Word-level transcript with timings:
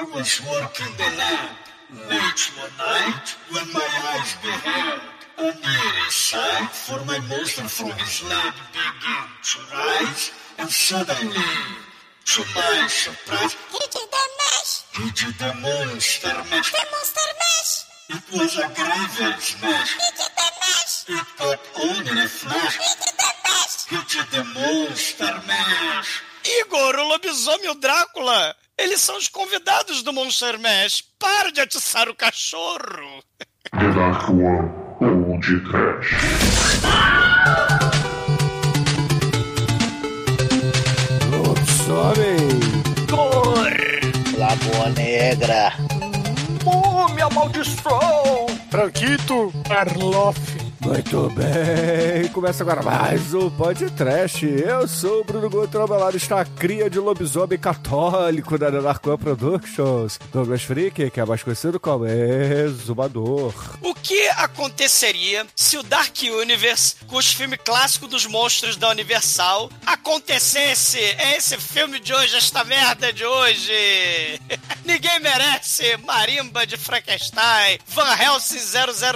I 0.00 0.02
was 0.04 0.40
working 0.48 0.92
the 0.96 1.10
lab 1.20 1.50
late 2.08 2.42
one 2.56 2.72
night 2.78 3.36
when 3.52 3.66
my 3.70 3.88
eyes 4.08 4.32
beheld 4.40 5.00
a 5.36 5.42
near 5.60 6.08
sight 6.08 6.70
for 6.72 7.04
my 7.04 7.18
monster 7.28 7.68
from 7.68 7.90
his 8.00 8.22
lab 8.24 8.54
began 8.72 9.28
to 9.50 9.58
rise 9.76 10.30
and 10.56 10.70
suddenly, 10.70 11.52
to 12.32 12.40
my 12.54 12.86
surprise, 12.88 13.54
He 13.72 13.78
did 13.92 14.08
the 14.16 14.24
mash. 14.40 14.72
he 14.96 15.10
did 15.20 15.34
the 15.38 15.52
monster 15.60 16.34
mash. 16.48 16.72
The 16.72 16.84
monster 16.92 17.30
mash. 17.42 17.72
It 18.08 18.24
was 18.40 18.56
a 18.56 18.68
graveyard 18.72 19.40
smash. 19.42 19.92
He 20.00 20.08
did 20.16 20.32
the 20.40 20.48
mash. 20.62 20.96
It 21.10 21.26
got 21.38 21.60
on 21.84 22.08
in 22.08 22.18
a 22.24 22.28
flash. 22.28 22.76
He 22.78 22.90
did 23.04 23.16
the 23.20 23.32
mash. 23.44 23.84
He 23.92 23.98
did 24.08 24.28
the 24.32 24.44
monster 24.56 25.34
mash. 25.46 26.22
Igor, 26.58 26.96
o 27.00 27.08
lobisomem 27.10 27.68
o 27.68 27.74
Drácula, 27.74 28.54
eles 28.80 29.00
são 29.00 29.16
os 29.18 29.28
convidados 29.28 30.02
do 30.02 30.12
Monster 30.12 30.58
Mash. 30.58 31.04
Para 31.18 31.52
de 31.52 31.60
atiçar 31.60 32.08
o 32.08 32.14
cachorro. 32.14 33.22
The 33.72 33.92
Dark 33.94 34.30
One 34.30 34.70
Old 35.00 35.60
Trash. 35.70 36.08
Lobisomem. 41.30 42.60
Lagoa 44.38 44.88
Negra. 44.96 45.72
Múmia 46.64 47.28
maldição. 47.28 48.46
Franquito 48.70 49.52
Arloff. 49.68 50.69
Muito 50.82 51.28
bem, 51.30 52.26
começa 52.32 52.62
agora 52.62 52.82
mais 52.82 53.34
um 53.34 53.50
podcast. 53.50 54.46
Eu 54.46 54.88
sou 54.88 55.20
o 55.20 55.24
Bruno 55.24 55.50
Guto, 55.50 55.78
ao 55.78 55.86
meu 55.86 55.98
lado 55.98 56.16
está 56.16 56.40
a 56.40 56.44
cria 56.46 56.88
de 56.88 56.98
lobisomem 56.98 57.58
católico 57.58 58.56
da 58.56 58.70
Narcoa 58.70 59.18
Productions, 59.18 60.18
Douglas 60.32 60.62
Freak, 60.62 61.10
que 61.10 61.20
é 61.20 61.24
mais 61.26 61.42
conhecido 61.42 61.78
como 61.78 62.06
Exumador. 62.06 63.52
O 63.82 63.94
que 63.94 64.28
aconteceria 64.30 65.46
se 65.54 65.76
o 65.76 65.82
Dark 65.82 66.16
Universe, 66.22 66.96
com 67.06 67.16
os 67.16 67.30
filmes 67.30 67.60
clássicos 67.62 68.08
dos 68.08 68.24
monstros 68.26 68.76
da 68.76 68.88
Universal, 68.88 69.68
acontecesse? 69.84 70.98
É 70.98 71.36
esse 71.36 71.58
filme 71.58 72.00
de 72.00 72.14
hoje, 72.14 72.36
esta 72.36 72.64
merda 72.64 73.12
de 73.12 73.24
hoje! 73.24 74.40
Ninguém 74.86 75.20
merece! 75.20 75.98
Marimba 76.06 76.66
de 76.66 76.78
Frankenstein, 76.78 77.78
Van 77.86 78.16
Helsing 78.16 78.60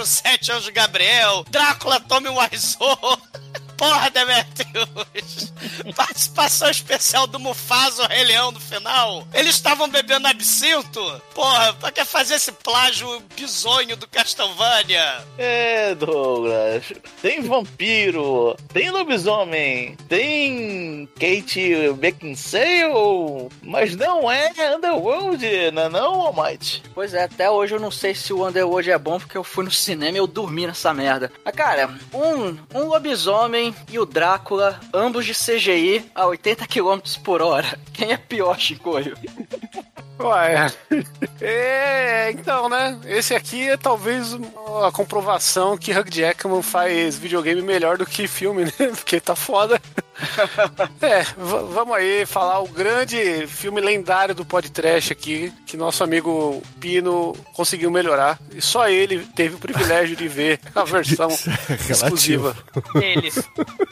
007 0.05 0.51
Anjo 0.51 0.71
Gabriel, 0.71 1.43
Drácula 1.55 2.01
Tommy 2.01 2.27
Wiseau. 2.27 3.17
Porra, 3.77 4.09
Demetrius! 4.09 5.53
Participação 5.95 6.69
especial 6.69 7.27
do 7.27 7.39
Mufasa, 7.39 8.03
o 8.03 8.07
Rei 8.07 8.23
Leão, 8.23 8.51
no 8.51 8.59
final. 8.59 9.27
Eles 9.33 9.55
estavam 9.55 9.89
bebendo 9.89 10.27
absinto? 10.27 11.21
Porra, 11.33 11.73
pra 11.73 11.91
que 11.91 12.05
fazer 12.05 12.35
esse 12.35 12.51
plágio 12.51 13.21
bizonho 13.35 13.95
do 13.95 14.07
Castlevania? 14.07 15.23
É, 15.37 15.93
Douglas. 15.95 16.93
Tem 17.21 17.41
vampiro, 17.41 18.55
tem 18.71 18.89
lobisomem, 18.89 19.95
tem 20.07 21.07
Kate 21.15 21.93
Beckinsale, 21.97 23.49
mas 23.61 23.95
não 23.95 24.31
é 24.31 24.51
Underworld, 24.75 25.71
não 25.71 25.83
é 25.83 25.89
não, 25.89 26.21
Almighty? 26.21 26.83
Pois 26.93 27.13
é, 27.13 27.23
até 27.23 27.49
hoje 27.49 27.75
eu 27.75 27.79
não 27.79 27.91
sei 27.91 28.13
se 28.15 28.31
o 28.33 28.47
Underworld 28.47 28.89
é 28.91 28.97
bom 28.97 29.19
porque 29.19 29.37
eu 29.37 29.43
fui 29.43 29.65
no 29.65 29.71
cinema 29.71 30.17
e 30.17 30.19
eu 30.19 30.27
dormi 30.27 30.67
nessa 30.67 30.93
merda. 30.93 31.31
Mas, 31.43 31.55
cara, 31.55 31.89
um, 32.13 32.57
um 32.73 32.87
lobisomem 32.87 33.64
e 33.89 33.97
o 33.97 34.05
Drácula, 34.05 34.79
ambos 34.93 35.25
de 35.25 35.33
CGI 35.33 36.11
a 36.13 36.25
80 36.25 36.67
km 36.67 36.99
por 37.23 37.41
hora. 37.41 37.79
Quem 37.93 38.11
é 38.11 38.17
pior, 38.17 38.59
Chicoio? 38.59 39.15
Ué, 40.19 40.71
é, 41.41 42.31
então, 42.31 42.69
né? 42.69 42.97
Esse 43.05 43.35
aqui 43.35 43.67
é 43.69 43.77
talvez 43.77 44.33
a 44.85 44.91
comprovação 44.91 45.77
que 45.77 45.91
Hugh 45.91 46.09
Jackman 46.09 46.61
faz 46.61 47.17
videogame 47.17 47.61
melhor 47.61 47.97
do 47.97 48.05
que 48.05 48.27
filme, 48.27 48.65
né? 48.65 48.71
Porque 48.95 49.19
tá 49.19 49.35
foda. 49.35 49.81
É, 51.01 51.23
vamos 51.37 51.93
aí 51.93 52.25
falar 52.25 52.61
o 52.61 52.67
grande 52.69 53.45
filme 53.47 53.81
lendário 53.81 54.33
do 54.33 54.45
podcast 54.45 55.11
aqui, 55.11 55.51
que 55.65 55.75
nosso 55.75 56.03
amigo 56.05 56.63
Pino 56.79 57.33
conseguiu 57.53 57.91
melhorar. 57.91 58.39
E 58.53 58.61
só 58.61 58.87
ele 58.87 59.25
teve 59.35 59.55
o 59.55 59.59
privilégio 59.59 60.15
de 60.15 60.27
ver 60.27 60.59
a 60.73 60.85
versão 60.85 61.27
exclusiva. 61.89 62.55
Ele, 62.95 63.29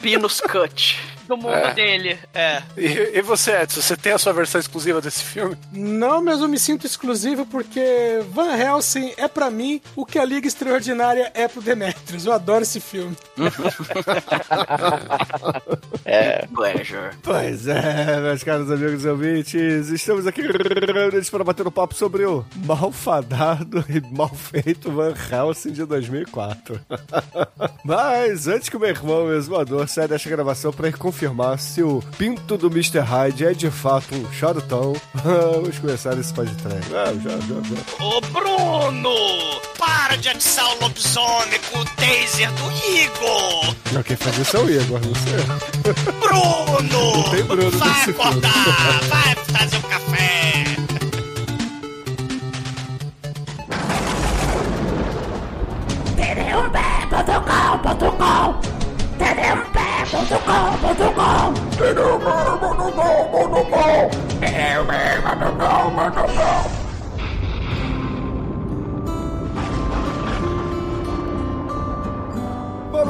Pinus 0.00 0.40
Cut. 0.40 0.98
do 1.26 1.36
mundo 1.38 1.54
É. 1.54 1.72
dele. 1.72 2.18
É. 2.34 2.62
E, 2.76 3.18
e 3.18 3.22
você, 3.22 3.52
Edson, 3.62 3.80
você 3.80 3.96
tem 3.96 4.12
a 4.12 4.18
sua 4.18 4.32
versão 4.34 4.60
exclusiva 4.60 5.00
desse 5.00 5.24
filme? 5.24 5.56
Não, 5.72 6.22
mas 6.22 6.40
eu 6.40 6.48
me 6.48 6.58
sinto 6.58 6.86
exclusivo 6.86 7.46
porque 7.46 8.20
Van 8.30 8.54
Helsing 8.54 9.14
é 9.16 9.26
pra 9.26 9.50
mim 9.50 9.80
o 9.96 10.04
que 10.04 10.18
a 10.18 10.24
Liga 10.24 10.46
Extraordinária 10.46 11.30
é 11.34 11.48
pro 11.48 11.62
Demetrius. 11.62 12.26
Eu 12.26 12.32
adoro 12.34 12.62
esse 12.62 12.78
filme. 12.78 13.16
É, 16.04 16.46
Pleasure. 16.54 17.16
Pois 17.22 17.66
é, 17.66 18.20
meus 18.20 18.44
caros 18.44 18.70
amigos 18.70 19.04
e 19.04 19.08
ouvintes, 19.08 19.88
estamos 19.88 20.26
aqui 20.26 20.42
para 21.30 21.44
bater 21.44 21.66
um 21.66 21.70
papo 21.70 21.94
sobre 21.94 22.26
o 22.26 22.44
malfadado 22.66 23.84
e 23.88 24.00
mal 24.14 24.28
feito 24.28 24.90
Van 24.92 25.14
Helsing 25.32 25.72
de 25.72 25.84
2004. 25.86 26.78
Mas 27.84 28.46
antes 28.46 28.68
que 28.68 28.76
o 28.76 28.80
meu 28.80 28.90
irmão, 28.90 29.24
o 29.24 29.32
exumador, 29.54 29.88
saia 29.88 30.08
desta 30.08 30.28
gravação 30.28 30.72
para 30.72 30.88
ir 30.88 30.96
confirmar 30.96 31.58
se 31.58 31.82
o 31.82 32.02
pinto 32.18 32.56
do 32.56 32.66
Mr. 32.66 32.98
Hyde 32.98 33.46
é 33.46 33.52
de 33.52 33.70
fato 33.70 34.14
um 34.14 34.32
charutão, 34.32 34.94
vamos 35.14 35.78
começar 35.78 36.18
esse. 36.18 36.34
Ah, 36.34 37.14
já, 37.22 37.30
já, 37.30 37.38
já. 37.38 38.04
Ô, 38.04 38.20
Bruno! 38.20 39.14
Para 39.78 40.16
de 40.16 40.28
atiçar 40.28 40.66
o 40.74 40.80
lobisomem 40.80 41.60
com 41.70 41.78
o 41.78 41.84
taser 41.84 42.50
do 42.52 42.72
Igor! 42.72 43.74
Não, 43.92 44.02
quem 44.02 44.16
faz 44.16 44.38
isso 44.38 44.56
é 44.56 44.60
o 44.60 44.70
Igor, 44.70 45.00
não 45.00 45.14
sei. 45.14 46.04
Bruno! 46.20 47.30
tem 47.30 47.44
Bruno 47.44 47.70
Vai 47.70 48.10
acordar! 48.10 49.00
Vai 49.08 49.33
td1p.com.com 60.34 61.54
Bom, 66.34 66.73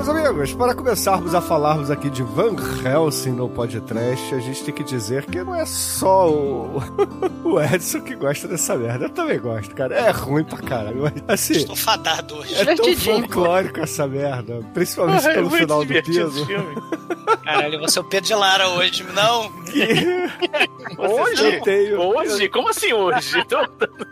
meus 0.05 0.09
amigos, 0.09 0.53
para 0.55 0.75
começarmos 0.75 1.35
a 1.35 1.41
falarmos 1.41 1.91
aqui 1.91 2.11
de 2.11 2.23
Van 2.23 2.55
Helsing 2.85 3.31
no 3.33 3.49
podcast, 3.49 4.35
a 4.35 4.39
gente 4.39 4.63
tem 4.63 4.75
que 4.75 4.85
dizer 4.85 5.25
que 5.27 5.43
não 5.43 5.55
é 5.55 5.65
só 5.65 6.29
o, 6.31 6.83
o 7.45 7.61
Edson 7.61 8.01
que 8.03 8.15
gosta 8.15 8.47
dessa 8.47 8.77
merda. 8.77 9.07
Eu 9.07 9.11
também 9.11 9.39
gosto, 9.41 9.75
cara. 9.75 9.95
É 9.95 10.11
ruim 10.11 10.45
pra 10.45 10.59
caralho. 10.59 11.03
mas, 11.03 11.15
Assim, 11.27 11.55
Estou 11.55 11.77
fadado 11.77 12.37
hoje. 12.37 12.55
é 12.55 12.75
tão 12.75 12.95
folclórico 12.97 13.81
essa 13.81 14.07
merda. 14.07 14.61
Principalmente 14.75 15.27
é 15.27 15.35
pelo 15.35 15.49
muito 15.51 15.63
final 15.63 15.85
do 15.85 16.03
piso. 16.03 16.47
Caralho, 17.45 17.79
você 17.81 17.99
é 17.99 18.03
o 18.03 18.05
Pedro 18.05 18.27
de 18.27 18.35
Lara 18.35 18.69
hoje, 18.71 19.05
não? 19.15 19.53
Hoje? 20.99 21.45
Eu 21.45 21.63
tenho- 21.63 22.01
Hoje? 22.01 22.49
Como 22.49 22.69
assim 22.69 22.93
hoje? 22.93 23.45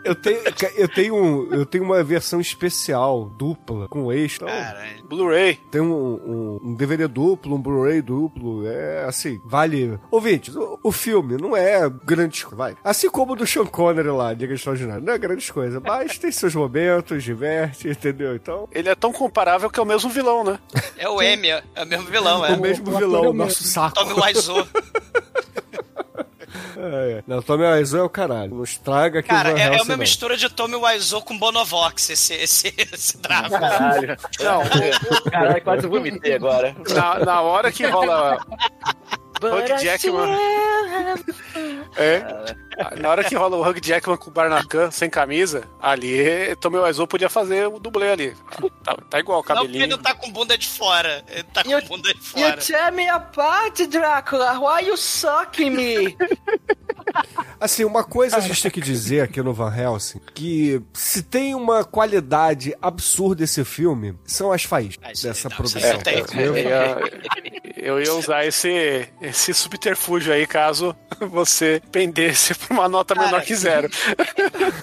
Eu 0.03 0.15
tenho, 0.15 0.39
eu 0.75 0.87
tenho, 0.87 1.15
um, 1.15 1.53
eu 1.53 1.65
tenho 1.65 1.83
uma 1.83 2.03
versão 2.03 2.39
especial, 2.39 3.25
dupla, 3.37 3.87
com 3.87 4.11
extra. 4.11 4.47
Então, 4.49 4.63
Caralho. 4.63 5.03
Blu-ray. 5.05 5.55
Tem 5.71 5.81
um, 5.83 6.13
um, 6.13 6.59
um 6.63 6.75
DVD 6.75 7.07
duplo, 7.07 7.55
um 7.55 7.61
Blu-ray 7.61 8.01
duplo, 8.01 8.67
é 8.67 9.05
assim, 9.05 9.39
vale. 9.45 9.99
Ouvintes, 10.11 10.55
o, 10.55 10.79
o 10.83 10.91
filme 10.91 11.37
não 11.37 11.55
é 11.55 11.89
grande 12.03 12.43
coisa, 12.43 12.55
vai. 12.57 12.77
Assim 12.83 13.09
como 13.09 13.33
o 13.33 13.35
do 13.35 13.45
Sean 13.45 13.65
Connery 13.65 14.09
lá, 14.09 14.33
Diga 14.33 14.53
Extraordinário, 14.53 15.03
não 15.03 15.13
é 15.13 15.17
grande 15.17 15.51
coisa, 15.51 15.79
mas 15.79 16.17
tem 16.17 16.31
seus 16.31 16.55
momentos, 16.55 17.23
diverte, 17.23 17.89
entendeu? 17.89 18.35
Então, 18.35 18.67
Ele 18.71 18.89
é 18.89 18.95
tão 18.95 19.11
comparável 19.11 19.69
que 19.69 19.79
é 19.79 19.83
o 19.83 19.85
mesmo 19.85 20.09
vilão, 20.09 20.43
né? 20.43 20.59
É 20.97 21.07
o 21.07 21.21
M, 21.21 21.47
é 21.47 21.63
o 21.77 21.85
mesmo 21.85 22.07
vilão, 22.07 22.45
é. 22.45 22.53
o 22.53 22.59
mesmo 22.59 22.89
o 22.89 22.97
vilão, 22.97 23.25
é 23.25 23.29
o 23.29 23.33
nosso 23.33 23.63
saco. 23.63 23.95
Tommy 23.95 24.13
Wiseau. 24.13 24.67
É, 26.77 27.11
é. 27.19 27.23
Não, 27.27 27.41
Tommy 27.41 27.65
Wiseau 27.65 28.01
é 28.01 28.03
o 28.03 28.09
caralho. 28.09 28.55
Não 28.55 28.63
estraga 28.63 29.21
que 29.21 29.29
Cara, 29.29 29.53
o 29.53 29.57
é, 29.57 29.63
é 29.63 29.81
uma 29.81 29.85
não. 29.85 29.97
mistura 29.97 30.35
de 30.37 30.49
Tommy 30.49 30.75
Wiseau 30.75 31.21
com 31.21 31.37
Bonovox, 31.37 32.09
esse, 32.09 32.33
esse, 32.35 32.73
esse 32.93 33.17
Drácula. 33.17 33.59
caralho. 33.59 34.17
Não, 34.39 34.61
Caralho, 35.31 35.61
quase 35.63 35.87
vomitei 35.87 36.35
agora. 36.35 36.75
na, 36.93 37.19
na 37.25 37.41
hora 37.41 37.71
que 37.71 37.85
rola 37.85 38.37
Hugh 39.41 39.77
Jackman. 39.81 40.37
É. 41.97 42.23
Na 42.99 43.09
hora 43.09 43.23
que 43.23 43.35
rola 43.35 43.55
o 43.57 43.61
Hugh 43.67 43.79
Jackman 43.81 44.17
com 44.17 44.29
o 44.29 44.33
Barnacan 44.33 44.91
sem 44.91 45.09
camisa, 45.09 45.63
ali 45.81 46.55
Tommy 46.57 46.77
Wiseau 46.77 47.07
podia 47.07 47.29
fazer 47.29 47.67
o 47.67 47.79
dublê 47.79 48.11
ali. 48.11 48.35
Tá, 48.83 48.95
tá 49.09 49.19
igual 49.19 49.39
o 49.41 49.43
Não, 49.47 49.55
ele 49.55 49.65
cabelinho. 49.67 49.87
não 49.89 49.97
tá 49.97 50.13
com 50.13 50.31
bunda 50.31 50.57
de 50.57 50.67
fora. 50.67 51.23
Ele 51.29 51.43
tá 51.43 51.63
com 51.63 51.69
You- 51.71 51.81
bunda 51.87 52.09
de 52.13 52.19
You 52.19 52.23
fora. 52.25 52.57
tear 52.57 52.91
me 52.91 53.07
apart, 53.09 53.79
Drácula. 53.87 54.59
Why 54.59 54.87
you 54.87 54.97
sucking 54.97 55.69
me? 55.69 56.17
Assim, 57.59 57.85
uma 57.85 58.03
coisa 58.03 58.37
a 58.37 58.39
gente 58.39 58.61
tem 58.61 58.71
que 58.71 58.81
dizer 58.81 59.21
aqui 59.21 59.41
no 59.41 59.53
Van 59.53 59.73
Helsing, 59.73 60.19
que 60.33 60.81
se 60.93 61.21
tem 61.21 61.53
uma 61.55 61.83
qualidade 61.83 62.75
absurda 62.81 63.43
esse 63.43 63.63
filme, 63.63 64.17
são 64.25 64.51
as 64.51 64.63
faíscas 64.63 65.07
Ah, 65.07 65.11
isso 65.11 65.23
dessa 65.27 65.47
não, 65.49 65.55
produção. 65.55 65.79
isso 65.79 65.89
aí 65.89 66.19
eu 66.19 66.25
tenho. 66.25 66.41
Eu- 66.41 66.53
Eu 66.53 66.57
ia, 66.57 66.97
eu 67.77 68.01
ia 68.01 68.13
usar 68.15 68.45
esse, 68.45 69.07
esse 69.21 69.53
subterfúgio 69.53 70.33
aí 70.33 70.45
caso 70.47 70.95
você 71.21 71.81
pendesse 71.91 72.53
uma 72.69 72.87
nota 72.87 73.15
menor 73.15 73.31
Cara, 73.31 73.43
que 73.43 73.55
zero. 73.55 73.89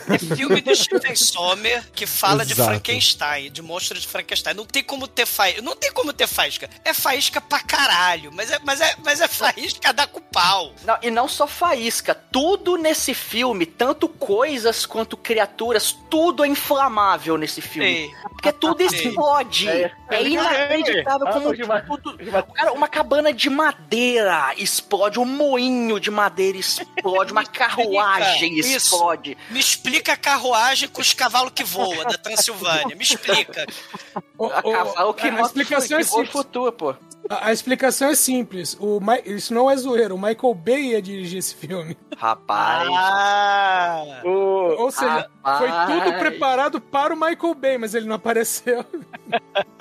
É 0.08 0.36
filme 0.36 0.60
do 0.60 0.74
Stephen 0.74 1.14
Sommer 1.16 1.84
que 1.92 2.06
fala 2.06 2.44
de 2.44 2.52
Exato. 2.52 2.70
Frankenstein, 2.70 3.50
de 3.50 3.62
monstro 3.62 3.98
de 3.98 4.06
Frankenstein. 4.06 4.54
Não 4.54 4.66
tem 4.66 4.82
como 4.82 5.06
ter 5.06 5.26
faísca. 5.26 5.62
Não 5.62 5.76
tem 5.76 5.92
como 5.92 6.12
ter 6.12 6.26
faísca. 6.26 6.68
É 6.84 6.92
faísca 6.92 7.40
pra 7.40 7.60
caralho. 7.60 8.30
Mas 8.32 8.50
é, 8.50 8.58
mas 8.64 8.80
é, 8.80 8.94
mas 9.04 9.20
é 9.20 9.28
faísca 9.28 9.92
dar 9.92 10.06
com 10.06 10.20
pau. 10.20 10.72
Não, 10.84 10.98
e 11.02 11.10
não 11.10 11.28
só 11.28 11.46
faísca, 11.46 12.14
tudo 12.14 12.76
nesse 12.76 13.14
filme, 13.14 13.66
tanto 13.66 14.08
coisas 14.08 14.86
quanto 14.86 15.16
criaturas, 15.16 15.96
tudo 16.08 16.44
é 16.44 16.48
inflamável 16.48 17.36
nesse 17.36 17.60
filme. 17.60 18.08
Sim. 18.08 18.14
Porque 18.40 18.52
tudo 18.52 18.88
Sim. 18.88 19.08
explode. 19.08 19.68
É. 19.68 19.92
É, 20.10 20.22
inacreditável 20.26 21.28
Ah, 21.28 21.32
como 21.32 21.52
que 21.52 21.62
ma- 21.66 21.80
tudo. 21.82 22.16
Cara, 22.54 22.72
uma 22.72 22.88
cabana 22.88 23.32
de 23.34 23.50
madeira 23.50 24.54
explode, 24.56 25.18
um 25.20 25.26
moinho 25.26 26.00
de 26.00 26.10
madeira 26.10 26.56
explode, 26.56 27.32
uma 27.32 27.44
carruagem 27.46 28.58
Isso. 28.58 28.76
explode. 28.76 29.36
Me 29.50 29.60
explica 29.60 30.14
a 30.14 30.16
carruagem 30.16 30.88
com 30.88 31.02
os 31.02 31.12
cavalos 31.12 31.52
que 31.54 31.62
voam 31.64 32.02
da 32.04 32.16
Transilvânia. 32.16 32.96
Me 32.96 33.02
explica. 33.02 33.66
O- 34.38 34.46
A 34.50 34.60
o- 34.60 34.72
cavalo 34.72 35.14
que 35.14 35.26
a 35.28 35.40
explicação 35.42 35.98
é 35.98 36.02
que 36.04 36.32
voa 36.50 36.72
pô. 36.72 36.94
A, 37.30 37.46
a 37.48 37.52
explicação 37.52 38.08
é 38.10 38.14
simples. 38.16 38.76
O 38.80 38.98
Mi- 39.00 39.22
Isso 39.24 39.54
não 39.54 39.70
é 39.70 39.76
zoeiro. 39.76 40.16
O 40.16 40.20
Michael 40.20 40.52
Bay 40.54 40.90
ia 40.90 41.00
dirigir 41.00 41.38
esse 41.38 41.54
filme. 41.54 41.96
Rapaz. 42.16 42.88
Ah. 42.92 44.20
O- 44.24 44.74
Ou 44.82 44.90
seja, 44.90 45.28
Rapaz. 45.44 45.58
foi 45.58 45.94
tudo 45.94 46.18
preparado 46.18 46.80
para 46.80 47.14
o 47.14 47.16
Michael 47.16 47.54
Bay, 47.54 47.78
mas 47.78 47.94
ele 47.94 48.06
não 48.06 48.16
apareceu. 48.16 48.84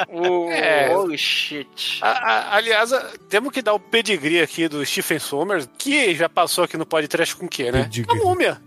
o- 0.08 0.52
É. 0.52 0.96
Holy 0.96 1.18
shit. 1.18 2.00
A- 2.04 2.10
a- 2.10 2.56
aliás, 2.58 2.94
a- 2.94 3.12
temos 3.28 3.52
que 3.52 3.62
dar 3.64 3.74
o 3.74 3.80
pedigree 3.80 4.42
aqui 4.42 4.68
do 4.68 4.86
Stephen 4.86 5.18
Sommers, 5.20 5.68
que 5.78 6.14
já 6.16 6.30
passou 6.30 6.64
aqui 6.64 6.78
no 6.78 6.86
podcast 6.86 7.36
com 7.36 7.48
o 7.48 7.50
quê, 7.50 7.72
né? 7.72 7.84
Pedigree. 7.84 8.20
A 8.20 8.24
múmia. 8.24 8.62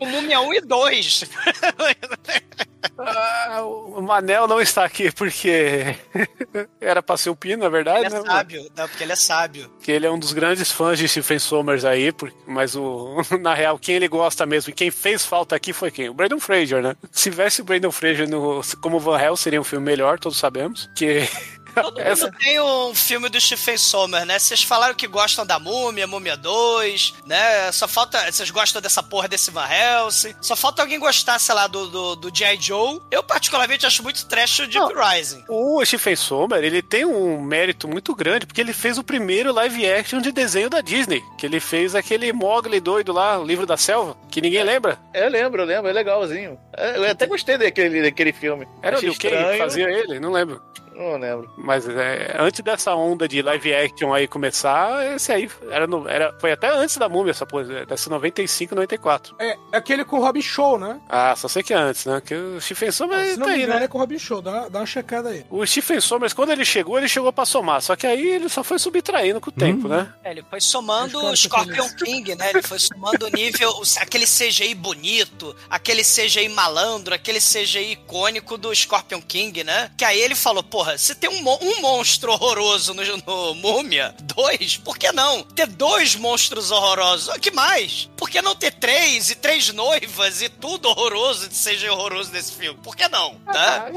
O 0.00 0.06
Múmia 0.06 0.40
1 0.40 0.54
e 0.54 0.60
2. 0.60 1.24
Ah, 2.98 3.62
o 3.62 4.00
Manel 4.02 4.46
não 4.46 4.60
está 4.60 4.84
aqui 4.84 5.10
porque 5.12 5.96
era 6.80 7.02
pra 7.02 7.16
ser 7.16 7.30
o 7.30 7.36
Pino, 7.36 7.62
na 7.64 7.68
verdade, 7.68 8.06
Ele 8.06 8.14
é 8.14 8.18
né? 8.20 8.24
sábio. 8.26 8.70
Não, 8.76 8.88
porque 8.88 9.02
ele 9.02 9.12
é 9.12 9.16
sábio. 9.16 9.70
Que 9.82 9.92
ele 9.92 10.06
é 10.06 10.10
um 10.10 10.18
dos 10.18 10.32
grandes 10.32 10.70
fãs 10.70 10.98
de 10.98 11.08
Stephen 11.08 11.38
Sommers 11.38 11.84
aí, 11.84 12.12
por- 12.12 12.32
mas 12.46 12.74
o, 12.76 13.16
na 13.40 13.54
real, 13.54 13.78
quem 13.78 13.96
ele 13.96 14.08
gosta 14.08 14.44
mesmo 14.46 14.70
e 14.70 14.74
quem 14.74 14.90
fez 14.90 15.24
falta 15.24 15.56
aqui 15.56 15.72
foi 15.72 15.90
quem? 15.90 16.08
O 16.08 16.14
Brandon 16.14 16.38
Fraser, 16.40 16.82
né? 16.82 16.96
Se 17.10 17.30
tivesse 17.30 17.60
o 17.60 17.64
Brandon 17.64 17.90
Fraser 17.92 18.28
no, 18.28 18.60
como 18.80 19.00
Van 19.00 19.20
Hell, 19.20 19.36
seria 19.36 19.60
um 19.60 19.64
filme 19.64 19.84
melhor, 19.84 20.18
todos 20.18 20.38
sabemos. 20.38 20.88
Que 20.94 21.28
Todo 21.74 22.00
essa, 22.00 22.26
mundo 22.26 22.38
tem 22.38 22.60
um 22.60 22.94
filme 22.94 23.28
do 23.28 23.40
Stephen 23.40 23.76
Sommer, 23.76 24.24
né? 24.24 24.38
Vocês 24.38 24.62
falaram 24.62 24.94
que 24.94 25.06
gostam 25.06 25.44
da 25.44 25.58
Múmia, 25.58 26.06
Múmia 26.06 26.36
2, 26.36 27.14
né? 27.26 27.70
Só 27.72 27.88
falta... 27.88 28.30
Vocês 28.30 28.50
gostam 28.50 28.80
dessa 28.80 29.02
porra 29.02 29.28
desse 29.28 29.50
Van 29.50 29.66
Helsing. 29.66 30.34
Só 30.40 30.56
falta 30.56 30.82
alguém 30.82 30.98
gostar, 30.98 31.38
sei 31.38 31.54
lá, 31.54 31.66
do, 31.66 31.88
do, 31.88 32.16
do 32.16 32.36
G.I. 32.36 32.58
Joe. 32.60 33.00
Eu, 33.10 33.22
particularmente, 33.22 33.86
acho 33.86 34.02
muito 34.02 34.26
trash 34.26 34.60
o 34.60 34.66
Deep 34.66 34.94
Não. 34.94 35.10
Rising. 35.10 35.44
o 35.48 35.84
Stephen 35.84 36.16
Sommer, 36.16 36.62
ele 36.62 36.82
tem 36.82 37.04
um 37.04 37.40
mérito 37.40 37.88
muito 37.88 38.14
grande, 38.14 38.46
porque 38.46 38.60
ele 38.60 38.72
fez 38.72 38.98
o 38.98 39.04
primeiro 39.04 39.52
live 39.52 39.90
action 39.90 40.20
de 40.20 40.32
desenho 40.32 40.70
da 40.70 40.80
Disney, 40.80 41.22
que 41.38 41.46
ele 41.46 41.60
fez 41.60 41.94
aquele 41.94 42.32
Mogli 42.32 42.80
doido 42.80 43.12
lá, 43.12 43.38
o 43.38 43.44
livro 43.44 43.66
da 43.66 43.76
selva, 43.76 44.16
que 44.30 44.40
ninguém 44.40 44.62
lembra. 44.62 44.98
Eu 45.12 45.28
lembro, 45.28 45.62
eu 45.62 45.66
lembro, 45.66 45.88
é 45.88 45.92
legalzinho. 45.92 46.58
É, 46.76 46.96
Eu 46.98 47.10
até 47.10 47.26
gostei 47.26 47.56
daquele, 47.58 48.02
daquele 48.02 48.32
filme. 48.32 48.66
Era 48.82 48.96
o 48.96 48.98
Achei 48.98 49.08
Liu 49.10 49.18
Kang 49.18 49.52
que 49.52 49.58
fazia 49.58 49.90
ele, 49.90 50.18
não 50.20 50.32
lembro. 50.32 50.60
Não 50.94 51.18
lembro. 51.18 51.52
Mas 51.58 51.88
é, 51.88 52.36
antes 52.38 52.60
dessa 52.60 52.94
onda 52.94 53.26
de 53.26 53.42
live 53.42 53.74
action 53.74 54.14
aí 54.14 54.28
começar, 54.28 55.04
esse 55.16 55.32
aí 55.32 55.50
era, 55.68 55.88
no- 55.88 56.08
era 56.08 56.32
foi 56.40 56.52
até 56.52 56.68
antes 56.68 56.96
da 56.96 57.08
múmia, 57.08 57.32
essa 57.32 57.44
coisa, 57.44 57.84
dessa 57.84 58.08
95, 58.08 58.76
94. 58.76 59.34
É 59.40 59.56
aquele 59.72 60.04
com 60.04 60.20
o 60.20 60.20
Robin 60.20 60.40
Show, 60.40 60.78
né? 60.78 61.00
Ah, 61.08 61.34
só 61.34 61.48
sei 61.48 61.64
que 61.64 61.74
é 61.74 61.76
antes, 61.76 62.06
né? 62.06 62.22
Que 62.24 62.32
o 62.36 62.60
Stephen 62.60 62.92
Sommers 62.92 63.36
não 63.36 63.46
tá 63.48 63.52
me 63.52 63.58
aí, 63.62 63.66
né? 63.66 63.82
é 63.82 63.88
com 63.88 63.98
o 63.98 64.00
Robin 64.02 64.18
Show. 64.20 64.40
Dá, 64.40 64.52
uma- 64.52 64.70
dá 64.70 64.78
uma 64.78 64.86
checada 64.86 65.30
aí. 65.30 65.44
O 65.50 65.66
Stephen 65.66 66.00
Sommers, 66.00 66.32
quando 66.32 66.50
ele 66.52 66.64
chegou, 66.64 66.96
ele 66.96 67.08
chegou 67.08 67.32
pra 67.32 67.44
somar. 67.44 67.82
Só 67.82 67.96
que 67.96 68.06
aí 68.06 68.28
ele 68.28 68.48
só 68.48 68.62
foi 68.62 68.78
subtraindo 68.78 69.40
com 69.40 69.50
o 69.50 69.52
tempo, 69.52 69.88
né? 69.88 70.12
É, 70.22 70.30
ele 70.30 70.44
foi 70.48 70.60
somando 70.60 71.18
o 71.26 71.36
Scorpion 71.36 71.88
são 71.88 71.96
King, 71.96 72.36
né? 72.36 72.50
Ele 72.50 72.62
foi 72.62 72.78
somando 72.78 73.26
o 73.26 73.30
nível, 73.30 73.72
aquele 74.00 74.26
CGI 74.26 74.72
bonito, 74.76 75.56
aquele 75.68 76.02
CGI 76.04 76.48
malandro, 76.64 77.14
aquele 77.14 77.38
CGI 77.38 77.92
icônico 77.92 78.56
do 78.56 78.74
Scorpion 78.74 79.20
King, 79.20 79.62
né? 79.62 79.90
Que 79.96 80.04
aí 80.04 80.20
ele 80.20 80.34
falou, 80.34 80.62
porra, 80.62 80.96
se 80.96 81.14
tem 81.14 81.28
um, 81.28 81.48
um 81.60 81.80
monstro 81.82 82.32
horroroso 82.32 82.94
no, 82.94 83.02
no 83.04 83.54
Múmia, 83.54 84.14
dois, 84.22 84.76
por 84.78 84.96
que 84.96 85.12
não? 85.12 85.42
Ter 85.42 85.66
dois 85.66 86.16
monstros 86.16 86.70
horrorosos, 86.70 87.28
o 87.28 87.38
que 87.38 87.50
mais? 87.50 88.08
Por 88.16 88.30
que 88.30 88.40
não 88.40 88.54
ter 88.54 88.72
três 88.72 89.30
e 89.30 89.34
três 89.34 89.72
noivas 89.72 90.40
e 90.40 90.48
tudo 90.48 90.88
horroroso 90.88 91.48
de 91.48 91.54
CGI 91.54 91.90
horroroso 91.90 92.32
nesse 92.32 92.52
filme? 92.52 92.78
Por 92.82 92.96
que 92.96 93.08
não? 93.08 93.34
Tá? 93.40 93.90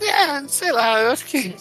É, 0.00 0.48
sei 0.48 0.70
lá, 0.70 1.00
eu 1.00 1.10
acho 1.10 1.24
que. 1.24 1.56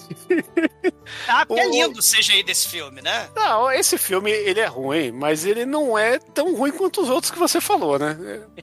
Ah, 1.27 1.45
porque 1.45 1.61
é 1.61 1.69
lindo 1.69 1.99
o 1.99 2.03
CGI 2.03 2.43
desse 2.43 2.67
filme, 2.67 3.01
né? 3.01 3.29
Não, 3.35 3.71
esse 3.71 3.97
filme 3.97 4.29
ele 4.29 4.59
é 4.59 4.65
ruim, 4.65 5.11
mas 5.11 5.45
ele 5.45 5.65
não 5.65 5.97
é 5.97 6.19
tão 6.19 6.53
ruim 6.53 6.71
quanto 6.71 7.01
os 7.01 7.09
outros 7.09 7.31
que 7.31 7.39
você 7.39 7.61
falou, 7.61 7.97
né? 7.97 8.17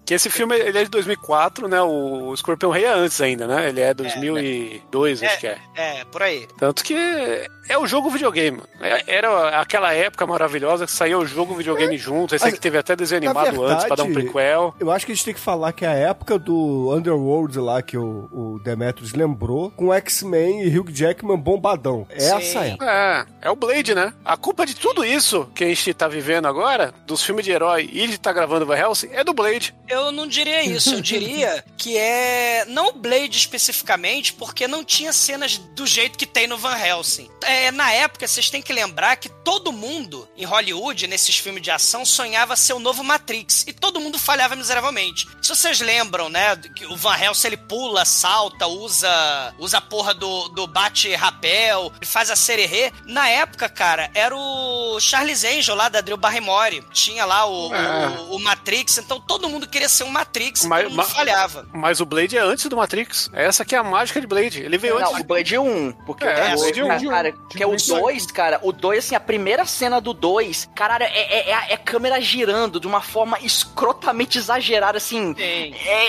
Que 0.05 0.15
esse 0.15 0.29
filme 0.29 0.55
ele 0.59 0.79
é 0.79 0.85
de 0.85 0.91
2004, 0.91 1.24
né? 1.69 1.81
O 1.83 2.33
Escorpião 2.35 2.71
Rei 2.71 2.85
é 2.85 2.93
antes 2.93 3.21
ainda, 3.21 3.47
né? 3.47 3.69
Ele 3.69 3.81
é 3.81 3.95
2002, 3.95 5.23
acho 5.23 5.41
que 5.41 5.47
é. 5.47 5.59
É, 5.75 6.05
por 6.05 6.23
aí. 6.23 6.47
Tanto 6.59 6.85
que 6.85 6.95
é 7.69 7.79
o 7.79 7.87
jogo 7.87 8.11
videogame. 8.11 8.61
É- 8.81 9.15
Era 9.17 9.61
aquela 9.61 9.93
época 9.95 10.27
maravilhosa 10.27 10.87
que 10.87 10.93
saía 10.93 11.19
o 11.19 11.27
jogo 11.27 11.55
videogame 11.55 11.97
junto. 11.99 12.35
Esse 12.35 12.47
aqui 12.49 12.59
teve 12.61 12.79
até 12.79 12.95
desenho 12.97 13.23
animado 13.23 13.65
antes 13.65 13.85
pra 13.85 13.97
dar 13.97 14.03
um 14.03 14.07
verdade, 14.07 14.31
prequel. 14.31 14.75
Eu 14.81 14.91
acho 14.91 15.07
que 15.07 15.13
a 15.13 15.15
gente 15.15 15.25
tem 15.25 15.35
que 15.35 15.41
falar 15.41 15.73
que 15.73 15.85
a 15.85 15.93
época 15.93 16.39
do 16.39 16.93
Underworld 16.95 17.59
lá, 17.59 17.83
que 17.83 17.97
o, 17.97 18.29
o 18.33 18.61
Demetrius 18.63 19.13
lembrou, 19.13 19.71
com 19.71 19.93
X-Men 19.93 20.63
e 20.65 20.79
Hugh 20.79 20.91
Jackman 20.91 21.37
bombadão. 21.39 22.07
É 22.11 22.21
Sim. 22.21 22.37
essa 22.37 22.59
época. 22.67 22.87
É, 23.43 23.49
é 23.49 23.51
o 23.51 23.57
Blade, 23.57 23.95
né? 23.95 24.13
A 24.25 24.37
culpa 24.37 24.67
de 24.67 24.75
tudo 24.75 25.05
isso 25.05 25.49
que 25.55 25.65
a 25.65 25.69
gente 25.69 25.95
tá 25.95 26.09
vivendo 26.09 26.47
agora, 26.47 26.93
dos 27.07 27.23
filmes 27.23 27.45
de 27.45 27.51
herói 27.53 27.89
e 27.93 28.07
de 28.09 28.19
tá 28.19 28.33
gravando 28.33 28.67
Van 28.67 28.77
Helsing, 28.77 29.11
é 29.13 29.23
do 29.23 29.33
Blade. 29.35 29.75
Eu 29.89 30.11
não 30.11 30.27
diria 30.27 30.63
isso, 30.65 30.95
eu 30.95 31.01
diria 31.01 31.65
que 31.77 31.97
é. 31.97 32.65
Não 32.67 32.89
o 32.89 32.93
Blade 32.93 33.37
especificamente, 33.37 34.33
porque 34.33 34.67
não 34.67 34.85
tinha 34.85 35.13
cenas 35.13 35.59
do 35.59 35.87
jeito 35.87 36.19
que 36.19 36.27
tem 36.27 36.47
no 36.47 36.57
Van 36.59 36.77
Helsing. 36.77 37.29
É, 37.43 37.54
na 37.73 37.93
época, 37.93 38.27
vocês 38.27 38.49
têm 38.51 38.63
que 38.63 38.73
lembrar 38.73 39.17
que 39.17 39.29
todo 39.29 39.73
mundo 39.73 40.29
em 40.37 40.45
Hollywood, 40.45 41.07
nesses 41.07 41.37
filmes 41.37 41.63
de 41.63 41.71
ação, 41.71 42.05
sonhava 42.05 42.57
ser 42.57 42.73
o 42.73 42.79
novo 42.79 43.03
Matrix. 43.05 43.65
E 43.67 43.73
todo 43.73 44.01
mundo 44.01 44.19
falhava 44.19 44.57
miseravelmente. 44.57 45.27
Se 45.43 45.49
vocês 45.51 45.81
lembram, 45.81 46.29
né, 46.29 46.57
que 46.75 46.87
o 46.87 46.97
Van 46.97 47.17
Helsing 47.17 47.49
ele 47.49 47.57
pula, 47.57 48.05
salta, 48.05 48.67
usa, 48.67 49.55
usa 49.59 49.79
a 49.79 49.81
porra 49.81 50.15
do, 50.15 50.49
do 50.51 50.67
bate-rapel, 50.67 51.93
ele 51.97 52.07
faz 52.07 52.31
a 52.31 52.37
sererê. 52.37 52.93
Na 53.07 53.29
época, 53.29 53.69
cara, 53.69 54.11
era 54.15 54.35
o 54.37 54.99
Charles 55.01 55.45
Angel 55.45 55.75
lá 55.75 55.89
da 55.89 56.01
Drew 56.01 56.17
Barrymore. 56.17 56.83
Tinha 56.93 57.25
lá 57.25 57.47
o, 57.47 57.75
É. 57.75 58.09
o, 58.31 58.37
o 58.37 58.39
Matrix, 58.41 58.99
então 58.99 59.21
todo 59.21 59.49
mundo 59.49 59.69
queria 59.69 59.89
ser 59.89 60.05
um 60.05 60.11
Matrix 60.11 60.65
e 60.65 60.69
Mas- 60.69 60.85
todo 60.85 60.97
mundo 60.97 61.07
falhava. 61.09 61.67
Mas 61.73 62.01
o 62.01 62.07
Blade 62.07 62.37
é 62.37 62.41
antes 62.41 62.67
do 62.67 62.77
Matrix. 62.77 63.31
Essa 63.33 63.65
que 63.65 63.75
é 63.75 63.79
a 63.79 63.83
mágica 63.85 64.21
de 64.21 64.27
Blade. 64.27 64.63
Ele 64.63 64.79
veio 64.79 64.99
Não, 64.99 65.09
antes. 65.09 65.21
o 65.21 65.25
Blade 65.25 65.59
1. 65.59 65.93
Porque 66.07 66.25
É, 66.25 66.55
o 66.55 66.59
Blade 66.59 66.83
1. 66.83 67.09
cara, 67.09 67.35
que 67.51 67.63
é 67.63 67.67
o 67.67 67.71
Blade 67.71 67.93
1. 67.93 68.01
2, 68.01 68.27
cara. 68.27 68.59
O 68.63 68.73
2, 68.73 69.05
assim, 69.05 69.15
a 69.15 69.21
primeira 69.21 69.65
cena 69.65 70.01
do 70.01 70.13
2, 70.13 70.69
caralho, 70.75 71.05
é, 71.05 71.09
é, 71.09 71.51
é, 71.51 71.73
é 71.73 71.77
câmera 71.77 72.21
girando 72.21 72.81
de 72.81 72.87
uma 72.87 73.01
forma 73.01 73.39
escrotamente 73.41 74.39
exagerada, 74.39 74.99
assim. 74.99 75.35
Sim. 75.35 75.43
É, 75.43 75.69
é, 76.07 76.09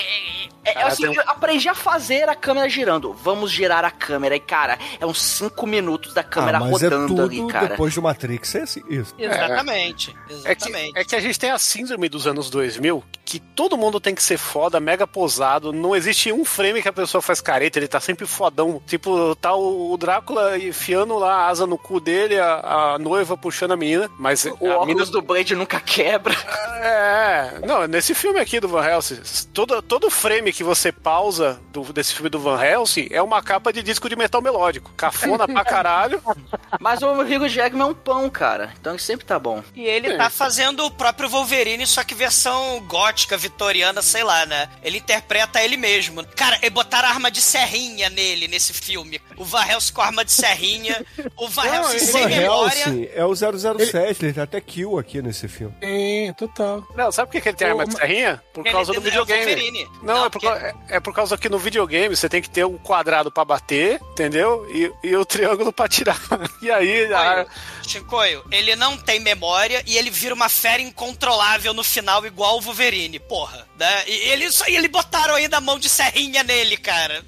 é, 0.65 0.73
Cara, 0.73 0.87
assim, 0.87 1.03
tem 1.03 1.11
um- 1.11 1.13
eu 1.15 1.23
aprendi 1.27 1.69
a 1.69 1.75
fazer 1.75 2.27
a 2.27 2.35
câmera 2.35 2.67
girando. 2.69 3.13
Vamos 3.13 3.51
girar 3.51 3.85
a 3.85 3.91
câmera. 3.91 4.35
E, 4.35 4.39
cara, 4.39 4.79
é 4.99 5.05
uns 5.05 5.21
5 5.21 5.67
minutos 5.67 6.13
da 6.13 6.23
câmera 6.23 6.57
ah, 6.57 6.61
mas 6.61 6.81
é 6.81 6.85
rodando 6.87 7.07
tudo 7.07 7.23
ali, 7.23 7.47
cara. 7.47 7.67
depois 7.67 7.93
do 7.93 8.01
Matrix. 8.01 8.55
É 8.55 8.61
assim, 8.63 8.81
isso. 8.89 9.13
Exatamente. 9.17 10.15
É 10.45 10.55
que, 10.55 10.63
Exatamente. 10.67 10.97
é 10.99 11.03
que 11.03 11.15
a 11.15 11.19
gente 11.19 11.39
tem 11.39 11.51
a 11.51 11.59
síndrome 11.59 12.09
dos 12.09 12.25
anos 12.25 12.49
2000, 12.49 13.03
que 13.23 13.39
todo 13.39 13.77
mundo 13.77 13.99
tem 13.99 14.15
que 14.15 14.23
ser 14.23 14.37
foda, 14.37 14.79
mega 14.79 15.05
posado. 15.05 15.71
Não 15.71 15.95
existe 15.95 16.31
um 16.31 16.43
frame 16.43 16.81
que 16.81 16.87
a 16.89 16.93
pessoa 16.93 17.21
faz 17.21 17.41
careta, 17.41 17.77
ele 17.77 17.87
tá 17.87 17.99
sempre 17.99 18.25
fodão. 18.25 18.81
Tipo, 18.87 19.35
tá 19.35 19.53
o 19.53 19.75
o 19.93 19.97
Drácula 19.97 20.57
enfiando 20.57 21.17
lá 21.17 21.24
a 21.25 21.47
asa 21.47 21.65
no 21.67 21.77
cu 21.77 21.99
dele, 21.99 22.39
a, 22.39 22.93
a 22.93 22.99
noiva 22.99 23.35
puxando 23.37 23.71
a 23.71 23.77
menina. 23.77 24.09
Mas 24.17 24.45
O 24.59 24.81
a 24.81 24.85
mina 24.85 25.05
do 25.05 25.21
Blade 25.21 25.55
nunca 25.55 25.79
quebra. 25.79 26.35
É, 26.85 27.61
não, 27.65 27.87
nesse 27.87 28.13
filme 28.13 28.39
aqui 28.39 28.59
do 28.59 28.67
Van 28.67 28.85
Helsing, 28.85 29.19
todo, 29.51 29.81
todo 29.81 30.07
frame 30.11 30.53
que 30.53 30.63
você 30.63 30.91
pausa 30.91 31.59
do- 31.71 31.91
desse 31.91 32.13
filme 32.13 32.29
do 32.29 32.37
Van 32.39 32.61
Helsing 32.63 33.07
é 33.09 33.19
uma 33.23 33.41
capa 33.41 33.73
de 33.73 33.81
disco 33.81 34.07
de 34.07 34.15
metal 34.15 34.39
melódico. 34.39 34.91
Cafona 34.95 35.47
pra 35.47 35.63
caralho. 35.65 36.21
Mas 36.79 37.01
o 37.01 37.11
Hugh 37.21 37.49
Jackman 37.49 37.81
é 37.81 37.89
um 37.89 37.93
pão, 37.95 38.29
cara. 38.29 38.71
Então 38.79 38.93
ele 38.93 39.01
sempre 39.01 39.25
tá 39.25 39.39
bom. 39.39 39.63
E 39.73 39.83
ele 39.83 40.09
É. 40.09 40.17
tá 40.17 40.29
fazendo 40.29 40.85
o 40.85 40.91
próprio 40.91 41.27
Wolverine, 41.27 41.87
só 41.87 42.03
que 42.03 42.13
versão 42.13 42.79
gótica, 42.87 43.35
vitoriana, 43.35 44.03
sei 44.03 44.23
lá, 44.23 44.45
né? 44.45 44.69
Ele 44.83 44.99
interpreta 44.99 45.59
ele 45.63 45.77
mesmo. 45.77 46.23
Cara, 46.35 46.59
e 46.61 46.69
botaram 46.69 47.09
arma 47.09 47.31
de 47.31 47.41
serrinha 47.41 48.11
nele, 48.11 48.47
nesse 48.47 48.73
filme. 48.73 49.19
O 49.37 49.43
Van 49.43 49.65
Helsing 49.65 49.93
com 49.93 50.01
arma 50.01 50.23
de 50.23 50.31
serrinha, 50.31 51.03
o 51.37 51.47
Van 51.47 51.65
Helsing 51.65 51.95
ele- 51.95 52.03
O 52.03 52.07
sem 52.07 52.21
Van 52.23 52.27
memória. 52.29 52.79
Helsing 52.87 53.09
é 53.13 53.25
o 53.25 53.35
007, 53.35 54.25
ele 54.25 54.33
tem 54.33 54.43
até 54.43 54.61
kill 54.61 54.97
aqui 54.99 55.21
nesse 55.21 55.47
filme. 55.47 55.75
Sim, 55.83 56.33
total. 56.37 56.83
Não, 56.95 57.11
sabe 57.11 57.31
por 57.31 57.41
que 57.41 57.49
ele 57.49 57.57
tem 57.57 57.67
arma 57.69 57.85
de 57.85 57.93
serrinha? 57.95 58.41
Por 58.53 58.65
Ele 58.65 58.71
causa 58.73 58.91
do 58.91 58.97
é 58.97 58.99
o 58.99 59.01
videogame. 59.01 59.45
Wolverine. 59.45 59.87
Não, 60.01 60.15
Não, 60.15 60.25
é, 60.25 60.29
por, 60.29 60.41
porque- 60.41 60.47
é- 60.65 60.73
é 60.89 60.99
por 60.99 61.13
causa 61.13 61.37
que 61.37 61.49
no 61.49 61.57
videogame 61.59 62.15
você 62.15 62.27
tem 62.29 62.41
que 62.41 62.49
ter 62.49 62.65
um 62.65 62.77
quadrado 62.77 63.31
pra 63.31 63.43
bater, 63.45 63.99
entendeu? 64.11 64.65
E, 64.71 64.91
e 65.07 65.15
o 65.15 65.25
triângulo 65.25 65.71
pra 65.73 65.87
tirar. 65.87 66.19
E 66.61 66.71
aí, 66.71 67.13
a- 67.13 67.45
Chicoio, 67.85 68.41
Chicoio, 68.41 68.43
ele 68.51 68.75
não 68.75 68.97
tem 68.97 69.19
memória 69.19 69.83
e 69.85 69.97
ele 69.97 70.09
vira 70.09 70.33
uma 70.33 70.49
fera 70.49 70.81
incontrolável 70.81 71.73
no 71.73 71.83
final, 71.83 72.25
igual 72.25 72.57
o 72.57 72.61
Wolverine, 72.61 73.19
porra. 73.19 73.67
Né? 73.77 74.03
E 74.07 74.29
ele, 74.31 74.49
só- 74.51 74.65
ele 74.67 74.87
botaram 74.87 75.35
ainda 75.35 75.57
a 75.57 75.61
mão 75.61 75.77
de 75.77 75.89
serrinha 75.89 76.43
nele, 76.43 76.77
cara. 76.77 77.21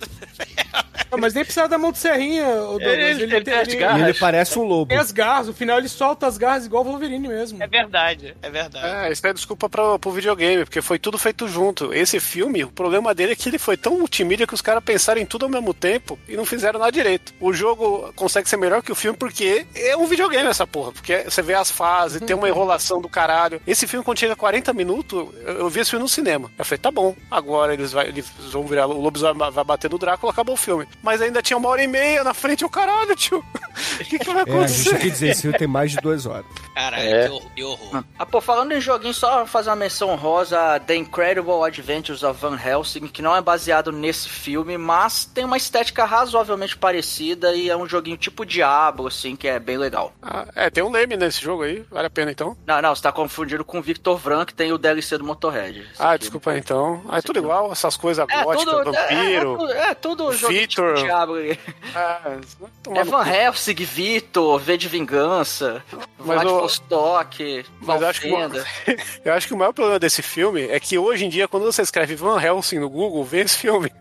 Não, 1.12 1.18
mas 1.18 1.34
nem 1.34 1.44
precisava 1.44 1.70
da 1.70 1.78
mão 1.78 1.92
de 1.92 1.98
serrinha, 1.98 2.46
o 2.48 2.78
Douglas. 2.80 2.98
Ele- 3.20 3.24
ele 3.24 3.42
tem 3.44 3.54
as 3.54 3.74
garras. 3.74 4.02
ele 4.10 4.14
parece 4.20 4.60
um 4.60 4.64
lobo. 4.64 4.90
tem 4.90 4.98
as 4.98 5.12
garras, 5.12 5.48
no 5.48 5.54
final 5.54 5.78
ele 5.78 5.88
solta 5.88 6.28
as 6.28 6.38
garras 6.38 6.66
igual 6.66 6.84
o 6.84 6.86
Wolverine 6.90 7.28
mesmo. 7.28 7.62
É 7.64 7.68
verdade, 7.68 8.36
é 8.42 8.50
verdade. 8.50 9.08
É, 9.08 9.12
isso 9.12 9.26
é 9.26 9.34
desculpa 9.34 9.70
pra, 9.70 9.98
pro 9.98 10.12
videogame, 10.12 10.64
porque 10.66 10.82
foi 10.82 11.00
tudo 11.00 11.18
feito 11.18 11.48
junto. 11.48 11.94
Esse 11.94 12.20
filme, 12.20 12.64
o 12.64 12.72
problema 12.72 13.16
dele 13.16 13.32
é 13.32 13.36
que 13.36 13.48
ele 13.50 13.58
foi 13.58 13.78
tão 13.78 13.98
multimídia 13.98 14.46
que 14.46 14.54
os 14.54 14.62
caras 14.62 14.84
pensaram 14.84 15.20
em 15.22 15.26
tudo 15.26 15.46
ao 15.46 15.52
mesmo 15.52 15.74
tempo 15.74 16.20
e 16.28 16.36
não 16.36 16.46
fizeram 16.46 16.80
nada 16.80 16.92
direito. 16.92 17.34
O 17.40 17.54
jogo 17.54 18.12
consegue 18.16 18.48
ser 18.50 18.58
melhor 18.58 18.82
que 18.84 18.92
o 18.92 18.96
filme 18.96 19.18
porque 19.18 19.66
é 19.76 19.96
um 19.96 20.06
videogame 20.06 20.48
essa 20.50 20.68
porra. 20.68 20.92
Porque 20.92 21.24
você 21.24 21.42
vê 21.42 21.54
as 21.54 21.72
fases, 21.72 22.22
tem 22.22 22.36
uma 22.36 22.50
enrolação 22.50 23.02
do 23.02 23.10
caralho. 23.10 23.62
Esse 23.66 23.88
filme, 23.88 24.04
quando 24.04 24.20
chega 24.20 24.34
a 24.34 24.38
40 24.38 24.74
minutos, 24.74 25.18
eu, 25.46 25.60
eu 25.60 25.70
vi 25.70 25.80
esse 25.80 25.90
filme 25.92 26.04
no 26.04 26.10
cinema. 26.10 26.37
Eu 26.58 26.66
falei, 26.66 26.80
tá 26.80 26.92
bom, 26.92 27.16
agora 27.30 27.74
eles, 27.74 27.92
vai, 27.92 28.08
eles 28.08 28.30
vão 28.52 28.66
virar, 28.66 28.88
o 28.88 29.02
lobisomem 29.02 29.52
vai 29.52 29.64
bater 29.64 29.90
no 29.90 29.98
Drácula, 29.98 30.32
acabou 30.32 30.54
o 30.54 30.58
filme. 30.58 30.88
Mas 31.02 31.22
ainda 31.22 31.42
tinha 31.42 31.58
uma 31.58 31.70
hora 31.70 31.84
e 31.84 31.88
meia 31.88 32.24
na 32.24 32.34
frente, 32.34 32.64
o 32.64 32.70
caralho, 32.70 33.16
tio. 33.16 33.44
O 34.00 34.04
que, 34.06 34.20
que 34.20 34.26
vai 34.26 34.38
É, 34.38 34.42
a 34.42 34.46
gente 34.46 34.50
acontecer? 34.52 34.90
tem 34.92 35.00
que 35.00 35.10
dizer, 35.12 35.30
esse 35.30 35.42
filme 35.44 35.58
tem 35.58 35.68
mais 35.68 35.92
de 35.92 35.98
duas 35.98 36.26
horas. 36.26 36.46
Caralho, 36.74 37.04
É. 37.04 37.26
que 37.28 37.30
horror. 37.34 37.52
Que 37.56 37.64
horror. 37.64 38.04
Ah, 38.18 38.26
pô, 38.26 38.42
falando 38.42 38.72
em 38.72 38.82
joguinho, 38.82 39.14
só 39.14 39.46
fazer 39.46 39.70
uma 39.70 39.76
menção 39.76 40.16
rosa 40.16 40.76
a 40.76 40.80
The 40.80 40.96
Incredible 40.96 41.64
Adventures 41.66 42.24
of 42.24 42.40
Van 42.40 42.58
Helsing, 42.58 43.08
que 43.08 43.22
não 43.22 43.36
é 43.36 43.42
baseado 43.42 43.92
nesse 43.92 44.28
filme, 44.30 44.78
mas 44.78 45.26
tem 45.26 45.46
uma 45.46 45.58
estética 45.58 46.06
razoavelmente 46.06 46.78
parecida 46.78 47.54
e 47.56 47.70
é 47.70 47.76
um 47.76 47.88
joguinho 47.88 48.18
tipo 48.18 48.46
Diablo, 48.46 49.08
assim, 49.08 49.36
que 49.36 49.48
é 49.48 49.60
bem 49.60 49.78
legal. 49.78 50.14
Ah, 50.22 50.46
é, 50.56 50.70
tem 50.70 50.84
um 50.84 50.92
leme 50.92 51.16
nesse 51.18 51.42
jogo 51.42 51.64
aí, 51.64 51.84
vale 51.92 52.08
a 52.08 52.10
pena 52.10 52.32
então. 52.32 52.56
Não, 52.66 52.82
não, 52.82 52.96
você 52.96 53.02
tá 53.02 53.12
confundindo 53.12 53.64
com 53.66 53.80
o 53.80 53.82
Victor 53.82 54.18
Vran, 54.18 54.46
que 54.46 54.54
tem 54.54 54.72
o 54.72 54.78
DLC 54.78 55.18
do 55.18 55.24
Motorhead. 55.24 55.88
Ah, 56.00 56.12
aqui. 56.12 56.20
desculpa 56.20 56.52
aí, 56.52 56.60
então. 56.60 57.02
Ah, 57.10 57.18
é 57.18 57.22
tudo 57.22 57.40
igual, 57.40 57.72
essas 57.72 57.98
coisas 57.98 58.26
É 58.30 58.44
góticas, 58.44 58.74
tudo, 58.84 58.96
é, 58.96 59.00
é, 59.00 59.08
vampiro. 59.16 59.58
tudo- 59.58 59.72
é 59.74 59.94
tudo 59.96 60.32
joguinho 60.34 60.62
Victor. 60.62 60.94
tipo 60.96 61.06
Diablo. 61.06 61.36
aí. 61.36 61.60
É, 61.96 63.00
É 63.00 63.04
Van 63.04 63.24
cu. 63.24 63.30
Helsing, 63.74 63.86
Vitor, 63.86 64.60
V 64.60 64.78
de 64.78 64.88
Vingança, 64.88 65.84
Vladivostok, 66.20 67.66
Mas 67.82 68.02
eu 68.02 68.08
acho, 68.08 68.22
que, 68.22 68.28
o- 68.28 68.32
Valfenda. 68.32 68.66
eu 69.26 69.34
acho 69.34 69.48
que 69.48 69.54
o 69.54 69.58
maior 69.58 69.74
problema 69.74 70.00
desse 70.00 70.22
filme 70.22 70.64
é 70.68 70.80
que 70.80 70.98
hoje 70.98 71.26
em 71.26 71.30
dia, 71.30 71.48
quando 71.48 71.64
você 71.64 71.82
escreve 71.82 72.16
Van 72.16 72.42
Helsing 72.42 72.80
no 72.80 72.90
Google, 72.90 73.24
vê 73.24 73.42
esse 73.42 73.58
filme. 73.58 73.92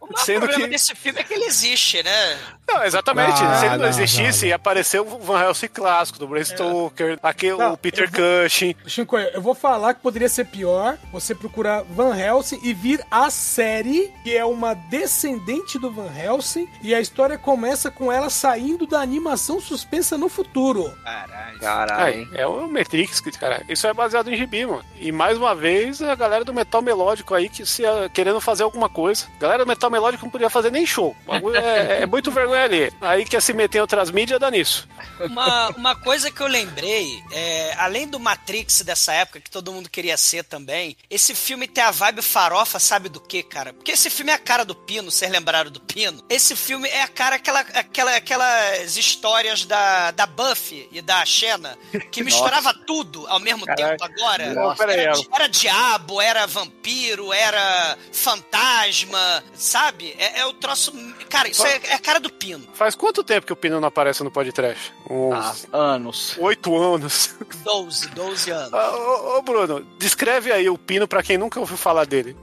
O 0.00 0.06
maior 0.06 0.24
Sendo 0.24 0.40
problema 0.40 0.64
que. 0.64 0.70
desse 0.70 0.94
filme 0.94 1.20
é 1.20 1.22
que 1.22 1.34
ele 1.34 1.44
existe, 1.44 2.02
né? 2.02 2.38
Não, 2.68 2.82
exatamente. 2.84 3.42
Ah, 3.42 3.56
Se 3.58 3.66
ele 3.66 3.70
não, 3.76 3.78
não, 3.82 3.88
existisse, 3.88 4.42
não, 4.42 4.48
ia 4.48 4.56
aparecer 4.56 5.00
o 5.00 5.04
Van 5.04 5.40
Helsing 5.42 5.68
clássico, 5.68 6.18
do 6.18 6.26
Bram 6.26 6.42
Stoker, 6.44 7.18
aquele, 7.22 7.56
Não, 7.56 7.72
o 7.72 7.76
Peter 7.76 8.08
vou- 8.10 8.20
Cushing. 8.44 8.74
Chico, 8.86 9.18
eu 9.18 9.40
vou 9.40 9.54
falar 9.54 9.94
que 9.94 10.00
poderia 10.00 10.28
ser 10.28 10.46
pior 10.46 10.96
você 11.12 11.34
procurar 11.34 11.82
Van 11.82 12.16
Helsing 12.16 12.60
e 12.62 12.72
vir 12.74 13.04
a 13.10 13.28
série, 13.30 14.12
que 14.24 14.36
é 14.36 14.44
uma 14.44 14.74
descendente 14.74 15.78
do 15.78 15.90
Van 15.90 16.10
Helsing, 16.16 16.68
e 16.82 16.94
a 16.94 17.00
história 17.00 17.36
começa 17.38 17.90
com 17.90 18.10
ela 18.12 18.30
saindo 18.30 18.86
da 18.86 19.00
animação 19.00 19.60
suspensa 19.60 20.16
no 20.16 20.28
futuro. 20.28 20.92
Caralho. 21.04 21.60
Caralho. 21.60 22.28
É, 22.34 22.42
é 22.42 22.46
o 22.46 22.68
Matrix, 22.68 23.20
cara. 23.38 23.62
Isso 23.68 23.86
é 23.86 23.92
baseado 23.92 24.30
em 24.32 24.36
gibi, 24.36 24.64
mano. 24.66 24.84
E 24.98 25.10
mais 25.12 25.36
uma 25.36 25.54
vez, 25.54 26.00
a 26.00 26.14
galera 26.14 26.44
do 26.44 26.54
metal 26.54 26.80
melódico 26.82 27.34
aí 27.34 27.48
que 27.48 27.66
se 27.66 27.84
ah, 27.84 28.08
querendo 28.12 28.40
fazer 28.40 28.62
alguma 28.62 28.88
coisa. 28.88 29.26
A 29.36 29.38
galera 29.60 29.64
do 29.64 29.66
metal 29.66 29.90
melódico 29.90 30.24
não 30.24 30.30
podia 30.30 30.50
fazer 30.50 30.70
nem 30.70 30.86
show. 30.86 31.16
É, 31.54 32.02
é 32.02 32.06
muito 32.06 32.30
vergonha 32.30 32.64
ali. 32.64 32.92
Aí 33.00 33.24
quer 33.24 33.40
se 33.40 33.52
meter 33.52 33.78
em 33.78 33.80
outras 33.80 34.10
mídias, 34.10 34.40
dá 34.40 34.50
nisso. 34.50 34.88
Uma, 35.20 35.68
uma 35.70 35.96
coisa 35.96 36.30
que 36.30 36.40
eu 36.40 36.46
lembrei, 36.46 37.22
é, 37.30 37.74
além 37.78 38.08
do 38.08 38.18
Matrix 38.18 38.82
dessa 38.82 39.12
época, 39.12 39.40
que 39.40 39.50
todo 39.50 39.72
mundo 39.72 39.88
queria 39.88 40.16
ser 40.16 40.44
também, 40.44 40.96
esse 41.08 41.34
filme 41.34 41.68
tem 41.68 41.84
a 41.84 41.90
vibe 41.90 42.22
farofa, 42.22 42.78
sabe 42.78 43.08
do 43.08 43.20
que, 43.20 43.42
cara? 43.42 43.72
Porque 43.72 43.92
esse 43.92 44.08
filme 44.08 44.32
é 44.32 44.34
a 44.34 44.38
cara 44.38 44.64
do 44.64 44.74
Pino, 44.74 45.10
vocês 45.10 45.30
lembraram 45.30 45.70
do 45.70 45.80
Pino? 45.80 46.22
Esse 46.28 46.56
filme 46.56 46.88
é 46.88 47.02
a 47.02 47.08
cara 47.08 47.36
aquela, 47.36 47.60
aquela, 47.60 48.16
aquelas 48.16 48.96
histórias 48.96 49.64
da, 49.64 50.10
da 50.10 50.26
Buffy 50.26 50.88
e 50.90 51.02
da 51.02 51.24
Xena, 51.24 51.76
que 52.10 52.22
misturava 52.22 52.72
tudo 52.72 53.26
ao 53.28 53.38
mesmo 53.38 53.66
Caralho. 53.66 53.98
tempo 53.98 54.04
agora. 54.04 54.44
Aí, 54.44 55.00
era, 55.00 55.12
era 55.34 55.48
diabo, 55.48 56.20
era 56.20 56.46
vampiro, 56.46 57.32
era 57.32 57.96
fantasma, 58.12 59.42
sabe? 59.54 60.14
É, 60.18 60.40
é 60.40 60.46
o 60.46 60.52
troço. 60.52 60.92
Cara, 61.28 61.48
isso 61.48 61.64
é, 61.66 61.80
é 61.84 61.94
a 61.94 61.98
cara 61.98 62.18
do 62.20 62.30
Pino. 62.30 62.66
Faz 62.74 62.94
quanto 62.94 63.22
tempo 63.24 63.46
que 63.46 63.52
o 63.52 63.56
Pino 63.56 63.80
não 63.80 63.88
aparece 63.88 64.22
no 64.24 64.30
podcast? 64.30 64.92
Ah, 65.08 65.12
Uns 65.50 65.66
anos. 65.72 66.36
oito 66.38 66.76
anos. 66.76 67.34
12, 67.64 68.08
12 68.08 68.50
anos. 68.50 68.72
Ah, 68.74 68.90
Ô, 68.96 69.38
ô, 69.38 69.42
Bruno, 69.42 69.86
descreve 69.98 70.52
aí 70.52 70.68
o 70.68 70.78
Pino 70.78 71.06
pra 71.06 71.22
quem 71.22 71.36
nunca 71.38 71.60
ouviu 71.60 71.76
falar 71.76 72.06
dele. 72.06 72.36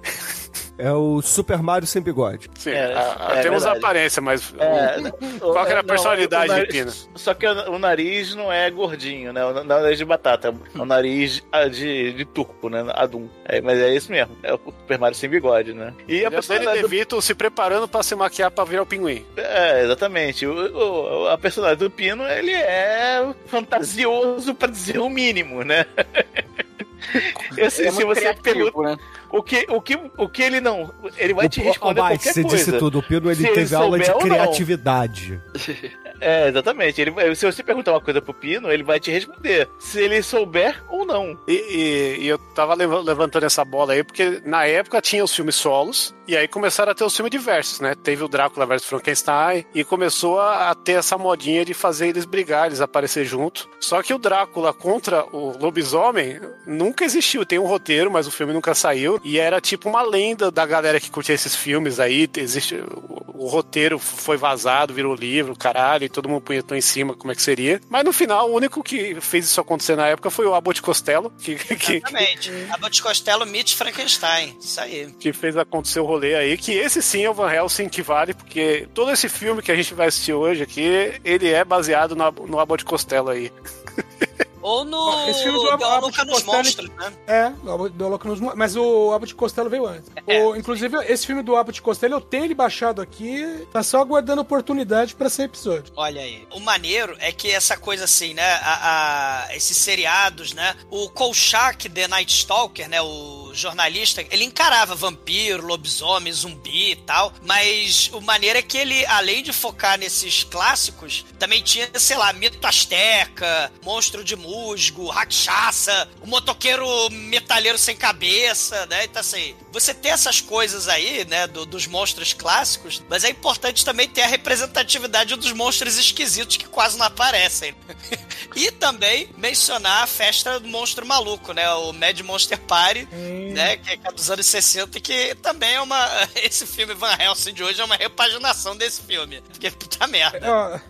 É 0.80 0.92
o 0.92 1.22
Super 1.24 1.58
Mario 1.64 1.88
sem 1.88 2.02
bigode. 2.02 2.50
Sim, 2.56 2.70
É, 2.72 2.94
ah, 2.96 3.30
é 3.38 3.42
temos 3.42 3.64
verdade. 3.64 3.84
aparência, 3.84 4.22
mas 4.22 4.54
É, 4.60 5.12
qual 5.40 5.66
que 5.66 5.72
era 5.72 5.80
a 5.80 5.84
não, 5.84 5.88
personalidade 5.90 6.44
o 6.52 6.54
de 6.54 6.60
nariz- 6.60 6.72
Pino? 6.72 7.10
Só 7.16 7.34
que 7.34 7.48
o 7.48 7.72
o 7.72 7.80
nariz 7.80 8.36
não 8.36 8.52
é 8.54 8.70
gordinho, 8.70 9.34
né? 9.34 9.42
Não 9.42 9.58
é 9.58 9.62
o 9.62 9.64
nariz 9.64 9.98
de 9.98 10.06
batata, 10.06 10.50
é 10.76 10.80
o 10.80 10.86
nariz 10.86 11.42
ah, 11.52 11.68
de, 11.68 12.14
de 12.14 12.26
turco, 12.26 12.70
né? 12.70 12.86
Adum. 12.94 13.28
É, 13.46 13.60
mas 13.60 13.80
é 13.80 13.94
isso 13.96 14.12
mesmo, 14.12 14.38
é 14.44 14.54
o 14.54 14.60
Super 14.66 15.00
Mario 15.00 15.18
sem 15.18 15.30
bigode, 15.30 15.74
né? 15.74 15.94
E 16.08 16.18
a 16.24 16.28
a 16.28 16.30
Danny 16.30 16.36
personalidade 16.36 16.82
do... 16.82 16.88
DeVito 16.88 17.22
se 17.24 17.34
preparando 17.34 17.88
pra 17.88 18.04
se 18.04 18.14
maquiar 18.16 18.52
pra 18.52 18.64
virar 18.64 18.84
o 18.84 18.86
pinguim. 18.86 19.26
É, 19.36 19.84
exatamente. 19.84 20.46
O, 20.46 21.24
o- 21.24 21.28
a 21.30 21.38
personalidade 21.40 21.80
do 21.84 21.90
Pino, 21.90 22.24
ele 22.28 22.52
é 22.54 23.26
fantasioso 23.48 24.54
pra 24.54 24.68
dizer 24.70 25.00
o 25.00 25.10
mínimo, 25.10 25.64
né? 25.64 25.86
Esse, 27.58 27.88
É 27.88 27.92
se 27.92 28.04
você 28.04 28.20
criativo, 28.22 28.44
pergunta 28.44 28.82
né? 28.82 28.98
O 29.32 29.44
que, 29.44 29.66
o, 29.70 29.82
que, 29.82 29.96
o 30.18 30.30
que 30.30 30.42
ele 30.42 30.60
não. 30.62 30.94
Ele 31.18 31.34
vai 31.34 31.50
te 31.50 31.60
O- 31.60 31.64
responder 31.64 32.00
Ó, 32.02 32.04
Mike, 32.10 32.18
qualquer 32.24 32.34
você 32.34 32.42
coisa. 32.42 32.58
disse 32.58 32.72
tudo. 32.78 33.00
O 33.00 33.04
Pino 33.04 33.30
ele 33.30 33.36
Se 33.42 33.46
ele 33.48 33.56
teve 33.56 33.76
aula 33.76 34.00
de 34.00 34.14
criatividade. 34.14 35.42
É, 36.20 36.48
exatamente. 36.50 37.00
Ele, 37.02 37.36
se 37.36 37.46
você 37.46 37.64
perguntar 37.64 37.92
uma 37.92 38.02
coisa 38.02 38.22
pro 38.22 38.34
Pino, 38.34 38.72
ele 38.72 38.84
vai 38.84 39.00
te 39.00 39.12
responder. 39.12 39.70
Se 39.80 40.00
ele 40.02 40.22
souber 40.22 40.84
ou 40.90 41.06
não. 41.06 41.38
E, 41.48 41.54
e- 41.54 42.18
e 42.24 42.28
eu 42.28 42.38
tava 42.38 42.74
leva- 42.74 43.00
levantando 43.02 43.46
essa 43.46 43.64
bola 43.64 43.94
aí, 43.94 44.04
porque 44.04 44.42
na 44.46 44.66
época 44.66 45.02
tinha 45.02 45.24
os 45.24 45.34
filmes 45.36 45.56
solos, 45.56 46.16
e 46.28 46.36
aí 46.36 46.48
começaram 46.48 46.92
a 46.92 46.96
ter 46.96 47.04
os 47.04 47.16
filmes 47.16 47.32
diversos, 47.32 47.80
né? 47.80 47.96
Teve 47.96 48.24
o 48.24 48.28
Drácula 48.28 48.66
vs 48.66 48.86
Frankenstein, 48.86 49.66
e 49.74 49.84
começou 49.84 50.40
a, 50.40 50.72
a 50.72 50.76
ter 50.76 50.94
essa 50.94 51.18
modinha 51.18 51.64
de 51.64 51.74
fazer 51.74 52.08
eles 52.08 52.26
brigar, 52.26 52.68
eles 52.68 52.82
aparecer 52.82 53.26
junto. 53.26 53.70
Só 53.80 54.02
que 54.02 54.14
o 54.14 54.18
Drácula 54.18 54.74
contra 54.74 55.24
o 55.26 55.58
lobisomem 55.58 56.40
nunca 56.66 57.06
existiu. 57.06 57.46
Tem 57.46 57.60
um 57.60 57.68
roteiro, 57.68 58.12
mas 58.12 58.28
o 58.28 58.32
filme 58.32 58.54
nunca 58.54 58.74
saiu, 58.76 59.20
e 59.24 59.38
era 59.40 59.62
tipo 59.62 59.88
uma 59.90 60.02
lenda 60.02 60.50
da 60.52 60.66
galera 60.66 61.00
que 61.00 61.12
curtia 61.12 61.36
esses 61.36 61.56
filmes 61.56 62.00
aí. 62.00 62.28
Existe, 62.38 62.76
o, 62.76 63.44
o 63.46 63.48
roteiro 63.48 64.00
foi 64.00 64.36
vazado, 64.38 64.94
virou 64.94 65.14
livro, 65.16 65.56
caralho, 65.56 66.07
e 66.08 66.10
todo 66.10 66.28
mundo 66.28 66.42
punhetou 66.42 66.76
em 66.76 66.82
cima 66.82 67.14
como 67.14 67.32
é 67.32 67.36
que 67.36 67.42
seria. 67.42 67.80
Mas 67.90 68.04
no 68.04 68.12
final, 68.12 68.50
o 68.50 68.56
único 68.56 68.82
que 68.82 69.20
fez 69.22 69.46
isso 69.46 69.62
acontecer 69.62 69.96
na 69.96 70.08
época 70.08 70.30
foi 70.30 70.46
o 70.46 70.56
Abbott 70.56 70.82
Costello, 70.82 71.32
que, 71.38 71.56
que, 71.56 71.98
Exatamente. 71.98 72.52
Abbott 72.72 73.02
Costello, 73.02 73.46
Mitch 73.46 73.76
Frankenstein. 73.76 74.58
Isso 74.60 74.80
aí. 74.82 75.14
que 75.20 75.32
fez 75.34 75.56
acontecer 75.58 76.00
o 76.00 76.06
rolê 76.06 76.36
aí, 76.36 76.58
que 76.58 76.72
esse 76.72 77.02
sim 77.02 77.24
é 77.24 77.30
o 77.30 77.34
Van 77.34 77.52
Helsing 77.52 77.90
que 77.90 78.02
vale, 78.02 78.34
porque 78.34 78.88
todo 78.94 79.12
esse 79.12 79.30
filme 79.30 79.62
que 79.62 79.72
a 79.72 79.76
gente 79.76 79.94
vai 79.94 80.08
assistir 80.08 80.34
hoje 80.34 80.64
aqui, 80.64 81.20
ele 81.24 81.50
é 81.50 81.64
baseado 81.64 82.16
no, 82.16 82.32
no 82.48 82.60
Abbott 82.60 82.84
Costello 82.84 83.30
aí. 83.30 83.52
Ou 84.68 84.84
no 84.84 85.30
Esse 85.30 85.44
filme 85.44 85.58
do 85.58 85.64
Deu 85.64 85.72
Abbott 85.74 85.92
a 85.92 86.00
Louca 86.00 86.26
nos 86.26 86.44
Costello- 86.44 86.58
Monstros, 86.58 86.90
né? 86.90 87.14
É, 87.26 87.50
do 87.50 87.72
Abbott- 87.72 87.94
do 87.96 88.08
Louco 88.10 88.28
nos 88.28 88.40
mas 88.56 88.76
o 88.76 89.14
Abbott 89.14 89.34
Costello 89.36 89.70
veio 89.70 89.86
antes. 89.88 90.12
É. 90.28 90.44
O- 90.44 90.56
inclusive, 90.56 90.98
esse 91.06 91.26
filme 91.26 91.42
do 91.42 91.56
Abbott 91.56 91.82
Costello 91.82 92.16
eu 92.16 92.22
tenho 92.22 92.44
ele 92.46 92.54
baixado 92.54 93.02
aqui, 93.02 93.66
tá 93.72 93.82
só 93.82 94.02
aguardando 94.02 94.42
oportunidade 94.42 95.16
pra 95.16 95.30
ser 95.30 95.44
episódio. 95.44 95.94
Olha 95.96 96.22
aí. 96.22 96.46
O 96.54 96.60
maneiro 96.60 97.16
é 97.20 97.32
que 97.32 97.50
essa 97.50 97.78
coisa 97.78 98.04
assim, 98.04 98.34
né? 98.34 98.44
A, 98.62 99.46
a- 99.48 99.56
esses 99.56 99.78
seriados, 99.78 100.54
né? 100.54 100.76
O 100.92 101.10
Kolchak 101.10 101.88
The 101.90 102.08
Night 102.08 102.34
Stalker, 102.34 102.90
né? 102.90 103.02
O 103.02 103.47
jornalista, 103.54 104.26
ele 104.32 104.44
encarava 104.44 104.96
vampiro, 104.96 105.66
lobisomem, 105.66 106.32
zumbi 106.34 106.92
e 106.92 106.96
tal, 106.96 107.34
mas 107.46 108.10
o 108.14 108.22
maneiro 108.22 108.60
é 108.60 108.62
que 108.62 108.78
ele, 108.78 109.06
além 109.06 109.44
de 109.44 109.52
focar 109.54 109.98
nesses 109.98 110.44
clássicos, 110.44 111.26
também 111.40 111.62
tinha, 111.62 111.90
sei 111.96 112.18
lá, 112.18 112.32
mito 112.34 112.60
asteca, 112.66 113.72
monstro 113.84 114.24
de 114.24 114.36
musgo, 114.36 115.08
rachaça, 115.10 116.10
o 116.22 116.28
motoqueiro 116.28 116.86
metalheiro 117.12 117.78
sem 117.78 117.96
cabeça, 117.96 118.86
né? 118.88 119.04
Então 119.06 119.20
assim, 119.20 119.56
você 119.72 119.94
ter 119.94 120.10
essas 120.10 120.42
coisas 120.42 120.88
aí, 120.88 121.26
né, 121.26 121.48
do- 121.48 121.66
dos 121.66 121.88
monstros 121.88 122.34
clássicos, 122.34 123.02
mas 123.10 123.24
é 123.24 123.30
importante 123.30 123.84
também 123.86 124.08
ter 124.08 124.22
a 124.22 124.28
representatividade 124.28 125.36
dos 125.36 125.52
monstros 125.52 125.98
esquisitos 125.98 126.58
que 126.58 126.66
quase 126.68 126.98
não 126.98 127.06
aparecem. 127.06 127.76
e 128.56 128.72
também 128.72 129.30
mencionar 129.38 130.04
a 130.04 130.08
festa 130.08 130.60
do 130.60 130.68
monstro 130.68 131.06
maluco, 131.06 131.54
né? 131.54 131.70
O 131.74 131.94
Mad 131.94 132.20
Monster 132.22 132.58
Party, 132.60 133.08
né? 133.54 133.78
Que 133.78 133.92
é 133.92 134.12
dos 134.12 134.30
anos 134.30 134.46
60, 134.46 135.00
que 135.00 135.36
também 135.36 135.76
é 135.76 135.82
uma. 135.82 136.08
Esse 136.44 136.66
filme 136.66 136.94
Van 136.94 137.16
Helsing 137.20 137.54
de 137.54 137.64
hoje 137.64 137.82
é 137.82 137.86
uma 137.86 137.96
repaginação 137.96 138.76
desse 138.76 139.02
filme. 139.02 139.42
Porque 139.42 139.70
puta 139.72 140.08
merda. 140.08 140.82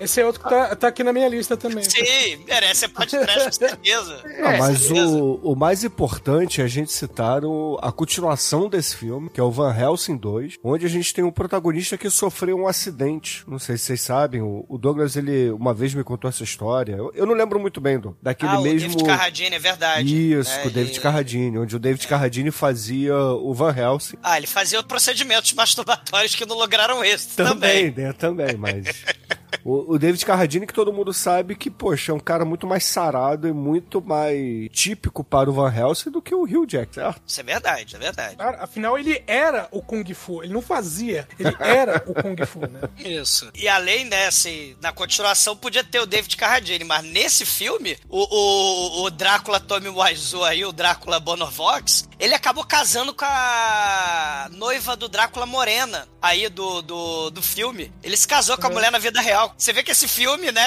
Esse 0.00 0.20
é 0.20 0.26
outro 0.26 0.42
que 0.42 0.48
tá, 0.48 0.74
tá 0.76 0.88
aqui 0.88 1.04
na 1.04 1.12
minha 1.12 1.28
lista 1.28 1.56
também. 1.56 1.84
Sim, 1.84 2.44
merece, 2.46 2.84
é 2.86 2.88
podcast 2.88 3.44
com 3.44 3.52
certeza. 3.52 4.22
Ah, 4.42 4.56
mas 4.58 4.78
certeza. 4.80 5.06
o, 5.08 5.52
o 5.52 5.56
mais 5.56 5.84
importante 5.84 6.60
é 6.60 6.64
a 6.64 6.68
gente 6.68 6.92
citar 6.92 7.44
o- 7.44 7.78
a 7.80 7.92
continuação 7.92 8.68
desse 8.68 8.96
filme, 8.96 9.30
que 9.30 9.38
é 9.38 9.42
o 9.42 9.50
Van 9.50 9.72
Helsing 9.74 10.16
2, 10.16 10.54
onde 10.64 10.84
a 10.84 10.88
gente 10.88 11.14
tem 11.14 11.22
um 11.24 11.30
protagonista 11.30 11.96
que 11.96 12.10
sofreu 12.10 12.56
um 12.58 12.66
acidente. 12.66 13.44
Não 13.46 13.58
sei 13.58 13.76
se 13.78 13.84
vocês 13.84 14.00
sabem, 14.00 14.42
o, 14.42 14.64
o 14.68 14.76
Douglas, 14.78 15.14
ele 15.16 15.50
uma 15.50 15.72
vez 15.72 15.94
me 15.94 16.02
contou 16.02 16.28
essa 16.28 16.42
história. 16.42 16.94
Eu, 16.96 17.12
eu 17.14 17.24
não 17.26 17.34
lembro 17.34 17.60
muito 17.60 17.80
bem 17.80 17.98
do, 17.98 18.16
daquele 18.20 18.52
ah, 18.52 18.58
o 18.58 18.62
mesmo. 18.62 18.80
David 18.88 19.04
Carradine, 19.04 19.54
é 19.56 19.58
verdade. 19.58 20.32
Isso, 20.32 20.60
com 20.60 20.68
o 20.68 20.70
David 20.70 20.92
Ele- 20.94 21.00
Carradine, 21.00 21.58
onde 21.58 21.76
o 21.76 21.78
David 21.78 22.06
Carradine 22.08 22.50
fazia 22.50 23.16
o 23.16 23.54
Van 23.54 23.74
Helsing. 23.74 24.16
Ah, 24.22 24.36
ele 24.36 24.46
fazia 24.46 24.82
procedimentos 24.82 25.52
masturbatórios 25.52 26.34
que 26.34 26.44
não 26.44 26.56
lograram 26.56 27.04
êxito 27.04 27.36
Também, 27.36 27.90
também. 27.92 28.04
né? 28.06 28.12
Também, 28.12 28.56
mas. 28.56 28.84
O, 29.64 29.94
o 29.94 29.98
David 29.98 30.24
Carradine, 30.24 30.66
que 30.66 30.72
todo 30.72 30.92
mundo 30.92 31.12
sabe 31.12 31.54
que, 31.54 31.70
poxa, 31.70 32.12
é 32.12 32.14
um 32.14 32.20
cara 32.20 32.44
muito 32.44 32.66
mais 32.66 32.84
sarado 32.84 33.46
e 33.48 33.52
muito 33.52 34.02
mais 34.02 34.68
típico 34.70 35.22
para 35.22 35.50
o 35.50 35.52
Van 35.52 35.72
Helsing 35.72 36.10
do 36.10 36.22
que 36.22 36.34
o 36.34 36.42
Hugh 36.42 36.66
Jack, 36.66 36.94
certo? 36.94 37.22
Isso 37.26 37.40
é 37.40 37.44
verdade, 37.44 37.96
é 37.96 37.98
verdade. 37.98 38.36
Cara, 38.36 38.62
afinal, 38.62 38.98
ele 38.98 39.22
era 39.26 39.68
o 39.70 39.80
Kung 39.82 40.04
Fu. 40.14 40.42
Ele 40.42 40.52
não 40.52 40.62
fazia, 40.62 41.28
ele 41.38 41.54
era 41.58 42.02
o 42.06 42.14
Kung 42.14 42.46
Fu, 42.46 42.60
né? 42.60 42.80
Isso. 42.98 43.50
E 43.54 43.68
além, 43.68 44.04
né, 44.04 44.26
assim, 44.26 44.76
na 44.80 44.92
continuação 44.92 45.56
podia 45.56 45.84
ter 45.84 46.00
o 46.00 46.06
David 46.06 46.36
Carradine, 46.36 46.84
mas 46.84 47.04
nesse 47.04 47.44
filme, 47.44 47.98
o, 48.08 48.20
o, 48.20 49.04
o 49.04 49.10
Drácula 49.10 49.60
Tommy 49.60 49.88
Wiseau 49.88 50.44
aí, 50.44 50.64
o 50.64 50.72
Drácula 50.72 51.20
Bonovox, 51.20 52.08
ele 52.18 52.34
acabou 52.34 52.64
casando 52.64 53.12
com 53.12 53.24
a 53.24 54.48
noiva 54.52 54.96
do 54.96 55.08
Drácula 55.08 55.46
Morena, 55.46 56.08
aí 56.20 56.48
do, 56.48 56.80
do, 56.82 57.30
do 57.30 57.42
filme. 57.42 57.92
Ele 58.02 58.16
se 58.16 58.26
casou 58.26 58.56
com 58.56 58.66
a 58.66 58.70
mulher 58.70 58.90
na 58.90 58.98
vida 58.98 59.20
real. 59.20 59.43
Você 59.56 59.72
vê 59.72 59.82
que 59.82 59.90
esse 59.92 60.06
filme, 60.08 60.50
né, 60.52 60.66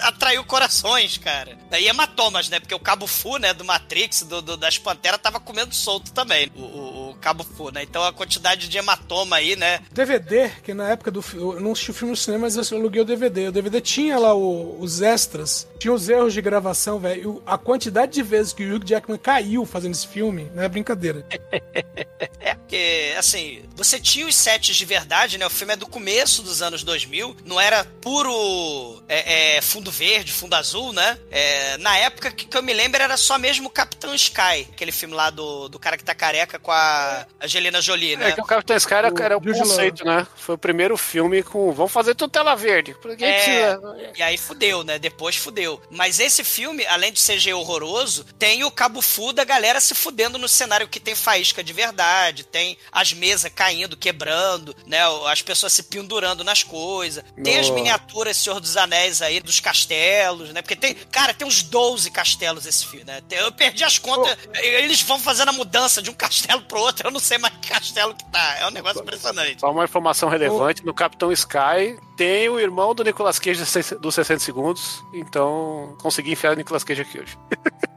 atraiu 0.00 0.44
corações, 0.44 1.16
cara. 1.18 1.56
E 1.78 1.86
hematomas, 1.88 2.48
né, 2.48 2.60
porque 2.60 2.74
o 2.74 2.78
Cabo 2.80 3.06
Fu, 3.06 3.36
né, 3.38 3.52
do 3.54 3.64
Matrix, 3.64 4.22
do, 4.22 4.42
do- 4.42 4.56
das 4.56 4.78
Panteras, 4.78 5.20
tava 5.20 5.40
comendo 5.40 5.74
solto 5.74 6.12
também, 6.12 6.50
o, 6.54 6.60
o 6.62 6.99
Cabo 7.20 7.44
Fu, 7.44 7.70
né. 7.70 7.82
Então 7.82 8.02
a 8.04 8.12
quantidade 8.12 8.68
de 8.68 8.78
hematoma 8.78 9.36
aí, 9.36 9.54
né, 9.56 9.80
DVD, 9.92 10.50
que 10.62 10.74
na 10.74 10.88
época 10.90 11.10
do 11.10 11.22
filme. 11.22 11.54
Eu 11.56 11.60
não 11.60 11.72
assisti 11.72 11.90
o 11.90 11.94
filme 11.94 12.10
no 12.12 12.16
cinema, 12.16 12.42
mas 12.50 12.56
eu 12.70 12.78
aluguei 12.78 13.02
o 13.02 13.04
DVD. 13.04 13.48
O 13.48 13.52
DVD 13.52 13.80
tinha 13.80 14.18
lá 14.18 14.34
o- 14.34 14.80
os 14.80 15.00
extras, 15.02 15.66
tinha 15.78 15.92
os 15.92 16.08
erros 16.08 16.32
de 16.32 16.40
gravação, 16.42 16.98
velho. 16.98 17.42
A 17.46 17.56
quantidade 17.58 18.12
de 18.12 18.22
vezes 18.22 18.52
que 18.52 18.64
o 18.64 18.74
Hugh 18.76 18.84
Jackman 18.86 19.18
caiu 19.18 19.64
fazendo 19.66 19.92
esse 19.92 20.06
filme 20.06 20.50
não 20.54 20.62
é 20.62 20.68
brincadeira. 20.68 21.24
É, 22.38 22.54
porque, 22.54 23.14
assim, 23.18 23.62
você 23.74 23.98
tinha 23.98 24.26
os 24.26 24.34
sets 24.34 24.76
de 24.76 24.84
verdade, 24.84 25.36
né? 25.38 25.46
O 25.46 25.50
filme 25.50 25.72
é 25.72 25.76
do 25.76 25.86
começo 25.86 26.42
dos 26.42 26.62
anos 26.62 26.82
2000, 26.82 27.36
não 27.44 27.60
era 27.60 27.84
puro 27.84 29.02
é, 29.08 29.56
é, 29.56 29.60
fundo 29.62 29.90
verde, 29.90 30.32
fundo 30.32 30.54
azul, 30.54 30.92
né? 30.92 31.18
É, 31.30 31.76
na 31.78 31.96
época 31.96 32.30
que, 32.30 32.46
que 32.46 32.56
eu 32.56 32.62
me 32.62 32.72
lembro 32.72 33.02
era 33.02 33.16
só 33.16 33.38
mesmo 33.38 33.68
o 33.68 33.70
Capitão 33.70 34.14
Sky, 34.14 34.68
aquele 34.72 34.92
filme 34.92 35.14
lá 35.14 35.30
do, 35.30 35.68
do 35.68 35.78
cara 35.78 35.96
que 35.96 36.04
tá 36.04 36.14
careca 36.14 36.58
com 36.58 36.70
a 36.70 37.09
Angelina 37.42 37.80
Jolie, 37.80 38.16
né? 38.16 38.30
É 38.30 38.32
que 38.32 38.40
o 38.40 38.44
Capitão 38.44 38.76
Sky 38.76 38.94
era, 38.94 39.12
O 39.12 39.22
era 39.22 39.36
o 39.36 39.40
conceito, 39.40 40.04
né? 40.04 40.26
Foi 40.36 40.54
o 40.54 40.58
primeiro 40.58 40.96
filme 40.96 41.42
com. 41.42 41.72
Vamos 41.72 41.92
fazer 41.92 42.14
tudo 42.14 42.30
tela 42.30 42.54
verde. 42.54 42.96
É, 43.20 43.78
e 44.16 44.22
aí 44.22 44.36
fudeu, 44.36 44.82
né? 44.84 44.98
Depois 44.98 45.36
fudeu. 45.36 45.80
Mas 45.90 46.20
esse 46.20 46.44
filme, 46.44 46.86
além 46.86 47.12
de 47.12 47.20
CG 47.20 47.52
horroroso, 47.52 48.24
tem 48.38 48.64
o 48.64 48.70
cabo 48.70 49.00
fu 49.00 49.32
da 49.32 49.44
galera 49.44 49.80
se 49.80 49.94
fudendo 49.94 50.38
no 50.38 50.48
cenário 50.48 50.88
que 50.88 51.00
tem 51.00 51.14
faísca 51.14 51.62
de 51.62 51.72
verdade, 51.72 52.44
tem 52.44 52.76
as 52.92 53.12
mesas 53.12 53.50
caindo, 53.54 53.96
quebrando, 53.96 54.74
né? 54.86 55.00
As 55.26 55.42
pessoas 55.42 55.72
se 55.72 55.84
pendurando 55.84 56.44
nas 56.44 56.62
coisas. 56.62 57.24
Tem 57.42 57.58
as 57.58 57.70
miniaturas 57.70 58.36
Senhor 58.36 58.60
dos 58.60 58.76
Anéis 58.76 59.22
aí, 59.22 59.40
dos 59.40 59.60
castelos, 59.60 60.50
né? 60.50 60.62
Porque 60.62 60.76
tem, 60.76 60.94
cara, 60.94 61.34
tem 61.34 61.46
uns 61.46 61.62
12 61.62 62.10
castelos 62.10 62.66
esse 62.66 62.86
filme, 62.86 63.04
né? 63.04 63.22
Eu 63.30 63.52
perdi 63.52 63.84
as 63.84 63.98
contas. 63.98 64.36
Eles 64.54 65.02
vão 65.02 65.18
fazendo 65.18 65.50
a 65.50 65.52
mudança 65.52 66.00
de 66.02 66.10
um 66.10 66.14
castelo 66.14 66.62
pro 66.62 66.80
outro, 66.80 66.99
eu 67.04 67.10
não 67.10 67.20
sei 67.20 67.38
mais 67.38 67.54
que 67.56 67.68
castelo 67.68 68.14
que 68.14 68.24
tá. 68.26 68.58
É 68.58 68.66
um 68.66 68.70
negócio 68.70 69.00
impressionante. 69.02 69.60
Só 69.60 69.70
uma 69.70 69.84
informação 69.84 70.28
relevante: 70.28 70.84
no 70.84 70.94
Capitão 70.94 71.32
Sky 71.32 71.98
tem 72.16 72.48
o 72.48 72.58
irmão 72.58 72.94
do 72.94 73.02
Nicolas 73.02 73.38
Cage 73.38 73.60
dos 73.98 74.14
60 74.14 74.38
segundos. 74.40 75.02
Então, 75.12 75.96
consegui 76.00 76.32
enfiar 76.32 76.52
o 76.52 76.56
Nicolas 76.56 76.84
Cage 76.84 77.02
aqui 77.02 77.20
hoje. 77.20 77.38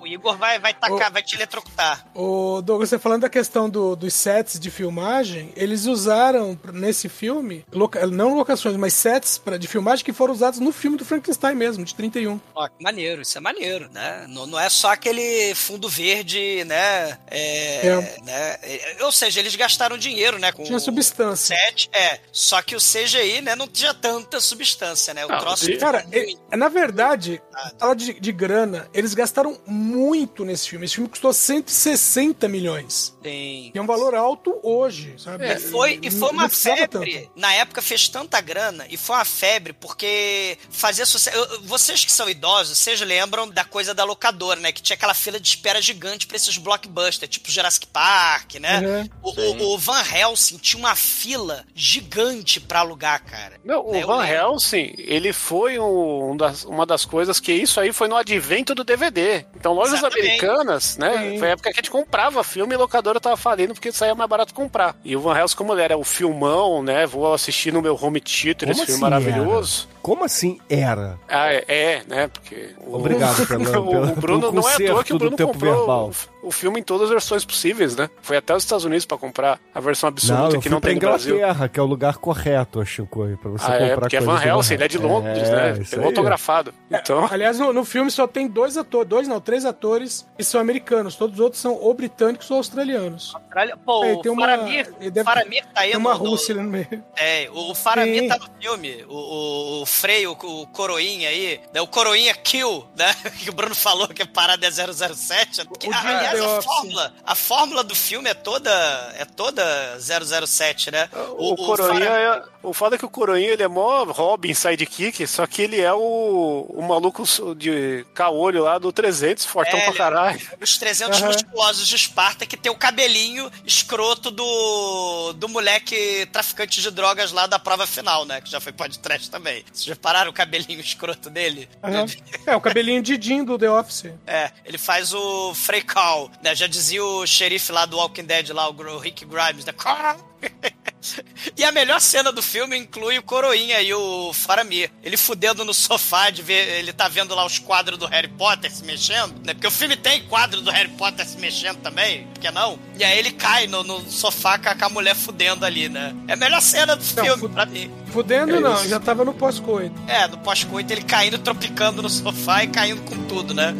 O 0.00 0.06
Igor 0.06 0.36
vai, 0.36 0.58
vai 0.58 0.74
tacar, 0.74 1.10
vai 1.12 1.22
te 1.22 1.34
eletrocutar. 1.34 2.04
O 2.14 2.60
Douglas, 2.62 2.88
você 2.90 2.98
falando 2.98 3.22
da 3.22 3.28
questão 3.28 3.68
do- 3.68 3.94
dos 3.96 4.12
sets 4.14 4.58
de 4.58 4.70
filmagem, 4.70 5.52
eles 5.56 5.86
usaram 5.86 6.58
nesse 6.72 7.08
filme, 7.08 7.64
loca- 7.72 8.06
não 8.06 8.34
locações, 8.34 8.76
mas 8.76 8.94
sets 8.94 9.38
pra, 9.38 9.56
de 9.56 9.66
filmagem 9.68 10.04
que 10.04 10.12
foram 10.12 10.32
usados 10.34 10.58
no 10.60 10.72
filme 10.72 10.96
do 10.96 11.04
Frankenstein 11.04 11.54
mesmo, 11.54 11.84
de 11.84 11.94
31. 11.94 12.40
Ó, 12.54 12.68
que 12.68 12.82
maneiro, 12.82 13.22
isso 13.22 13.36
é 13.38 13.40
maneiro, 13.40 13.88
né? 13.92 14.26
Não, 14.28 14.46
não 14.46 14.58
é 14.60 14.68
só 14.68 14.92
aquele 14.92 15.54
fundo 15.54 15.88
verde, 15.88 16.64
né? 16.64 17.18
É, 17.30 17.86
É. 17.86 18.16
né? 18.22 18.58
É, 18.62 18.96
Ou 19.04 19.12
seja, 19.12 19.40
eles 19.40 19.54
gastaram 19.56 19.96
dinheiro, 19.98 20.38
né? 20.38 20.52
Com 20.52 20.62
Tinha 20.64 20.76
o 20.76 20.80
substância. 20.80 21.56
set, 21.56 21.88
é. 21.92 22.20
Só 22.32 22.60
que 22.62 22.74
o 22.76 22.80
CGI, 22.80 23.40
né, 23.40 23.54
não 23.56 23.66
tinha 23.68 23.94
tanta 23.94 24.40
substância, 24.40 25.14
né? 25.14 25.24
O 25.24 25.28
Não, 25.28 25.38
troço. 25.38 25.66
de- 25.66 25.76
Cara, 25.78 26.04
e- 26.12 26.36
na 26.56 26.68
verdade, 26.68 27.40
fala 27.78 27.94
de, 27.96 28.18
de 28.20 28.32
grana, 28.32 28.88
eles 28.92 29.14
gastaram 29.14 29.29
muito 29.66 30.44
nesse 30.44 30.68
filme. 30.68 30.84
Esse 30.86 30.94
filme 30.96 31.08
custou 31.08 31.32
160 31.32 32.48
milhões. 32.48 33.14
tem- 33.22 33.70
Que 33.70 33.78
é 33.78 33.82
um 33.82 33.86
valor 33.86 34.14
alto 34.14 34.58
hoje, 34.62 35.14
sabe? 35.18 35.46
E 35.46 35.58
foi, 35.58 35.98
e 36.02 36.10
foi 36.10 36.30
uma 36.30 36.48
febre. 36.48 36.88
tanto. 36.88 37.30
Na 37.36 37.52
época 37.52 37.82
fez 37.82 38.08
tanta 38.08 38.40
grana 38.40 38.86
e 38.88 38.96
foi 38.96 39.16
uma 39.16 39.24
febre 39.24 39.72
porque 39.74 40.56
fazia 40.70 41.04
sucesso. 41.04 41.36
Eu- 41.36 41.60
Vocês 41.62 42.04
que 42.04 42.10
são 42.12 42.28
idosos, 42.28 42.78
vocês 42.78 43.00
lembram 43.00 43.48
da 43.48 43.64
coisa 43.64 43.92
da 43.94 44.04
locadora, 44.04 44.58
né? 44.58 44.72
Que 44.72 44.80
tinha 44.82 44.94
aquela 44.94 45.12
fila 45.14 45.38
de 45.38 45.48
espera 45.48 45.80
gigante 45.82 46.26
pra 46.26 46.36
esses 46.36 46.56
blockbusters, 46.56 47.30
tipo 47.30 47.50
Jurassic 47.50 47.86
Park, 47.88 48.54
né? 48.54 48.80
Uhum. 48.80 49.08
O, 49.22 49.40
o- 49.70 49.74
o 49.74 49.78
Van 49.78 50.02
Helsing 50.02 50.56
tinha 50.58 50.78
uma 50.80 50.96
fila 50.96 51.64
gigante 51.74 52.58
pra 52.60 52.80
alugar, 52.80 53.22
cara. 53.24 53.60
Não, 53.64 53.86
o 53.86 53.94
Eu 53.94 54.06
Van 54.06 54.18
lembro. 54.22 54.34
Helsing, 54.34 54.94
ele 54.98 55.32
foi 55.32 55.78
um 55.78 56.36
das- 56.36 56.64
uma 56.64 56.86
das 56.86 57.04
coisas 57.04 57.38
que 57.38 57.52
isso 57.52 57.78
aí 57.80 57.92
foi 57.92 58.08
no 58.08 58.16
advento 58.16 58.74
do 58.74 58.82
DVD. 58.84 59.19
Então, 59.56 59.72
lojas 59.72 59.94
Exatamente. 59.98 60.26
americanas, 60.44 60.96
né? 60.96 61.18
Sim. 61.32 61.38
Foi 61.38 61.48
a 61.48 61.50
época 61.52 61.70
que 61.70 61.76
a 61.78 61.80
gente 61.80 61.90
comprava 61.90 62.42
filme 62.44 62.72
e 62.72 62.76
a 62.76 62.78
locadora 62.78 63.20
tava 63.20 63.36
falindo 63.36 63.74
porque 63.74 63.92
saía 63.92 64.14
mais 64.14 64.28
barato 64.28 64.54
comprar. 64.54 64.96
E 65.04 65.16
o 65.16 65.20
Van 65.20 65.36
Helsing, 65.38 65.56
como 65.56 65.72
ele 65.72 65.82
era 65.82 65.96
o 65.98 66.04
filmão, 66.04 66.82
né? 66.82 67.06
Vou 67.06 67.32
assistir 67.32 67.72
no 67.72 67.82
meu 67.82 67.98
home 68.00 68.20
theater 68.20 68.68
Como 68.68 68.72
esse 68.72 68.86
filme 68.86 68.92
assim 68.92 69.00
maravilhoso. 69.00 69.88
Como 70.02 70.24
assim 70.24 70.58
era? 70.68 71.18
Ah, 71.28 71.52
é, 71.52 71.64
é, 71.68 72.02
né? 72.08 72.28
Porque. 72.28 72.70
o- 72.86 72.96
Obrigado 72.96 73.44
pela- 73.46 73.80
o, 73.80 73.90
pela- 73.90 74.12
o 74.12 74.16
Bruno 74.16 74.52
não 74.52 74.68
é 74.68 74.74
à 74.74 74.76
toa 74.78 75.04
que 75.04 75.12
o 75.12 75.18
Bruno 75.18 75.36
comprou 75.36 75.76
verbal. 75.76 76.10
o, 76.42 76.48
o 76.48 76.50
filme 76.50 76.80
em 76.80 76.82
todas 76.82 77.04
as 77.04 77.10
versões 77.10 77.44
possíveis, 77.44 77.94
né? 77.94 78.08
Foi 78.22 78.36
até 78.38 78.54
os 78.56 78.62
Estados 78.64 78.84
Unidos 78.86 79.04
pra 79.04 79.18
comprar 79.18 79.58
a 79.74 79.80
versão 79.80 80.08
Não, 80.08 80.14
absoluta 80.14 80.56
eu 80.56 80.60
que 80.62 80.70
não 80.70 80.80
tem 80.80 80.94
no 80.94 81.00
Brasil. 81.00 81.36
Inglaterra, 81.36 81.68
que 81.68 81.78
é 81.78 81.82
o 81.82 81.86
lugar 81.86 82.16
correto, 82.16 82.82
Chico, 82.86 83.26
pra 83.42 83.50
você 83.50 83.64
Ah, 83.66 83.72
comprar 83.72 83.86
é, 83.86 83.96
porque 83.96 84.16
é 84.16 84.20
Van 84.20 84.42
Helsing, 84.42 84.74
ele 84.74 84.84
é 84.84 84.88
de 84.88 84.98
Londres, 84.98 85.48
É, 85.48 85.54
né? 85.74 85.84
Pegou 85.90 86.04
aí. 86.04 86.06
autografado. 86.06 86.72
Então, 86.90 87.28
Aliás, 87.30 87.58
no, 87.58 87.70
no 87.72 87.84
filme 87.84 88.10
só 88.10 88.26
tem 88.26 88.48
dois 88.48 88.78
atores, 88.78 89.09
dois 89.10 89.26
não, 89.26 89.40
três 89.40 89.64
atores 89.64 90.24
que 90.36 90.44
são 90.44 90.60
americanos. 90.60 91.16
Todos 91.16 91.34
os 91.34 91.40
outros 91.44 91.60
são 91.60 91.74
ou 91.74 91.92
britânicos 91.92 92.48
ou 92.50 92.58
australianos. 92.58 93.34
Caralho, 93.50 93.76
Pô, 93.84 94.04
É, 94.04 94.12
o 94.14 94.22
tem 94.22 94.30
uma- 94.30 94.46
Faramir, 94.46 94.92
deve- 95.10 95.24
Faramir 95.24 95.64
tá 95.74 95.80
aí 95.80 95.90
Tem 95.90 95.98
uma 95.98 96.14
Rússia 96.14 96.54
ali 96.54 96.62
no 96.62 96.70
meio. 96.70 97.04
É, 97.16 97.48
o 97.52 97.74
Faramir 97.74 98.22
Sim. 98.22 98.28
tá 98.28 98.38
no 98.38 98.48
filme. 98.60 99.04
O, 99.08 99.14
o, 99.14 99.82
o 99.82 99.86
Freio, 99.86 100.32
o 100.32 100.66
Coroinha 100.68 101.28
aí, 101.28 101.60
né? 101.74 101.80
O 101.80 101.86
Coroinha 101.88 102.32
Kill, 102.34 102.86
né? 102.96 103.12
Que 103.40 103.50
o 103.50 103.52
Bruno 103.52 103.74
falou 103.74 104.06
que 104.08 104.22
a 104.22 104.26
parada 104.26 104.64
é 104.66 104.70
007. 104.70 105.66
Que, 105.78 105.88
o 105.88 105.94
aliás, 105.94 106.40
a 106.40 106.62
fórmula, 106.62 107.14
a 107.24 107.34
fórmula 107.34 107.82
do 107.84 107.94
filme 107.96 108.30
é 108.30 108.34
toda, 108.34 108.70
é 109.18 109.24
toda 109.24 109.62
007, 109.98 110.90
né? 110.92 111.08
o, 111.36 111.56
Coroinha 111.56 112.04
Fara- 112.10 112.44
é. 112.46 112.60
O 112.62 112.74
foda 112.74 112.94
é 112.96 112.98
que 112.98 113.06
o 113.06 113.08
Coroinha 113.10 113.48
ele 113.52 113.62
é 113.62 113.68
mó 113.68 114.04
Robin 114.04 114.52
sidekick, 114.52 115.26
só 115.26 115.46
que 115.46 115.62
ele 115.62 115.80
é 115.80 115.92
o, 115.94 116.66
o 116.68 116.82
maluco 116.86 117.22
de 117.56 118.04
caolho 118.14 118.64
lá 118.64 118.76
do 118.78 118.92
300, 119.00 119.44
fortão 119.46 119.78
É, 119.78 119.84
pra 119.84 119.92
caralho. 119.94 120.40
Os 120.60 120.76
300 120.76 121.18
Aham. 121.20 121.26
musculosos 121.32 121.88
de 121.88 121.96
Esparta 121.96 122.44
que 122.44 122.56
tem 122.56 122.70
o 122.70 122.76
cabelinho 122.76 123.50
escroto 123.64 124.30
do, 124.30 125.32
do 125.34 125.48
moleque 125.48 126.26
traficante 126.32 126.82
de 126.82 126.90
drogas 126.90 127.32
lá 127.32 127.46
da 127.46 127.58
prova 127.58 127.86
final, 127.86 128.24
né? 128.24 128.40
Que 128.40 128.50
já 128.50 128.60
foi 128.60 128.72
podcast 128.72 129.30
também. 129.30 129.64
Vocês 129.72 129.86
repararam 129.88 130.30
o 130.30 130.34
cabelinho 130.34 130.80
escroto 130.80 131.30
dele? 131.30 131.68
Aham. 131.82 132.06
É, 132.46 132.56
o 132.56 132.60
cabelinho 132.60 133.02
de 133.02 133.20
Jim 133.20 133.44
do 133.44 133.58
The 133.58 133.70
Office. 133.70 134.06
É, 134.26 134.50
ele 134.64 134.78
faz 134.78 135.12
o 135.12 135.54
Frey 135.54 135.82
Call, 135.82 136.30
né? 136.42 136.54
Já 136.54 136.66
dizia 136.66 137.04
o 137.04 137.26
xerife 137.26 137.70
lá 137.70 137.84
do 137.86 137.96
Walking 137.96 138.24
Dead, 138.24 138.50
lá, 138.50 138.68
o 138.68 138.98
Rick 138.98 139.24
Grimes, 139.24 139.64
né? 139.64 139.72
E 141.56 141.64
a 141.64 141.72
melhor 141.72 142.00
cena 142.00 142.30
do 142.30 142.42
filme 142.42 142.76
inclui 142.76 143.18
o 143.18 143.22
Coroinha 143.22 143.80
e 143.80 143.92
o 143.92 144.32
Faramir. 144.32 144.90
Ele 145.02 145.16
fudendo 145.16 145.64
no 145.64 145.74
sofá 145.74 146.30
de 146.30 146.42
ver. 146.42 146.78
Ele 146.78 146.92
tá 146.92 147.08
vendo 147.08 147.34
lá 147.34 147.44
os 147.44 147.58
quadros 147.58 147.98
do 147.98 148.06
Harry 148.06 148.28
Potter 148.28 148.70
se 148.70 148.84
mexendo, 148.84 149.34
né? 149.44 149.54
Porque 149.54 149.66
o 149.66 149.70
filme 149.70 149.96
tem 149.96 150.24
quadro 150.26 150.60
do 150.60 150.70
Harry 150.70 150.88
Potter 150.90 151.26
se 151.26 151.38
mexendo 151.38 151.78
também, 151.78 152.26
por 152.28 152.40
que 152.40 152.50
não? 152.50 152.78
E 152.98 153.04
aí 153.04 153.18
ele 153.18 153.32
cai 153.32 153.66
no, 153.66 153.82
no 153.82 154.00
sofá 154.10 154.58
com 154.58 154.68
a, 154.68 154.74
com 154.74 154.84
a 154.84 154.88
mulher 154.88 155.14
fudendo 155.14 155.64
ali, 155.64 155.88
né? 155.88 156.14
É 156.28 156.34
a 156.34 156.36
melhor 156.36 156.60
cena 156.60 156.96
do 156.96 157.04
Não, 157.16 157.24
filme 157.24 157.48
pra 157.48 157.66
mim. 157.66 157.90
Fudendo 158.12 158.56
É 158.56 158.60
não, 158.60 158.88
já 158.88 159.00
tava 159.00 159.24
no 159.24 159.34
pós-coito. 159.34 159.94
É, 160.06 160.28
no 160.28 160.38
pós-coito 160.38 160.92
ele 160.92 161.02
caindo, 161.02 161.38
tropicando 161.38 162.02
no 162.02 162.08
sofá 162.08 162.64
e 162.64 162.68
caindo 162.68 163.02
com 163.02 163.16
tudo, 163.26 163.54
né? 163.54 163.74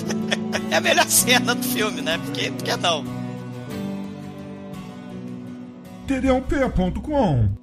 é 0.70 0.76
a 0.76 0.80
melhor 0.80 1.08
cena 1.08 1.54
do 1.54 1.62
filme, 1.66 2.00
né? 2.00 2.18
Porque, 2.18 2.50
por 2.50 2.64
que 2.64 2.76
não? 2.76 3.21
td1p.com 6.12 7.56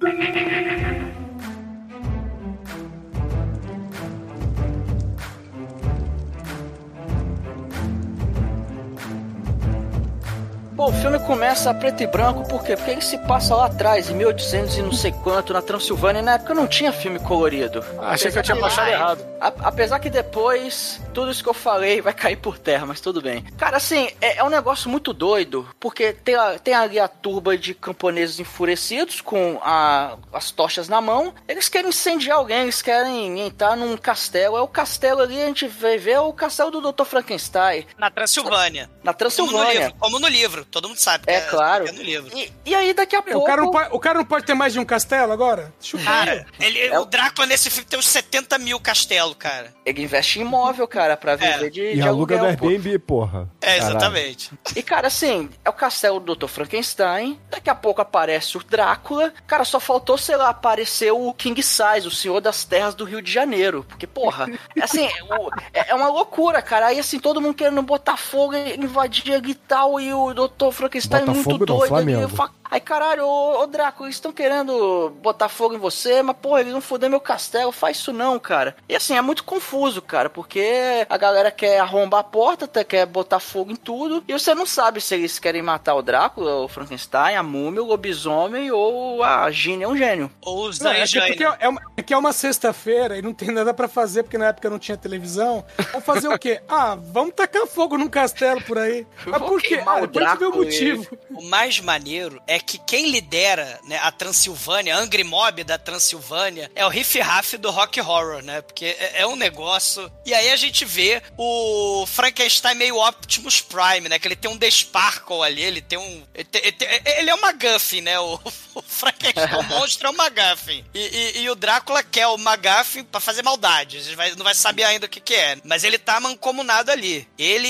Bom, 10.80 10.88
o 10.88 10.92
filme 10.94 11.18
começa 11.18 11.68
a 11.68 11.74
preto 11.74 12.02
e 12.02 12.06
branco, 12.06 12.48
por 12.48 12.64
quê? 12.64 12.74
Porque 12.74 12.92
ele 12.92 13.02
se 13.02 13.18
passa 13.18 13.54
lá 13.54 13.66
atrás, 13.66 14.08
em 14.08 14.14
1800 14.14 14.78
e 14.78 14.80
não 14.82 14.92
sei 14.94 15.12
quanto, 15.12 15.52
na 15.52 15.60
Transilvânia, 15.60 16.20
e 16.20 16.22
na 16.22 16.36
época 16.36 16.54
não 16.54 16.66
tinha 16.66 16.90
filme 16.90 17.18
colorido. 17.18 17.84
Achei 18.00 18.32
que 18.32 18.38
eu 18.38 18.42
tinha 18.42 18.56
baixado 18.56 18.88
errado. 18.88 19.26
A- 19.38 19.52
apesar 19.64 19.98
que 19.98 20.08
depois, 20.08 20.98
tudo 21.12 21.30
isso 21.30 21.42
que 21.42 21.50
eu 21.50 21.54
falei 21.54 22.00
vai 22.00 22.14
cair 22.14 22.36
por 22.36 22.58
terra, 22.58 22.86
mas 22.86 22.98
tudo 22.98 23.20
bem. 23.20 23.42
Cara, 23.58 23.76
assim, 23.76 24.08
é, 24.22 24.38
é 24.38 24.42
um 24.44 24.48
negócio 24.48 24.88
muito 24.88 25.12
doido, 25.12 25.68
porque 25.78 26.14
tem, 26.14 26.34
a- 26.34 26.58
tem 26.58 26.72
ali 26.72 26.98
a 26.98 27.08
turba 27.08 27.58
de 27.58 27.74
camponeses 27.74 28.40
enfurecidos 28.40 29.20
com 29.20 29.60
a- 29.62 30.16
as 30.32 30.50
tochas 30.50 30.88
na 30.88 31.02
mão. 31.02 31.34
Eles 31.46 31.68
querem 31.68 31.90
incendiar 31.90 32.38
alguém, 32.38 32.62
eles 32.62 32.80
querem 32.80 33.38
entrar 33.40 33.76
num 33.76 33.98
castelo. 33.98 34.56
É 34.56 34.62
o 34.62 34.68
castelo 34.68 35.20
ali, 35.20 35.42
a 35.42 35.46
gente 35.46 35.68
vai 35.68 35.98
ver 35.98 36.12
é 36.12 36.20
o 36.20 36.32
castelo 36.32 36.70
do 36.70 36.90
Dr. 36.90 37.04
Frankenstein, 37.04 37.86
Na 37.98 38.10
Transilvânia. 38.10 38.88
na 39.04 39.12
Como 39.12 39.12
no 39.12 39.18
Transilvânia. 39.18 39.72
livro. 39.80 39.94
Como 39.98 40.18
no 40.18 40.26
livro. 40.28 40.69
Todo 40.70 40.88
mundo 40.88 40.98
sabe. 40.98 41.24
que 41.26 41.30
É 41.32 41.40
claro. 41.42 41.86
é 41.88 41.92
no 41.92 42.02
livro. 42.02 42.30
E, 42.36 42.52
e 42.66 42.74
aí, 42.74 42.92
daqui 42.94 43.16
a 43.16 43.18
É, 43.18 43.22
pouco. 43.22 43.38
o, 43.40 43.44
cara 43.44 43.62
não 43.62 43.70
pode, 43.70 43.88
o 43.92 43.98
cara 43.98 44.18
não 44.18 44.24
pode 44.24 44.44
ter 44.46 44.54
mais 44.54 44.72
de 44.72 44.78
um 44.78 44.84
castelo 44.84 45.32
agora? 45.32 45.72
Chupa 45.80 46.04
Cara, 46.04 46.46
ele, 46.60 46.78
É 46.80 46.98
o- 46.98 47.02
o 47.02 47.04
Drácula 47.06 47.46
nesse 47.46 47.68
filme 47.70 47.86
tem 47.88 47.98
uns 47.98 48.06
70 48.08 48.56
mil 48.58 48.78
castelos, 48.80 49.34
cara. 49.38 49.74
Ele 49.84 50.02
investe 50.02 50.38
em 50.38 50.42
imóvel, 50.42 50.86
cara, 50.86 51.16
pra 51.16 51.34
viver 51.36 51.66
É. 51.66 51.70
de, 51.70 51.80
E 51.82 51.94
de 51.94 52.02
aluga 52.02 52.38
aluguel. 52.38 52.56
pô. 52.58 52.68
Airbnb, 52.68 52.98
porra. 53.00 53.48
É, 53.60 53.78
Caralho. 53.78 53.90
exatamente. 53.96 54.50
E, 54.76 54.82
cara, 54.82 55.08
assim, 55.08 55.50
é 55.64 55.68
o 55.70 55.72
castelo 55.72 56.20
do 56.20 56.34
Dr. 56.36 56.46
Frankenstein. 56.48 57.40
Daqui 57.50 57.68
a 57.68 57.74
pouco 57.74 58.00
aparece 58.00 58.56
o 58.56 58.62
Drácula. 58.64 59.32
Cara, 59.46 59.64
só 59.64 59.80
faltou, 59.80 60.16
sei 60.16 60.36
lá, 60.36 60.50
aparecer 60.50 61.10
o 61.12 61.32
King 61.34 61.60
Size, 61.62 62.06
o 62.06 62.10
senhor 62.10 62.40
das 62.40 62.64
terras 62.64 62.94
do 62.94 63.04
Rio 63.04 63.20
de 63.20 63.30
Janeiro. 63.32 63.84
Porque, 63.88 64.06
porra, 64.06 64.46
assim, 64.80 65.08
o- 65.30 65.50
é, 65.72 65.90
é 65.90 65.94
uma 65.94 66.08
loucura, 66.08 66.62
cara. 66.62 66.86
Aí, 66.86 66.98
assim, 66.98 67.18
todo 67.18 67.40
mundo 67.40 67.54
querendo 67.54 67.82
botar 67.82 68.16
fogo, 68.16 68.54
invadir 68.56 69.42
e 69.48 69.54
tal. 69.54 70.00
E 70.00 70.12
o 70.12 70.32
Dr. 70.32 70.59
Frankenstein 70.70 71.20
Bota 71.20 71.32
muito 71.32 71.58
doido 71.58 71.94
ali. 71.94 72.12
Flamengo. 72.12 72.28
fa- 72.28 72.50
Aí, 72.70 72.80
caralho, 72.80 73.24
ô, 73.26 73.62
ô 73.62 73.66
Drácula, 73.66 74.06
eles 74.08 74.16
estão 74.16 74.32
querendo 74.32 75.10
botar 75.22 75.48
fogo 75.48 75.74
em 75.74 75.78
você, 75.78 76.22
mas, 76.22 76.36
porra, 76.36 76.60
eles 76.60 76.72
não 76.72 76.80
fuder 76.80 77.10
meu 77.10 77.20
castelo, 77.20 77.72
faz 77.72 77.96
isso 77.96 78.12
não, 78.12 78.38
cara. 78.38 78.76
E 78.88 78.94
assim, 78.94 79.16
é 79.16 79.20
muito 79.20 79.42
confuso, 79.44 80.00
cara, 80.00 80.30
porque 80.30 81.06
a 81.08 81.16
galera 81.16 81.50
quer 81.50 81.80
arrombar 81.80 82.20
a 82.20 82.24
porta, 82.24 82.68
tá- 82.68 82.84
quer 82.84 83.06
botar 83.06 83.40
fogo 83.40 83.72
em 83.72 83.76
tudo, 83.76 84.22
e 84.28 84.32
você 84.32 84.54
não 84.54 84.64
sabe 84.66 85.00
se 85.00 85.14
eles 85.14 85.38
querem 85.38 85.62
matar 85.62 85.94
o 85.94 86.02
Drácula, 86.02 86.56
o 86.56 86.68
Frankenstein, 86.68 87.34
a 87.36 87.42
múmia, 87.42 87.82
o 87.82 87.86
lobisomem 87.86 88.70
ou 88.70 89.22
a 89.24 89.50
Ginny 89.50 89.82
é 89.84 89.88
um 89.88 89.96
gênio. 89.96 90.30
Ou 90.40 90.68
os 90.68 90.78
Não, 90.78 90.90
é, 90.92 91.00
que, 91.00 91.06
Jane. 91.06 91.26
porque 91.28 91.44
é 91.58 91.68
uma, 91.68 91.80
é 91.96 92.02
que 92.02 92.14
é 92.14 92.16
uma 92.16 92.32
sexta-feira 92.32 93.18
e 93.18 93.22
não 93.22 93.32
tem 93.34 93.50
nada 93.50 93.74
pra 93.74 93.88
fazer, 93.88 94.22
porque 94.22 94.38
na 94.38 94.46
época 94.48 94.70
não 94.70 94.78
tinha 94.78 94.96
televisão. 94.96 95.64
Vamos 95.90 96.04
fazer 96.06 96.28
o 96.28 96.38
quê? 96.38 96.60
Ah, 96.72 96.96
vamos 96.96 97.34
tacar 97.34 97.66
fogo 97.66 97.98
num 97.98 98.08
castelo 98.08 98.62
por 98.62 98.78
aí. 98.78 99.04
Mas 99.26 99.42
por 99.42 99.60
quê? 99.60 99.82
Ah, 99.84 100.02
o 100.02 100.06
depois 100.06 100.54
motivo. 100.54 101.18
O 101.30 101.42
mais 101.44 101.80
maneiro 101.80 102.40
é 102.46 102.59
que 102.60 102.78
quem 102.78 103.10
lidera 103.10 103.80
né, 103.84 103.98
a 104.02 104.10
Transilvânia, 104.10 104.96
Angry 104.96 105.24
Mob 105.24 105.64
da 105.64 105.78
Transilvânia, 105.78 106.70
é 106.74 106.84
o 106.84 106.88
Riff 106.88 107.18
Raff 107.20 107.56
do 107.56 107.70
Rock 107.70 108.00
Horror, 108.00 108.42
né? 108.42 108.60
Porque 108.62 108.84
é, 108.98 109.20
é 109.22 109.26
um 109.26 109.36
negócio. 109.36 110.10
E 110.24 110.32
aí 110.34 110.50
a 110.50 110.56
gente 110.56 110.84
vê 110.84 111.22
o 111.36 112.04
Frankenstein 112.06 112.74
meio 112.74 112.96
Optimus 112.96 113.60
Prime, 113.60 114.08
né? 114.08 114.18
Que 114.18 114.28
ele 114.28 114.36
tem 114.36 114.50
um 114.50 114.56
Desparkle 114.56 115.42
ali, 115.42 115.62
ele 115.62 115.80
tem 115.80 115.98
um. 115.98 116.22
Ele, 116.34 116.44
tem- 116.44 116.62
ele 116.62 116.72
tem- 116.72 116.88
ele 117.18 117.30
é 117.30 117.34
uma 117.34 117.50
McGuffin, 117.50 118.00
né? 118.02 118.18
O, 118.72 118.78
o 118.78 118.82
Frankenstein, 118.82 119.52
o 119.58 119.62
monstro 119.64 120.06
é 120.06 120.10
um 120.10 120.14
McGuffin. 120.14 120.84
E, 120.94 120.98
e- 121.00 121.42
e 121.42 121.50
o 121.50 121.54
Drácula 121.56 122.02
quer 122.04 122.26
o 122.28 122.36
McGuffin 122.36 123.02
pra 123.02 123.18
fazer 123.20 123.42
maldade. 123.42 123.96
A 123.96 124.00
gente 124.00 124.14
vai- 124.14 124.34
não 124.36 124.44
vai 124.44 124.54
saber 124.54 124.84
ainda 124.84 125.06
o 125.06 125.08
que, 125.08 125.20
que 125.20 125.34
é. 125.34 125.56
Mas 125.64 125.82
ele 125.84 125.98
tá 125.98 126.20
mancomunado 126.20 126.90
ali. 126.90 127.26
Ele 127.38 127.66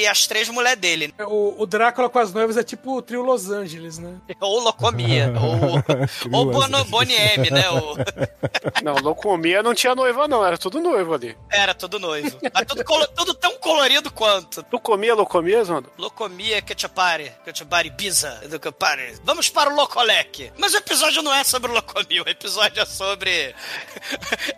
e 0.00 0.06
as 0.08 0.26
três 0.26 0.48
mulheres 0.48 0.80
dele. 0.80 1.14
O, 1.20 1.62
o 1.62 1.66
Drácula 1.66 2.08
com 2.10 2.18
as 2.18 2.32
noivas 2.32 2.56
é 2.56 2.62
tipo 2.64 2.96
o 2.96 3.02
trio 3.02 3.22
Los 3.22 3.48
Angeles, 3.50 3.98
né? 3.98 4.16
Ou 4.40 4.60
Locomia, 4.60 5.32
ou, 5.40 6.38
ou 6.38 6.44
Bono, 6.52 6.84
Bonnie 6.84 7.16
M, 7.16 7.50
né? 7.50 7.68
O- 7.70 7.96
Não, 8.82 8.94
Locomia 8.94 9.62
não 9.62 9.74
tinha 9.74 9.94
noiva, 9.94 10.26
não. 10.26 10.44
Era 10.44 10.56
tudo 10.56 10.80
noivo 10.80 11.12
ali. 11.14 11.36
era 11.50 11.74
tudo 11.74 11.98
noivo. 11.98 12.38
Mas 12.52 12.64
tudo, 12.66 12.82
colo- 12.84 13.06
tudo 13.08 13.34
tão 13.34 13.56
colorido 13.58 14.10
quanto. 14.10 14.62
Tu 14.62 14.80
comia 14.80 15.14
Locomia, 15.14 15.62
mano? 15.64 15.86
Locomia, 15.98 16.62
Ketchupari, 16.62 17.30
Ketchupari, 17.44 17.90
Biza, 17.90 18.40
Educapari. 18.42 19.14
Vamos 19.24 19.48
para 19.50 19.70
o 19.70 19.74
Locolec. 19.76 20.50
Mas 20.56 20.72
o 20.72 20.78
episódio 20.78 21.22
não 21.22 21.32
é 21.34 21.44
sobre 21.44 21.70
o 21.70 21.74
Locomia, 21.74 22.22
o 22.22 22.28
episódio 22.28 22.80
é 22.82 22.86
sobre 22.86 23.54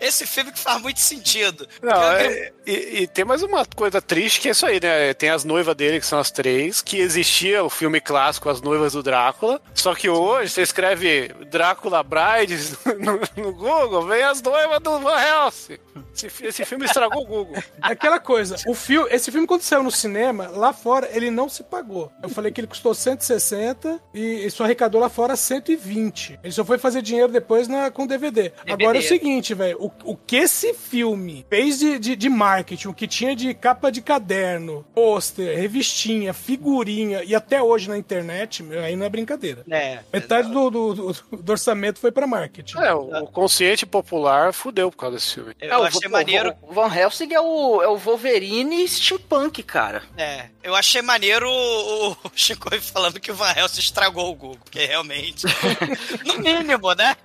esse 0.01 0.27
filme 0.27 0.53
que 0.53 0.59
faz 0.59 0.81
muito 0.81 1.01
sentido. 1.01 1.67
Não, 1.83 2.03
é- 2.13 2.53
e, 2.67 3.03
e 3.03 3.07
tem 3.09 3.25
mais 3.25 3.43
uma 3.43 3.65
coisa 3.67 4.01
triste 4.01 4.41
que 4.41 4.49
é 4.49 4.51
isso 4.53 4.67
aí, 4.67 4.81
né? 4.81 5.15
Tem 5.15 5.31
as 5.31 5.45
noivas 5.45 5.75
dele, 5.75 5.99
que 6.01 6.07
são 6.07 6.19
as 6.19 6.31
três, 6.31 6.81
que 6.81 6.99
existia 6.99 7.65
o 7.65 7.71
filme 7.71 8.01
clássico 8.01 8.49
As 8.49 8.61
Noivas 8.61 8.93
do 8.93 9.03
Drácula. 9.03 9.61
Só 9.75 9.95
que 9.95 10.09
hoje 10.09 10.51
você 10.51 10.63
escreve 10.63 11.29
Drácula 11.51 12.03
Brides 12.03 12.77
no, 12.99 13.43
no 13.43 13.53
Google, 13.53 14.07
vem 14.07 14.23
as 14.23 14.43
noivas 14.43 14.81
do 14.81 14.99
Van 15.01 15.21
Helsing. 15.21 15.79
Esse, 16.15 16.47
esse 16.47 16.65
filme 16.65 16.85
estragou 16.85 17.23
o 17.23 17.27
Google. 17.27 17.57
É 17.57 17.63
Aquela 17.93 18.21
coisa, 18.21 18.57
o 18.67 18.75
filme, 18.75 19.09
esse 19.11 19.31
filme 19.31 19.47
quando 19.47 19.63
saiu 19.63 19.83
no 19.83 19.91
cinema, 19.91 20.49
lá 20.49 20.73
fora 20.73 21.09
ele 21.13 21.31
não 21.31 21.49
se 21.49 21.63
pagou. 21.63 22.13
Eu 22.23 22.29
falei 22.29 22.53
que 22.53 22.61
ele 22.61 22.69
custou 22.69 22.95
160 22.95 24.01
e, 24.15 24.47
e 24.47 24.51
só 24.51 24.65
arrecadou 24.65 25.01
lá 25.01 25.09
fora 25.09 25.37
120. 25.37 26.41
Ele 26.43 26.53
só 26.53 26.65
foi 26.65 26.79
fazer 26.79 27.03
dinheiro 27.03 27.33
depois 27.33 27.67
na, 27.67 27.91
com 27.91 28.07
DVD. 28.07 28.53
Agora 28.69 28.99
é 28.99 29.01
o 29.01 29.03
seguinte, 29.03 29.55
velho, 29.55 29.79
o, 29.81 29.91
o 30.13 30.17
que 30.17 30.37
esse 30.37 30.75
filme 30.75 31.47
fez 31.49 31.79
de, 31.79 31.99
de, 31.99 32.17
de 32.17 32.29
marketing, 32.29 32.89
o 32.89 32.95
que 32.95 33.07
tinha 33.07 33.35
de 33.35 33.55
capa 33.55 33.91
de 33.91 34.03
caderno, 34.03 34.85
pôster, 34.95 35.57
revistinha, 35.59 36.33
figurinha 36.33 37.25
e 37.25 37.35
até 37.35 37.63
hoje 37.63 37.89
na 37.89 37.97
internet, 37.97 38.63
meu, 38.63 38.81
aí 38.81 38.97
não 38.97 39.07
é 39.07 39.09
brincadeira. 39.09 39.52
É. 39.71 40.01
Metade 40.13 40.51
do, 40.51 40.71
do, 40.71 40.95
do- 40.95 41.37
do 41.37 41.53
orçamento 41.53 41.99
foi 41.99 42.11
pra 42.13 42.27
marketing. 42.27 42.79
É, 42.79 42.93
o, 42.95 43.23
o 43.25 43.27
consciente 43.27 43.85
popular 43.87 44.53
fudeu 44.53 44.91
por 44.91 44.97
causa 44.97 45.17
desse 45.17 45.35
filme. 45.35 45.55
Eu 45.61 45.81
o- 45.81 45.83
achei 45.85 46.09
o- 46.09 46.13
maneiro. 46.13 46.55
O 46.63 46.73
Van 46.73 46.95
Helsing 46.95 47.33
é 47.33 47.41
o, 47.41 47.83
é 47.83 47.89
o 47.89 47.97
Wolverine 47.97 48.87
steampunk, 48.89 49.63
cara. 49.63 50.03
É, 50.17 50.47
eu 50.63 50.75
achei 50.75 51.03
maneiro 51.03 51.49
o, 51.51 52.13
o 52.13 52.17
Chico 52.35 52.69
falando 52.81 53.21
que 53.21 53.31
o 53.31 53.35
Van 53.35 53.53
Helsing 53.57 53.81
estragou 53.81 54.31
o 54.31 54.35
Google, 54.35 54.59
porque 54.65 54.85
realmente, 54.87 55.47
no 56.25 56.39
mínimo, 56.39 56.93
né? 56.95 57.17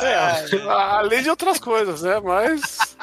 É, 0.00 0.14
além 0.72 1.22
de 1.22 1.30
outras 1.30 1.58
coisas, 1.58 2.02
né? 2.02 2.20
Mas. 2.20 2.96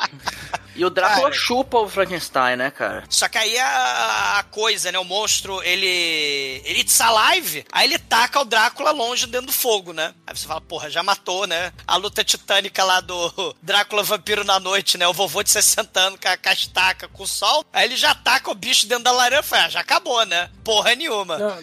E 0.75 0.83
o 0.83 0.89
Drácula 0.89 1.29
Cara. 1.29 1.33
chupa 1.33 1.79
o 1.79 1.87
Frankenstein, 1.87 2.57
né, 2.57 2.69
cara? 2.69 3.03
Só 3.09 3.29
que 3.29 3.37
aí 3.37 3.57
a, 3.57 4.39
a 4.39 4.43
coisa, 4.43 4.91
né? 4.91 4.99
O 4.99 5.03
monstro, 5.03 5.61
ele. 5.63 5.85
Ele 6.65 6.81
it's 6.81 6.99
alive, 6.99 7.65
aí 7.71 7.87
ele 7.87 7.97
taca 7.97 8.39
o 8.39 8.45
Drácula 8.45 8.91
longe 8.91 9.25
dentro 9.25 9.47
do 9.47 9.53
fogo, 9.53 9.93
né? 9.93 10.13
Aí 10.27 10.35
você 10.35 10.45
fala, 10.45 10.61
porra, 10.61 10.89
já 10.89 11.01
matou, 11.01 11.47
né? 11.47 11.71
A 11.87 11.95
luta 11.95 12.23
titânica 12.23 12.83
lá 12.83 12.99
do 12.99 13.55
Drácula 13.63 14.03
Vampiro 14.03 14.43
na 14.43 14.59
Noite, 14.59 14.97
né? 14.97 15.07
O 15.07 15.13
vovô 15.13 15.41
de 15.41 15.49
60 15.49 15.99
anos 15.99 16.19
com 16.19 16.27
a, 16.27 16.37
com 16.37 16.49
a 16.49 16.53
estaca, 16.53 17.07
com 17.07 17.23
o 17.23 17.27
sol. 17.27 17.65
Aí 17.71 17.85
ele 17.85 17.95
já 17.95 18.13
taca 18.13 18.51
o 18.51 18.55
bicho 18.55 18.87
dentro 18.87 19.05
da 19.05 19.11
lareira. 19.11 19.39
Eu 19.39 19.43
falei, 19.43 19.65
ah, 19.65 19.69
já 19.69 19.79
acabou, 19.79 20.25
né? 20.25 20.49
Porra 20.63 20.93
nenhuma. 20.95 21.37
Não, 21.37 21.57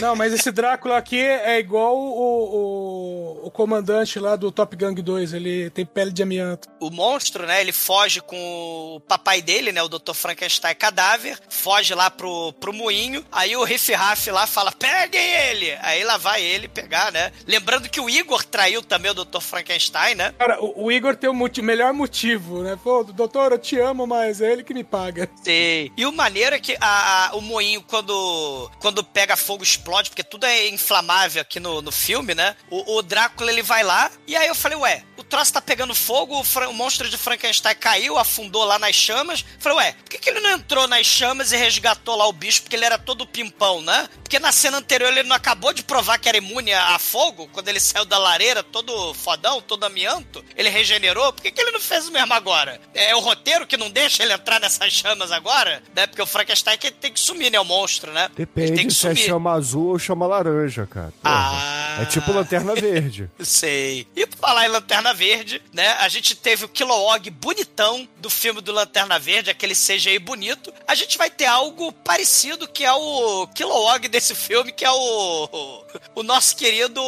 Não, 0.00 0.16
mas 0.16 0.32
esse 0.32 0.50
Drácula 0.50 0.96
aqui 0.96 1.20
é 1.20 1.58
igual 1.58 1.96
o, 1.96 3.40
o, 3.42 3.46
o 3.46 3.50
comandante 3.50 4.18
lá 4.18 4.36
do 4.36 4.50
Top 4.50 4.74
Gun 4.76 4.94
2. 4.94 5.34
Ele 5.34 5.70
tem 5.70 5.84
pele 5.84 6.12
de 6.12 6.22
amianto. 6.22 6.68
O 6.80 6.90
monstro, 6.90 7.46
né, 7.46 7.60
ele 7.60 7.72
foge 7.72 8.20
com 8.20 8.45
o 8.46 9.00
papai 9.00 9.42
dele, 9.42 9.72
né, 9.72 9.82
o 9.82 9.88
Dr. 9.88 10.12
Frankenstein 10.14 10.74
cadáver, 10.74 11.38
foge 11.48 11.94
lá 11.94 12.10
pro, 12.10 12.52
pro 12.54 12.72
moinho, 12.72 13.24
aí 13.30 13.56
o 13.56 13.64
Riff 13.64 13.92
Raff 13.94 14.30
lá 14.30 14.46
fala, 14.46 14.72
peguem 14.72 15.20
ele! 15.20 15.76
Aí 15.82 16.04
lá 16.04 16.16
vai 16.16 16.42
ele 16.42 16.68
pegar, 16.68 17.10
né? 17.12 17.32
Lembrando 17.46 17.88
que 17.88 18.00
o 18.00 18.08
Igor 18.08 18.44
traiu 18.44 18.82
também 18.82 19.10
o 19.10 19.14
Dr. 19.14 19.40
Frankenstein, 19.40 20.14
né? 20.14 20.34
Cara, 20.38 20.62
o, 20.62 20.84
o 20.86 20.92
Igor 20.92 21.16
tem 21.16 21.28
o 21.30 21.34
melhor 21.62 21.92
motivo, 21.92 22.62
né? 22.62 22.78
Pô, 22.82 23.02
doutor, 23.04 23.52
eu 23.52 23.58
te 23.58 23.78
amo, 23.78 24.06
mas 24.06 24.40
é 24.40 24.52
ele 24.52 24.64
que 24.64 24.74
me 24.74 24.84
paga. 24.84 25.28
Sei. 25.42 25.90
E 25.96 26.04
o 26.06 26.12
maneiro 26.12 26.54
é 26.56 26.58
que 26.60 26.76
a, 26.80 27.28
a- 27.30 27.36
o 27.36 27.40
moinho, 27.40 27.82
quando, 27.82 28.70
quando 28.80 29.02
pega 29.04 29.36
fogo, 29.36 29.62
explode, 29.62 30.10
porque 30.10 30.22
tudo 30.24 30.44
é 30.46 30.68
inflamável 30.68 31.42
aqui 31.42 31.58
no, 31.60 31.80
no 31.82 31.92
filme, 31.92 32.34
né? 32.34 32.56
O, 32.70 32.96
o 32.96 33.02
Drácula, 33.02 33.50
ele 33.50 33.62
vai 33.62 33.82
lá, 33.82 34.10
e 34.26 34.36
aí 34.36 34.46
eu 34.48 34.54
falei, 34.54 34.78
ué, 34.78 35.02
o 35.16 35.24
troço 35.24 35.52
tá 35.52 35.60
pegando 35.60 35.94
fogo, 35.94 36.34
o, 36.40 36.68
o 36.68 36.72
monstro 36.74 37.08
de 37.08 37.16
Frankenstein 37.16 37.74
caiu, 37.76 38.18
afundou 38.36 38.64
lá 38.64 38.78
nas 38.78 38.94
chamas. 38.94 39.44
Falei, 39.58 39.78
ué, 39.78 39.92
por 39.92 40.10
que, 40.10 40.18
que 40.18 40.30
ele 40.30 40.40
não 40.40 40.50
entrou 40.50 40.86
nas 40.86 41.06
chamas 41.06 41.52
e 41.52 41.56
resgatou 41.56 42.16
lá 42.16 42.26
o 42.26 42.32
bicho, 42.32 42.62
porque 42.62 42.76
ele 42.76 42.84
era 42.84 42.98
todo 42.98 43.26
pimpão, 43.26 43.80
né? 43.80 44.08
Porque 44.22 44.38
na 44.38 44.52
cena 44.52 44.78
anterior 44.78 45.10
ele 45.10 45.22
não 45.22 45.34
acabou 45.34 45.72
de 45.72 45.82
provar 45.82 46.18
que 46.18 46.28
era 46.28 46.36
imune 46.36 46.72
a, 46.72 46.98
fogo, 46.98 47.48
quando 47.52 47.68
ele 47.68 47.80
saiu 47.80 48.04
da 48.04 48.18
lareira 48.18 48.62
todo 48.62 49.14
fodão, 49.14 49.60
todo 49.60 49.84
amianto, 49.84 50.44
ele 50.56 50.68
regenerou, 50.68 51.32
por 51.32 51.42
que, 51.42 51.50
que 51.50 51.60
ele 51.60 51.70
não 51.70 51.80
fez 51.80 52.08
o 52.08 52.12
mesmo 52.12 52.32
agora? 52.34 52.80
É 52.94 53.14
o 53.14 53.20
roteiro 53.20 53.66
que 53.66 53.76
não 53.76 53.90
deixa 53.90 54.22
ele 54.22 54.32
entrar 54.32 54.60
nessas 54.60 54.92
chamas 54.92 55.32
agora, 55.32 55.82
né? 55.94 56.06
Porque 56.06 56.22
o 56.22 56.26
Frankenstein 56.26 56.76
que 56.76 56.90
tem 56.90 57.12
que 57.12 57.20
sumir, 57.20 57.50
né? 57.50 57.58
O 57.58 57.64
monstro, 57.64 58.12
né? 58.12 58.28
Ele 58.36 58.46
tem 58.46 58.66
Depende 58.66 58.86
que 58.86 58.94
se 58.94 59.06
é 59.06 59.14
sumir. 59.14 59.26
chama 59.26 59.52
azul 59.52 59.88
ou 59.90 59.98
chama 59.98 60.26
laranja, 60.26 60.86
cara. 60.86 61.12
Porra. 61.22 61.34
Ah. 61.34 62.02
É 62.02 62.04
tipo 62.04 62.30
lanterna 62.32 62.74
verde. 62.74 63.30
Sei. 63.40 64.06
E 64.14 64.26
por 64.26 64.38
falar 64.38 64.66
em 64.66 64.68
Lanterna 64.68 65.14
Verde, 65.14 65.62
né? 65.72 65.92
A 66.00 66.08
gente 66.08 66.34
teve 66.34 66.64
o 66.64 66.68
Kilowog 66.68 67.30
bonitão 67.30 68.06
do 68.26 68.30
filme 68.30 68.60
do 68.60 68.72
Lanterna 68.72 69.20
Verde, 69.20 69.50
aquele 69.50 69.72
CGI 69.74 70.18
bonito. 70.18 70.74
A 70.86 70.96
gente 70.96 71.16
vai 71.16 71.30
ter 71.30 71.46
algo 71.46 71.92
parecido 71.92 72.66
que 72.66 72.84
é 72.84 72.92
o 72.92 73.46
Kilowog 73.54 74.08
desse 74.08 74.34
filme, 74.34 74.72
que 74.72 74.84
é 74.84 74.90
o 74.90 75.84
o 76.14 76.22
nosso 76.24 76.56
querido 76.56 77.00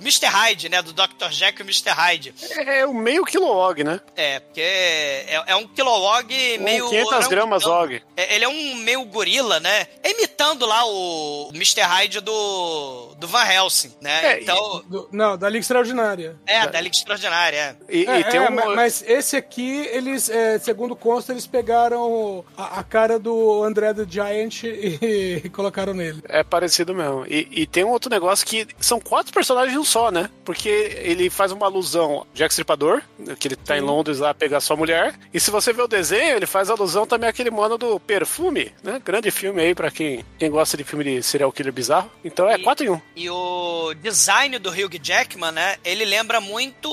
Mr. 0.00 0.26
Hyde, 0.26 0.68
né? 0.70 0.80
Do 0.80 0.92
Dr. 0.94 1.28
Jack 1.30 1.60
e 1.60 1.62
o 1.62 1.66
Mr. 1.66 1.90
Hyde. 1.90 2.34
É 2.66 2.86
o 2.86 2.94
meio 2.94 3.24
Kilowog, 3.26 3.84
né? 3.84 4.00
É, 4.16 4.40
porque 4.40 4.60
é, 4.62 5.42
é 5.48 5.54
um 5.56 5.68
Kilowog 5.68 6.26
meio... 6.58 6.84
Com 6.84 6.90
500 6.90 7.12
é 7.12 7.18
um- 7.26 7.28
gramas 7.28 7.62
é 7.64 7.68
um- 7.68 7.70
Og. 7.72 8.02
é, 8.16 8.34
ele 8.34 8.44
é 8.44 8.48
um 8.48 8.74
meio 8.76 9.04
gorila, 9.04 9.60
né? 9.60 9.86
Imitando 10.02 10.64
lá 10.64 10.84
o 10.86 11.50
Mr. 11.54 11.82
Hyde 11.82 12.20
do, 12.20 13.14
do 13.18 13.28
Van 13.28 13.44
Helsing, 13.44 13.94
né? 14.00 14.32
É, 14.38 14.40
então... 14.42 14.82
Do- 14.88 15.08
não, 15.12 15.36
da 15.36 15.48
Liga 15.48 15.60
Extraordinária. 15.60 16.36
É, 16.46 16.66
da 16.66 16.80
Liga 16.80 16.96
Extraordinária, 16.96 17.76
é. 17.88 17.94
E, 17.94 18.06
É, 18.06 18.20
e 18.20 18.24
tem 18.24 18.40
é, 18.40 18.48
um. 18.48 18.54
ma- 18.54 18.74
mas 18.74 19.02
esse 19.06 19.36
aqui, 19.36 19.86
eles, 19.92 20.28
é, 20.38 20.58
segundo 20.58 20.94
consta, 20.96 21.32
eles 21.32 21.46
pegaram 21.46 22.44
a, 22.56 22.80
a 22.80 22.82
cara 22.84 23.18
do 23.18 23.62
André 23.64 23.92
the 23.94 24.04
Giant 24.08 24.62
e, 24.64 25.42
e 25.44 25.48
colocaram 25.50 25.94
nele. 25.94 26.22
É 26.28 26.42
parecido 26.42 26.94
mesmo. 26.94 27.24
E, 27.28 27.48
e 27.50 27.66
tem 27.66 27.84
um 27.84 27.90
outro 27.90 28.10
negócio 28.10 28.46
que 28.46 28.66
são 28.80 29.00
quatro 29.00 29.32
personagens 29.32 29.74
em 29.74 29.78
um 29.78 29.84
só, 29.84 30.10
né? 30.10 30.30
Porque 30.44 30.68
ele 31.02 31.28
faz 31.30 31.52
uma 31.52 31.66
alusão 31.66 32.26
Jack 32.34 32.52
Stripador, 32.52 33.02
que 33.38 33.48
ele 33.48 33.56
tá 33.56 33.76
em 33.76 33.80
Londres 33.80 34.18
lá 34.18 34.32
pegar 34.34 34.60
sua 34.60 34.76
mulher. 34.76 35.14
E 35.32 35.40
se 35.40 35.50
você 35.50 35.72
vê 35.72 35.82
o 35.82 35.88
desenho, 35.88 36.36
ele 36.36 36.46
faz 36.46 36.70
alusão 36.70 37.06
também 37.06 37.28
àquele 37.28 37.50
mano 37.50 37.76
do 37.76 37.98
Perfume, 38.00 38.72
né? 38.82 39.00
Grande 39.04 39.30
filme 39.30 39.60
aí 39.62 39.74
pra 39.74 39.90
quem, 39.90 40.24
quem 40.38 40.50
gosta 40.50 40.76
de 40.76 40.84
filme 40.84 41.04
de 41.04 41.22
serial 41.22 41.52
killer 41.52 41.72
bizarro. 41.72 42.10
Então 42.24 42.48
é 42.48 42.56
E- 42.56 42.62
quatro 42.62 42.86
em 42.86 42.90
um. 42.90 43.00
E 43.16 43.28
o 43.30 43.92
design 44.00 44.58
do 44.58 44.70
Hugh 44.70 44.98
Jackman, 45.02 45.52
né? 45.52 45.76
Ele 45.84 46.04
lembra 46.04 46.40
muito 46.40 46.88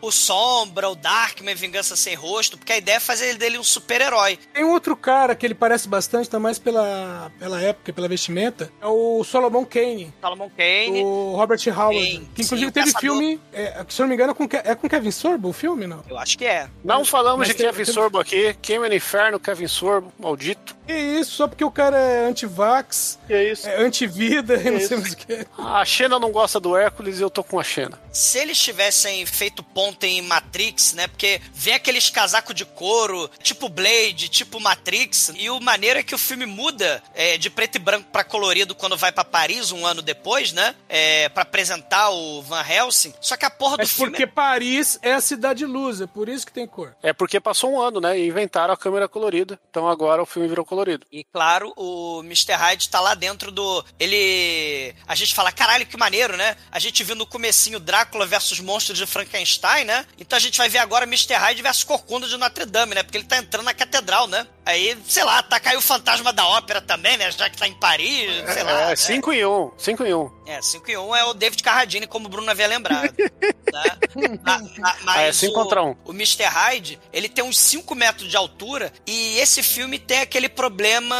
o 0.00 0.10
Sombra, 0.10 0.88
o 0.88 0.94
Darkman, 0.94 1.54
Vingança 1.54 1.96
Sem 1.96 2.14
Rosto, 2.14 2.56
porque 2.58 2.72
a 2.74 2.78
ideia 2.78 2.96
é 2.96 3.00
fazer 3.00 3.34
dele 3.36 3.58
um 3.58 3.64
super-herói. 3.64 4.38
Tem 4.52 4.64
um 4.64 4.70
outro 4.72 4.96
cara 4.96 5.34
que 5.34 5.46
ele 5.46 5.54
parece 5.54 5.88
bastante, 5.88 6.28
tá 6.28 6.38
mais 6.38 6.58
pela, 6.58 7.30
pela 7.38 7.60
época, 7.60 7.92
pela 7.92 8.08
vestimenta, 8.08 8.70
é 8.80 8.86
o 8.86 9.22
Solomon 9.24 9.64
Kane, 9.64 10.12
Solomon 10.20 10.50
Kane. 10.50 11.02
o 11.02 11.34
Robert 11.36 11.60
Howard, 11.68 11.98
Sim, 12.10 12.28
que 12.34 12.42
sim, 12.42 12.46
inclusive 12.54 12.68
o 12.68 12.72
teve 12.72 12.92
caçador. 12.92 13.00
filme, 13.18 13.40
é, 13.52 13.84
se 13.88 14.00
eu 14.00 14.04
não 14.04 14.08
me 14.08 14.14
engano, 14.14 14.32
é 14.32 14.34
com, 14.34 14.48
é 14.52 14.74
com 14.74 14.88
Kevin 14.88 15.10
Sorbo 15.10 15.48
o 15.48 15.52
filme, 15.52 15.86
não? 15.86 16.02
Eu 16.08 16.18
acho 16.18 16.36
que 16.36 16.44
é. 16.44 16.68
Não 16.84 17.04
falamos 17.04 17.38
Mas 17.40 17.48
de 17.48 17.54
tem- 17.54 17.66
Kevin 17.66 17.84
tem- 17.84 17.94
Sorbo 17.94 18.18
aqui. 18.18 18.54
Queima 18.60 18.88
no 18.88 18.94
inferno, 18.94 19.38
Kevin 19.40 19.68
Sorbo, 19.68 20.12
maldito. 20.18 20.76
E 20.86 20.92
isso, 21.18 21.32
só 21.32 21.48
porque 21.48 21.64
o 21.64 21.70
cara 21.70 21.96
é 21.98 22.26
anti-vax, 22.28 23.18
Que 23.26 23.32
é 23.32 23.52
isso? 23.52 23.66
é 23.68 23.76
anti-vida 23.82 24.54
e 24.60 24.70
não 24.70 24.78
isso? 24.78 24.88
sei 24.88 24.96
mais 24.98 25.12
o 25.12 25.16
que. 25.16 25.46
A 25.58 25.84
Xena 25.84 26.18
não 26.18 26.30
gosta 26.30 26.60
do 26.60 26.76
Hércules 26.76 27.18
e 27.18 27.22
eu 27.22 27.30
tô 27.30 27.42
com 27.42 27.58
a 27.58 27.64
Xena. 27.64 27.98
Se 28.12 28.38
eles 28.38 28.58
tivessem 28.58 29.24
feito 29.26 29.62
ponta 29.62 30.06
em 30.06 30.20
Matrix, 30.22 30.92
né? 30.94 31.08
Porque 31.08 31.40
vem 31.52 31.74
aqueles 31.74 32.10
casacos 32.10 32.53
de 32.54 32.64
couro, 32.64 33.30
tipo 33.42 33.68
Blade, 33.68 34.28
tipo 34.28 34.60
Matrix, 34.60 35.32
e 35.36 35.50
o 35.50 35.60
maneiro 35.60 35.98
é 35.98 36.02
que 36.02 36.14
o 36.14 36.18
filme 36.18 36.46
muda 36.46 37.02
é, 37.14 37.36
de 37.36 37.50
preto 37.50 37.76
e 37.76 37.78
branco 37.78 38.08
pra 38.10 38.24
colorido 38.24 38.74
quando 38.74 38.96
vai 38.96 39.12
pra 39.12 39.24
Paris 39.24 39.72
um 39.72 39.84
ano 39.84 40.00
depois, 40.00 40.52
né? 40.52 40.74
É, 40.88 41.28
para 41.28 41.42
apresentar 41.42 42.10
o 42.10 42.42
Van 42.42 42.64
Helsing. 42.66 43.12
Só 43.20 43.36
que 43.36 43.44
a 43.44 43.50
porra 43.50 43.76
do 43.76 43.80
Mas 43.80 43.92
filme 43.92 44.10
porque 44.10 44.26
Paris 44.26 44.98
é 45.02 45.12
a 45.12 45.20
cidade 45.20 45.66
luz, 45.66 46.00
é 46.00 46.06
por 46.06 46.28
isso 46.28 46.46
que 46.46 46.52
tem 46.52 46.66
cor. 46.66 46.94
É 47.02 47.12
porque 47.12 47.40
passou 47.40 47.72
um 47.72 47.80
ano, 47.80 48.00
né? 48.00 48.18
E 48.18 48.28
inventaram 48.28 48.72
a 48.72 48.76
câmera 48.76 49.08
colorida. 49.08 49.58
Então 49.70 49.88
agora 49.88 50.22
o 50.22 50.26
filme 50.26 50.48
virou 50.48 50.64
colorido. 50.64 51.06
E 51.10 51.24
claro, 51.24 51.72
o 51.76 52.20
Mr. 52.20 52.52
Hyde 52.52 52.88
tá 52.88 53.00
lá 53.00 53.14
dentro 53.14 53.50
do. 53.50 53.84
Ele. 53.98 54.94
A 55.06 55.14
gente 55.14 55.34
fala, 55.34 55.52
caralho, 55.52 55.86
que 55.86 55.96
maneiro, 55.96 56.36
né? 56.36 56.56
A 56.70 56.78
gente 56.78 57.02
viu 57.02 57.16
no 57.16 57.26
comecinho 57.26 57.80
Drácula 57.80 58.26
versus 58.26 58.60
monstros 58.60 58.98
de 58.98 59.06
Frankenstein, 59.06 59.84
né? 59.84 60.06
Então 60.18 60.36
a 60.36 60.40
gente 60.40 60.58
vai 60.58 60.68
ver 60.68 60.78
agora 60.78 61.04
Mr. 61.04 61.34
Hyde 61.34 61.62
versus 61.62 61.84
Corcunda 61.84 62.28
de 62.28 62.36
Notre 62.44 62.66
Dame, 62.66 62.94
né? 62.94 63.02
Porque 63.02 63.16
ele 63.16 63.24
tá 63.24 63.38
entrando 63.38 63.64
na 63.64 63.72
catedral, 63.72 64.26
né? 64.26 64.46
Aí, 64.66 64.96
sei 65.06 65.24
lá, 65.24 65.42
tá 65.42 65.60
caiu 65.60 65.78
o 65.78 65.82
fantasma 65.82 66.32
da 66.32 66.46
ópera 66.46 66.80
também, 66.80 67.16
né? 67.16 67.30
Já 67.30 67.50
que 67.50 67.56
tá 67.58 67.66
em 67.68 67.74
Paris, 67.74 68.30
sei 68.52 68.62
lá. 68.62 68.82
É, 68.82 68.86
né? 68.88 68.96
5 68.96 69.32
em 69.32 69.44
1. 69.44 69.50
Um, 69.66 69.70
5 69.76 70.04
em 70.04 70.14
1. 70.14 70.20
Um. 70.20 70.30
É, 70.46 70.60
5 70.60 70.90
e 70.90 70.96
1 70.96 71.16
é 71.16 71.24
o 71.24 71.32
David 71.34 71.62
Carradine, 71.62 72.06
como 72.06 72.26
o 72.26 72.28
Bruno 72.28 72.50
havia 72.50 72.66
lembrado. 72.66 73.14
tá? 73.72 73.98
Ma- 74.42 74.58
ma- 74.78 74.96
Ah, 75.06 75.22
é 75.22 75.26
mas 75.26 75.36
cinco 75.36 75.52
o, 75.58 75.62
contra 75.62 75.82
um. 75.82 75.96
o 76.04 76.12
Mr. 76.12 76.44
Hyde, 76.44 77.00
ele 77.12 77.28
tem 77.30 77.42
uns 77.42 77.58
5 77.58 77.94
metros 77.94 78.28
de 78.30 78.36
altura 78.36 78.92
e 79.06 79.38
esse 79.38 79.62
filme 79.62 79.98
tem 79.98 80.20
aquele 80.20 80.48
problema 80.48 81.16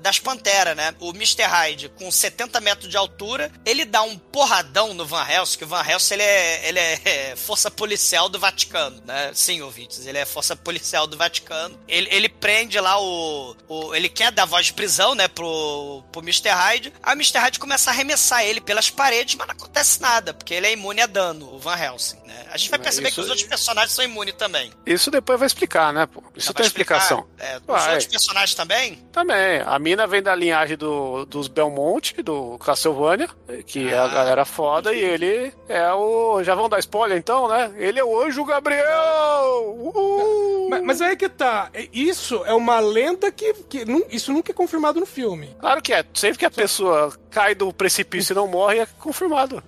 das 0.00 0.18
panteras, 0.18 0.76
né? 0.76 0.94
O 1.00 1.10
Mr. 1.10 1.42
Hyde, 1.42 1.88
com 1.90 2.10
70 2.10 2.60
metros 2.60 2.88
de 2.90 2.96
altura, 2.96 3.50
ele 3.64 3.84
dá 3.84 4.02
um 4.02 4.16
porradão 4.18 4.94
no 4.94 5.04
Van 5.06 5.26
Helsing, 5.28 5.58
que 5.58 5.64
o 5.64 5.68
Van 5.68 5.84
Helsing, 5.86 6.14
ele 6.14 6.22
é, 6.22 6.68
ele 6.68 6.78
é 6.80 7.34
força 7.36 7.70
policial 7.70 8.28
do 8.28 8.38
Vaticano, 8.38 9.02
né? 9.04 9.30
Sim, 9.34 9.60
ouvintes, 9.62 10.06
ele 10.06 10.18
é 10.18 10.24
força 10.24 10.56
policial 10.56 11.06
do 11.06 11.16
Vaticano. 11.16 11.78
Ele, 11.86 12.08
ele 12.10 12.28
prende 12.40 12.78
lá 12.80 13.00
o, 13.00 13.56
o... 13.68 13.94
Ele 13.94 14.08
quer 14.08 14.30
dar 14.32 14.44
voz 14.44 14.66
de 14.66 14.72
prisão, 14.74 15.14
né, 15.14 15.28
pro, 15.28 16.02
pro 16.12 16.20
Mr. 16.22 16.48
Hyde. 16.50 16.92
Aí 17.02 17.14
o 17.14 17.16
Mr. 17.16 17.38
Hyde 17.38 17.58
começa 17.58 17.90
a 17.90 17.92
arremessar 17.94 18.44
ele 18.44 18.60
pelas 18.60 18.90
paredes, 18.90 19.34
mas 19.34 19.46
não 19.46 19.54
acontece 19.54 20.00
nada, 20.00 20.34
porque 20.34 20.54
ele 20.54 20.66
é 20.66 20.72
imune 20.72 21.00
a 21.00 21.06
dano, 21.06 21.54
o 21.54 21.58
Van 21.58 21.76
Helsing, 21.76 22.18
né? 22.26 22.34
A 22.50 22.56
gente 22.56 22.70
vai 22.70 22.78
Mas 22.78 22.86
perceber 22.86 23.08
isso- 23.08 23.14
que 23.16 23.20
os 23.22 23.28
outros 23.30 23.46
personagens 23.48 23.92
são 23.92 24.04
imunes 24.04 24.34
também. 24.34 24.72
Isso 24.86 25.10
depois 25.10 25.38
vai 25.38 25.46
explicar, 25.46 25.92
né, 25.92 26.06
pô? 26.06 26.22
Isso 26.36 26.52
tem 26.52 26.66
explicação. 26.66 27.26
É, 27.38 27.56
os 27.56 27.86
outros 27.86 28.06
personagens 28.06 28.54
também? 28.54 28.96
Também. 29.12 29.60
A 29.64 29.78
mina 29.78 30.06
vem 30.06 30.22
da 30.22 30.34
linhagem 30.34 30.76
do, 30.76 31.24
dos 31.26 31.48
Belmonte, 31.48 32.22
do 32.22 32.58
Castlevania, 32.58 33.28
que 33.66 33.88
é 33.88 33.98
a 33.98 34.08
galera 34.08 34.44
foda, 34.44 34.92
e 34.92 34.98
ele 35.00 35.52
é 35.68 35.92
o. 35.92 36.42
Já 36.42 36.54
vão 36.54 36.68
dar 36.68 36.78
spoiler 36.80 37.16
então, 37.18 37.48
né? 37.48 37.72
Ele 37.76 37.98
é 37.98 38.04
o 38.04 38.20
anjo 38.20 38.44
Gabriel! 38.44 39.76
Uhul! 39.78 40.68
Mas, 40.70 40.82
mas 40.82 41.00
aí 41.00 41.16
que 41.16 41.28
tá, 41.28 41.70
é- 41.72 41.88
isso 42.24 42.42
é 42.46 42.54
uma 42.54 42.80
lenda 42.80 43.30
que, 43.30 43.52
que 43.68 43.84
isso 44.10 44.32
nunca 44.32 44.50
é 44.50 44.54
confirmado 44.54 44.98
no 44.98 45.04
filme. 45.04 45.54
Claro 45.60 45.82
que 45.82 45.92
é. 45.92 46.02
Sempre 46.14 46.38
que 46.38 46.46
a 46.46 46.50
pessoa 46.50 47.14
cai 47.30 47.54
do 47.54 47.70
precipício 47.72 48.32
e 48.32 48.36
não 48.36 48.48
morre, 48.48 48.78
é 48.78 48.86
confirmado. 48.98 49.62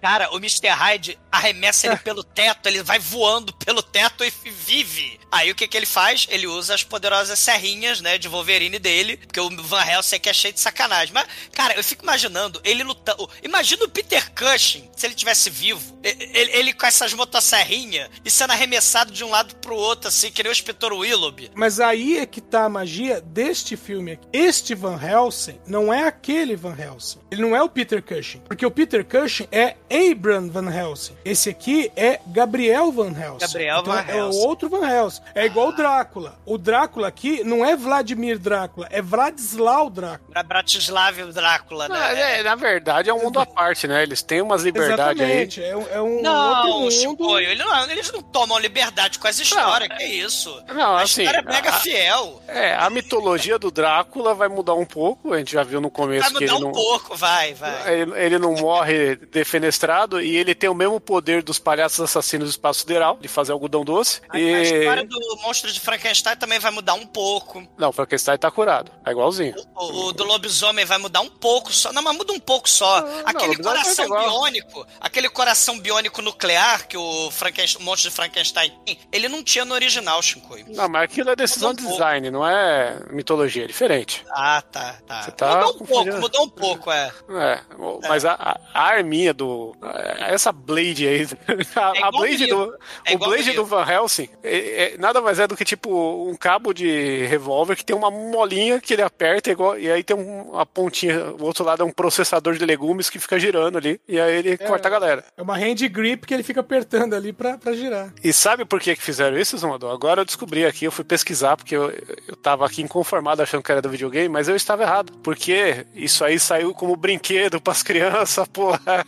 Cara, 0.00 0.30
o 0.32 0.38
Mr. 0.38 0.68
Hyde 0.68 1.18
arremessa 1.30 1.86
ele 1.86 1.96
pelo 1.96 2.24
teto, 2.24 2.66
ele 2.66 2.82
vai 2.82 2.98
voando 2.98 3.52
pelo 3.54 3.82
teto 3.82 4.24
e 4.24 4.30
vive. 4.50 5.18
Aí 5.30 5.50
o 5.50 5.54
que 5.54 5.68
que 5.68 5.76
ele 5.76 5.86
faz? 5.86 6.26
Ele 6.30 6.46
usa 6.46 6.74
as 6.74 6.82
poderosas 6.82 7.38
serrinhas, 7.38 8.00
né, 8.00 8.16
de 8.16 8.28
Wolverine 8.28 8.78
dele, 8.78 9.18
porque 9.18 9.40
o 9.40 9.50
Van 9.62 9.84
Helsing 9.84 10.20
é 10.24 10.32
cheio 10.32 10.54
de 10.54 10.60
sacanagem. 10.60 11.12
Mas, 11.12 11.26
cara, 11.52 11.74
eu 11.74 11.84
fico 11.84 12.02
imaginando 12.02 12.60
ele 12.64 12.82
lutando. 12.82 13.28
Imagina 13.42 13.84
o 13.84 13.88
Peter 13.88 14.32
Cushing, 14.32 14.90
se 14.96 15.06
ele 15.06 15.14
tivesse 15.14 15.50
vivo, 15.50 15.98
ele, 16.02 16.50
ele 16.52 16.72
com 16.72 16.86
essas 16.86 17.12
motosserrinhas 17.12 18.08
e 18.24 18.30
sendo 18.30 18.52
arremessado 18.52 19.12
de 19.12 19.22
um 19.22 19.30
lado 19.30 19.54
pro 19.56 19.76
outro, 19.76 20.08
assim, 20.08 20.30
que 20.30 20.42
nem 20.42 20.50
o 20.50 20.52
inspetor 20.52 20.92
Willoughby. 20.92 21.50
Mas 21.54 21.80
aí 21.80 22.18
é 22.18 22.26
que 22.26 22.40
tá 22.40 22.64
a 22.64 22.68
magia 22.68 23.20
deste 23.20 23.76
filme 23.76 24.12
aqui. 24.12 24.26
Este 24.32 24.74
Van 24.74 24.98
Helsing 25.00 25.60
não 25.66 25.92
é 25.92 26.04
aquele 26.04 26.56
Van 26.56 26.76
Helsing. 26.78 27.20
Ele 27.30 27.42
não 27.42 27.54
é 27.54 27.62
o 27.62 27.68
Peter 27.68 28.02
Cushing. 28.02 28.40
Porque 28.40 28.64
o 28.64 28.70
Peter 28.70 29.04
Cushing 29.04 29.48
é 29.52 29.76
Abram 29.90 30.50
Van 30.50 30.70
Helsing. 30.70 31.17
Esse 31.24 31.50
aqui 31.50 31.90
é 31.96 32.20
Gabriel 32.26 32.90
Van 32.92 33.10
Helsing. 33.10 33.38
Gabriel 33.40 33.82
Van 33.84 34.00
É 34.08 34.14
o 34.14 34.26
Helsing. 34.26 34.46
outro 34.46 34.68
Van 34.68 34.88
Helsing. 34.88 35.20
É 35.34 35.46
igual 35.46 35.68
o 35.68 35.72
Drácula. 35.72 36.38
O 36.46 36.56
Drácula 36.56 37.08
aqui 37.08 37.42
não 37.44 37.64
é 37.64 37.76
Vladimir 37.76 38.38
Drácula, 38.38 38.86
é 38.90 39.02
Vladislau 39.02 39.90
Drácula. 39.90 40.30
Pra 40.32 40.42
Bratislav 40.42 41.16
Drácula, 41.32 41.86
Ah, 41.86 41.88
né? 42.14 42.40
é, 42.40 42.42
na 42.42 42.54
verdade, 42.54 43.10
é 43.10 43.14
um 43.14 43.22
mundo 43.22 43.38
à 43.40 43.46
parte, 43.46 43.86
né? 43.86 44.02
Eles 44.02 44.22
têm 44.22 44.40
umas 44.40 44.62
liberdades 44.62 45.20
aí. 45.20 45.42
Exatamente. 45.42 45.62
É, 45.62 45.76
um- 45.76 45.86
é 45.90 46.00
um 46.02 46.22
Não, 46.22 46.48
outro 46.50 46.80
mundo. 46.80 46.90
Chicoio, 46.92 47.48
ele 47.50 47.62
não, 47.64 47.90
eles 47.90 48.10
não 48.12 48.22
tomam 48.22 48.58
liberdade 48.58 49.18
com 49.18 49.26
as 49.28 49.38
histórias, 49.38 49.88
que 49.96 50.04
isso? 50.04 50.62
Não, 50.68 50.96
a 50.96 51.02
assim, 51.02 51.22
história 51.24 51.44
é 51.46 51.50
mega 51.52 51.70
a- 51.70 51.80
fiel. 51.80 52.42
É, 52.48 52.74
a 52.74 52.88
mitologia 52.88 53.58
do 53.58 53.70
Drácula 53.70 54.34
vai 54.34 54.48
mudar 54.48 54.74
um 54.74 54.86
pouco. 54.86 55.32
A 55.34 55.38
gente 55.38 55.52
já 55.52 55.62
viu 55.62 55.80
no 55.80 55.90
começo 55.90 56.30
Vai 56.32 56.38
que 56.38 56.44
mudar 56.46 56.54
ele 56.56 56.64
um 56.64 56.66
não. 56.68 56.72
pouco, 56.72 57.16
vai, 57.16 57.54
vai. 57.54 57.92
Ele, 58.00 58.12
ele 58.18 58.38
não 58.38 58.54
morre 58.54 59.16
defenestrado 59.16 60.20
e 60.20 60.36
ele 60.36 60.54
tem 60.54 60.68
o 60.70 60.74
mesmo 60.74 61.00
poder 61.08 61.42
dos 61.42 61.58
palhaços 61.58 61.98
assassinos 62.00 62.48
do 62.48 62.50
espaço 62.50 62.80
sideral, 62.80 63.16
de 63.18 63.28
fazer 63.28 63.52
algodão 63.52 63.82
doce. 63.82 64.20
A, 64.28 64.38
e... 64.38 64.54
a 64.54 64.62
história 64.62 65.04
do 65.06 65.18
monstro 65.42 65.72
de 65.72 65.80
Frankenstein 65.80 66.36
também 66.36 66.58
vai 66.58 66.70
mudar 66.70 66.92
um 66.92 67.06
pouco. 67.06 67.66
Não, 67.78 67.88
o 67.88 67.92
Frankenstein 67.92 68.36
tá 68.36 68.50
curado. 68.50 68.92
É 69.06 69.10
igualzinho. 69.10 69.54
O, 69.74 70.08
o 70.08 70.12
do 70.12 70.22
lobisomem 70.24 70.84
vai 70.84 70.98
mudar 70.98 71.22
um 71.22 71.30
pouco 71.30 71.72
só. 71.72 71.94
Não, 71.94 72.02
mas 72.02 72.14
muda 72.14 72.34
um 72.34 72.38
pouco 72.38 72.68
só. 72.68 72.98
aquele 73.24 73.56
lobisomem 73.56 73.62
coração 73.62 74.04
é 74.04 74.20
biônico, 74.20 74.86
aquele 75.00 75.28
coração 75.30 75.80
biônico 75.80 76.20
nuclear 76.20 76.86
que 76.86 76.98
o, 76.98 77.30
Frankenstein, 77.30 77.80
o 77.82 77.84
monstro 77.86 78.10
de 78.10 78.14
Frankenstein 78.14 78.70
tem, 78.84 78.98
ele 79.10 79.30
não 79.30 79.42
tinha 79.42 79.64
no 79.64 79.72
original, 79.72 80.20
Shinkoi. 80.20 80.66
Não, 80.68 80.90
mas 80.90 81.04
aquilo 81.04 81.30
é 81.30 81.36
decisão 81.36 81.72
de 81.72 81.86
um 81.86 81.90
design, 81.90 82.30
não 82.30 82.46
é 82.46 83.00
mitologia, 83.10 83.64
é 83.64 83.66
diferente. 83.66 84.26
Ah, 84.30 84.60
tá, 84.60 84.98
tá. 85.06 85.30
Tá 85.30 85.56
mudou 85.56 85.74
um 85.74 85.86
pouco, 85.86 86.20
mudou 86.20 86.42
um 86.44 86.48
pouco, 86.50 86.92
é. 86.92 87.10
É, 87.30 87.60
mas 88.06 88.26
a, 88.26 88.34
a- 88.34 88.60
a 88.74 88.82
arminha 88.82 89.32
do. 89.32 89.74
Essa 90.18 90.52
Blade 90.52 90.97
aí. 91.06 91.26
A, 91.76 91.92
É 91.96 92.02
a 92.02 92.10
Blade 92.10 92.46
do. 92.46 92.74
É 93.04 93.14
o 93.14 93.18
Blade 93.18 93.52
do 93.52 93.64
Van 93.64 93.84
Helsing 93.88 94.28
é- 94.42 94.94
é- 94.94 94.98
nada 94.98 95.20
mais 95.20 95.38
é 95.38 95.46
do 95.46 95.56
que 95.56 95.64
tipo 95.64 96.28
um 96.28 96.34
cabo 96.36 96.72
de 96.72 97.24
revólver 97.26 97.76
que 97.76 97.84
tem 97.84 97.94
uma 97.94 98.10
molinha 98.10 98.80
que 98.80 98.92
ele 98.94 99.02
aperta 99.02 99.50
igual, 99.50 99.78
e 99.78 99.90
aí 99.90 100.02
tem 100.02 100.16
um- 100.16 100.50
uma 100.52 100.66
pontinha. 100.66 101.32
O 101.38 101.44
outro 101.44 101.64
lado 101.64 101.82
é 101.82 101.86
um 101.86 101.92
processador 101.92 102.54
de 102.56 102.64
legumes 102.64 103.10
que 103.10 103.18
fica 103.18 103.38
girando 103.38 103.78
ali. 103.78 104.00
E 104.08 104.18
aí 104.20 104.36
ele 104.36 104.56
corta 104.58 104.88
a 104.88 104.90
galera. 104.90 105.24
É 105.36 105.42
uma 105.42 105.56
hand 105.56 105.86
grip 105.90 106.26
que 106.26 106.34
ele 106.34 106.42
fica 106.42 106.60
apertando 106.60 107.14
ali 107.14 107.32
pra, 107.32 107.56
pra 107.58 107.72
girar. 107.72 108.12
E 108.22 108.32
sabe 108.32 108.64
por 108.64 108.80
que, 108.80 108.94
que 108.96 109.02
fizeram 109.02 109.38
isso, 109.38 109.56
Zumador? 109.58 109.92
Agora 109.92 110.20
eu 110.22 110.24
descobri 110.24 110.64
aqui, 110.64 110.84
eu 110.84 110.92
fui 110.92 111.04
pesquisar, 111.04 111.56
porque 111.56 111.76
eu, 111.76 111.90
eu 112.26 112.36
tava 112.36 112.64
aqui 112.66 112.82
inconformado 112.82 113.42
achando 113.42 113.62
que 113.62 113.70
era 113.72 113.82
do 113.82 113.88
videogame, 113.90 114.28
mas 114.28 114.48
eu 114.48 114.56
estava 114.56 114.82
errado. 114.82 115.12
Porque 115.22 115.86
isso 115.94 116.24
aí 116.24 116.38
saiu 116.38 116.72
como 116.74 116.96
brinquedo 116.96 117.60
pras 117.60 117.82
crianças, 117.82 118.46
porra. 118.52 119.04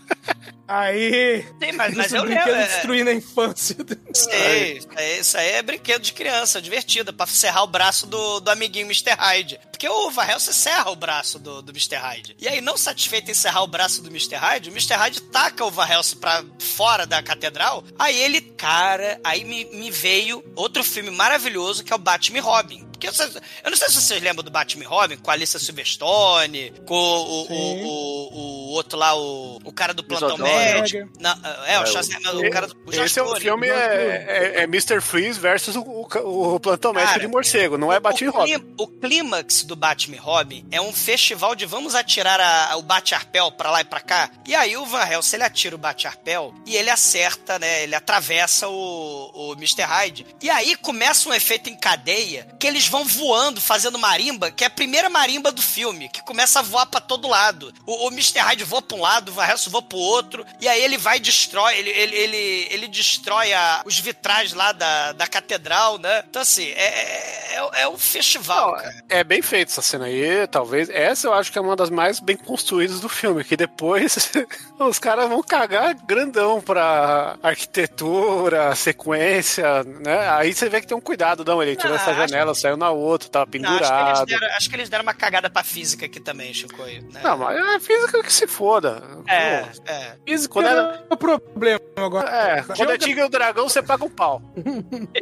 Aí. 0.72 1.42
Sim, 1.60 1.72
mas, 1.72 1.94
mas 1.96 2.06
Isso 2.06 2.16
eu 2.16 2.22
brinquedo 2.22 2.46
lembro. 2.46 2.60
é- 2.60 2.66
destruindo 2.68 3.10
a 3.10 3.12
infância. 3.14 3.76
Sei, 4.14 4.78
isso 4.78 4.88
aí- 4.94 5.18
isso 5.20 5.36
aí 5.38 5.48
é 5.50 5.62
brinquedo 5.62 6.00
de 6.02 6.12
criança, 6.12 6.62
divertido, 6.62 7.12
pra 7.12 7.26
serrar 7.26 7.64
o 7.64 7.66
braço 7.66 8.06
do, 8.06 8.38
do 8.38 8.50
amiguinho 8.50 8.86
Mr. 8.86 9.10
Hyde. 9.18 9.58
Porque 9.70 9.88
o 9.88 10.10
Van 10.10 10.24
Helsing 10.26 10.52
serra 10.52 10.90
o 10.90 10.96
braço 10.96 11.38
do, 11.38 11.60
do 11.60 11.72
Mr. 11.72 11.96
Hyde. 11.96 12.36
E 12.38 12.46
aí, 12.46 12.60
não 12.60 12.76
satisfeito 12.76 13.30
em 13.30 13.34
serrar 13.34 13.64
o 13.64 13.66
braço 13.66 14.00
do 14.02 14.10
Mr. 14.10 14.36
Hyde, 14.36 14.68
o 14.68 14.72
Mr. 14.72 14.94
Hyde 14.94 15.22
taca 15.22 15.64
o 15.64 15.72
Helsing 15.82 16.16
pra 16.18 16.44
fora 16.58 17.04
da 17.06 17.20
catedral. 17.22 17.82
Aí 17.98 18.16
ele, 18.20 18.40
cara, 18.40 19.18
aí 19.24 19.42
me, 19.44 19.64
me 19.64 19.90
veio 19.90 20.44
outro 20.54 20.84
filme 20.84 21.10
maravilhoso 21.10 21.82
que 21.82 21.92
é 21.92 21.96
o 21.96 21.98
Batman 21.98 22.38
e 22.38 22.40
Robin. 22.42 22.89
Porque 23.00 23.22
eu, 23.22 23.42
eu 23.64 23.70
não 23.70 23.76
sei 23.76 23.88
se 23.88 23.94
vocês 24.00 24.22
lembram 24.22 24.44
do 24.44 24.50
Batman 24.50 24.84
e 24.84 24.86
Robin, 24.86 25.16
com 25.16 25.30
a 25.30 25.34
Alicia 25.34 25.58
Silverstone, 25.58 26.72
com 26.86 26.94
o, 26.94 27.42
o, 27.42 27.52
o, 27.84 28.34
o 28.34 28.70
outro 28.72 28.98
lá, 28.98 29.14
o, 29.16 29.58
o 29.64 29.72
cara 29.72 29.92
do 29.94 30.02
plantão 30.04 30.36
médico. 30.38 31.10
Não, 31.18 31.30
é, 31.66 31.80
o, 31.80 31.86
Schwarzenegger, 31.86 32.48
o 32.48 32.50
cara 32.50 32.66
do 32.66 32.76
o 32.86 32.92
Esse 32.92 33.18
é 33.18 33.22
um 33.22 33.26
Clooney. 33.26 33.42
filme 33.42 33.68
é, 33.68 34.52
é, 34.56 34.60
é 34.60 34.62
Mr. 34.64 35.00
Freeze 35.00 35.38
versus 35.38 35.76
o, 35.76 35.80
o, 35.82 36.54
o 36.54 36.60
plantão 36.60 36.92
médico 36.92 37.20
de 37.20 37.26
morcego, 37.26 37.76
não 37.78 37.92
é 37.92 37.98
Batman 37.98 38.26
e 38.26 38.28
o, 38.28 38.32
Robin. 38.32 38.74
o 38.78 38.86
clímax 38.86 39.64
do 39.64 39.74
Batman 39.76 40.16
e 40.16 40.18
Robin 40.18 40.66
é 40.70 40.80
um 40.80 40.92
festival 40.92 41.54
de 41.54 41.66
vamos 41.66 41.94
atirar 41.94 42.40
a- 42.40 42.76
o 42.76 42.82
bate-arpel 42.82 43.50
pra 43.52 43.70
lá 43.70 43.80
e 43.80 43.84
pra 43.84 44.00
cá. 44.00 44.30
E 44.46 44.54
aí 44.54 44.76
o 44.76 44.84
Van 44.86 45.04
Helsing, 45.06 45.36
ele 45.36 45.44
atira 45.44 45.74
o 45.74 45.78
bate-arpel 45.78 46.54
e 46.66 46.76
ele 46.76 46.90
acerta, 46.90 47.58
né? 47.58 47.82
Ele 47.82 47.94
atravessa 47.94 48.68
o, 48.68 49.30
o 49.34 49.52
Mr. 49.54 49.82
Hyde. 49.82 50.26
E 50.42 50.50
aí 50.50 50.76
começa 50.76 51.28
um 51.28 51.34
efeito 51.34 51.68
em 51.70 51.76
cadeia 51.76 52.46
que 52.58 52.66
eles 52.66 52.86
vão 52.90 53.04
voando, 53.04 53.60
fazendo 53.60 53.98
marimba, 53.98 54.50
que 54.50 54.64
é 54.64 54.66
a 54.66 54.70
primeira 54.70 55.08
marimba 55.08 55.50
do 55.52 55.62
filme, 55.62 56.08
que 56.08 56.22
começa 56.22 56.58
a 56.58 56.62
voar 56.62 56.86
pra 56.86 57.00
todo 57.00 57.28
lado. 57.28 57.72
O, 57.86 58.06
o 58.06 58.08
Mr. 58.08 58.40
Hyde 58.40 58.64
voa 58.64 58.82
pra 58.82 58.96
um 58.96 59.00
lado, 59.00 59.32
o 59.34 59.42
Helsing 59.42 59.70
voa 59.70 59.82
pro 59.82 59.96
outro, 59.98 60.44
e 60.60 60.68
aí 60.68 60.82
ele 60.82 60.98
vai 60.98 61.16
e 61.16 61.20
destrói, 61.20 61.76
ele, 61.78 61.90
ele, 61.90 62.16
ele, 62.16 62.68
ele 62.70 62.88
destrói 62.88 63.52
a- 63.52 63.82
os 63.86 63.98
vitrais 63.98 64.52
lá 64.52 64.72
da, 64.72 65.12
da 65.12 65.26
catedral, 65.26 65.98
né? 65.98 66.24
Então 66.28 66.42
assim, 66.42 66.66
é, 66.70 67.54
é, 67.54 67.82
é 67.82 67.88
um 67.88 67.96
festival, 67.98 68.74
cara. 68.74 69.02
É 69.08 69.22
bem 69.24 69.40
feito 69.42 69.68
essa 69.68 69.82
cena 69.82 70.06
aí, 70.06 70.46
talvez. 70.48 70.88
Essa 70.90 71.28
eu 71.28 71.34
acho 71.34 71.52
que 71.52 71.58
é 71.58 71.62
uma 71.62 71.76
das 71.76 71.90
mais 71.90 72.18
bem 72.20 72.36
construídas 72.36 73.00
do 73.00 73.08
filme, 73.08 73.44
que 73.44 73.56
depois 73.56 74.32
os 74.78 74.98
caras 74.98 75.28
vão 75.28 75.42
cagar 75.42 75.94
grandão 75.94 76.60
pra 76.60 77.36
arquitetura, 77.42 78.74
sequência, 78.74 79.84
né? 79.84 80.28
Aí 80.30 80.52
você 80.52 80.68
vê 80.68 80.80
que 80.80 80.86
tem 80.86 80.96
um 80.96 81.00
cuidado, 81.00 81.44
não, 81.44 81.62
ele 81.62 81.76
tirou 81.76 81.92
Ah, 81.94 82.00
essa 82.00 82.14
janela, 82.14 82.54
saiu 82.54 82.76
na 82.80 82.90
outra, 82.90 83.28
tava 83.28 83.46
Não, 83.58 83.68
acho, 83.70 83.78
que 83.78 83.84
eles 83.84 83.88
pendurado. 83.90 84.26
deram, 84.26 84.46
acho 84.56 84.70
que 84.70 84.76
eles 84.76 84.88
deram 84.88 85.02
uma 85.04 85.14
cagada 85.14 85.48
pra 85.50 85.62
física 85.62 86.06
aqui 86.06 86.18
também, 86.18 86.52
Chico. 86.52 86.82
Né? 86.82 87.20
Não, 87.22 87.36
mas 87.38 87.56
é 87.58 87.78
física 87.78 88.22
que 88.22 88.32
se 88.32 88.46
foda. 88.46 89.02
É, 89.28 89.60
Pô, 89.60 89.82
é. 89.86 90.16
Física, 90.26 90.52
quando 90.52 90.66
é, 90.66 91.04
É 91.10 91.14
o 91.14 91.16
problema 91.16 91.80
agora. 91.96 92.28
é, 92.30 92.62
quando 92.62 92.90
é 92.92 92.98
Tigre 92.98 93.20
e 93.20 93.24
o 93.24 93.28
Dragão, 93.28 93.68
você 93.68 93.82
paga 93.82 94.04
um 94.04 94.10
pau. 94.10 94.42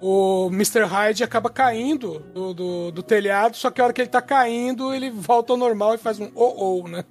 O 0.00 0.48
Mr. 0.52 0.84
Hyde 0.84 1.22
acaba 1.22 1.48
caindo 1.48 2.18
do, 2.34 2.52
do, 2.52 2.90
do 2.90 3.02
telhado, 3.02 3.56
só 3.56 3.70
que 3.70 3.80
a 3.80 3.84
hora 3.84 3.92
que 3.92 4.00
ele 4.00 4.08
tá 4.10 4.20
caindo, 4.20 4.92
ele 4.92 5.10
volta 5.10 5.52
ao 5.52 5.56
normal 5.56 5.94
e 5.94 5.98
faz 5.98 6.18
um 6.18 6.28
oh-oh, 6.34 6.88
né? 6.88 7.04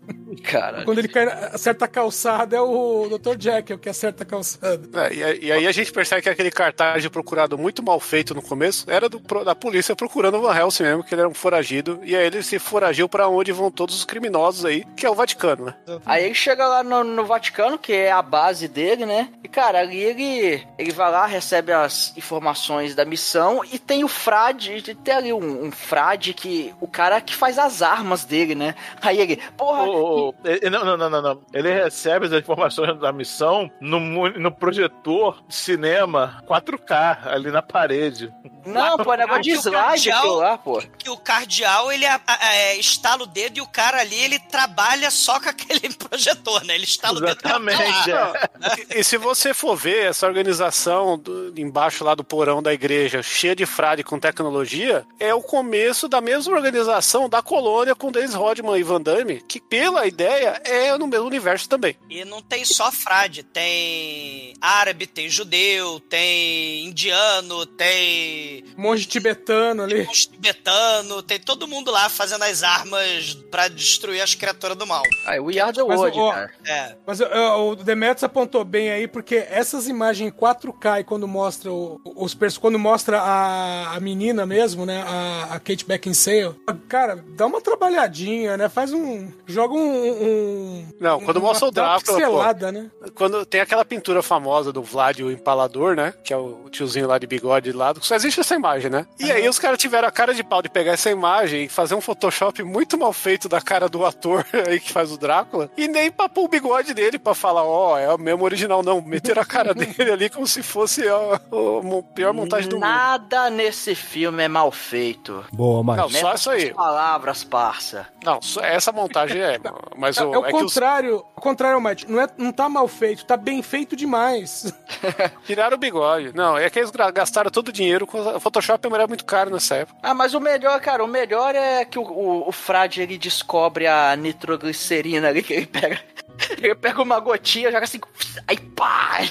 Cara. 0.44 0.84
Quando 0.84 1.00
ele 1.00 1.08
cai, 1.08 1.24
acerta 1.54 1.86
a 1.86 1.88
calçada, 1.88 2.56
é 2.58 2.60
o 2.62 3.08
Dr. 3.18 3.38
Jack, 3.38 3.72
é 3.72 3.76
o 3.76 3.80
que 3.80 3.88
acerta 3.90 4.24
a 4.24 4.26
calçada. 4.26 4.82
É, 5.08 5.14
e, 5.14 5.24
aí- 5.24 5.40
e 5.42 5.52
aí 5.52 5.68
a 5.68 5.72
gente 5.72 5.92
percebe 5.92 6.22
que 6.22 6.30
aquele 6.30 6.52
cartaz 6.52 7.02
de 7.02 7.10
procurado 7.10 7.58
muito 7.58 7.82
mal 7.82 8.00
feito 8.00 8.34
no 8.36 8.42
começo 8.42 8.86
era 8.92 9.08
do, 9.10 9.20
da 9.44 9.56
polícia 9.56 9.96
procurando 9.96 10.38
o 10.38 10.42
Van 10.42 10.56
Helsing 10.56 10.84
mesmo, 10.84 11.04
que 11.04 11.14
ele 11.14 11.22
era 11.22 11.30
um 11.30 11.34
foragido. 11.34 12.00
E 12.04 12.16
aí 12.16 12.26
ele 12.28 12.44
se 12.44 12.60
foragiu 12.60 13.08
pra 13.08 13.28
onde 13.28 13.52
vão 13.52 13.72
todos 13.72 13.96
os 13.96 14.06
criminosos 14.06 14.66
aí, 14.66 14.84
que 14.96 15.06
é 15.06 15.10
o 15.10 15.16
Vaticano, 15.16 15.66
né? 15.66 15.76
Aí 16.06 16.26
ele 16.26 16.36
chega 16.36 16.68
lá 16.68 16.84
no, 16.84 17.04
no 17.04 17.26
Vaticano, 17.26 17.78
que 17.78 17.94
é 17.94 18.12
a 18.12 18.22
base 18.22 18.68
dele, 18.68 19.06
né? 19.06 19.30
E, 19.44 19.48
cara, 19.48 19.80
ali 19.80 19.98
ele, 20.00 20.68
ele 20.78 20.92
vai 20.92 21.10
lá, 21.12 21.26
recebe 21.26 21.72
as 21.72 22.16
informações 22.18 22.94
da 22.96 23.06
missão 23.06 23.62
e 23.72 23.80
tem 23.80 24.04
o 24.04 24.08
frade, 24.08 24.82
tem 25.04 25.14
ali 25.14 25.34
um, 25.34 25.66
um 25.66 25.72
frade 25.72 26.34
que... 26.34 26.74
O 26.80 26.88
cara 26.88 27.20
que 27.22 27.36
faz 27.36 27.58
as 27.58 27.82
armas 27.82 28.26
dele, 28.26 28.56
né? 28.56 28.76
Aí 29.02 29.20
ele, 29.20 29.40
porra... 29.58 29.84
O- 29.84 30.30
o- 30.30 30.36
ele- 30.44 30.70
não, 30.70 30.84
não, 30.86 30.98
não, 30.98 31.10
não, 31.10 31.22
não. 31.22 31.42
Ele 31.54 31.72
recebe 31.72 32.26
as 32.26 32.32
informações 32.34 32.98
da 33.00 33.12
missão 33.12 33.70
no, 33.80 34.00
no 34.30 34.52
projetor 34.52 35.42
de 35.48 35.56
cinema 35.56 36.44
4K 36.48 37.28
ali 37.28 37.52
na 37.52 37.62
parede. 37.62 38.32
Não, 38.74 38.98
pô, 38.98 39.14
é 39.14 39.18
negócio 39.18 39.44
de 39.44 39.52
que 39.52 39.58
o 39.58 39.60
slide 39.60 39.80
cardeal- 39.82 40.18
aquilo 40.20 40.36
lá, 40.36 40.58
pô. 40.58 40.84
Que 40.98 41.10
o 41.10 41.18
cardeal, 41.18 41.92
ele 41.92 42.06
a- 42.06 42.22
a- 42.26 42.56
é, 42.56 42.78
estala 42.78 43.24
o 43.24 43.26
dedo 43.28 43.58
e 43.58 43.62
o 43.62 43.68
cara 43.68 44.00
ali, 44.02 44.16
ele 44.16 44.40
trabalha 44.40 45.10
só 45.12 45.40
com 45.40 45.50
aquele 45.50 45.94
projetor, 45.94 46.64
né? 46.64 46.76
Ele 46.76 46.84
estala 46.86 47.18
o 47.18 47.22
dedo 47.22 47.38
e 47.44 47.48
Exatamente, 47.48 48.12
é. 48.12 49.00
E 49.00 49.04
se 49.04 49.18
você 49.18 49.54
for 49.54 49.76
ver 49.76 50.06
essa 50.06 50.26
organização 50.28 51.18
do- 51.18 51.54
embaixo 51.60 52.04
lá 52.04 52.16
do 52.16 52.24
porão 52.24 52.62
da 52.62 52.74
igreja, 52.74 53.22
cheia 53.22 53.56
de 53.56 53.66
frade 53.66 54.04
com 54.04 54.20
tecnologia, 54.20 55.06
é 55.20 55.34
o 55.34 55.42
começo 55.42 56.08
da 56.08 56.22
mesma 56.22 56.54
organização 56.56 57.30
da 57.30 57.42
colônia 57.42 57.96
com 57.96 58.12
Dennis 58.12 58.34
Rodman 58.34 58.78
e 58.80 58.84
Van 58.84 59.02
Damme, 59.02 59.42
que 59.48 59.60
pela 59.60 60.06
ideia 60.08 60.62
é 60.64 60.98
no 60.98 61.08
mesmo 61.08 61.26
universo 61.28 61.68
também. 61.70 61.96
E 62.10 62.24
não 62.26 62.42
tem 62.42 62.64
só 62.66 62.92
frade, 62.92 63.44
tem 63.44 64.54
árabe, 64.62 65.08
tem 65.08 65.30
judeu, 65.30 66.00
tem 66.00 66.86
indiano, 66.86 67.66
tem 67.66 68.61
Monge 68.78 69.06
tibetano 69.06 69.84
ali. 69.84 70.08
uns 70.10 70.26
tibetano, 70.26 71.22
tem 71.24 71.40
todo 71.40 71.68
mundo 71.68 71.92
lá 71.92 72.10
fazendo 72.10 72.44
as 72.44 72.64
armas 72.64 73.34
pra 73.50 73.68
destruir 73.68 74.22
as 74.22 74.34
criaturas 74.36 74.78
do 74.78 74.86
mal. 74.88 75.04
Are 75.26 75.40
The 75.74 75.84
Mas, 75.84 76.00
World, 76.00 76.20
ó, 76.20 76.32
cara. 76.32 76.52
É. 76.66 76.96
Mas 77.06 77.20
o 77.22 77.76
Demetrius 77.76 78.24
apontou 78.24 78.64
bem 78.64 78.90
aí, 78.92 79.08
porque 79.08 79.36
essas 79.50 79.88
imagens 79.88 80.32
em 80.32 80.32
4K 80.36 81.02
e 81.02 81.04
quando 81.04 81.28
mostra 81.28 81.72
o, 81.72 82.00
os 82.16 82.36
quando 82.58 82.80
mostra 82.80 83.20
a, 83.22 83.96
a 83.96 84.00
menina 84.00 84.46
mesmo, 84.46 84.86
né? 84.86 85.04
A, 85.08 85.56
a 85.56 85.60
Kate 85.60 85.86
Beckinsale. 85.86 86.56
Cara, 86.88 87.24
dá 87.36 87.46
uma 87.46 87.62
trabalhadinha, 87.62 88.58
né? 88.58 88.70
Faz 88.70 88.94
um. 88.94 89.32
Joga 89.46 89.74
um. 89.74 89.80
um 89.80 90.88
Não, 91.00 91.20
quando 91.22 91.38
uma- 91.38 91.50
mostra 91.50 91.68
o 91.68 91.72
Drácula, 91.72 92.02
pô. 92.06 92.14
pixelada, 92.26 92.72
né? 92.72 92.90
Quando 93.16 93.46
tem 93.46 93.62
aquela 93.62 93.86
pintura 93.86 94.22
famosa 94.22 94.72
do 94.72 94.82
Vlad 94.82 95.20
o 95.20 95.32
Empalador, 95.32 95.96
né? 95.96 96.14
Que 96.24 96.34
é 96.34 96.38
o 96.38 96.70
tiozinho 96.70 97.08
lá 97.08 97.18
de 97.18 97.28
bigode 97.28 97.72
lá. 97.72 97.94
Só 98.02 98.16
existe 98.16 98.40
essa 98.52 98.56
imagem, 98.56 98.92
né? 98.92 99.06
E 99.20 99.32
aí 99.32 99.48
os 99.48 99.58
caras 99.58 99.78
tiveram 99.80 100.08
a 100.08 100.12
cara 100.12 100.34
de 100.34 100.44
pau 100.44 100.62
de 100.62 100.70
pegar 100.70 100.92
essa 100.92 101.10
imagem 101.10 101.64
e 101.64 101.70
fazer 101.70 101.96
um 101.96 102.02
Photoshop 102.02 102.62
muito 102.64 102.98
mal 102.98 103.14
feito 103.14 103.48
da 103.48 103.62
cara 103.62 103.88
do 103.88 104.06
ator 104.06 104.46
aí 104.68 104.80
que 104.80 104.92
faz 104.92 105.12
o 105.12 105.18
Drácula. 105.18 105.70
E 105.78 105.88
nem 105.88 106.12
pra 106.12 106.28
pôr 106.28 106.46
o 106.46 106.48
bigode 106.48 106.94
dele 106.94 107.18
pra 107.18 107.34
falar, 107.34 107.64
ó, 107.64 107.98
é 107.98 108.14
o 108.14 108.18
mesmo 108.18 108.44
original, 108.44 108.84
não. 108.84 109.02
Meteram 109.02 109.42
a 109.42 109.46
cara 109.46 109.74
dele 109.76 110.12
ali 110.12 110.30
como 110.30 110.46
se 110.46 110.62
fosse 110.62 111.08
a, 111.08 111.40
mo- 111.52 112.04
pior 112.04 112.34
montagem 112.34 112.70
do 112.70 112.76
mundo. 112.76 112.86
Nada 112.86 113.50
nesse 113.50 113.96
filme 113.96 114.44
é 114.44 114.48
mal 114.48 114.72
feito. 114.72 115.46
Boa, 115.52 115.84
Mike. 115.84 116.14
Não, 116.14 116.20
só 116.22 116.34
isso 116.34 116.50
aí. 116.50 116.74
Palavras, 116.74 117.44
parça. 117.44 118.08
Não, 118.24 118.42
só 118.42 118.62
essa 118.62 118.92
montagem 118.92 119.42
é. 119.42 119.58
Mas 119.98 120.18
É, 120.18 120.26
o, 120.26 120.34
é 120.34 120.38
o 120.38 120.46
é 120.46 120.50
que 120.50 120.56
os, 120.56 120.62
contrário, 120.74 121.26
o 121.36 121.42
contrário, 121.42 121.80
Matt. 121.82 122.04
Não, 122.08 122.22
é, 122.22 122.28
não 122.38 122.52
tá 122.52 122.68
mal 122.68 122.88
feito, 122.88 123.26
tá 123.26 123.38
bem 123.38 123.62
feito 123.62 123.96
demais. 123.96 124.74
tiraram 125.46 125.76
o 125.78 125.80
bigode. 125.80 126.32
Não, 126.36 126.58
é 126.58 126.70
que 126.70 126.80
eles 126.80 126.92
gastaram 127.14 127.50
todo 127.50 127.70
o 127.70 127.72
dinheiro. 127.72 128.06
Com... 128.06 128.40
Photoshop 128.42 128.88
era 128.94 129.08
muito 129.08 129.24
caro 129.26 129.50
nessa 129.52 129.76
época. 129.76 130.00
Ah, 130.04 130.14
mas 130.14 130.34
o 130.34 130.40
melhor, 130.40 130.80
cara, 130.82 131.04
o 131.04 131.08
melhor 131.08 131.56
é 131.56 131.86
que 131.86 131.98
o, 132.00 132.04
o, 132.04 132.50
o 132.50 132.52
Frade 132.52 133.02
ele 133.02 133.18
descobre 133.18 133.88
a 133.88 134.16
nitroglicerina 134.16 135.28
ali, 135.30 135.44
que 135.44 135.54
ele 135.54 135.66
pega. 135.68 136.00
Ele 136.60 136.74
pega 136.74 137.00
uma 137.04 137.20
gotinha, 137.20 137.72
joga 137.72 137.84
assim, 137.84 138.00
aí 138.48 138.58
pá! 138.58 139.20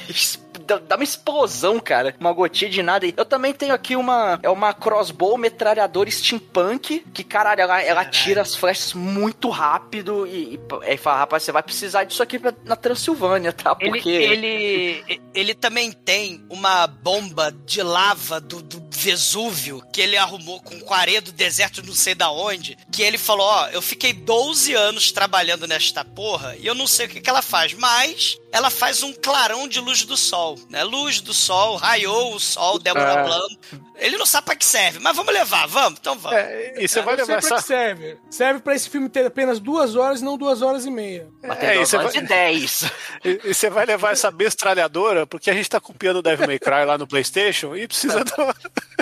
Dá 0.87 0.95
uma 0.95 1.03
explosão, 1.03 1.81
cara. 1.81 2.15
Uma 2.21 2.33
gotinha 2.33 2.71
de 2.71 2.81
nada. 2.81 3.05
Eu 3.17 3.25
também 3.25 3.53
tenho 3.53 3.75
aqui 3.75 3.97
uma. 3.97 4.39
É 4.41 4.49
uma 4.49 4.73
crossbow 4.73 5.37
metralhadora 5.37 6.09
steampunk. 6.09 7.05
Que, 7.13 7.25
caralho, 7.25 7.63
ela, 7.63 7.83
ela 7.83 8.05
tira 8.05 8.41
as 8.43 8.55
flechas 8.55 8.95
muito 8.95 9.49
rápido. 9.49 10.25
E, 10.29 10.55
e 10.55 10.61
aí 10.87 10.97
fala, 10.97 11.19
rapaz, 11.19 11.43
você 11.43 11.51
vai 11.51 11.63
precisar 11.65 12.05
disso 12.05 12.23
aqui 12.23 12.39
pra- 12.39 12.55
na 12.65 12.77
Transilvânia, 12.77 13.53
tá? 13.53 13.77
Ele, 13.81 13.91
Porque. 13.91 14.09
ele, 14.11 15.21
ele 15.35 15.55
também 15.55 15.91
tem 15.91 16.45
uma 16.49 16.87
bomba 16.87 17.51
de 17.67 17.83
lava 17.83 18.41
do, 18.41 18.63
do 18.63 18.81
Vesúvio 19.01 19.83
que 19.93 20.01
ele 20.01 20.17
arrumou 20.17 20.61
com 20.61 20.93
areia 20.95 21.21
do 21.21 21.33
deserto 21.33 21.83
não 21.85 21.95
sei 21.95 22.15
da 22.15 22.31
onde. 22.31 22.77
Que 22.93 23.03
ele 23.03 23.17
falou: 23.19 23.47
Ó, 23.47 23.69
eu 23.69 23.81
fiquei 23.83 24.13
12 24.13 24.75
anos 24.75 25.11
trabalhando 25.11 25.67
nesta 25.67 26.05
porra 26.05 26.55
e 26.59 26.67
eu 26.67 26.75
não 26.75 26.87
sei 26.87 27.07
o 27.07 27.09
que, 27.09 27.21
que 27.21 27.31
ela 27.31 27.43
faz, 27.43 27.73
mas 27.75 28.37
ela 28.53 28.69
faz 28.71 29.03
um 29.03 29.13
clarão 29.13 29.67
de 29.69 29.81
luz 29.81 30.05
do 30.05 30.17
sol. 30.17 30.59
Né? 30.69 30.83
Luz 30.85 31.21
do 31.21 31.33
sol, 31.33 31.77
raiou 31.77 32.35
o 32.35 32.41
sol, 32.41 32.79
Débora 32.79 33.13
É. 33.13 33.25
Blanco. 33.25 33.91
Ele 33.97 34.17
não 34.17 34.25
sabe 34.25 34.47
pra 34.47 34.57
que 34.57 34.65
serve, 34.65 34.99
mas 34.99 35.15
vamos 35.15 35.33
levar, 35.33 35.67
vamos, 35.67 35.99
então 36.01 36.19
vamos. 36.19 36.39
É, 36.39 36.83
e 36.83 36.89
você 36.89 37.03
vai 37.03 37.15
Eu 37.21 37.27
sei 37.27 37.35
levar 37.35 37.47
pra 37.47 37.57
essa. 37.57 37.63
que 37.63 37.69
serve. 37.69 38.19
Serve 38.31 38.61
pra 38.61 38.75
esse 38.75 38.89
filme 38.89 39.09
ter 39.11 39.27
apenas 39.27 39.61
duas 39.61 39.95
horas 39.95 40.21
e 40.21 40.25
não 40.25 40.39
duas 40.39 40.63
horas 40.63 40.87
e 40.87 40.91
meia. 40.91 41.29
Bater 41.47 41.69
É, 41.69 41.73
e 41.73 41.77
duas 41.77 41.89
você 41.91 41.97
horas 41.99 42.15
vai- 42.15 42.25
e 42.25 42.27
10. 42.27 42.85
E 43.25 43.41
e 43.45 43.55
você 43.55 43.69
vai 43.69 43.85
levar 43.85 44.13
essa 44.13 44.31
metralhadora, 44.31 45.27
porque 45.27 45.51
a 45.51 45.55
gente 45.55 45.69
tá 45.69 45.79
copiando 45.79 46.17
o 46.17 46.23
Devil 46.23 46.47
May 46.47 46.59
Cry 46.59 46.85
lá 46.87 46.97
no 46.97 47.07
PlayStation 47.07 47.77
e 47.77 47.87
precisa 47.87 48.25
de 48.25 48.33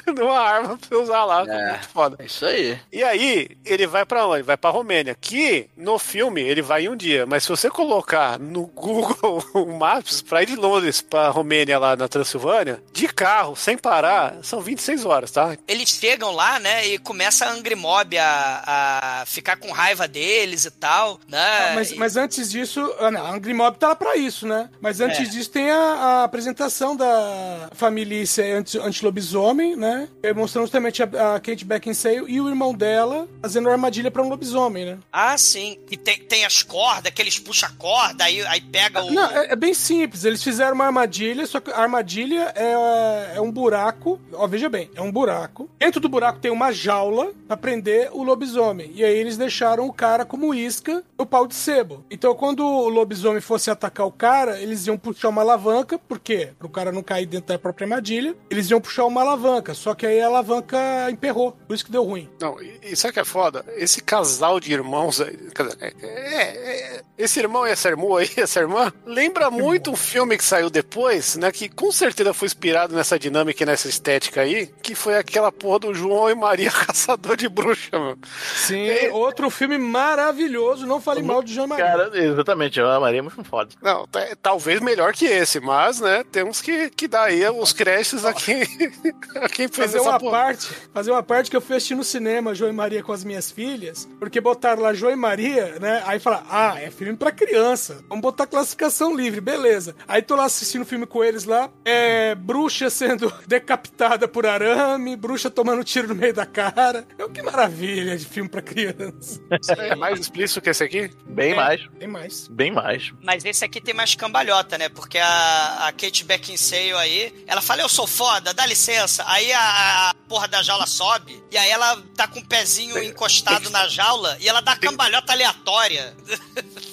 uma, 0.06 0.14
de 0.14 0.22
uma 0.22 0.38
arma 0.38 0.76
pra 0.78 0.88
você 0.88 0.94
usar 0.94 1.24
lá. 1.24 1.44
É. 1.46 1.70
Muito 1.72 1.88
foda. 1.88 2.16
É 2.18 2.26
isso 2.26 2.44
aí. 2.46 2.78
E 2.92 3.02
aí, 3.02 3.48
ele 3.64 3.86
vai 3.86 4.04
pra 4.04 4.26
onde? 4.26 4.42
Vai 4.42 4.56
pra 4.56 4.70
Romênia. 4.70 5.16
Que 5.20 5.68
no 5.76 5.98
filme 5.98 6.40
ele 6.42 6.62
vai 6.62 6.84
em 6.84 6.88
um 6.88 6.96
dia, 6.96 7.26
mas 7.26 7.42
se 7.44 7.48
você 7.48 7.70
colocar 7.70 8.38
no 8.38 8.66
Google 8.66 9.42
Maps 9.78 10.22
pra 10.22 10.42
ir 10.42 10.46
de 10.46 10.56
Londres 10.56 11.00
pra 11.00 11.28
Romênia 11.28 11.78
lá 11.78 11.96
na 11.96 12.08
Transilvânia, 12.08 12.82
de 12.92 13.08
carro, 13.08 13.54
sem 13.56 13.76
parar, 13.76 14.36
são 14.42 14.60
26 14.60 15.04
horas, 15.04 15.30
tá? 15.30 15.56
eles 15.66 15.88
chegam 15.90 16.32
lá, 16.32 16.58
né, 16.58 16.86
e 16.86 16.98
começa 16.98 17.44
a 17.46 17.50
Angry 17.52 17.74
Mob 17.74 18.16
a, 18.18 19.20
a 19.22 19.26
ficar 19.26 19.56
com 19.56 19.70
raiva 19.70 20.06
deles 20.08 20.64
e 20.64 20.70
tal, 20.70 21.18
né? 21.28 21.38
Ah, 21.70 21.72
mas, 21.74 21.90
E- 21.92 21.96
mas 21.96 22.16
antes 22.16 22.50
disso, 22.50 22.94
ah, 22.98 23.10
não, 23.10 23.24
a 23.26 23.30
Angry 23.32 23.54
Mob 23.54 23.76
tá 23.78 23.88
lá 23.88 23.94
pra 23.96 24.16
isso, 24.16 24.46
né? 24.46 24.68
Mas 24.80 25.00
antes 25.00 25.20
É. 25.20 25.24
disso 25.24 25.50
tem 25.50 25.70
a, 25.70 25.76
a 25.76 26.24
apresentação 26.24 26.96
da 26.96 27.68
família 27.72 28.22
anti- 28.56 28.78
anti-lobisomem, 28.78 29.67
né? 29.76 30.08
É, 30.22 30.32
Mostrando 30.32 30.64
justamente 30.64 31.02
a, 31.02 31.34
a 31.34 31.40
Kate 31.40 31.64
Beckinsale 31.64 32.24
e 32.28 32.40
o 32.40 32.48
irmão 32.48 32.74
dela 32.74 33.28
fazendo 33.40 33.68
armadilha 33.68 34.10
pra 34.10 34.22
um 34.22 34.28
lobisomem, 34.28 34.84
né? 34.84 34.98
Ah, 35.12 35.36
sim. 35.36 35.78
E 35.90 35.96
tem, 35.96 36.18
tem 36.18 36.44
as 36.44 36.62
cordas, 36.62 37.12
que 37.12 37.22
eles 37.22 37.38
puxam 37.38 37.68
a 37.68 37.72
corda, 37.72 38.24
aí, 38.24 38.40
aí 38.46 38.60
pega 38.60 39.02
o. 39.02 39.10
Não, 39.10 39.30
é, 39.30 39.52
é 39.52 39.56
bem 39.56 39.74
simples. 39.74 40.24
Eles 40.24 40.42
fizeram 40.42 40.74
uma 40.74 40.86
armadilha, 40.86 41.46
só 41.46 41.60
que 41.60 41.70
a 41.70 41.78
armadilha 41.78 42.52
é, 42.54 43.36
é 43.36 43.40
um 43.40 43.50
buraco. 43.50 44.20
Ó, 44.32 44.46
veja 44.46 44.68
bem, 44.68 44.90
é 44.94 45.02
um 45.02 45.10
buraco. 45.10 45.68
Dentro 45.78 46.00
do 46.00 46.08
buraco 46.08 46.38
tem 46.38 46.50
uma 46.50 46.72
jaula 46.72 47.32
pra 47.46 47.56
prender 47.56 48.10
o 48.12 48.22
lobisomem. 48.22 48.90
E 48.94 49.04
aí 49.04 49.16
eles 49.16 49.36
deixaram 49.36 49.86
o 49.86 49.92
cara 49.92 50.24
como 50.24 50.54
isca 50.54 51.02
no 51.18 51.26
pau 51.26 51.46
de 51.46 51.54
sebo. 51.54 52.04
Então, 52.10 52.34
quando 52.34 52.64
o 52.64 52.88
lobisomem 52.88 53.40
fosse 53.40 53.70
atacar 53.70 54.06
o 54.06 54.12
cara, 54.12 54.60
eles 54.60 54.86
iam 54.86 54.98
puxar 54.98 55.28
uma 55.28 55.42
alavanca. 55.42 55.98
Por 55.98 56.18
quê? 56.18 56.50
Pro 56.58 56.68
cara 56.68 56.92
não 56.92 57.02
cair 57.02 57.26
dentro 57.26 57.48
da 57.48 57.58
própria 57.58 57.84
armadilha. 57.84 58.34
Eles 58.50 58.70
iam 58.70 58.80
puxar 58.80 59.04
uma 59.06 59.20
alavanca. 59.20 59.57
Só 59.74 59.94
que 59.94 60.06
aí 60.06 60.20
a 60.20 60.26
alavanca 60.26 61.10
emperrou. 61.10 61.52
Por 61.66 61.74
isso 61.74 61.84
que 61.84 61.90
deu 61.92 62.04
ruim. 62.04 62.28
Não, 62.40 62.60
e 62.62 62.78
e 62.82 62.96
sabe 62.96 63.10
o 63.10 63.14
que 63.14 63.20
é 63.20 63.24
foda? 63.24 63.64
Esse 63.76 64.00
casal 64.02 64.58
de 64.60 64.72
irmãos 64.72 65.20
aí, 65.20 65.38
é- 65.80 65.86
é- 65.86 66.96
é- 66.96 67.02
esse 67.18 67.38
irmão 67.40 67.66
e 67.66 67.70
essa 67.70 67.88
irmã 67.88 68.18
aí, 68.18 68.30
essa 68.36 68.60
irmã, 68.60 68.92
lembra 69.04 69.50
muito 69.50 69.90
um 69.90 69.96
filme 69.96 70.36
que 70.38 70.44
saiu 70.44 70.70
depois, 70.70 71.36
né? 71.36 71.50
Que 71.52 71.68
com 71.68 71.90
certeza 71.92 72.32
foi 72.32 72.46
inspirado 72.46 72.94
nessa 72.94 73.18
dinâmica 73.18 73.62
e 73.62 73.66
nessa 73.66 73.88
estética 73.88 74.40
aí, 74.42 74.66
que 74.82 74.94
foi 74.94 75.16
aquela 75.16 75.50
porra 75.52 75.80
do 75.80 75.94
João 75.94 76.30
e 76.30 76.34
Maria 76.34 76.70
Caçador 76.86 77.36
de 77.36 77.48
Bruxa, 77.48 77.98
mano. 77.98 78.18
Sim, 78.54 79.08
outro 79.10 79.50
filme 79.50 79.76
maravilhoso. 79.78 80.86
Não 80.86 81.00
fale 81.00 81.22
mal 81.22 81.42
de 81.42 81.52
João 81.54 81.66
e 81.66 81.70
Maria. 81.70 81.84
Cara, 81.84 82.10
exatamente, 82.14 82.80
a 82.80 83.00
Maria 83.00 83.18
é 83.18 83.22
muito 83.22 83.42
foda. 83.44 83.70
Não, 83.82 84.06
tá- 84.06 84.36
talvez 84.40 84.80
melhor 84.80 85.12
que 85.12 85.26
esse, 85.26 85.60
mas, 85.60 86.00
né, 86.00 86.24
temos 86.30 86.60
que, 86.62 86.90
que 86.90 87.08
dar 87.08 87.24
aí 87.24 87.46
os 87.48 87.72
créditos 87.72 88.24
a 88.24 88.32
quem, 89.48 89.68
fez 89.68 89.86
fazer 89.86 89.98
essa 89.98 90.10
uma 90.10 90.18
porra. 90.18 90.30
parte, 90.38 90.68
fazer 90.92 91.10
uma 91.10 91.22
parte 91.22 91.50
que 91.50 91.56
eu 91.56 91.60
fui 91.60 91.76
assistir 91.76 91.94
no 91.94 92.04
cinema 92.04 92.54
João 92.54 92.70
e 92.70 92.74
Maria 92.74 93.02
com 93.02 93.12
as 93.12 93.24
minhas 93.24 93.50
filhas, 93.50 94.08
porque 94.18 94.40
botaram 94.40 94.82
lá 94.82 94.92
João 94.94 95.12
e 95.12 95.16
Maria, 95.16 95.76
né? 95.80 96.02
Aí 96.06 96.18
fala: 96.18 96.44
"Ah, 96.50 96.74
é 96.80 96.90
filme 96.90 97.16
pra 97.16 97.30
criança. 97.32 98.02
Vamos 98.08 98.22
botar 98.22 98.46
classificação 98.46 99.14
livre, 99.14 99.40
beleza". 99.40 99.94
Aí 100.06 100.22
tô 100.22 100.34
lá 100.36 100.44
assistindo 100.44 100.82
o 100.82 100.86
filme 100.86 101.06
com 101.06 101.22
eles 101.24 101.44
lá, 101.44 101.70
é 101.84 102.34
bruxa 102.34 102.90
sendo 102.90 103.32
decapitada 103.46 104.26
por 104.28 104.46
arame, 104.46 105.16
bruxa 105.16 105.50
tomando 105.50 105.82
tiro 105.84 106.08
no 106.08 106.14
meio 106.14 106.34
da 106.34 106.46
cara. 106.46 107.06
Eu 107.18 107.28
que 107.30 107.42
maravilha 107.42 108.16
de 108.16 108.24
filme 108.24 108.48
pra 108.48 108.62
criança. 108.62 109.40
É 109.78 109.94
mais 109.94 110.18
explícito 110.20 110.60
que 110.60 110.70
esse 110.70 110.84
aqui? 110.84 111.10
Bem 111.26 111.52
É. 111.52 111.54
mais, 111.54 111.80
Tem 111.98 112.08
mais. 112.08 112.48
bem 112.48 112.70
mais. 112.72 113.12
Mas 113.22 113.44
esse 113.44 113.64
aqui 113.64 113.80
tem 113.80 113.94
mais 113.94 114.14
cambalhota, 114.14 114.76
né? 114.78 114.88
Porque 114.88 115.18
a, 115.18 115.86
a 115.88 115.92
Kate 115.92 116.24
Beckinsale 116.24 116.92
aí, 116.94 117.44
ela 117.46 117.60
fala, 117.60 117.82
eu 117.82 117.88
sou 117.88 118.06
foda, 118.06 118.52
dá 118.54 118.64
licença. 118.66 119.24
Aí 119.26 119.37
a, 119.52 120.10
a 120.10 120.14
porra 120.28 120.48
da 120.48 120.62
jaula 120.62 120.86
sobe, 120.86 121.42
e 121.50 121.56
aí 121.56 121.70
ela 121.70 122.02
tá 122.16 122.26
com 122.26 122.40
o 122.40 122.44
pezinho 122.46 123.02
encostado 123.02 123.70
na 123.70 123.88
jaula, 123.88 124.36
e 124.40 124.48
ela 124.48 124.60
dá 124.60 124.76
cambalhota 124.76 125.32
aleatória. 125.32 126.16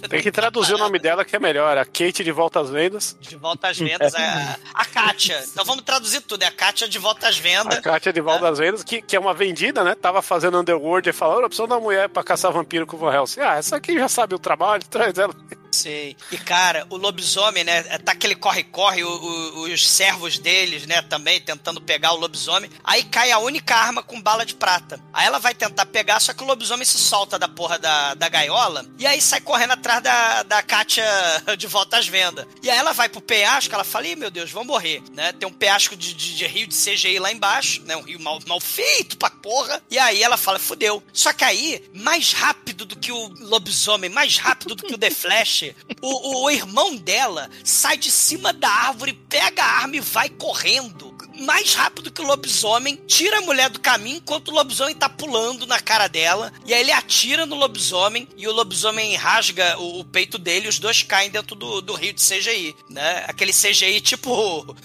Tem 0.09 0.21
que 0.21 0.31
traduzir 0.31 0.73
o 0.75 0.77
nome 0.77 0.99
dela 0.99 1.25
que 1.25 1.35
é 1.35 1.39
melhor. 1.39 1.77
A 1.77 1.85
Kate 1.85 2.23
de 2.23 2.31
volta 2.31 2.59
às 2.59 2.69
vendas. 2.69 3.17
De 3.19 3.35
volta 3.35 3.69
às 3.69 3.77
vendas, 3.77 4.13
a, 4.13 4.57
a 4.73 4.85
Kátia. 4.85 5.43
Então 5.51 5.65
vamos 5.65 5.83
traduzir 5.83 6.21
tudo, 6.21 6.43
é 6.43 6.45
a 6.47 6.51
Kátia 6.51 6.87
de 6.87 6.99
volta 6.99 7.27
às 7.27 7.37
vendas. 7.37 7.79
A 7.79 7.81
Kátia 7.81 8.13
de 8.13 8.21
volta 8.21 8.47
às 8.47 8.59
vendas, 8.59 8.83
que, 8.83 9.01
que 9.01 9.15
é 9.15 9.19
uma 9.19 9.33
vendida, 9.33 9.83
né? 9.83 9.95
Tava 9.95 10.21
fazendo 10.21 10.59
Underworld 10.59 11.09
e 11.09 11.13
falou: 11.13 11.41
eu 11.41 11.47
preciso 11.47 11.67
de 11.67 11.73
uma 11.73 11.79
mulher 11.79 12.09
pra 12.09 12.23
caçar 12.23 12.51
vampiro 12.51 12.85
com 12.85 12.95
o 12.95 12.99
Van 12.99 13.13
Helsing. 13.13 13.41
Ah, 13.41 13.55
essa 13.55 13.77
aqui 13.77 13.97
já 13.97 14.07
sabe 14.07 14.35
o 14.35 14.39
trabalho, 14.39 14.83
traz 14.85 15.17
ela. 15.17 15.33
Sim. 15.75 16.15
E, 16.31 16.37
cara, 16.37 16.87
o 16.89 16.95
lobisomem, 16.95 17.63
né? 17.63 17.83
Tá 17.99 18.13
aquele 18.13 18.35
corre-corre, 18.35 19.03
os 19.03 19.87
servos 19.87 20.39
deles, 20.39 20.85
né? 20.85 21.01
Também 21.01 21.41
tentando 21.41 21.81
pegar 21.81 22.13
o 22.13 22.17
lobisomem. 22.17 22.69
Aí 22.83 23.03
cai 23.03 23.31
a 23.31 23.39
única 23.39 23.75
arma 23.75 24.01
com 24.01 24.21
bala 24.21 24.45
de 24.45 24.55
prata. 24.55 24.99
Aí 25.11 25.27
ela 25.27 25.37
vai 25.37 25.53
tentar 25.53 25.85
pegar, 25.85 26.19
só 26.19 26.33
que 26.33 26.43
o 26.43 26.47
lobisomem 26.47 26.85
se 26.85 26.97
solta 26.97 27.37
da 27.37 27.47
porra 27.47 27.77
da, 27.77 28.13
da 28.13 28.29
gaiola. 28.29 28.85
E 28.97 29.05
aí 29.05 29.21
sai 29.21 29.41
correndo 29.41 29.73
atrás 29.73 30.01
da, 30.01 30.43
da 30.43 30.63
Kátia 30.63 31.05
de 31.57 31.67
volta 31.67 31.97
às 31.97 32.07
vendas. 32.07 32.45
E 32.63 32.69
aí 32.69 32.77
ela 32.77 32.93
vai 32.93 33.09
pro 33.09 33.21
penhasco, 33.21 33.73
ela 33.73 33.83
fala: 33.83 34.07
Ih, 34.07 34.15
meu 34.15 34.31
Deus, 34.31 34.51
vou 34.51 34.63
morrer, 34.63 35.03
né? 35.11 35.33
Tem 35.33 35.47
um 35.47 35.53
penhasco 35.53 35.95
de, 35.95 36.13
de, 36.13 36.35
de 36.35 36.47
rio 36.47 36.67
de 36.67 36.75
CGI 36.75 37.19
lá 37.19 37.31
embaixo, 37.31 37.83
né? 37.83 37.97
Um 37.97 38.03
rio 38.03 38.19
mal, 38.19 38.39
mal 38.47 38.61
feito 38.61 39.17
pra 39.17 39.29
porra. 39.29 39.81
E 39.91 39.99
aí 39.99 40.23
ela 40.23 40.37
fala: 40.37 40.57
fudeu. 40.57 41.03
Só 41.11 41.33
que 41.33 41.43
aí, 41.43 41.83
mais 41.93 42.31
rápido 42.31 42.85
do 42.85 42.95
que 42.95 43.11
o 43.11 43.27
lobisomem, 43.39 44.09
mais 44.09 44.37
rápido 44.37 44.75
do 44.75 44.83
que 44.83 44.93
o 44.93 44.97
The 44.97 45.11
Flash, 45.11 45.64
o, 46.01 46.07
o, 46.07 46.45
o 46.45 46.51
irmão 46.51 46.95
dela 46.95 47.49
sai 47.63 47.97
de 47.97 48.11
cima 48.11 48.51
da 48.51 48.69
árvore, 48.69 49.13
pega 49.13 49.63
a 49.63 49.81
arma 49.81 49.95
e 49.95 50.01
vai 50.01 50.29
correndo. 50.29 51.04
Mais 51.39 51.73
rápido 51.73 52.11
que 52.11 52.21
o 52.21 52.25
lobisomem, 52.25 52.95
tira 53.07 53.39
a 53.39 53.41
mulher 53.41 53.69
do 53.69 53.79
caminho 53.79 54.17
enquanto 54.17 54.49
o 54.49 54.53
lobisomem 54.53 54.95
tá 54.95 55.09
pulando 55.09 55.65
na 55.65 55.79
cara 55.79 56.07
dela. 56.07 56.51
E 56.65 56.73
aí 56.73 56.81
ele 56.81 56.91
atira 56.91 57.45
no 57.45 57.55
lobisomem 57.55 58.27
e 58.37 58.47
o 58.47 58.51
lobisomem 58.53 59.15
rasga 59.15 59.77
o, 59.79 59.99
o 59.99 60.05
peito 60.05 60.37
dele 60.37 60.65
e 60.65 60.69
os 60.69 60.79
dois 60.79 61.03
caem 61.03 61.29
dentro 61.29 61.55
do, 61.55 61.81
do 61.81 61.93
rio 61.93 62.13
de 62.13 62.21
CGI, 62.21 62.75
né? 62.89 63.25
Aquele 63.27 63.51
CGI 63.51 64.01
tipo. 64.01 64.75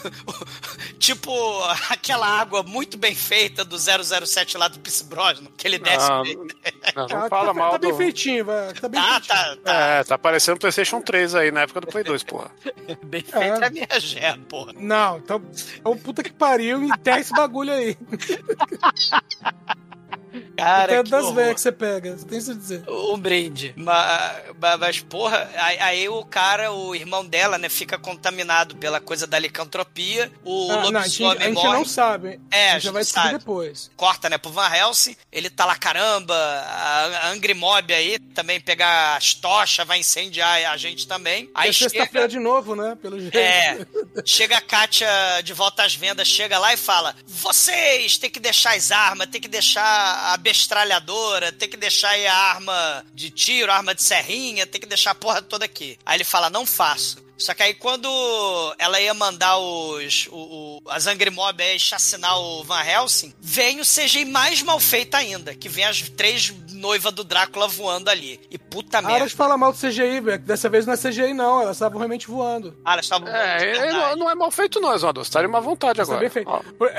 tipo 0.99 1.31
aquela 1.89 2.27
água 2.27 2.63
muito 2.63 2.97
bem 2.97 3.15
feita 3.15 3.65
do 3.65 3.77
007 3.79 4.57
lá 4.57 4.69
do 4.69 4.79
Pierce 4.79 5.05
Brosnan, 5.05 5.49
que 5.57 5.67
ele 5.67 5.79
desce. 5.79 6.09
Não, 6.09 6.23
bem. 6.23 6.37
não, 6.97 7.07
não 7.09 7.25
Ah, 7.25 7.29
fala 7.29 7.47
tá, 7.49 7.55
mal 7.55 7.71
tá 7.73 7.77
do... 7.79 7.89
bem 7.89 7.97
feitinho, 7.97 8.45
vai. 8.45 8.73
Tá 8.75 8.89
bem 8.89 9.01
Ah, 9.01 9.21
feitinho. 9.21 9.29
tá, 9.29 9.57
tá. 9.65 9.75
É, 9.75 10.05
tá 10.05 10.19
parecendo 10.19 10.59
PlayStation 10.59 11.01
3 11.01 11.35
aí, 11.35 11.51
na 11.51 11.63
época 11.63 11.81
do 11.81 11.87
Play 11.87 12.05
2, 12.05 12.23
porra. 12.25 12.51
Bem 13.05 13.23
feita 13.23 13.39
É. 13.65 13.67
a 13.67 13.71
minha 13.71 13.89
gé, 14.01 14.37
porra. 14.49 14.73
Não, 14.77 15.19
então, 15.19 15.43
então 15.79 15.97
puta 15.99 16.23
que 16.23 16.31
pariu, 16.41 16.83
enterra 16.83 17.21
esse 17.21 17.33
bagulho 17.35 17.71
aí. 17.71 17.97
Cara, 20.57 21.03
que 21.03 21.11
das 21.11 21.31
velhas 21.33 21.55
que 21.55 21.61
você 21.61 21.73
pega, 21.73 22.17
tem 22.29 22.39
isso 22.39 22.51
a 22.53 22.55
dizer. 22.55 22.83
Um 22.89 23.19
brinde. 23.19 23.73
Mas, 23.77 24.43
mas 24.79 25.01
porra, 25.01 25.51
aí, 25.57 25.79
aí 25.79 26.09
o 26.09 26.25
cara, 26.25 26.73
o 26.73 26.95
irmão 26.95 27.25
dela, 27.25 27.59
né, 27.59 27.69
fica 27.69 27.99
contaminado 27.99 28.77
pela 28.77 29.01
coisa 29.01 29.27
da 29.27 29.39
licantropia. 29.39 30.31
O 30.45 30.71
Ah, 30.71 30.91
não, 30.91 31.01
a 31.01 31.09
gente, 31.09 31.25
a 31.25 31.45
gente 31.47 31.55
morre. 31.55 31.79
não 31.79 31.85
sabe. 31.85 32.41
É, 32.51 32.71
a 32.71 32.73
gente 32.75 32.85
já 32.85 32.93
vai 32.93 33.03
descobrir 33.03 33.29
sabe. 33.31 33.39
depois. 33.39 33.91
Corta, 33.97 34.29
né, 34.29 34.39
pro 34.39 34.51
Van 34.51 34.69
Helsing. 34.69 35.17
Ele 35.33 35.49
tá 35.51 35.65
lá, 35.65 35.77
caramba, 35.77 36.35
a, 36.35 37.27
a 37.27 37.29
Angry 37.31 37.55
Mob 37.55 37.93
aí 37.93 38.19
também 38.19 38.61
pegar 38.61 39.17
as 39.17 39.35
tochas, 39.35 39.87
vai 39.87 39.99
incendiar 39.99 40.71
a 40.71 40.77
gente 40.77 41.07
também. 41.07 41.51
Aí 41.55 41.71
é 41.71 41.73
sexta-feira 41.73 42.09
chega, 42.13 42.29
de 42.29 42.39
novo, 42.39 42.75
né? 42.77 42.97
Pelo 43.01 43.19
jeito. 43.19 43.37
é, 43.37 43.87
chega 44.25 44.57
a 44.57 44.61
Kátia 44.61 45.09
de 45.43 45.53
volta 45.53 45.83
às 45.85 45.95
vendas, 45.95 46.29
chega 46.29 46.59
lá 46.59 46.73
e 46.73 46.77
fala: 46.77 47.15
Vocês 47.27 48.19
têm 48.19 48.31
que 48.31 48.41
deixar 48.41 48.77
as 48.77 48.91
armas, 48.91 49.27
tem 49.29 49.41
que 49.41 49.49
deixar 49.49 50.20
a 50.33 50.37
bestralhadora, 50.37 51.53
tem 51.53 51.69
que 51.69 51.77
deixar 51.77 52.11
aí 52.11 52.27
a 52.27 52.35
arma 52.35 53.05
de 53.15 53.31
tiro, 53.31 53.71
a 53.71 53.77
arma 53.77 53.95
de 53.95 54.03
serrinha, 54.03 54.67
tem 54.67 54.81
que 54.81 54.87
deixar 54.87 55.13
a 55.13 55.15
porra 55.15 55.43
toda 55.43 55.65
aqui. 55.65 55.99
Aí 56.05 56.17
ele 56.17 56.25
fala: 56.25 56.51
Não 56.51 56.67
faço. 56.67 57.30
Só 57.41 57.55
que 57.55 57.63
aí 57.63 57.75
quando 57.75 58.09
ela 58.79 59.01
ia 59.01 59.15
mandar 59.15 59.57
os. 59.59 60.29
O, 60.31 60.81
o, 60.85 60.91
as 60.91 61.07
Angry 61.07 61.31
Mob 61.31 61.63
aí 61.63 61.79
chacinar 61.79 62.39
o 62.39 62.63
Van 62.65 62.83
Helsing, 62.85 63.33
vem 63.41 63.81
o 63.81 63.85
CGI 63.85 64.25
mais 64.27 64.63
mal 64.63 64.79
feito 64.79 65.15
ainda. 65.15 65.55
Que 65.55 65.69
vem 65.69 65.85
as 65.85 66.03
três 66.11 66.53
noivas 66.73 67.13
do 67.13 67.25
Drácula 67.25 67.67
voando 67.69 68.11
ali. 68.11 68.39
E 68.51 68.59
puta 68.59 69.01
Para 69.03 69.11
merda. 69.13 69.27
de 69.27 69.35
falar 69.35 69.57
mal 69.57 69.73
do 69.73 69.79
CGI, 69.79 70.21
velho. 70.21 70.39
Dessa 70.41 70.69
vez 70.69 70.87
não 70.87 70.95
é 70.95 70.97
CGI, 70.97 71.33
não. 71.35 71.63
Elas 71.63 71.77
estavam 71.77 71.99
realmente 71.99 72.27
voando. 72.29 72.77
Ah, 72.85 72.93
elas 72.93 73.07
estavam. 73.07 73.29
É, 73.29 73.93
não, 73.93 74.17
não 74.17 74.31
é 74.31 74.35
mal 74.35 74.51
feito 74.51 74.81
não, 74.81 74.95
Exaldo. 74.95 75.25
Você 75.25 75.31
tá 75.31 75.41
de 75.41 75.49
má 75.49 75.61
vontade 75.61 75.99
é 76.01 76.03
agora. 76.03 76.21
bem 76.21 76.29
feito. 76.31 76.51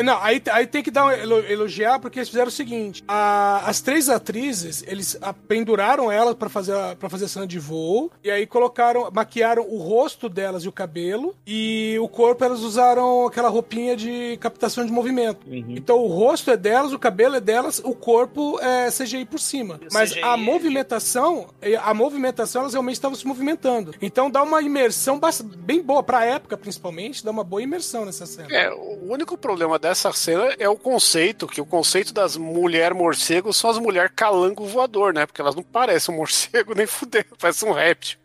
Não, 0.04 0.22
aí, 0.22 0.42
aí 0.52 0.66
tem 0.68 0.82
que 0.84 0.90
dar 0.92 1.06
um 1.06 1.12
elo- 1.12 1.46
elogiar, 1.52 2.00
porque 2.00 2.20
eles 2.20 2.30
fizeram 2.30 2.48
o 2.48 2.52
seguinte: 2.52 3.04
a- 3.08 3.62
as 3.66 3.80
três 3.82 4.10
atrizes, 4.10 4.84
eles 4.88 5.18
a- 5.22 5.34
penduraram 5.34 6.12
elas 6.12 6.36
pra 6.36 6.50
fazer, 6.50 6.76
a, 6.76 6.96
pra 6.96 7.10
fazer 7.10 7.26
a 7.26 7.28
cena 7.28 7.46
de 7.48 7.60
voo, 7.60 8.12
e 8.24 8.32
aí 8.32 8.48
colocaram, 8.48 9.10
maquiaram 9.14 9.64
o 9.68 9.78
rosto 9.78 10.30
delas 10.32 10.64
e 10.64 10.68
o 10.68 10.72
cabelo, 10.72 11.36
e 11.46 11.98
o 12.02 12.08
corpo 12.08 12.44
elas 12.44 12.62
usaram 12.62 13.26
aquela 13.28 13.50
roupinha 13.50 13.96
de 13.96 14.38
captação 14.40 14.86
de 14.86 14.92
movimento. 14.92 15.40
Então 15.50 15.98
o 16.00 16.08
rosto 16.08 16.50
é 16.52 16.58
delas, 16.58 16.94
o 16.94 17.00
cabelo 17.00 17.36
é 17.36 17.40
delas, 17.42 17.80
o 17.84 17.94
corpo 17.94 18.60
é 18.60 18.90
CGI 18.90 19.26
por 19.26 19.40
cima. 19.40 19.80
O 19.90 19.94
Mas 19.94 20.12
CGI 20.12 20.24
a 20.24 20.38
movimentação, 20.38 21.48
a 21.84 21.94
movimentação 21.94 22.62
elas 22.62 22.74
realmente 22.74 22.96
estavam 22.96 23.16
se 23.18 23.28
movimentando. 23.28 23.94
Então 24.02 24.30
dá 24.30 24.42
uma 24.44 24.62
imersão 24.62 25.20
bem 25.58 25.82
boa, 25.82 26.02
pra 26.04 26.26
época 26.26 26.58
principalmente, 26.58 27.24
dá 27.24 27.32
uma 27.32 27.44
boa 27.44 27.62
imersão 27.62 28.06
nessa 28.06 28.26
cena. 28.26 28.48
É, 28.52 28.72
o 28.74 29.12
único 29.12 29.38
problema 29.38 29.78
dessa 29.78 30.12
cena 30.14 30.54
é 30.58 30.68
o 30.70 30.76
conceito, 30.76 31.48
que 31.48 31.60
o 31.62 31.66
conceito 31.66 32.14
das 32.14 32.38
mulher 32.38 32.94
morcego 32.94 33.54
são 33.54 33.70
as 33.70 33.78
mulher 33.78 34.10
calango 34.10 34.66
voador, 34.66 35.14
né? 35.14 35.26
Porque 35.26 35.42
elas 35.42 35.56
não 35.56 35.64
parecem 35.64 36.14
um 36.14 36.18
morcego 36.22 36.74
nem 36.76 36.86
fuder, 36.88 37.26
parece 37.40 37.66
um 37.66 37.72
réptil. 37.72 38.18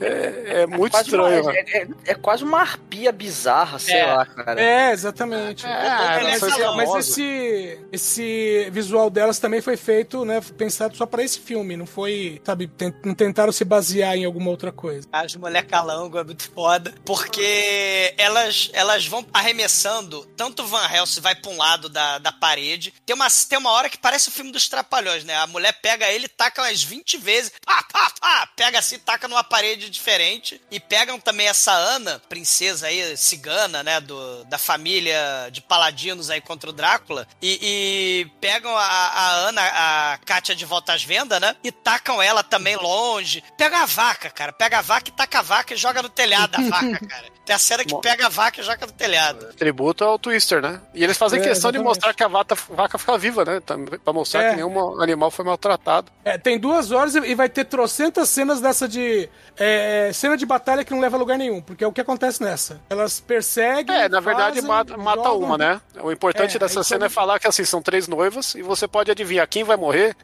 É, 0.00 0.62
é 0.62 0.66
muito 0.66 0.92
Quase 0.92 1.14
uma- 1.14 1.24
estranho. 1.24 1.33
É, 1.34 1.82
é- 1.82 1.88
é 2.06 2.14
quase 2.14 2.44
uma 2.44 2.60
arpia 2.60 3.10
bizarra, 3.12 3.78
sei 3.78 3.96
É. 3.96 4.06
lá, 4.06 4.26
cara. 4.26 4.60
É, 4.60 4.92
exatamente. 4.92 5.66
É, 5.66 6.22
mas, 6.22 6.40
foi 6.40 6.74
mas 6.74 6.94
esse, 7.08 7.80
esse 7.92 8.68
visual 8.70 9.10
delas 9.10 9.38
também 9.38 9.60
foi 9.60 9.76
feito, 9.76 10.24
né? 10.24 10.40
Pensado 10.56 10.96
só 10.96 11.06
pra 11.06 11.22
esse 11.22 11.40
filme. 11.40 11.76
Não 11.76 11.86
foi, 11.86 12.40
sabe, 12.44 12.70
não 13.04 13.14
tentaram 13.14 13.52
se 13.52 13.64
basear 13.64 14.16
em 14.16 14.24
alguma 14.24 14.50
outra 14.50 14.70
coisa. 14.72 15.06
As 15.12 15.34
mulher 15.36 15.66
calango 15.66 16.18
é 16.18 16.24
muito 16.24 16.50
foda, 16.50 16.94
porque 17.04 18.14
elas, 18.16 18.70
elas 18.72 19.06
vão 19.06 19.24
arremessando, 19.32 20.24
tanto 20.36 20.62
o 20.62 20.66
Van 20.66 20.86
Helsing 20.92 21.20
vai 21.20 21.34
pra 21.34 21.50
um 21.50 21.56
lado 21.56 21.88
da, 21.88 22.18
da 22.18 22.32
parede, 22.32 22.92
tem 23.04 23.14
uma, 23.14 23.26
tem 23.48 23.58
uma 23.58 23.70
hora 23.70 23.88
que 23.88 23.98
parece 23.98 24.28
o 24.28 24.32
filme 24.32 24.52
dos 24.52 24.68
Trapalhões, 24.68 25.24
né? 25.24 25.34
A 25.36 25.46
mulher 25.46 25.72
pega 25.80 26.10
ele, 26.10 26.28
taca 26.28 26.62
umas 26.62 26.82
20 26.82 27.16
vezes, 27.18 27.52
pá, 27.64 27.82
pá, 27.92 28.10
pá, 28.20 28.48
pega 28.56 28.78
assim, 28.78 28.98
taca 28.98 29.28
numa 29.28 29.44
parede 29.44 29.88
diferente, 29.90 30.60
e 30.70 30.78
pegam 30.80 31.18
também 31.24 31.48
essa 31.48 31.72
Ana, 31.72 32.20
princesa 32.28 32.86
aí, 32.86 33.16
cigana, 33.16 33.82
né, 33.82 34.00
do, 34.00 34.44
da 34.44 34.58
família 34.58 35.48
de 35.50 35.60
paladinos 35.60 36.30
aí 36.30 36.40
contra 36.40 36.70
o 36.70 36.72
Drácula, 36.72 37.26
e, 37.40 37.58
e 37.60 38.26
pegam 38.40 38.76
a, 38.76 38.82
a 38.84 39.30
Ana, 39.48 39.62
a 39.62 40.18
Kátia 40.24 40.54
de 40.54 40.64
volta 40.64 40.92
às 40.92 41.02
vendas, 41.02 41.40
né, 41.40 41.56
e 41.64 41.72
tacam 41.72 42.20
ela 42.22 42.42
também 42.42 42.76
longe. 42.76 43.42
Pega 43.56 43.78
a 43.82 43.86
vaca, 43.86 44.30
cara, 44.30 44.52
pega 44.52 44.78
a 44.78 44.82
vaca 44.82 45.08
e 45.08 45.12
taca 45.12 45.38
a 45.38 45.42
vaca 45.42 45.74
e 45.74 45.76
joga 45.76 46.02
no 46.02 46.08
telhado 46.08 46.50
da 46.52 46.58
vaca, 46.68 47.06
cara. 47.06 47.34
Tem 47.44 47.54
a 47.54 47.58
cena 47.58 47.84
que 47.84 47.94
pega 48.00 48.24
a 48.26 48.30
vaca 48.30 48.60
e 48.60 48.64
joga 48.64 48.86
no 48.86 48.92
telhado. 48.92 49.52
Tributo 49.54 50.02
ao 50.02 50.18
Twister, 50.18 50.62
né? 50.62 50.80
E 50.94 51.04
eles 51.04 51.16
fazem 51.18 51.38
É, 51.40 51.42
questão 51.42 51.70
de 51.70 51.76
exatamente. 51.76 51.84
mostrar 51.84 52.14
que 52.14 52.24
a 52.24 52.28
vaca, 52.28 52.54
vaca 52.70 52.96
fica 52.98 53.18
viva, 53.18 53.44
né? 53.44 53.60
Pra 54.02 54.12
mostrar 54.14 54.44
É. 54.44 54.50
que 54.50 54.56
nenhum 54.56 55.02
animal 55.02 55.30
foi 55.30 55.44
maltratado. 55.44 56.10
É, 56.24 56.38
tem 56.38 56.58
duas 56.58 56.90
horas 56.90 57.14
e 57.14 57.24
e 57.24 57.34
vai 57.34 57.48
ter 57.48 57.64
trocentas 57.66 58.28
cenas 58.30 58.60
dessa 58.62 58.86
de. 58.88 59.28
é, 59.58 60.10
cena 60.14 60.36
de 60.38 60.44
batalha 60.46 60.84
que 60.84 60.92
não 60.92 61.00
leva 61.00 61.13
a 61.14 61.18
lugar 61.18 61.38
nenhum, 61.38 61.60
porque 61.60 61.84
é 61.84 61.86
o 61.86 61.92
que 61.92 62.00
acontece 62.00 62.42
nessa. 62.42 62.80
Elas 62.90 63.20
perseguem. 63.20 63.94
É, 63.94 64.08
na 64.08 64.20
verdade 64.20 64.56
fazem, 64.56 64.68
mata, 64.68 64.96
mata 64.96 65.22
jogam- 65.24 65.38
uma, 65.40 65.58
né? 65.58 65.80
O 66.02 66.10
importante 66.12 66.56
É, 66.56 66.58
dessa 66.60 66.80
aí 66.80 66.84
cena 66.84 67.06
é 67.06 67.08
falar 67.08 67.38
que 67.38 67.46
assim, 67.46 67.64
são 67.64 67.80
três 67.82 68.06
noivas 68.08 68.54
e 68.54 68.62
você 68.62 68.86
pode 68.88 69.10
adivinhar 69.10 69.46
quem 69.48 69.64
vai 69.64 69.76
morrer 69.76 70.16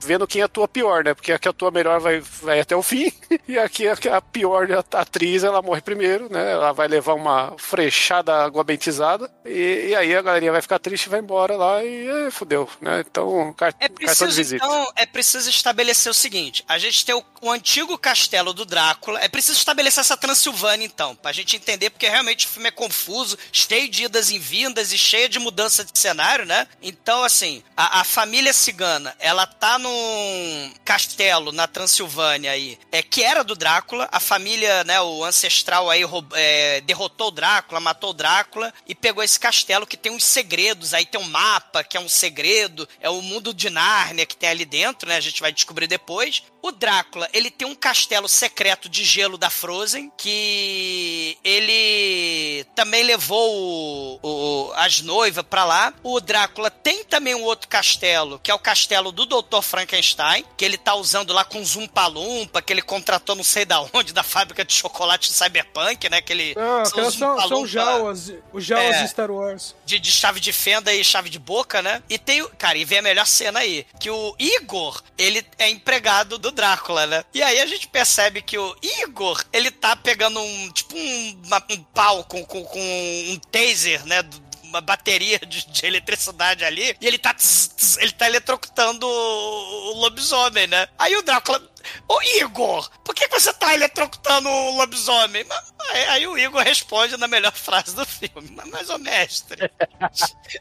vendo 0.00 0.26
quem 0.26 0.42
atua 0.42 0.66
pior, 0.68 1.04
né? 1.04 1.14
Porque 1.14 1.32
a 1.32 1.38
que 1.38 1.48
atua 1.48 1.70
melhor 1.70 2.00
vai, 2.00 2.20
vai 2.20 2.60
até 2.60 2.74
o 2.76 2.82
fim 2.82 3.12
e 3.46 3.58
aqui 3.58 3.88
a, 3.88 3.96
que 3.96 4.08
a 4.08 4.20
pior 4.20 4.66
atriz 4.92 5.44
ela 5.44 5.62
morre 5.62 5.80
primeiro, 5.80 6.30
né? 6.30 6.52
Ela 6.52 6.72
vai 6.72 6.88
levar 6.88 7.14
uma 7.14 7.54
frechada 7.58 8.34
aguamentizada 8.44 9.30
e, 9.44 9.88
e 9.90 9.94
aí 9.96 10.14
a 10.14 10.22
galerinha 10.22 10.52
vai 10.52 10.62
ficar 10.62 10.78
triste 10.78 11.06
e 11.06 11.08
vai 11.08 11.20
embora 11.20 11.56
lá 11.56 11.82
e 11.84 12.08
é, 12.26 12.30
fudeu, 12.30 12.68
né? 12.80 13.04
Então, 13.08 13.52
car 13.56 13.68
É 13.78 13.88
cartão 13.88 13.88
de 13.88 14.04
preciso, 14.06 14.36
visita. 14.36 14.64
então, 14.64 14.86
é 14.96 15.06
preciso 15.06 15.48
estabelecer 15.50 16.10
o 16.10 16.14
seguinte: 16.14 16.64
a 16.68 16.78
gente 16.78 17.04
tem 17.04 17.14
o, 17.14 17.22
o 17.42 17.50
antigo 17.50 17.96
castelo 17.98 18.52
do 18.52 18.64
Drácula. 18.64 19.20
É 19.20 19.28
preciso 19.28 19.58
estabelecer 19.58 20.00
essa 20.00 20.16
Transilvânia, 20.20 20.84
então, 20.84 21.16
pra 21.16 21.32
gente 21.32 21.56
entender, 21.56 21.90
porque 21.90 22.08
realmente 22.08 22.46
o 22.46 22.48
filme 22.48 22.68
é 22.68 22.72
confuso, 22.72 23.38
cheio 23.50 23.88
de 23.88 24.04
idas 24.04 24.30
e 24.30 24.38
vindas 24.38 24.92
e 24.92 24.98
cheio 24.98 25.28
de 25.28 25.38
mudança 25.38 25.84
de 25.84 25.98
cenário, 25.98 26.44
né? 26.44 26.68
Então, 26.82 27.24
assim, 27.24 27.62
a, 27.76 28.00
a 28.00 28.04
família 28.04 28.52
cigana, 28.52 29.16
ela 29.18 29.46
tá 29.46 29.78
num 29.78 30.72
castelo 30.84 31.52
na 31.52 31.66
Transilvânia 31.66 32.52
aí, 32.52 32.78
é, 32.92 33.02
que 33.02 33.22
era 33.22 33.42
do 33.42 33.54
Drácula. 33.54 34.08
A 34.12 34.20
família, 34.20 34.84
né, 34.84 35.00
o 35.00 35.24
ancestral 35.24 35.88
aí 35.88 36.02
é, 36.34 36.80
derrotou 36.82 37.28
o 37.28 37.32
Drácula, 37.32 37.80
matou 37.80 38.10
o 38.10 38.14
Drácula 38.14 38.72
e 38.86 38.94
pegou 38.94 39.24
esse 39.24 39.40
castelo 39.40 39.86
que 39.86 39.96
tem 39.96 40.12
uns 40.12 40.24
segredos. 40.24 40.92
Aí 40.92 41.06
tem 41.06 41.20
um 41.20 41.28
mapa 41.28 41.82
que 41.82 41.96
é 41.96 42.00
um 42.00 42.08
segredo, 42.08 42.88
é 43.00 43.08
o 43.08 43.22
mundo 43.22 43.54
de 43.54 43.70
Nárnia 43.70 44.26
que 44.26 44.36
tem 44.36 44.50
ali 44.50 44.64
dentro, 44.64 45.08
né? 45.08 45.16
A 45.16 45.20
gente 45.20 45.40
vai 45.40 45.52
descobrir 45.52 45.86
depois. 45.86 46.42
O 46.62 46.70
Drácula, 46.72 47.28
ele 47.32 47.50
tem 47.50 47.66
um 47.66 47.74
castelo 47.74 48.28
secreto 48.28 48.88
de 48.88 49.02
gelo 49.04 49.38
da 49.38 49.48
Frozen, 49.48 50.12
que 50.16 51.36
ele 51.42 52.64
também 52.74 53.02
levou 53.02 53.50
o- 53.52 54.20
o- 54.22 54.72
as 54.74 55.00
noivas 55.00 55.44
pra 55.48 55.64
lá. 55.64 55.92
O 56.02 56.20
Drácula 56.20 56.70
tem 56.70 57.02
também 57.04 57.34
um 57.34 57.42
outro 57.44 57.68
castelo, 57.68 58.38
que 58.42 58.50
é 58.50 58.54
o 58.54 58.58
castelo 58.58 59.10
do 59.12 59.24
Dr. 59.26 59.62
Frankenstein, 59.62 60.44
que 60.56 60.64
ele 60.64 60.76
tá 60.76 60.94
usando 60.94 61.32
lá 61.32 61.44
com 61.44 61.64
Zumpalumpa, 61.64 62.60
que 62.62 62.72
ele 62.72 62.82
contratou 62.82 63.34
não 63.34 63.44
sei 63.44 63.64
da 63.64 63.80
onde, 63.94 64.12
da 64.12 64.22
fábrica 64.22 64.64
de 64.64 64.72
chocolate 64.72 65.32
Cyberpunk, 65.32 66.08
né? 66.08 66.20
Que 66.20 66.32
ele, 66.32 66.54
Não, 66.54 66.84
são 66.84 67.10
são, 67.10 67.48
são 67.48 67.66
Jawas, 67.66 68.32
os 68.52 68.64
Jawas 68.64 68.96
É. 68.96 69.02
de 69.02 69.08
Star 69.08 69.30
Wars. 69.30 69.74
de, 69.86 69.98
de 69.98 70.12
chave 70.12 70.40
de 70.40 70.52
fenda 70.52 70.92
e 70.92 71.02
chave 71.02 71.30
de 71.30 71.38
boca, 71.38 71.80
né? 71.82 72.02
E 72.08 72.18
tem, 72.18 72.42
o- 72.42 72.48
cara, 72.50 72.76
e 72.78 72.84
vem 72.84 72.98
a 72.98 73.02
melhor 73.02 73.26
cena 73.26 73.60
aí, 73.60 73.86
que 73.98 74.10
o 74.10 74.34
Igor, 74.38 75.02
ele 75.18 75.44
é 75.58 75.68
empregado 75.70 76.38
do 76.50 76.56
Drácula, 76.56 77.06
né? 77.06 77.24
E 77.32 77.42
aí 77.42 77.60
a 77.60 77.66
gente 77.66 77.86
percebe 77.88 78.42
que 78.42 78.58
o 78.58 78.76
Igor, 79.02 79.42
ele 79.52 79.70
tá 79.70 79.94
pegando 79.96 80.40
um, 80.40 80.70
tipo 80.72 80.96
um, 80.96 81.42
uma- 81.46 81.64
um 81.70 81.82
pau 81.94 82.24
com, 82.24 82.44
com, 82.44 82.64
com 82.64 82.80
um 82.80 83.38
taser, 83.50 84.04
né? 84.06 84.22
uma 84.64 84.80
bateria 84.80 85.36
de, 85.40 85.66
de 85.66 85.84
eletricidade 85.84 86.64
ali, 86.64 86.96
e 87.00 87.04
ele 87.06 87.18
tá, 87.18 87.34
tss, 87.34 87.70
tss, 87.74 87.98
ele 88.00 88.12
tá 88.12 88.28
eletrocutando 88.28 89.04
o, 89.04 89.90
o 89.90 90.00
lobisomem, 90.00 90.68
né? 90.68 90.86
Aí 90.96 91.16
o 91.16 91.22
Drácula, 91.22 91.60
Ô 92.08 92.20
Igor, 92.40 92.88
por 93.04 93.14
que 93.14 93.28
que 93.28 93.40
você 93.40 93.52
tá 93.54 93.74
eletrocutando 93.74 94.48
o 94.48 94.76
lobisomem? 94.76 95.44
Mas- 95.44 95.70
Aí, 96.10 96.24
o 96.26 96.38
Igor 96.38 96.62
responde 96.62 97.16
na 97.16 97.26
melhor 97.26 97.52
frase 97.52 97.96
do 97.96 98.04
filme. 98.06 98.56
Mas, 98.70 98.88
ô 98.90 98.98
mestre, 98.98 99.68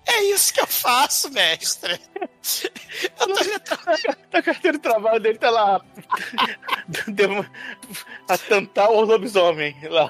é 0.08 0.24
isso 0.24 0.52
que 0.54 0.60
eu 0.62 0.66
faço, 0.66 1.30
mestre. 1.32 2.00
Eu 3.20 3.28
tô 3.28 3.38
eletrocutando. 3.44 4.18
Na 4.34 4.42
carteira 4.42 4.78
de 4.78 4.82
trabalho 4.82 5.20
dele 5.20 5.38
tá 5.38 5.50
lá. 5.52 5.82
Deu- 7.08 7.46
Atentar 8.28 8.88
ao 8.88 9.02
lobisomem. 9.02 9.76
Lá, 9.90 10.10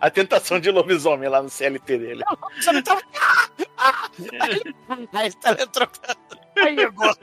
a 0.00 0.10
tentação 0.10 0.60
de 0.60 0.70
lobisomem 0.70 1.28
lá 1.28 1.40
no 1.42 1.48
CLT 1.48 1.98
dele. 1.98 2.24
Tá... 2.84 3.00
Ah, 3.78 4.10
aí, 4.40 4.62
aí 5.14 5.26
ele 5.26 5.34
tá 5.36 5.50
eletrocutando. 5.52 6.37
Aí, 6.64 6.78
Igor, 6.78 7.16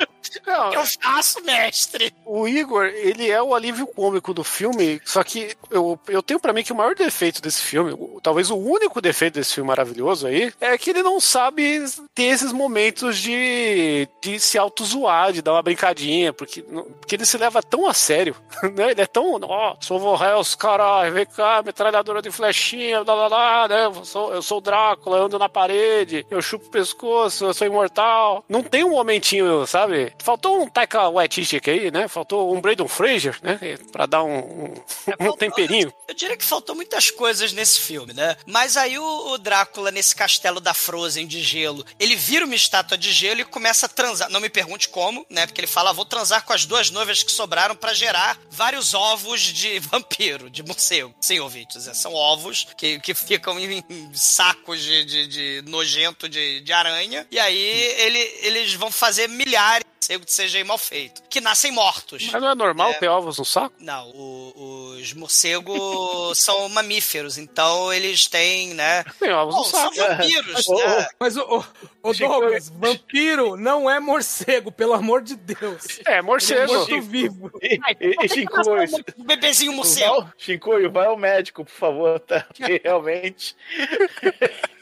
Não, 0.46 0.74
eu 0.74 0.84
faço, 1.02 1.44
mestre? 1.44 2.14
o 2.26 2.48
Igor, 2.48 2.86
ele 2.86 3.30
é 3.30 3.42
o 3.42 3.54
alívio 3.54 3.88
cômico 3.88 4.34
do 4.34 4.44
filme, 4.44 5.02
só 5.06 5.24
que 5.24 5.56
eu, 5.70 6.00
eu 6.08 6.22
tenho 6.22 6.40
pra 6.40 6.52
mim 6.54 6.64
que 6.64 6.72
o 6.72 6.76
maior 6.76 6.96
defeito 6.96 7.42
desse 7.42 7.62
filme, 7.62 7.96
talvez 8.22 8.50
o 8.50 8.58
único 8.58 9.00
defeito 9.02 9.36
desse 9.36 9.54
filme 9.54 9.68
maravilhoso 9.68 10.28
aí, 10.28 10.52
é 10.60 10.78
que 10.78 10.90
ele 10.90 11.04
não 11.04 11.20
sabe 11.20 11.84
ter 12.14 12.24
esses 12.24 12.52
momentos 12.52 13.18
de, 13.18 14.08
de 14.22 14.40
se 14.40 14.58
auto-zoar, 14.58 15.32
de 15.32 15.42
dar 15.42 15.54
uma 15.54 15.62
brincadinha, 15.64 16.34
porque, 16.34 16.62
porque 16.62 17.16
ele 17.16 17.26
se 17.26 17.38
leva 17.38 17.62
tão 17.62 17.88
a 17.88 17.94
sério, 17.94 18.36
né? 18.76 18.92
Ele 18.92 19.02
é 19.02 19.08
tão, 19.08 19.40
ó, 19.44 19.76
sou 19.80 20.02
o 20.02 20.24
Hells, 20.24 20.58
caralho, 20.58 21.14
vem 21.14 21.26
cá, 21.26 21.62
metralhadora 21.64 22.22
de 22.22 22.32
flechinha, 22.32 23.04
blá 23.04 23.16
blá 23.16 23.30
blá, 23.30 23.68
né? 23.68 23.86
Eu 23.86 24.06
sou, 24.06 24.34
eu 24.34 24.42
sou 24.42 24.58
o 24.58 24.62
Drácula, 24.62 25.18
eu 25.18 25.26
ando 25.26 25.40
na 25.40 25.48
parede, 25.50 26.26
eu 26.30 26.42
chupo 26.42 26.66
o 26.66 26.72
pescoço, 26.72 27.46
eu 27.46 27.54
sou 27.54 27.68
imortal. 27.68 28.44
Não 28.50 28.64
tem 28.64 28.84
um 28.84 29.00
momentinho, 29.26 29.66
sabe? 29.66 30.14
Faltou 30.20 30.62
um 30.62 30.70
Taika 30.70 31.10
Waititi 31.10 31.60
aí, 31.70 31.90
né? 31.90 32.08
Faltou 32.08 32.56
um 32.56 32.62
Braden 32.62 32.88
Fraser, 32.88 33.38
né? 33.42 33.60
Pra 33.92 34.06
dar 34.06 34.24
um, 34.24 34.38
um, 34.38 34.74
um 35.20 35.32
temperinho. 35.34 35.92
Eu 36.08 36.14
diria 36.14 36.38
que 36.38 36.46
faltou 36.46 36.76
muitas 36.76 37.10
coisas 37.10 37.52
nesse 37.52 37.80
filme, 37.80 38.14
né? 38.14 38.38
Mas 38.46 38.78
aí 38.78 39.00
o, 39.00 39.34
o 39.34 39.38
Drácula, 39.38 39.92
nesse 39.92 40.16
castelo 40.16 40.60
da 40.60 40.74
Frozen 40.74 41.26
de 41.26 41.42
gelo, 41.42 41.86
ele 42.00 42.16
vira 42.16 42.46
uma 42.46 42.56
estátua 42.56 42.98
de 42.98 43.12
gelo 43.12 43.42
e 43.42 43.46
começa 43.46 43.88
a 43.88 43.90
transar. 43.90 44.30
Não 44.30 44.40
me 44.40 44.50
pergunte 44.50 44.90
como, 44.90 45.26
né? 45.30 45.48
Porque 45.48 45.62
ele 45.62 45.68
fala, 45.68 45.90
"Ah, 45.90 45.94
vou 45.94 46.06
transar 46.06 46.44
com 46.46 46.54
as 46.54 46.66
duas 46.66 46.92
noivas 46.92 47.24
que 47.24 47.32
sobraram 47.32 47.76
pra 47.76 47.94
gerar 47.94 48.38
vários 48.52 48.94
ovos 48.94 49.42
de 49.42 49.80
vampiro, 49.92 50.50
de 50.50 50.62
morcego. 50.62 51.14
Sim, 51.20 51.40
ouvintes, 51.40 51.88
é, 51.88 51.94
são 51.94 52.14
ovos 52.14 52.68
que, 52.78 53.00
que 53.00 53.14
ficam 53.14 53.60
em, 53.60 53.84
em 53.90 54.14
sacos 54.14 54.82
de, 54.82 55.06
de, 55.06 55.28
de 55.28 55.64
nojento 55.70 56.30
de, 56.30 56.62
de 56.62 56.74
aranha. 56.74 57.26
E 57.32 57.40
aí 57.40 57.58
ele, 57.58 58.20
eles 58.42 58.74
vão 58.74 58.92
fazer 58.92 59.15
milhares 59.30 59.84
de 59.84 59.96
morcegos 60.18 60.36
de 60.36 60.44
CGI 60.44 60.64
mal 60.64 60.78
feito, 60.78 61.22
que 61.30 61.42
nascem 61.42 61.72
mortos. 61.72 62.30
Mas 62.32 62.42
não 62.42 62.52
é 62.52 62.56
normal 62.56 62.92
É. 62.92 62.94
ter 62.94 63.08
ovos 63.08 63.38
no 63.40 63.46
saco? 63.46 63.74
Não, 63.80 64.08
o- 64.12 64.96
os 65.00 65.14
morcegos 65.14 65.76
são 66.40 66.70
mamíferos, 66.70 67.38
então 67.38 67.92
eles 67.92 68.28
têm, 68.28 68.74
né? 68.76 69.04
Tem 69.20 69.32
ovos 69.34 69.56
Bom, 69.56 69.62
no 69.62 69.66
são 69.68 69.94
saco. 69.94 70.16
vampiros, 70.18 70.68
Ô, 70.70 70.78
né? 70.78 71.08
Mas, 71.20 71.36
ô, 71.38 71.64
ô, 72.04 72.10
ô 72.10 72.14
Chico, 72.14 72.30
Douglas, 72.30 72.70
vampiro 72.70 73.58
não 73.58 73.90
é 73.90 74.00
morcego, 74.00 74.72
pelo 74.72 74.94
amor 74.94 75.22
de 75.24 75.36
Deus. 75.36 76.00
É, 76.06 76.12
Ele 76.12 76.20
é 76.20 76.22
morcego. 76.22 76.74
morto-vivo. 76.74 77.52
E, 77.62 77.80
e, 78.00 78.16
e 78.26 78.30
Shinkoio, 78.30 78.88
Um 79.18 79.24
bebezinho 79.24 79.74
morcego. 79.74 80.22
vai- 80.22 80.32
Shinkoio, 80.38 80.92
vai 80.92 81.08
ao 81.08 81.18
médico, 81.18 81.66
por 81.66 81.72
favor, 81.74 82.20
tá? 82.20 82.42
Porque 82.56 82.80
realmente. 82.84 83.56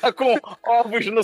tá 0.00 0.12
com 0.12 0.38
ovos 0.62 1.06
no. 1.06 1.20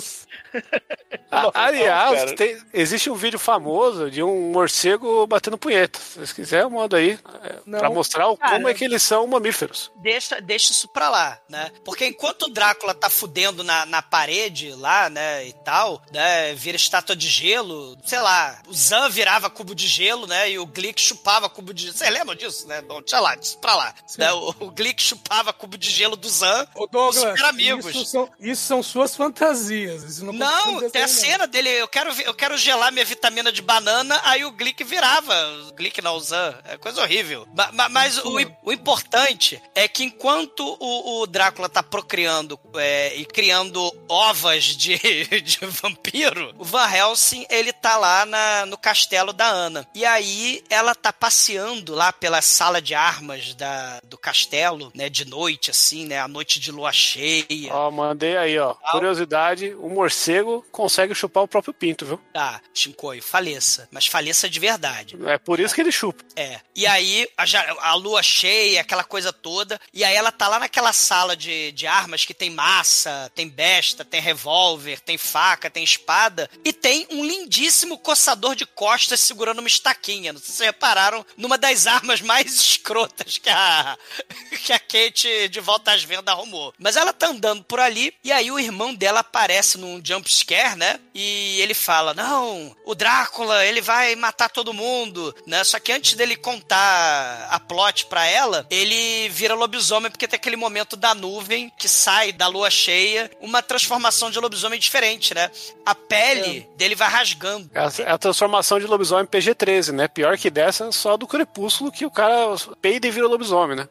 A- 1.29 1.43
Nossa, 1.43 1.59
Aliás, 1.89 2.33
tem- 2.33 2.57
existe 2.73 3.09
um 3.09 3.15
vídeo 3.15 3.39
famoso 3.39 4.09
de 4.11 4.21
um 4.23 4.51
morcego 4.51 5.25
batendo 5.27 5.57
punheta. 5.57 5.99
Se 5.99 6.15
vocês 6.15 6.33
quiserem, 6.33 6.63
eu 6.65 6.69
mando 6.69 6.95
aí. 6.95 7.17
É, 7.43 7.55
Não. 7.65 7.79
pra 7.79 7.89
mostrar 7.89 8.27
o- 8.29 8.37
como 8.37 8.67
é 8.67 8.73
que 8.73 8.83
eles 8.85 9.01
são 9.03 9.25
mamíferos. 9.27 9.91
Deixa, 9.97 10.39
deixa 10.41 10.71
isso 10.71 10.87
pra 10.87 11.09
lá, 11.09 11.39
né? 11.49 11.71
Porque 11.83 12.05
enquanto 12.05 12.43
o 12.43 12.49
Drácula 12.49 12.93
tá 12.93 13.09
fudendo 13.09 13.63
na, 13.63 13.85
na 13.85 14.01
parede 14.01 14.71
lá, 14.73 15.09
né, 15.09 15.45
e 15.45 15.53
tal, 15.53 16.01
né, 16.11 16.53
vira 16.55 16.75
estátua 16.77 17.15
de 17.15 17.27
gelo, 17.27 17.97
sei 18.05 18.19
lá, 18.19 18.61
o 18.67 18.73
Zan 18.73 19.09
virava 19.09 19.49
cubo 19.49 19.73
de 19.75 19.87
gelo, 19.87 20.27
né, 20.27 20.49
e 20.51 20.59
o 20.59 20.65
Glick 20.65 20.99
chupava 21.01 21.49
cubo 21.49 21.73
de 21.73 21.83
gelo. 21.85 21.95
Você 21.97 22.09
lembra 22.09 22.35
disso, 22.35 22.67
né? 22.67 22.81
Bom, 22.81 22.99
deixa 23.01 23.19
lá, 23.19 23.35
disso 23.35 23.57
pra 23.59 23.75
lá. 23.75 23.93
Né, 24.17 24.31
o, 24.33 24.53
o 24.59 24.71
Glick 24.71 25.01
chupava 25.01 25.51
cubo 25.53 25.77
de 25.77 25.89
gelo 25.89 26.15
do 26.15 26.29
Zan. 26.29 26.67
Ô 26.75 26.87
Douglas, 26.87 27.17
Super 27.23 27.45
amigos. 27.45 27.85
Isso, 27.87 28.05
são, 28.05 28.29
isso 28.39 28.61
são 28.63 28.81
suas 28.83 29.15
fantasias. 29.15 30.03
Isso 30.03 30.25
não, 30.25 30.33
Não, 30.33 30.89
tem 30.89 31.03
a 31.03 31.07
cena 31.07 31.47
dele, 31.47 31.66
eu 31.67 31.87
quero, 31.87 32.11
eu 32.21 32.33
quero 32.33 32.57
gelar 32.57 32.91
minha 32.91 33.05
vitamina 33.05 33.51
de 33.51 33.61
banana, 33.61 34.19
aí 34.23 34.43
o 34.45 34.51
Glick 34.51 34.83
virava. 34.83 35.33
O 35.69 35.73
Glick 35.73 36.01
não, 36.01 36.15
o 36.15 36.19
Zan. 36.19 36.57
É 36.65 36.77
coisa 36.77 37.01
horrível. 37.01 37.47
Ma- 37.55 37.71
ma- 37.71 37.89
Mas, 37.89 38.17
o, 38.19 38.35
o 38.63 38.71
importante 38.71 39.61
é 39.75 39.87
que 39.87 40.03
enquanto 40.03 40.77
o, 40.79 41.21
o 41.21 41.27
Drácula 41.27 41.69
tá 41.69 41.81
procriando 41.83 42.59
é, 42.75 43.15
e 43.15 43.25
criando 43.25 43.91
ovas 44.07 44.63
de, 44.63 44.97
de 45.41 45.59
vampiro, 45.65 46.53
o 46.57 46.63
Van 46.63 46.89
Helsing, 46.89 47.45
ele 47.49 47.71
tá 47.73 47.97
lá 47.97 48.25
na- 48.25 48.65
no 48.65 48.77
castelo 48.77 49.33
da 49.33 49.47
Ana. 49.47 49.87
E 49.93 50.05
aí 50.05 50.63
ela 50.69 50.93
tá 50.95 51.11
passeando 51.13 51.93
lá 51.95 52.11
pela 52.13 52.41
sala 52.41 52.81
de 52.81 52.93
armas 52.95 53.53
da, 53.53 53.99
do 54.03 54.17
castelo, 54.17 54.91
né, 54.95 55.09
de 55.09 55.25
noite, 55.25 55.71
assim, 55.71 56.05
né, 56.05 56.19
a 56.19 56.27
noite 56.27 56.59
de 56.59 56.71
lua 56.71 56.91
cheia. 56.91 57.73
Ó, 57.73 57.89
mandei 57.91 58.37
aí, 58.37 58.57
ó. 58.59 58.73
Curiosidade: 58.91 59.73
o 59.79 59.89
morcego 59.89 60.65
consegue 60.71 61.13
chupar 61.15 61.43
o 61.43 61.47
próprio 61.57 61.73
pinto, 61.73 62.05
viu? 62.05 62.21
Tá, 62.33 62.61
Shinkoio, 62.73 63.21
faleça. 63.21 63.87
Mas 63.91 64.05
faleça 64.05 64.49
de 64.49 64.59
verdade. 64.59 65.17
É 65.25 65.37
por 65.37 65.59
isso 65.59 65.73
que 65.73 65.81
ele 65.81 65.91
chupa. 65.91 66.23
É. 66.35 66.59
E 66.75 66.85
aí, 66.85 67.27
a, 67.35 67.89
a 67.89 67.95
lua 67.95 68.21
cheia, 68.21 68.81
aquela 68.81 69.03
coisa 69.03 69.33
toda. 69.33 69.79
E 69.93 70.03
aí 70.03 70.15
ela 70.15 70.31
tá 70.31 70.47
lá 70.47 70.59
naquela 70.59 70.93
sala 70.93 71.35
de, 71.35 71.71
de 71.71 71.87
armas 71.87 72.25
que 72.25 72.33
tem 72.33 72.49
massa, 72.49 73.31
tem 73.33 73.49
besta, 73.49 74.05
tem 74.05 74.21
revólver, 74.21 74.99
tem 74.99 75.17
faca, 75.17 75.69
tem 75.69 75.83
espada. 75.83 76.49
E 76.63 76.71
tem 76.71 77.07
um 77.11 77.25
lindíssimo 77.25 77.97
coçador 77.97 78.55
de 78.55 78.65
costas 78.65 79.19
segurando 79.19 79.59
uma 79.59 79.67
estaquinha. 79.67 80.33
Não 80.33 80.39
sei 80.39 80.49
se 80.49 80.57
vocês 80.57 80.67
repararam, 80.67 81.25
numa 81.35 81.57
das 81.57 81.87
armas 81.87 82.21
mais 82.21 82.53
escrotas 82.53 83.37
que 83.37 83.49
a, 83.49 83.97
que 84.63 84.73
a 84.73 84.79
Kate 84.79 85.47
de 85.49 85.59
volta 85.59 85.91
às 85.91 86.03
vendas 86.03 86.33
arrumou. 86.33 86.73
Mas 86.77 86.95
ela 86.95 87.11
tá 87.11 87.27
andando 87.27 87.63
por 87.63 87.79
ali, 87.79 88.13
e 88.23 88.31
aí 88.31 88.51
o 88.51 88.59
irmão 88.59 88.93
dela 88.93 89.21
aparece 89.21 89.77
num 89.77 89.99
jump 90.03 90.31
scare, 90.31 90.75
né? 90.75 90.99
E 91.15 91.46
ele 91.59 91.73
fala: 91.73 92.13
Não, 92.13 92.75
o 92.85 92.95
Drácula, 92.95 93.65
ele 93.65 93.81
vai 93.81 94.15
matar 94.15 94.49
todo 94.49 94.73
mundo, 94.73 95.33
né? 95.45 95.63
Só 95.63 95.79
que 95.79 95.91
antes 95.91 96.13
dele 96.13 96.35
contar 96.35 97.47
a 97.49 97.59
plot 97.59 98.05
pra 98.07 98.25
ela, 98.25 98.65
ele 98.69 99.29
vira 99.29 99.53
lobisomem, 99.53 100.11
porque 100.11 100.27
tem 100.27 100.37
aquele 100.37 100.55
momento 100.55 100.95
da 100.95 101.13
nuvem 101.13 101.71
que 101.77 101.87
sai 101.87 102.31
da 102.31 102.47
lua 102.47 102.69
cheia, 102.69 103.29
uma 103.39 103.61
transformação 103.61 104.29
de 104.29 104.39
lobisomem 104.39 104.79
diferente, 104.79 105.33
né? 105.33 105.49
A 105.85 105.95
pele 105.95 106.67
dele 106.75 106.95
vai 106.95 107.09
rasgando. 107.09 107.69
É 107.73 107.79
a, 107.79 107.91
é 107.99 108.11
a 108.11 108.17
transformação 108.17 108.79
de 108.79 108.85
lobisomem 108.85 109.25
PG-13, 109.25 109.91
né? 109.91 110.07
Pior 110.07 110.37
que 110.37 110.49
dessa, 110.49 110.91
só 110.91 111.17
do 111.17 111.27
crepúsculo 111.27 111.91
que 111.91 112.05
o 112.05 112.11
cara 112.11 112.55
peida 112.81 113.07
e 113.07 113.11
vira 113.11 113.27
lobisomem, 113.27 113.77
né? 113.77 113.87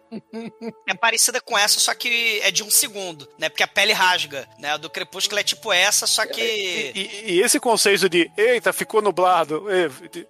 É 0.87 0.95
parecida 0.95 1.41
com 1.41 1.57
essa, 1.57 1.81
só 1.81 1.95
que 1.95 2.41
é 2.43 2.51
de 2.51 2.63
um 2.63 2.71
segundo, 2.71 3.29
né? 3.39 3.49
Porque 3.49 3.63
a 3.63 3.69
pele 3.69 3.93
rasga, 3.93 4.49
né? 4.59 4.73
A 4.73 4.77
do 4.77 4.91
Crepúsculo 4.91 5.41
é 5.41 5.43
tipo 5.43 5.73
essa, 5.73 6.07
só 6.07 6.27
que... 6.27 6.93
E, 6.95 7.33
e 7.33 7.41
esse 7.47 7.59
conceito 7.59 8.09
de, 8.09 8.31
eita, 8.37 8.73
ficou 8.73 9.01
nublado, 9.01 9.65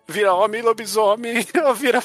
vira 0.07 0.35
homem 0.35 0.63
lobisomem, 0.63 1.45
vira. 1.77 2.03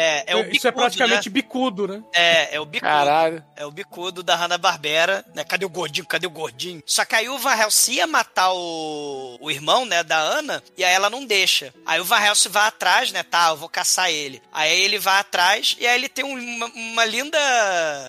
É, 0.00 0.22
é 0.28 0.36
o 0.36 0.38
bicudo, 0.44 0.56
Isso 0.56 0.68
é 0.68 0.70
praticamente 0.70 1.28
né? 1.28 1.32
bicudo, 1.32 1.88
né? 1.88 2.02
É, 2.12 2.54
é 2.54 2.60
o 2.60 2.64
bicudo. 2.64 2.88
Caralho. 2.88 3.44
É 3.56 3.66
o 3.66 3.70
bicudo 3.72 4.22
da 4.22 4.36
Hanna-Barbera, 4.36 5.24
né? 5.34 5.42
Cadê 5.42 5.64
o 5.64 5.68
gordinho? 5.68 6.06
Cadê 6.06 6.24
o 6.24 6.30
gordinho? 6.30 6.80
Só 6.86 7.04
que 7.04 7.16
aí 7.16 7.28
o 7.28 7.36
Van 7.36 7.56
Helsing 7.56 7.94
ia 7.94 8.06
matar 8.06 8.52
o, 8.52 9.36
o 9.40 9.50
irmão, 9.50 9.84
né, 9.84 10.04
da 10.04 10.16
Ana, 10.16 10.62
e 10.76 10.84
aí 10.84 10.92
ela 10.94 11.10
não 11.10 11.24
deixa. 11.26 11.74
Aí 11.84 11.98
o 12.00 12.04
Van 12.04 12.20
Helsing 12.20 12.48
vai 12.48 12.68
atrás, 12.68 13.10
né, 13.10 13.24
tá, 13.24 13.48
eu 13.48 13.56
vou 13.56 13.68
caçar 13.68 14.08
ele. 14.10 14.40
Aí 14.52 14.80
ele 14.82 14.98
vai 15.00 15.18
atrás, 15.18 15.76
e 15.80 15.86
aí 15.86 15.96
ele 15.96 16.08
tem 16.08 16.24
um- 16.24 16.38
uma, 16.38 16.66
uma 16.66 17.04
linda 17.04 17.38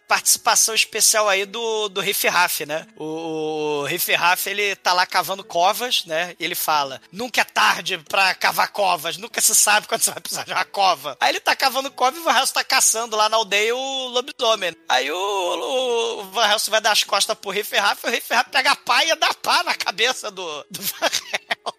participação 0.08 0.76
especial 0.76 1.28
aí 1.28 1.46
do, 1.46 1.90
do 1.90 2.02
Riff 2.02 2.28
Raff, 2.28 2.66
né? 2.66 2.86
O, 2.98 3.82
o 3.82 3.84
Riff 3.86 4.14
Raff, 4.14 4.50
ele 4.50 4.76
tá 4.76 4.94
lá 4.94 5.06
cavando 5.06 5.44
covas, 5.44 6.06
né, 6.06 6.36
e 6.40 6.46
ele 6.46 6.56
fala, 6.56 7.02
nunca 7.12 7.42
é 7.42 7.44
tarde 7.44 7.98
pra 8.10 8.36
cavar 8.36 8.68
covas, 8.70 9.18
nunca 9.18 9.42
se 9.42 9.56
sabe 9.56 9.88
quando 9.88 10.02
você 10.02 10.12
vai 10.12 10.20
precisar 10.22 10.44
de 10.44 10.52
uma 10.52 10.66
cova. 10.66 11.18
Aí 11.20 11.30
ele 11.32 11.40
tá 11.40 11.56
cavando 11.56 11.79
cova 11.92 12.18
e 12.18 12.20
o 12.20 12.24
Van 12.24 12.38
Helsing 12.38 12.54
tá 12.54 12.64
caçando 12.64 13.16
lá 13.16 13.30
na 13.30 13.38
aldeia 13.38 13.76
o 13.76 14.08
lobisomem. 14.08 14.76
Aí 14.90 15.12
o, 15.12 15.16
o, 15.16 16.20
o 16.22 16.24
Van 16.32 16.48
Helsing 16.52 16.72
vai 16.72 16.82
dar 16.82 16.92
as 16.92 17.04
costas 17.04 17.38
pro 17.38 17.52
Riff 17.52 17.76
Raff 17.78 18.02
e 18.06 18.10
o 18.10 18.12
Riff 18.12 18.34
Raff 18.34 18.50
pega 18.50 18.72
a 18.72 18.76
pá 18.76 19.04
e 19.06 19.16
dá 19.16 19.34
pá 19.36 19.64
na 19.64 19.76
cabeça 19.76 20.30
do, 20.32 20.66
do 20.70 20.82
Van 20.82 21.10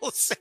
Helsing. 0.02 0.34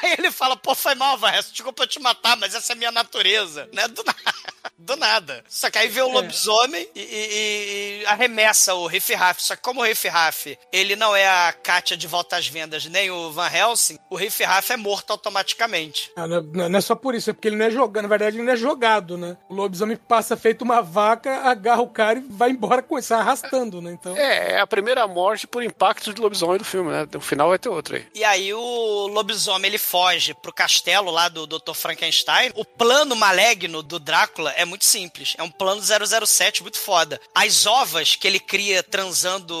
Aí 0.00 0.14
ele 0.18 0.30
fala, 0.30 0.56
pô, 0.56 0.74
foi 0.74 0.94
mal, 0.94 1.18
Van 1.18 1.30
Helsing, 1.32 1.52
desculpa 1.52 1.82
eu 1.82 1.86
te 1.88 1.98
matar, 2.00 2.36
mas 2.36 2.54
essa 2.54 2.72
é 2.72 2.74
a 2.74 2.76
minha 2.76 2.92
natureza, 2.92 3.68
né? 3.72 3.86
Do 3.88 4.02
nada. 4.04 4.22
Do 4.82 4.96
nada. 4.96 5.44
Só 5.48 5.70
que 5.70 5.78
aí 5.78 5.86
vê 5.86 6.02
o 6.02 6.08
lobisomem 6.08 6.88
e, 6.92 7.00
e- 7.00 8.00
e 8.02 8.06
arremessa 8.06 8.74
o 8.74 8.88
Riff 8.88 9.14
Raff. 9.14 9.40
Só 9.40 9.54
que 9.54 9.62
como 9.62 9.80
o 9.80 9.84
Riff 9.84 10.08
Raff, 10.08 10.58
ele 10.72 10.96
não 10.96 11.14
é 11.14 11.24
a 11.28 11.52
Katia 11.52 11.96
de 11.96 12.08
volta 12.08 12.36
às 12.36 12.48
vendas, 12.48 12.84
nem 12.86 13.08
o 13.08 13.30
Van 13.30 13.48
Helsing, 13.48 13.96
o 14.10 14.16
Riff 14.16 14.42
Raff 14.42 14.72
é 14.72 14.76
morto 14.76 15.12
automaticamente. 15.12 16.10
Ah, 16.16 16.26
não, 16.26 16.42
não- 16.42 16.68
não 16.68 16.78
é 16.78 16.80
só 16.82 16.96
por 16.96 17.14
isso, 17.14 17.30
é 17.30 17.32
porque 17.32 17.46
ele 17.46 17.56
não 17.56 17.66
é 17.66 17.70
jogado. 17.70 18.02
Na 18.02 18.08
verdade, 18.08 18.36
ele 18.36 18.44
não 18.44 18.52
é 18.52 18.56
jogado, 18.56 18.91
né? 19.00 19.36
O 19.48 19.54
lobisomem 19.54 19.96
passa 19.96 20.36
feito 20.36 20.62
uma 20.62 20.82
vaca, 20.82 21.42
agarra 21.42 21.82
o 21.82 21.88
cara 21.88 22.18
e 22.18 22.22
vai 22.22 22.50
embora 22.50 22.82
com 22.82 22.98
isso, 22.98 23.14
arrastando, 23.14 23.80
né? 23.80 23.92
Então. 23.92 24.16
É, 24.16 24.52
é 24.52 24.60
a 24.60 24.66
primeira 24.66 25.06
morte 25.06 25.46
por 25.46 25.62
impacto 25.62 26.12
de 26.12 26.20
lobisomem 26.20 26.58
do 26.58 26.64
filme, 26.64 26.90
né? 26.90 27.06
No 27.12 27.20
final 27.20 27.48
vai 27.48 27.58
ter 27.58 27.68
outra 27.68 27.96
aí. 27.96 28.06
E 28.14 28.24
aí 28.24 28.52
o 28.52 29.06
lobisomem 29.06 29.68
ele 29.68 29.78
foge 29.78 30.34
pro 30.34 30.52
castelo 30.52 31.10
lá 31.10 31.28
do 31.28 31.46
Dr. 31.46 31.74
Frankenstein. 31.74 32.50
O 32.54 32.64
plano 32.64 33.14
maligno 33.16 33.82
do 33.82 33.98
Drácula 33.98 34.52
é 34.52 34.64
muito 34.64 34.84
simples. 34.84 35.34
É 35.38 35.42
um 35.42 35.50
plano 35.50 35.80
007 35.82 36.62
muito 36.62 36.78
foda. 36.78 37.20
As 37.34 37.66
ovas 37.66 38.16
que 38.16 38.26
ele 38.26 38.40
cria 38.40 38.82
transando 38.82 39.54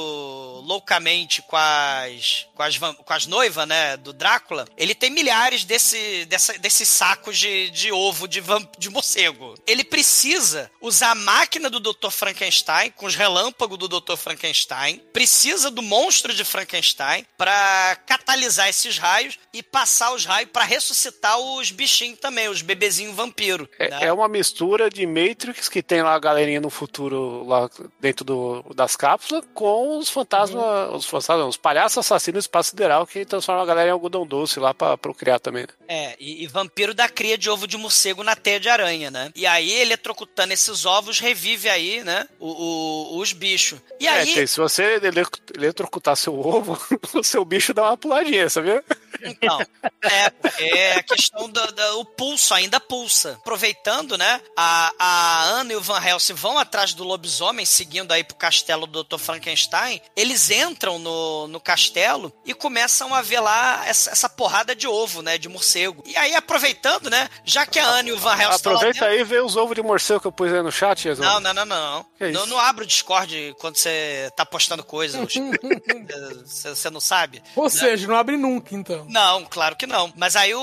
loucamente 0.64 1.42
com 1.42 1.56
as 1.56 2.46
com 2.54 2.62
as, 2.62 2.78
com 2.78 3.12
as 3.12 3.26
noivas, 3.26 3.66
né, 3.66 3.96
do 3.96 4.12
Drácula, 4.12 4.66
ele 4.76 4.94
tem 4.94 5.10
milhares 5.10 5.64
desse, 5.64 6.24
dessa, 6.26 6.58
desses 6.58 6.88
sacos 6.88 7.38
de, 7.38 7.70
de 7.70 7.90
ovo 7.92 8.28
de, 8.28 8.42
de 8.78 8.90
morcego. 8.90 9.21
Ele 9.66 9.84
precisa 9.84 10.70
usar 10.80 11.10
a 11.10 11.14
máquina 11.14 11.68
do 11.68 11.80
Dr. 11.80 12.10
Frankenstein 12.10 12.90
com 12.90 13.06
os 13.06 13.14
relâmpagos 13.14 13.78
do 13.78 13.88
Dr. 13.88 14.16
Frankenstein, 14.16 15.00
precisa 15.12 15.70
do 15.70 15.82
monstro 15.82 16.34
de 16.34 16.44
Frankenstein 16.44 17.26
pra 17.36 17.96
catalisar 18.06 18.68
esses 18.68 18.98
raios 18.98 19.38
e 19.52 19.62
passar 19.62 20.12
os 20.14 20.24
raios 20.24 20.50
pra 20.52 20.64
ressuscitar 20.64 21.38
os 21.38 21.70
bichinhos 21.70 22.18
também, 22.18 22.48
os 22.48 22.62
bebezinhos 22.62 23.14
vampiro. 23.14 23.68
né? 23.78 23.88
É, 24.02 24.06
é 24.06 24.12
uma 24.12 24.28
mistura 24.28 24.90
de 24.90 25.06
Matrix, 25.06 25.68
que 25.68 25.82
tem 25.82 26.02
lá 26.02 26.14
a 26.14 26.18
galerinha 26.18 26.60
no 26.60 26.70
futuro, 26.70 27.44
lá 27.46 27.68
dentro 28.00 28.24
do, 28.24 28.64
das 28.74 28.96
cápsulas, 28.96 29.44
com 29.54 29.98
os 29.98 30.08
fantasmas, 30.08 30.62
os 30.92 31.06
fantasmas, 31.06 31.48
os 31.48 31.56
palhaços 31.56 31.98
assassinos 31.98 32.32
do 32.32 32.40
espaço 32.40 32.70
sideral, 32.70 33.06
que 33.06 33.24
transformam 33.24 33.62
a 33.62 33.66
galera 33.66 33.88
em 33.88 33.92
algodão 33.92 34.26
doce 34.26 34.58
lá 34.58 34.72
pra 34.72 34.96
procriar 34.96 35.40
também. 35.40 35.62
né? 35.62 35.68
É, 35.88 36.16
e, 36.18 36.42
e 36.42 36.46
vampiro 36.46 36.94
dá 36.94 37.08
cria 37.08 37.36
de 37.36 37.50
ovo 37.50 37.66
de 37.66 37.76
morcego 37.76 38.22
na 38.22 38.34
teia 38.34 38.58
de 38.58 38.68
aranha, 38.68 39.10
né? 39.12 39.30
E 39.36 39.46
aí, 39.46 39.70
eletrocutando 39.80 40.52
esses 40.52 40.84
ovos, 40.84 41.20
revive 41.20 41.68
aí, 41.68 42.02
né? 42.02 42.26
o- 42.40 43.14
o- 43.14 43.18
os 43.18 43.32
bichos. 43.32 43.78
E 44.00 44.06
É, 44.08 44.10
aí. 44.10 44.34
tem- 44.34 44.46
se 44.46 44.58
você 44.58 44.82
ele- 45.02 45.22
eletrocutar 45.56 46.16
seu 46.16 46.38
ovo, 46.38 46.76
o 47.14 47.22
seu 47.22 47.44
bicho 47.44 47.72
dá 47.72 47.82
uma 47.82 47.96
puladinha, 47.96 48.48
sabia? 48.50 48.82
Então, 49.24 49.60
é, 50.02 50.32
é 50.58 50.92
a 50.94 51.02
questão 51.02 51.48
do, 51.48 51.66
do- 51.72 52.00
o 52.00 52.04
pulso, 52.04 52.52
ainda 52.54 52.80
pulsa. 52.80 53.32
Aproveitando, 53.40 54.18
né? 54.18 54.40
A, 54.56 54.92
a 54.98 55.44
Anna 55.44 55.72
e 55.74 55.76
o 55.76 55.80
Van 55.80 56.02
Helsing 56.04 56.34
vão 56.34 56.58
atrás 56.58 56.92
do 56.94 57.04
lobisomem, 57.04 57.64
seguindo 57.64 58.10
aí 58.10 58.24
pro 58.24 58.34
castelo 58.36 58.86
do 58.86 59.04
Dr. 59.04 59.18
Frankenstein. 59.18 60.00
Eles 60.16 60.50
entram 60.50 60.98
no, 60.98 61.46
no 61.46 61.60
castelo 61.60 62.32
e 62.44 62.52
começam 62.54 63.14
a 63.14 63.22
ver 63.22 63.40
lá 63.40 63.84
essa, 63.86 64.10
essa 64.10 64.28
porrada 64.28 64.74
de 64.74 64.88
ovo, 64.88 65.22
né? 65.22 65.38
De 65.38 65.48
morcego. 65.48 66.02
E 66.06 66.16
aí, 66.16 66.34
aproveitando, 66.34 67.08
né? 67.10 67.28
Já 67.44 67.64
que 67.66 67.78
a 67.78 67.86
Anna 67.86 68.08
e 68.08 68.12
o 68.12 68.18
Van 68.18 68.34
Helsing 68.36 68.56
Aproveita 68.56 69.01
dentro- 69.02 69.18
aí 69.18 69.24
vê 69.24 69.40
os 69.40 69.56
ovos 69.56 69.74
de 69.74 69.82
morcego 69.82 70.20
que 70.20 70.26
eu 70.26 70.32
pus 70.32 70.52
aí 70.52 70.62
no 70.62 70.72
chat, 70.72 71.06
Yazão. 71.08 71.24
Não, 71.24 71.40
não, 71.40 71.54
não, 71.54 71.64
não. 71.66 72.04
Que 72.18 72.24
Não, 72.30 72.42
isso? 72.42 72.46
não 72.50 72.58
abre 72.58 72.84
o 72.84 72.86
Discord 72.86 73.54
quando 73.58 73.76
você 73.76 74.30
tá 74.36 74.44
postando 74.46 74.82
coisas. 74.84 75.20
Você 76.44 76.90
não 76.90 77.00
sabe? 77.00 77.42
Ou 77.56 77.68
seja, 77.70 78.06
não 78.06 78.16
abre 78.16 78.36
nunca, 78.36 78.74
então. 78.74 79.06
Não, 79.08 79.44
claro 79.44 79.76
que 79.76 79.86
não. 79.86 80.12
Mas 80.16 80.36
aí 80.36 80.54
o, 80.54 80.60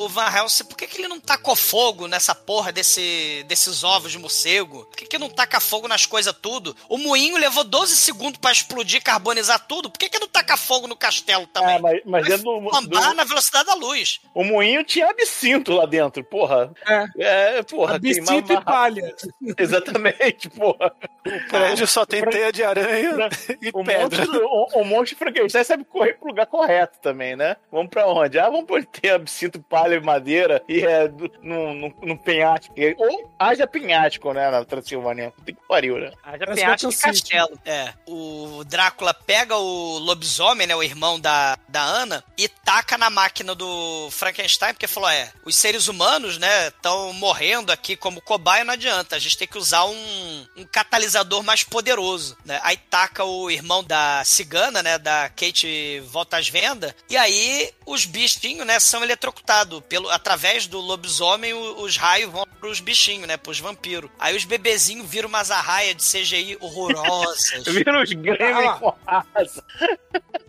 o 0.00 0.08
Van 0.08 0.28
Helsing, 0.30 0.64
por 0.64 0.76
que, 0.76 0.86
que 0.86 0.98
ele 1.00 1.08
não 1.08 1.20
tacou 1.20 1.54
fogo 1.56 2.06
nessa 2.06 2.34
porra 2.34 2.72
desse, 2.72 3.44
desses 3.46 3.84
ovos 3.84 4.12
de 4.12 4.18
morcego? 4.18 4.84
Por 4.86 4.96
que, 4.96 5.06
que 5.06 5.18
não 5.18 5.28
taca 5.28 5.60
fogo 5.60 5.88
nas 5.88 6.06
coisas 6.06 6.34
tudo? 6.40 6.74
O 6.88 6.98
moinho 6.98 7.36
levou 7.36 7.64
12 7.64 7.96
segundos 7.96 8.38
pra 8.38 8.52
explodir, 8.52 9.02
carbonizar 9.02 9.58
tudo. 9.66 9.90
Por 9.90 9.98
que, 9.98 10.08
que 10.08 10.18
não 10.18 10.28
taca 10.28 10.56
fogo 10.56 10.86
no 10.86 10.96
castelo 10.96 11.46
também? 11.46 11.76
Ah, 11.76 11.80
mas, 11.80 12.00
mas 12.04 12.26
dentro 12.26 12.44
do, 12.44 12.58
Lambar 12.70 13.10
do- 13.10 13.14
na 13.14 13.24
velocidade 13.24 13.66
da 13.66 13.74
luz. 13.74 14.20
O 14.34 14.44
moinho 14.44 14.84
tinha 14.84 15.08
absinto 15.10 15.72
lá 15.72 15.86
dentro, 15.86 16.22
porra. 16.24 16.72
É. 16.86 17.04
É, 17.18 17.62
porra, 17.68 18.00
tem 18.00 18.18
Absinto 18.18 18.52
uma- 18.52 18.60
e 18.60 18.64
palha. 18.64 19.14
Exatamente, 19.58 20.48
porra. 20.50 20.92
O 21.26 21.48
prédio 21.48 21.86
só 21.86 22.04
tem 22.06 22.22
teia 22.24 22.52
de 22.52 22.62
aranha 22.64 23.28
e 23.60 23.70
O 23.72 23.84
pedra. 23.84 24.18
monstro, 24.24 24.46
o, 24.46 24.80
o 24.80 24.84
monstro 24.84 25.18
Frankenstein 25.18 25.64
sabe 25.64 25.84
correr 25.84 26.14
pro 26.14 26.28
lugar 26.28 26.46
correto 26.46 26.98
também, 27.00 27.36
né? 27.36 27.56
Vamos 27.70 27.90
pra 27.90 28.06
onde? 28.06 28.38
Ah, 28.38 28.48
vamos 28.50 28.66
pôr 28.66 28.84
ter 28.84 29.10
absinto, 29.10 29.60
palha 29.62 29.94
e 29.96 30.00
madeira 30.00 30.62
e 30.68 30.80
é 30.80 31.08
do- 31.08 31.30
no, 31.42 31.74
no, 31.74 31.94
no 32.02 32.18
penhasco. 32.18 32.74
Ou 32.98 33.30
haja 33.38 33.66
penhasco, 33.66 34.32
né, 34.32 34.50
na 34.50 34.64
Transilvânia. 34.64 35.32
Tem 35.44 35.54
que 35.54 35.60
pariu, 35.68 35.98
né? 35.98 36.10
Haja 36.22 36.46
penhasco 36.46 36.88
de 36.88 36.94
City. 36.94 37.06
castelo. 37.30 37.58
É. 37.64 37.92
O 38.06 38.62
Drácula 38.66 39.12
pega 39.12 39.56
o 39.56 39.98
lobisomem, 39.98 40.66
né? 40.66 40.74
O 40.74 40.82
irmão 40.82 41.18
da, 41.20 41.58
da 41.68 41.82
Ana, 41.82 42.24
e 42.36 42.48
taca 42.48 42.96
na 42.96 43.10
máquina 43.10 43.54
do 43.54 44.08
Frankenstein, 44.10 44.72
porque 44.72 44.86
falou: 44.86 45.08
é, 45.10 45.30
os 45.44 45.56
seres 45.56 45.88
humanos, 45.88 46.38
né, 46.38 46.68
estão 46.68 47.12
morrendo 47.14 47.57
aqui 47.70 47.96
como 47.96 48.20
cobaia, 48.20 48.64
não 48.64 48.74
adianta. 48.74 49.16
A 49.16 49.18
gente 49.18 49.36
tem 49.36 49.48
que 49.48 49.58
usar 49.58 49.84
um, 49.84 50.46
um 50.56 50.64
catalisador 50.64 51.42
mais 51.42 51.62
poderoso, 51.64 52.36
né? 52.44 52.60
Aí 52.62 52.76
taca 52.76 53.24
o 53.24 53.50
irmão 53.50 53.82
da 53.84 54.22
cigana, 54.24 54.82
né? 54.82 54.98
Da 54.98 55.28
Kate 55.30 56.00
volta 56.06 56.36
às 56.38 56.48
vendas, 56.48 56.94
e 57.08 57.16
aí 57.16 57.72
os 57.86 58.04
bichinhos, 58.04 58.66
né, 58.66 58.78
são 58.80 59.02
eletrocutados. 59.02 59.82
Pelo, 59.88 60.10
através 60.10 60.66
do 60.66 60.78
lobisomem, 60.80 61.52
o- 61.54 61.82
os 61.82 61.96
raios 61.96 62.30
vão 62.30 62.44
pros 62.60 62.80
bichinhos, 62.80 63.26
né? 63.26 63.36
Pros 63.36 63.58
vampiros. 63.60 64.10
Aí 64.18 64.36
os 64.36 64.44
bebezinhos 64.44 65.08
viram 65.08 65.28
umas 65.28 65.50
arraias 65.50 65.96
de 65.96 66.02
CGI 66.02 66.56
horrorosas. 66.60 67.64
Viram 67.66 68.02
os 68.02 68.12
Gremlin 68.12 68.66
Ah. 68.66 68.74
com 68.78 68.94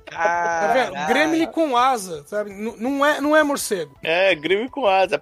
Tá 0.10 0.72
vendo? 0.74 1.08
Gremlin 1.08 1.46
com 1.48 1.78
asa, 1.78 2.26
sabe? 2.28 2.52
N- 2.52 2.76
não 2.78 3.06
é, 3.06 3.22
não 3.22 3.36
é 3.36 3.44
morcego. 3.44 3.98
É, 4.04 4.34
Gremlin 4.36 4.68
com 4.70 4.86
asa. 4.88 5.22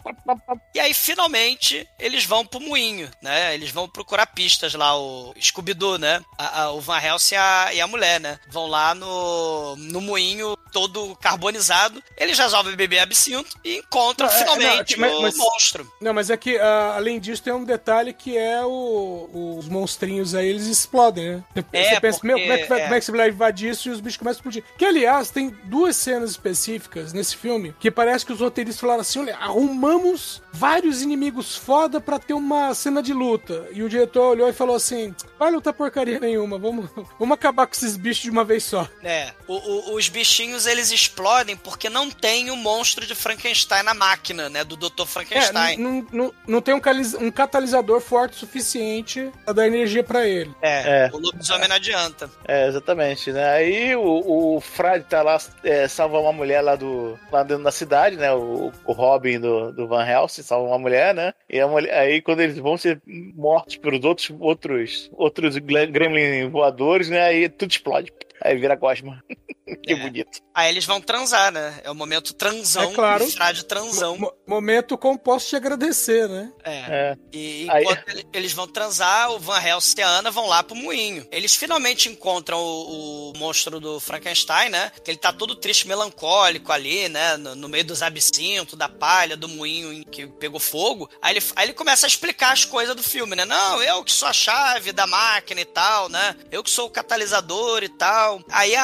E 0.74 0.80
aí, 0.80 0.94
finalmente, 0.94 1.88
eles 2.00 2.26
vão 2.26 2.46
pro 2.46 2.60
moinho, 2.60 3.10
né? 3.22 3.54
Eles 3.54 3.72
vão 3.72 3.88
procurar 3.88 4.28
pistas 4.28 4.74
lá, 4.74 4.98
o 4.98 5.34
Scooby-Doo, 5.40 5.98
né? 5.98 6.22
A- 6.38 6.62
a- 6.64 6.72
o 6.72 6.82
Van 6.82 7.00
Helsing 7.00 7.36
e 7.36 7.38
a, 7.38 7.70
e 7.74 7.82
a 7.82 7.88
mulher, 7.88 8.20
né? 8.20 8.40
Vão 8.50 8.68
lá 8.68 8.94
no, 8.96 9.76
no 9.78 10.02
moinho 10.02 10.56
todo 10.72 11.16
carbonizado. 11.18 12.04
Eles 12.18 12.38
resolvem 12.38 12.76
beber 12.76 13.00
absinto 13.00 13.58
e 13.64 13.78
encontram 13.78 14.28
Não, 14.28 14.34
é, 14.36 14.38
finalmente 14.38 14.98
não, 15.00 15.08
mas- 15.08 15.18
o 15.18 15.22
mas- 15.22 15.38
monstro. 15.38 15.92
Não, 16.02 16.14
mas 16.14 16.30
é 16.30 16.38
que, 16.38 16.58
ah, 16.58 16.94
além 16.96 17.20
disso, 17.20 17.42
tem 17.44 17.54
um 17.54 17.64
detalhe 17.64 18.14
que 18.14 18.38
é 18.38 18.64
o, 18.64 19.56
os 19.60 19.68
monstrinhos 19.68 20.36
aí, 20.36 20.48
eles 20.48 20.68
explodem, 20.68 21.38
né? 21.38 21.44
Você 21.56 21.78
É, 21.96 22.00
pensa, 22.00 22.20
meu, 22.24 22.38
como 22.38 22.52
é, 22.54 22.58
que 22.58 22.66
vai, 22.66 22.68
porque- 22.68 22.84
como 22.84 22.96
é 22.96 23.00
que 23.00 23.06
você 23.06 23.12
vai 23.12 23.30
invadir 23.30 23.70
isso 23.72 23.88
e 23.90 23.92
os 23.92 24.00
bichos 24.00 24.18
começam 24.18 24.38
a 24.38 24.40
explodir? 24.40 24.64
Que, 24.78 24.86
aliás, 24.86 25.32
tem 25.32 25.50
duas 25.66 25.96
cenas 25.96 26.32
específicas 26.32 27.12
nesse 27.12 27.36
filme 27.36 27.74
que 27.80 27.90
parece 27.90 28.26
que 28.26 28.34
os 28.34 28.40
roteiristas 28.40 28.80
falaram 28.80 29.02
assim, 29.02 29.20
olha, 29.20 29.36
arrumamos 29.38 30.42
vários 30.58 31.02
inimigos 31.02 31.56
foda 31.56 32.02
pra 32.02 32.18
ter 32.20 32.34
uma 32.34 32.74
cena 32.74 33.02
de 33.02 33.14
luta. 33.14 33.68
E 33.72 33.84
o 33.84 33.90
diretor 33.90 34.32
olhou 34.32 34.50
e 34.50 34.54
falou 34.54 34.76
assim, 34.76 35.14
vai 35.38 35.52
lutar 35.52 35.74
porcaria 35.74 36.20
nenhuma, 36.20 36.58
vamos, 36.58 36.90
vamos 37.20 37.34
acabar 37.36 37.68
com 37.68 37.74
esses 37.74 37.96
bichos 37.96 38.24
de 38.24 38.30
uma 38.32 38.44
vez 38.44 38.64
só. 38.64 38.88
É, 39.04 39.32
o- 39.48 39.54
o- 39.56 39.96
os 39.96 40.10
bichinhos 40.10 40.66
eles 40.66 40.92
explodem 40.92 41.56
porque 41.56 41.90
não 41.90 42.10
tem 42.10 42.50
o 42.52 42.56
monstro 42.56 43.06
de 43.06 43.14
Frankenstein 43.16 43.84
na 43.84 43.94
máquina, 43.94 44.50
né? 44.50 44.64
Do 44.64 44.76
Dr. 44.76 45.02
É, 45.02 45.06
Frankenstein. 45.06 45.78
não, 45.78 46.08
não, 46.12 46.34
não 46.48 46.62
tem 46.62 46.74
um, 46.74 46.82
um 47.22 47.32
catalisador 47.32 48.02
forte 48.02 48.34
o 48.34 48.40
suficiente 48.40 49.32
pra 49.46 49.54
dar 49.54 49.68
energia 49.68 50.04
pra 50.04 50.28
ele. 50.28 50.52
É, 50.62 51.06
É. 51.06 51.10
o 51.14 51.18
lobisomem 51.18 51.68
não 51.68 51.76
adianta. 51.76 52.30
É, 52.48 52.68
exatamente, 52.68 53.32
né? 53.32 53.48
Aí 53.50 53.96
o, 53.96 54.56
o 54.56 54.62
Frade 54.62 55.06
tá 55.06 55.22
lá, 55.22 55.38
é, 55.64 55.88
salva 55.88 56.20
uma 56.20 56.34
mulher 56.34 56.62
lá 56.62 56.76
do 56.76 57.18
lá 57.32 57.44
dentro 57.44 57.64
da 57.64 57.72
cidade, 57.72 58.16
né? 58.18 58.34
O, 58.34 58.72
o 58.86 58.92
Robin 58.94 59.40
do, 59.40 59.72
do 59.72 59.88
Van 59.88 60.06
Helsing 60.06 60.44
salva 60.48 60.68
uma 60.70 60.80
mulher, 60.80 61.14
né? 61.14 61.34
E 61.50 61.64
mulher, 61.66 61.94
aí 61.94 62.22
quando 62.22 62.42
eles 62.42 62.58
vão 62.58 62.78
ser 62.78 63.02
mortos 63.06 63.76
pelos 63.76 64.04
outros 64.04 64.32
outros 64.40 65.10
outros 65.14 65.58
gremlin 65.58 66.50
voadores, 66.50 67.10
né? 67.10 67.22
Aí 67.22 67.50
tudo 67.50 67.72
explode. 67.72 68.12
Aí 68.44 68.56
vira 68.58 68.76
gosma. 68.76 69.22
que 69.84 69.94
É. 69.94 69.96
bonito. 69.96 70.40
Aí 70.54 70.70
eles 70.70 70.86
vão 70.86 71.02
transar, 71.02 71.52
né? 71.52 71.80
É 71.84 71.92
o 71.92 71.96
momento 71.96 72.34
transão, 72.34 72.92
É 72.92 72.94
claro. 72.96 73.28
frade 73.30 73.66
transão. 73.66 74.18
Mo- 74.18 74.34
momento 74.48 74.98
como 74.98 75.20
posso 75.20 75.50
te 75.50 75.56
agradecer, 75.56 76.28
né? 76.30 76.52
É. 76.64 76.72
É. 76.90 77.18
E 77.34 77.68
Aí- 77.70 77.84
enquanto 77.84 78.08
ele- 78.10 78.28
eles 78.34 78.54
vão 78.54 78.68
transar, 78.68 79.32
o 79.32 79.40
Van 79.40 79.62
Helsing 79.62 80.00
e 80.00 80.04
a 80.04 80.08
Ana 80.08 80.32
vão 80.32 80.48
lá 80.48 80.64
pro 80.64 80.76
moinho. 80.76 81.28
Eles 81.32 81.56
finalmente 81.56 82.08
encontram 82.10 82.58
o, 82.60 83.32
o 83.32 83.38
monstro 83.38 83.80
do 83.80 84.00
Frankenstein, 84.00 84.70
né? 84.70 84.92
Que 85.04 85.12
ele 85.12 85.18
tá 85.18 85.34
todo 85.34 85.56
triste, 85.56 85.88
melancólico 85.88 86.72
ali, 86.72 87.10
né? 87.10 87.36
No, 87.38 87.56
no 87.56 87.68
meio 87.70 87.84
dos 87.86 88.02
absintos, 88.02 88.78
da 88.78 88.88
palha, 88.88 89.36
do 89.36 89.50
moinho 89.50 90.06
que 90.06 90.28
pegou 90.28 90.60
fogo. 90.60 91.10
Aí 91.22 91.34
ele, 91.36 91.46
aí 91.56 91.66
ele 91.68 91.74
começa 91.74 92.06
a 92.06 92.10
explicar 92.10 92.54
as 92.54 92.64
coisas 92.66 92.96
do 92.96 93.04
filme, 93.04 93.36
né? 93.36 93.46
Não, 93.46 93.82
eu 93.84 94.04
que 94.04 94.12
sou 94.14 94.28
a 94.28 94.34
chave 94.34 94.92
da 94.94 95.06
máquina 95.06 95.60
e 95.62 95.66
tal, 95.66 96.08
né? 96.10 96.36
Eu 96.52 96.64
que 96.64 96.70
sou 96.70 96.88
o 96.88 96.92
catalisador 96.92 97.84
e 97.84 97.90
tal. 97.90 98.37
Tal. 98.44 98.58
Aí 98.60 98.76
a, 98.76 98.84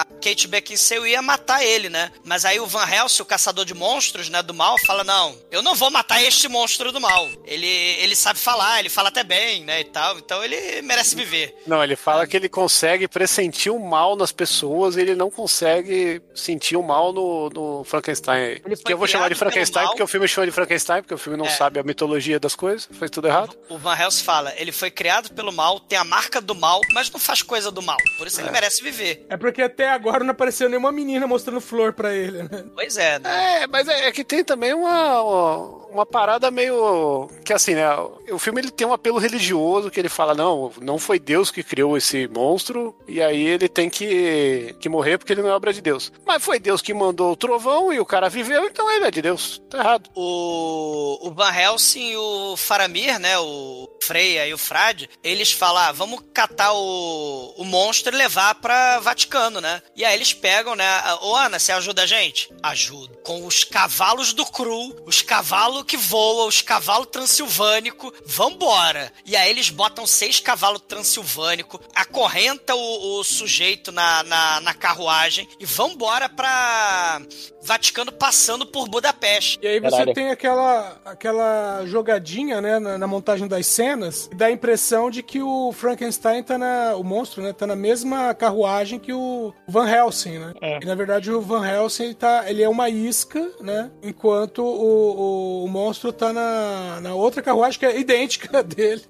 a 0.00 0.04
Kate 0.22 0.46
Beckinsale 0.48 1.10
ia 1.10 1.22
matar 1.22 1.62
ele, 1.64 1.88
né? 1.88 2.10
Mas 2.24 2.44
aí 2.44 2.58
o 2.60 2.66
Van 2.66 2.86
Helsing, 2.88 3.22
o 3.22 3.26
caçador 3.26 3.64
de 3.64 3.74
monstros, 3.74 4.28
né, 4.28 4.42
do 4.42 4.54
mal, 4.54 4.76
fala, 4.86 5.02
não, 5.04 5.36
eu 5.50 5.62
não 5.62 5.74
vou 5.74 5.90
matar 5.90 6.22
este 6.22 6.48
monstro 6.48 6.92
do 6.92 7.00
mal. 7.00 7.28
Ele, 7.44 7.66
ele 7.66 8.14
sabe 8.16 8.38
falar, 8.38 8.80
ele 8.80 8.88
fala 8.88 9.08
até 9.08 9.22
bem, 9.24 9.64
né, 9.64 9.80
e 9.80 9.84
tal. 9.84 10.18
Então 10.18 10.42
ele 10.44 10.82
merece 10.82 11.14
viver. 11.14 11.54
Não, 11.66 11.82
ele 11.82 11.96
fala 11.96 12.26
que 12.26 12.36
ele 12.36 12.48
consegue 12.48 13.06
pressentir 13.08 13.72
o 13.72 13.78
mal 13.78 14.16
nas 14.16 14.32
pessoas 14.32 14.96
e 14.96 15.00
ele 15.00 15.14
não 15.14 15.30
consegue 15.30 16.22
sentir 16.34 16.76
o 16.76 16.82
mal 16.82 17.12
no, 17.12 17.50
no 17.50 17.84
Frankenstein. 17.84 18.60
Foi 18.62 18.76
Que 18.76 18.92
eu 18.92 18.98
vou 18.98 19.06
chamar 19.06 19.28
de 19.28 19.34
Frankenstein 19.34 19.86
porque 19.88 20.02
o 20.02 20.06
filme 20.06 20.26
chama 20.28 20.46
de 20.46 20.52
Frankenstein, 20.52 21.02
porque 21.02 21.14
o 21.14 21.18
filme 21.18 21.36
não 21.38 21.46
É. 21.46 21.50
sabe 21.50 21.78
a 21.80 21.82
mitologia 21.82 22.38
das 22.38 22.54
coisas, 22.54 22.88
faz 22.98 23.10
tudo 23.10 23.26
errado. 23.28 23.56
O 23.68 23.78
Van 23.78 23.96
Helsing 23.96 24.22
fala, 24.24 24.52
ele 24.56 24.72
foi 24.72 24.90
criado 24.90 25.32
pelo 25.32 25.52
mal, 25.52 25.80
tem 25.80 25.98
a 25.98 26.04
marca 26.04 26.40
do 26.40 26.54
mal, 26.54 26.80
mas 26.92 27.10
não 27.10 27.18
faz 27.20 27.42
coisa 27.42 27.70
do 27.70 27.82
mal. 27.82 27.96
Por 28.18 28.26
isso 28.26 28.40
ele 28.40 28.50
merece 28.50 28.59
viver. 28.82 29.26
É 29.28 29.36
porque 29.36 29.62
até 29.62 29.88
agora 29.88 30.24
não 30.24 30.30
apareceu 30.30 30.68
nenhuma 30.68 30.92
menina 30.92 31.26
mostrando 31.26 31.60
flor 31.60 31.92
pra 31.92 32.14
ele, 32.14 32.42
né? 32.42 32.64
Pois 32.74 32.96
é, 32.96 33.18
né? 33.18 33.62
É, 33.62 33.66
mas 33.66 33.88
é, 33.88 34.08
é 34.08 34.12
que 34.12 34.24
tem 34.24 34.44
também 34.44 34.74
uma, 34.74 35.22
uma, 35.22 35.86
uma 35.92 36.06
parada 36.06 36.50
meio. 36.50 37.28
Que 37.44 37.52
assim, 37.52 37.74
né? 37.74 37.86
O 38.30 38.38
filme 38.38 38.60
ele 38.60 38.70
tem 38.70 38.86
um 38.86 38.92
apelo 38.92 39.18
religioso 39.18 39.90
que 39.90 40.00
ele 40.00 40.08
fala: 40.08 40.34
não, 40.34 40.72
não 40.80 40.98
foi 40.98 41.18
Deus 41.18 41.50
que 41.50 41.62
criou 41.62 41.96
esse 41.96 42.28
monstro, 42.28 42.94
e 43.06 43.22
aí 43.22 43.42
ele 43.42 43.68
tem 43.68 43.88
que, 43.88 44.74
que 44.80 44.88
morrer 44.88 45.18
porque 45.18 45.32
ele 45.32 45.42
não 45.42 45.50
é 45.50 45.54
obra 45.54 45.72
de 45.72 45.80
Deus. 45.80 46.12
Mas 46.26 46.44
foi 46.44 46.58
Deus 46.58 46.82
que 46.82 46.94
mandou 46.94 47.32
o 47.32 47.36
trovão 47.36 47.92
e 47.92 48.00
o 48.00 48.06
cara 48.06 48.28
viveu, 48.28 48.64
então 48.64 48.90
ele 48.90 49.06
é 49.06 49.10
de 49.10 49.22
Deus. 49.22 49.62
Tá 49.70 49.78
errado. 49.78 50.10
O, 50.14 51.28
o 51.28 51.30
Van 51.32 51.54
Helsing 51.54 52.10
e 52.10 52.16
o 52.16 52.56
Faramir, 52.56 53.18
né? 53.18 53.38
O 53.38 53.88
Freya 54.02 54.46
e 54.46 54.54
o 54.54 54.58
Frade, 54.58 55.08
eles 55.22 55.52
falam: 55.52 55.82
ah, 55.82 55.92
vamos 55.92 56.20
catar 56.32 56.72
o, 56.72 57.54
o 57.56 57.64
monstro 57.64 58.14
e 58.14 58.18
levar 58.18 58.49
pra 58.54 58.98
Vaticano, 59.00 59.60
né? 59.60 59.82
E 59.94 60.04
aí 60.04 60.14
eles 60.14 60.32
pegam, 60.32 60.74
né? 60.74 60.84
Ô 61.22 61.36
Ana, 61.36 61.58
você 61.58 61.72
ajuda 61.72 62.02
a 62.02 62.06
gente? 62.06 62.52
Ajudo. 62.62 63.16
Com 63.24 63.46
os 63.46 63.64
cavalos 63.64 64.32
do 64.32 64.44
Cru, 64.46 64.96
os 65.06 65.22
cavalos 65.22 65.84
que 65.84 65.96
voam, 65.96 66.48
os 66.48 66.62
cavalos 66.62 67.08
transilvânicos, 67.10 68.12
vambora. 68.26 69.12
E 69.24 69.36
aí 69.36 69.50
eles 69.50 69.70
botam 69.70 70.06
seis 70.06 70.40
cavalos 70.40 70.82
transilvânicos, 70.86 71.80
acorrenta 71.94 72.74
o, 72.74 73.18
o 73.18 73.24
sujeito 73.24 73.92
na, 73.92 74.22
na, 74.22 74.60
na 74.60 74.74
carruagem 74.74 75.48
e 75.58 75.66
vambora 75.66 76.28
pra 76.28 77.20
Vaticano 77.62 78.10
passando 78.10 78.66
por 78.66 78.88
Budapeste. 78.88 79.58
E 79.62 79.66
aí 79.66 79.80
você 79.80 79.90
Caralho. 79.90 80.14
tem 80.14 80.30
aquela, 80.30 81.00
aquela 81.04 81.84
jogadinha, 81.86 82.60
né, 82.60 82.78
na, 82.78 82.98
na 82.98 83.06
montagem 83.06 83.46
das 83.46 83.66
cenas, 83.66 84.28
que 84.28 84.34
dá 84.34 84.46
a 84.46 84.50
impressão 84.50 85.10
de 85.10 85.22
que 85.22 85.42
o 85.42 85.72
Frankenstein 85.72 86.42
tá 86.42 86.56
na. 86.56 86.94
O 86.96 87.04
monstro, 87.04 87.42
né? 87.42 87.52
Tá 87.52 87.66
na 87.66 87.76
mesma 87.76 88.34
carruagem 88.40 88.98
que 88.98 89.12
o 89.12 89.52
Van 89.68 89.88
Helsing, 89.88 90.38
né? 90.38 90.54
E 90.82 90.86
na 90.86 90.94
verdade 90.94 91.30
o 91.30 91.40
Van 91.40 91.66
Helsing 91.66 92.04
ele 92.04 92.14
tá, 92.14 92.50
ele 92.50 92.62
é 92.62 92.68
uma 92.68 92.88
isca, 92.88 93.50
né? 93.60 93.90
Enquanto 94.02 94.64
o, 94.64 95.62
o, 95.62 95.64
o 95.64 95.68
monstro 95.68 96.12
tá 96.12 96.32
na, 96.32 97.00
na 97.00 97.14
outra 97.14 97.42
carruagem 97.42 97.78
que 97.78 97.86
é 97.86 97.98
idêntica 97.98 98.62
dele. 98.64 99.04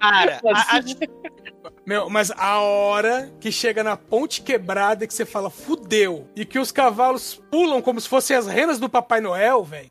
Cara, 0.00 0.40
a- 0.54 0.76
a- 0.76 0.80
Meu, 1.86 2.10
mas 2.10 2.30
a 2.36 2.60
hora 2.60 3.32
que 3.40 3.50
chega 3.50 3.82
na 3.82 3.96
ponte 3.96 4.42
quebrada 4.42 5.06
que 5.06 5.14
você 5.14 5.24
fala, 5.24 5.48
fudeu, 5.48 6.28
e 6.36 6.44
que 6.44 6.58
os 6.58 6.70
cavalos 6.70 7.40
pulam 7.50 7.80
como 7.80 7.98
se 8.00 8.06
fossem 8.08 8.36
as 8.36 8.46
renas 8.46 8.78
do 8.78 8.88
Papai 8.90 9.20
Noel, 9.22 9.64
velho. 9.64 9.90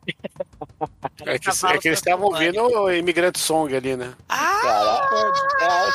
É 1.26 1.38
que, 1.38 1.48
é 1.50 1.78
que 1.78 1.88
eles 1.88 1.98
estavam 1.98 2.26
ouvindo 2.28 2.62
o 2.62 2.90
Imigrante 2.92 3.40
Song 3.40 3.74
ali, 3.74 3.96
né? 3.96 4.14
Caralho. 4.28 5.92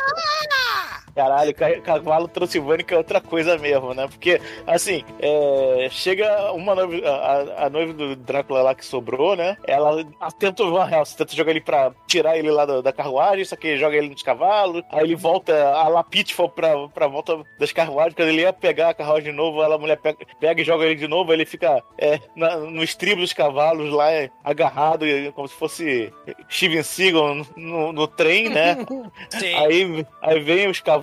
Caralho, 1.15 1.53
ca- 1.53 1.79
cavalo 1.81 2.27
transilvânico 2.27 2.93
é 2.93 2.97
outra 2.97 3.21
coisa 3.21 3.57
mesmo, 3.57 3.93
né? 3.93 4.07
Porque, 4.07 4.41
assim, 4.65 5.03
é, 5.19 5.87
chega 5.91 6.51
uma 6.53 6.73
noiva, 6.73 7.07
a, 7.07 7.65
a 7.65 7.69
noiva 7.69 7.93
do 7.93 8.15
Drácula 8.15 8.61
lá 8.63 8.73
que 8.75 8.83
sobrou, 8.85 9.35
né? 9.35 9.55
Ela 9.67 10.03
tenta 10.39 10.63
o 10.63 10.71
Van 10.71 10.89
Helsing, 10.89 11.17
tenta 11.17 11.35
jogar 11.35 11.51
ele 11.51 11.61
pra 11.61 11.91
tirar 12.07 12.37
ele 12.37 12.49
lá 12.49 12.65
da, 12.65 12.81
da 12.81 12.91
carruagem, 12.91 13.45
só 13.45 13.55
que 13.55 13.77
joga 13.77 13.95
ele 13.95 14.09
nos 14.09 14.23
cavalos, 14.23 14.81
aí 14.91 15.03
ele 15.03 15.15
volta, 15.15 15.53
a 15.73 15.87
La 15.87 16.03
Pitfall 16.03 16.49
pra, 16.49 16.87
pra 16.87 17.07
volta 17.07 17.43
das 17.59 17.71
carruagens, 17.71 18.15
quando 18.15 18.29
ele 18.29 18.41
ia 18.41 18.53
pegar 18.53 18.89
a 18.89 18.93
carruagem 18.93 19.31
de 19.31 19.37
novo, 19.37 19.61
ela, 19.61 19.75
a 19.75 19.79
mulher 19.79 19.97
pega, 19.97 20.17
pega 20.39 20.61
e 20.61 20.65
joga 20.65 20.85
ele 20.85 20.95
de 20.95 21.07
novo, 21.07 21.31
ele 21.31 21.45
fica 21.45 21.83
é, 21.97 22.19
na- 22.35 22.57
no 22.57 22.83
estribo 22.83 23.21
dos 23.21 23.33
cavalos 23.33 23.91
lá, 23.93 24.11
é, 24.11 24.29
agarrado, 24.43 25.05
como 25.35 25.47
se 25.47 25.53
fosse 25.55 26.11
Steven 26.49 26.81
Seagal 26.83 27.35
no, 27.35 27.45
no- 27.55 27.93
no 27.93 28.07
trem, 28.07 28.49
né? 28.49 28.77
sim. 29.29 29.53
Aí, 29.55 30.05
aí 30.21 30.39
vem 30.39 30.67
os 30.67 30.79
cavalos 30.79 31.02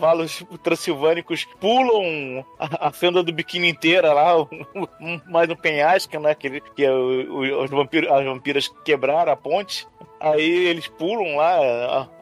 transilvânicos, 0.62 1.46
pulam 1.60 2.44
a, 2.58 2.88
a 2.88 2.92
fenda 2.92 3.22
do 3.22 3.32
biquíni 3.32 3.68
inteira 3.68 4.12
lá, 4.12 4.32
mais 5.28 5.48
no 5.48 5.56
penhasco, 5.56 6.18
né? 6.18 6.34
Que, 6.34 6.60
que 6.60 6.84
é 6.84 6.92
os 6.92 7.70
vampiros, 7.70 8.10
as 8.10 8.24
vampiras 8.24 8.68
quebraram 8.84 9.32
a 9.32 9.36
ponte. 9.36 9.86
Aí 10.20 10.66
eles 10.66 10.86
pulam 10.86 11.36
lá, 11.36 11.56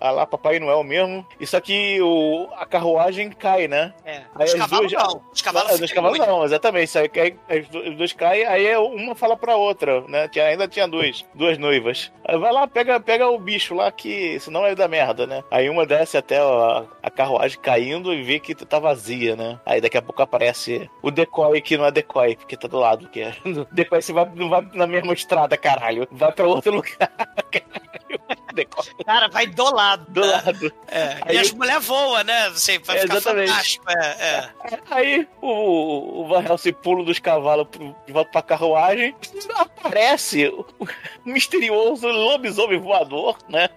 a, 0.01 0.09
a 0.09 0.11
lá 0.13 0.27
Papai 0.27 0.59
Noel 0.61 0.85
mesmo. 0.85 1.27
Isso 1.41 1.57
aqui, 1.57 1.99
o, 2.01 2.49
a 2.57 2.65
carruagem 2.65 3.31
cai, 3.31 3.67
né? 3.67 3.93
É. 4.05 4.23
Aí 4.37 4.47
Os 4.47 4.55
cavalos 4.55 4.93
não. 4.93 5.23
Os 5.33 5.43
cavalos 5.43 5.71
ficam 5.73 5.81
dos 5.81 5.93
cavalos 5.93 6.19
não, 6.21 6.45
exatamente. 6.45 6.97
Aí, 6.99 7.11
aí, 7.49 7.61
os 7.61 7.69
do- 7.69 7.81
os 7.91 7.97
dois 7.97 8.13
caem, 8.13 8.45
aí 8.47 8.77
uma 8.77 9.15
fala 9.15 9.37
pra 9.37 9.57
outra, 9.57 10.01
né? 10.09 10.29
Tinha, 10.29 10.45
ainda 10.47 10.69
tinha 10.69 10.87
duas, 10.87 11.25
duas 11.35 11.59
noivas. 11.59 12.13
Aí 12.25 12.39
vai 12.39 12.53
lá, 12.53 12.67
pega, 12.69 13.01
pega 13.01 13.29
o 13.29 13.39
bicho 13.39 13.75
lá, 13.75 13.91
que 13.91 14.39
senão 14.41 14.65
é 14.65 14.75
da 14.75 14.87
merda, 14.87 15.27
né? 15.27 15.43
Aí 15.51 15.69
uma 15.69 15.85
desce 15.85 16.17
até 16.17 16.39
a, 16.39 16.85
a 17.03 17.11
carruagem 17.11 17.59
caindo 17.61 18.15
e 18.15 18.23
vê 18.23 18.39
que 18.39 18.55
tá 18.55 18.79
vazia, 18.79 19.35
né? 19.35 19.59
Aí 19.67 19.81
daqui 19.81 19.97
a 19.99 20.03
pouco 20.03 20.23
aparece 20.23 20.89
o 21.03 21.11
decoy, 21.11 21.61
que 21.61 21.77
não 21.77 21.85
é 21.87 21.91
decoy, 21.91 22.37
porque 22.37 22.57
tá 22.57 22.69
do 22.69 22.79
lado. 22.79 23.09
Que 23.09 23.23
é. 23.23 23.33
Decoy 23.73 24.01
você 24.03 24.13
vai, 24.13 24.31
não 24.35 24.49
vai 24.49 24.67
na 24.75 24.87
mesma 24.87 25.13
estrada, 25.13 25.57
caralho. 25.57 26.07
Vai 26.13 26.31
pra 26.31 26.47
outro 26.47 26.73
lugar. 26.77 27.11
Cara, 29.07 29.29
vai 29.29 29.47
do 29.47 29.75
lado. 29.75 30.05
do 30.11 30.21
né? 30.21 30.27
lado. 30.45 30.73
É. 30.89 31.19
Aí- 31.23 31.37
E 31.37 31.39
as 31.39 31.53
mulheres 31.53 31.85
voam, 31.87 32.23
né? 32.25 32.51
Você 32.51 32.79
vai 32.79 32.97
É, 32.99 33.01
ficar 33.03 33.17
exatamente. 33.17 33.49
fantástico. 33.51 33.85
É, 33.91 34.07
é. 34.07 34.49
Aí 34.91 35.29
o, 35.41 36.23
o 36.23 36.29
Van 36.29 36.45
Helsing 36.45 36.73
pula 36.75 37.05
dos 37.05 37.19
cavalos 37.19 37.67
pro- 37.69 37.95
de 38.07 38.13
volta 38.13 38.31
pra 38.31 38.43
carruagem. 38.43 39.15
Aparece 39.57 40.47
o, 40.49 40.67
o 40.79 40.87
misterioso 41.25 42.07
lobisomem 42.09 42.79
voador, 42.79 43.37
né? 43.49 43.69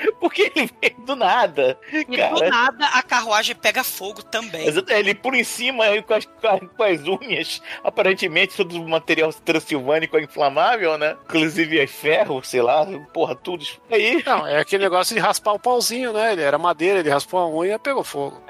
Porque 0.20 0.52
ele 0.54 0.70
veio 0.80 0.96
do 1.06 1.16
nada. 1.16 1.78
E 1.92 2.04
do 2.04 2.16
cara. 2.16 2.48
nada 2.50 2.86
a 2.86 3.02
carruagem 3.02 3.54
pega 3.56 3.82
fogo 3.84 4.22
também. 4.22 4.66
Ele 4.88 5.14
pula 5.14 5.36
em 5.36 5.44
cima 5.44 5.84
com 6.02 6.14
as, 6.14 6.24
com 6.24 6.82
as- 6.84 7.00
unhas. 7.20 7.62
Aparentemente, 7.82 8.56
todo 8.56 8.80
o 8.80 8.88
material 8.88 9.32
transilvânico 9.32 10.16
é 10.16 10.22
inflamável, 10.22 10.96
né? 10.98 11.16
Inclusive 11.24 11.78
é 11.78 11.86
ferro, 11.86 12.42
sei 12.42 12.62
lá, 12.62 12.86
porra, 13.12 13.34
tudo. 13.34 13.64
Aí. 13.90 14.22
Não, 14.24 14.46
é 14.46 14.58
aquele 14.60 14.84
negócio 14.84 15.14
de 15.14 15.20
raspar 15.20 15.52
o 15.52 15.58
pauzinho, 15.58 16.12
né? 16.12 16.32
Ele 16.32 16.42
era 16.42 16.58
madeira, 16.58 17.00
ele 17.00 17.10
raspou 17.10 17.40
a 17.40 17.48
unha 17.48 17.74
e 17.74 17.78
pegou 17.78 18.04
fogo. 18.04 18.40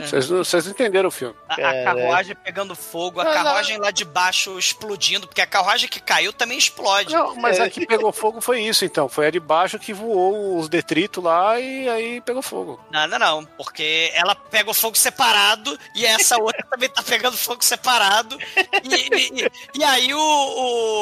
Vocês 0.00 0.28
não, 0.30 0.38
vocês 0.44 0.64
não 0.64 0.72
entenderam 0.72 1.08
o 1.08 1.12
filme. 1.12 1.34
a, 1.48 1.54
a 1.54 1.84
carruagem 1.84 2.36
pegando 2.42 2.74
fogo, 2.74 3.20
a 3.20 3.24
Não, 3.24 3.30
não. 3.34 3.42
carruagem 3.42 3.78
lá 3.78 3.90
de 3.90 4.04
baixo 4.04 4.58
explodindo, 4.58 5.26
porque 5.26 5.40
a 5.40 5.46
carruagem 5.46 5.88
que 5.88 6.00
caiu 6.00 6.32
também 6.32 6.58
explode. 6.58 7.12
Não, 7.14 7.34
mas 7.36 7.58
É. 7.58 7.64
a 7.64 7.70
que 7.70 7.86
pegou 7.86 8.12
fogo 8.12 8.40
foi 8.40 8.60
isso, 8.62 8.84
então. 8.84 9.08
Foi 9.08 9.26
a 9.26 9.30
de 9.30 9.40
baixo 9.40 9.78
que 9.78 9.92
voou 9.92 10.58
os 10.58 10.68
detritos 10.82 11.22
lá 11.22 11.58
e 11.60 11.88
aí 11.88 12.20
pegou 12.20 12.42
fogo. 12.42 12.78
Não, 12.90 13.06
não, 13.06 13.44
porque 13.44 14.10
ela 14.14 14.34
pega 14.34 14.70
o 14.70 14.74
fogo 14.74 14.96
separado 14.96 15.78
e 15.94 16.04
essa 16.04 16.36
outra 16.36 16.66
também 16.70 16.88
tá 16.88 17.02
pegando 17.02 17.36
fogo 17.36 17.64
separado. 17.64 18.36
E, 18.82 19.42
e- 19.44 19.50
e- 19.78 19.84
aí 19.84 20.12
o, 20.12 20.18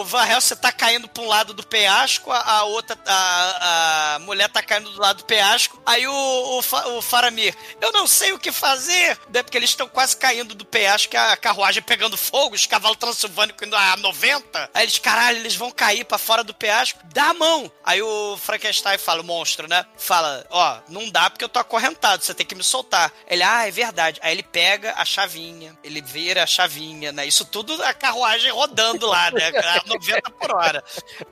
o 0.01 0.05
Van 0.05 0.26
Helsing 0.26 0.57
tá 0.57 0.70
caindo 0.70 1.09
pra 1.09 1.22
um 1.22 1.26
lado 1.26 1.55
do 1.55 1.66
penhasco, 1.66 2.31
a, 2.31 2.64
outra, 2.64 2.97
a, 3.07 4.14
a 4.14 4.18
mulher 4.20 4.49
tá 4.49 4.62
caindo 4.62 4.91
do 4.91 5.01
lado 5.01 5.18
do 5.18 5.24
penhasco. 5.24 5.81
Aí 5.87 6.07
o, 6.07 6.12
o, 6.12 6.59
o 6.99 7.03
Faramir, 7.03 7.57
eu 7.81 7.93
não 7.93 8.07
sei 8.07 8.33
o 8.33 8.39
que 8.39 8.53
fazer, 8.53 9.18
né, 9.33 9.43
porque 9.43 9.57
eles 9.57 9.70
estão 9.70 9.89
quase 9.89 10.16
caindo 10.16 10.55
do 10.55 10.64
penhasco, 10.64 11.16
a 11.16 11.37
carruagem 11.37 11.83
pegando 11.83 12.16
fogo, 12.16 12.55
os 12.55 12.66
cavalos 12.66 12.99
transilvânicos 12.99 13.66
indo 13.66 13.76
a 13.76 13.97
90. 13.97 14.70
Aí 14.74 14.83
eles, 14.85 14.99
caralho, 14.99 15.39
eles 15.39 15.57
vão 15.57 15.70
cair 15.70 16.05
pra 16.05 16.18
fora 16.18 16.45
do 16.45 16.53
penhasco, 16.55 16.99
dá 17.12 17.31
a 17.31 17.35
mão. 17.35 17.70
Aí 17.85 18.03
o 18.03 18.37
Frankenstein 18.39 18.99
fala, 18.99 19.22
monstro, 19.22 19.68
né? 19.70 19.86
Fala, 19.96 20.44
ó, 20.50 20.80
não 20.88 21.08
dá 21.08 21.30
porque 21.30 21.44
eu 21.44 21.48
tô 21.48 21.60
acorrentado, 21.60 22.24
você 22.24 22.34
tem 22.34 22.44
que 22.44 22.56
me 22.56 22.64
soltar. 22.64 23.12
Ele, 23.28 23.44
ah, 23.44 23.68
é 23.68 23.70
verdade. 23.70 24.18
Aí 24.20 24.32
ele 24.32 24.42
pega 24.42 24.92
a 24.96 25.04
chavinha, 25.04 25.78
ele 25.84 26.02
vira 26.02 26.42
a 26.42 26.46
chavinha, 26.46 27.12
né? 27.12 27.24
Isso 27.24 27.44
tudo 27.44 27.80
a 27.84 27.94
carruagem 27.94 28.50
rodando 28.50 29.06
lá, 29.06 29.30
né? 29.30 29.52
A 29.60 29.82
90 29.86 30.30
por 30.32 30.56
hora. 30.56 30.82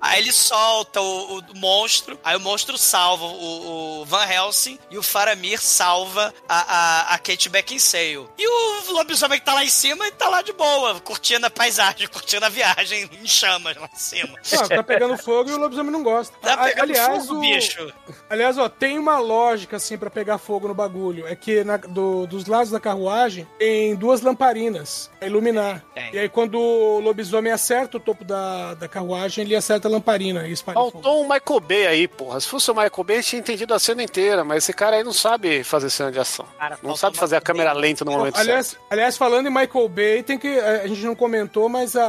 Aí 0.00 0.22
ele 0.22 0.32
solta 0.32 1.00
o, 1.00 1.40
o 1.40 1.42
monstro, 1.56 2.18
aí 2.22 2.36
o 2.36 2.40
monstro 2.40 2.78
salva 2.78 3.24
o, 3.24 4.02
o 4.02 4.04
Van 4.04 4.24
Helsing 4.24 4.78
e 4.88 4.96
o 4.96 5.02
Faramir 5.02 5.60
salva 5.60 6.32
a, 6.48 6.60
a, 6.60 7.14
a 7.14 7.18
Kate 7.18 7.48
Beckinsale. 7.48 8.28
E 8.38 8.48
o 8.48 8.92
lobisomem 8.92 9.40
que 9.40 9.44
tá 9.44 9.54
lá 9.54 9.64
em 9.64 9.68
cima, 9.68 10.06
ele 10.06 10.14
tá 10.14 10.28
lá 10.28 10.42
de 10.42 10.52
boa, 10.52 11.00
curtindo 11.00 11.44
a 11.44 11.50
paisagem, 11.50 12.06
curtindo 12.08 12.46
a 12.46 12.48
viagem 12.48 13.10
em 13.20 13.26
chamas 13.26 13.76
lá 13.76 13.90
em 13.92 13.98
cima. 13.98 14.38
Ah, 14.52 14.68
tá 14.68 14.82
pegando 14.84 15.18
fogo 15.18 15.50
e 15.50 15.54
o 15.54 15.58
lobisomem 15.58 15.90
não 15.90 16.04
gosta. 16.04 16.36
Tá 16.40 16.56
pegando 16.58 16.82
Aliás, 16.82 17.26
fogo, 17.26 17.38
o, 17.38 17.40
bicho. 17.40 17.92
Aliás, 18.30 18.58
ó, 18.58 18.68
tem 18.68 18.98
uma 18.98 19.18
lógica 19.18 19.76
assim 19.76 19.96
pra 19.96 20.10
pegar 20.10 20.38
fogo 20.38 20.68
no 20.68 20.74
bagulho. 20.74 21.26
É 21.26 21.34
que 21.34 21.64
na- 21.64 21.76
do- 21.76 22.26
dos 22.26 22.46
lados 22.46 22.70
da 22.70 22.78
carruagem 22.80 23.46
tem 23.58 23.94
duas 23.94 24.20
lamparinas 24.20 25.10
pra 25.18 25.28
iluminar. 25.28 25.84
Tem. 25.94 26.14
E 26.14 26.18
aí 26.18 26.28
quando 26.28 26.58
o 26.58 27.00
lobisomem 27.00 27.52
acerta 27.52 27.96
o 27.96 28.00
topo 28.00 28.24
da, 28.24 28.74
da 28.74 28.88
carruagem, 28.88 29.44
ele 29.44 29.54
acerta 29.56 29.88
a 29.88 29.90
lamparina 29.90 30.46
e 30.46 30.52
espalha 30.52 30.76
fogo. 30.78 30.92
Faltou 31.02 31.20
um 31.24 31.28
Michael 31.28 31.60
Bay 31.60 31.86
aí, 31.86 32.08
porra. 32.08 32.40
Se 32.40 32.48
fosse 32.48 32.70
o 32.70 32.74
Michael 32.74 33.04
Bay, 33.04 33.16
a 33.16 33.20
gente 33.20 33.28
tinha 33.30 33.40
entendido 33.40 33.74
a 33.74 33.78
cena 33.78 34.02
inteira, 34.02 34.44
mas 34.44 34.64
esse 34.64 34.72
cara 34.72 34.96
aí 34.96 35.04
não 35.04 35.12
sabe 35.12 35.62
fazer 35.64 35.90
cena 35.90 36.10
de 36.12 36.18
ação. 36.18 36.46
Cara, 36.58 36.78
Não 36.82 36.96
sabe 36.96 37.16
fazer 37.16 37.36
a 37.36 37.40
câmera 37.40 37.72
lenta 37.72 38.04
no 38.04 38.12
momento 38.12 38.34
certo. 38.36 38.48
Aliás, 38.48 38.76
aliás, 38.90 39.16
falando 39.16 39.46
em 39.46 39.50
Michael 39.50 39.88
Bay, 39.88 40.22
tem 40.22 40.38
que. 40.38 40.58
A 40.58 40.86
gente 40.86 41.02
não 41.04 41.14
comentou, 41.14 41.68
mas 41.68 41.96
a, 41.96 42.06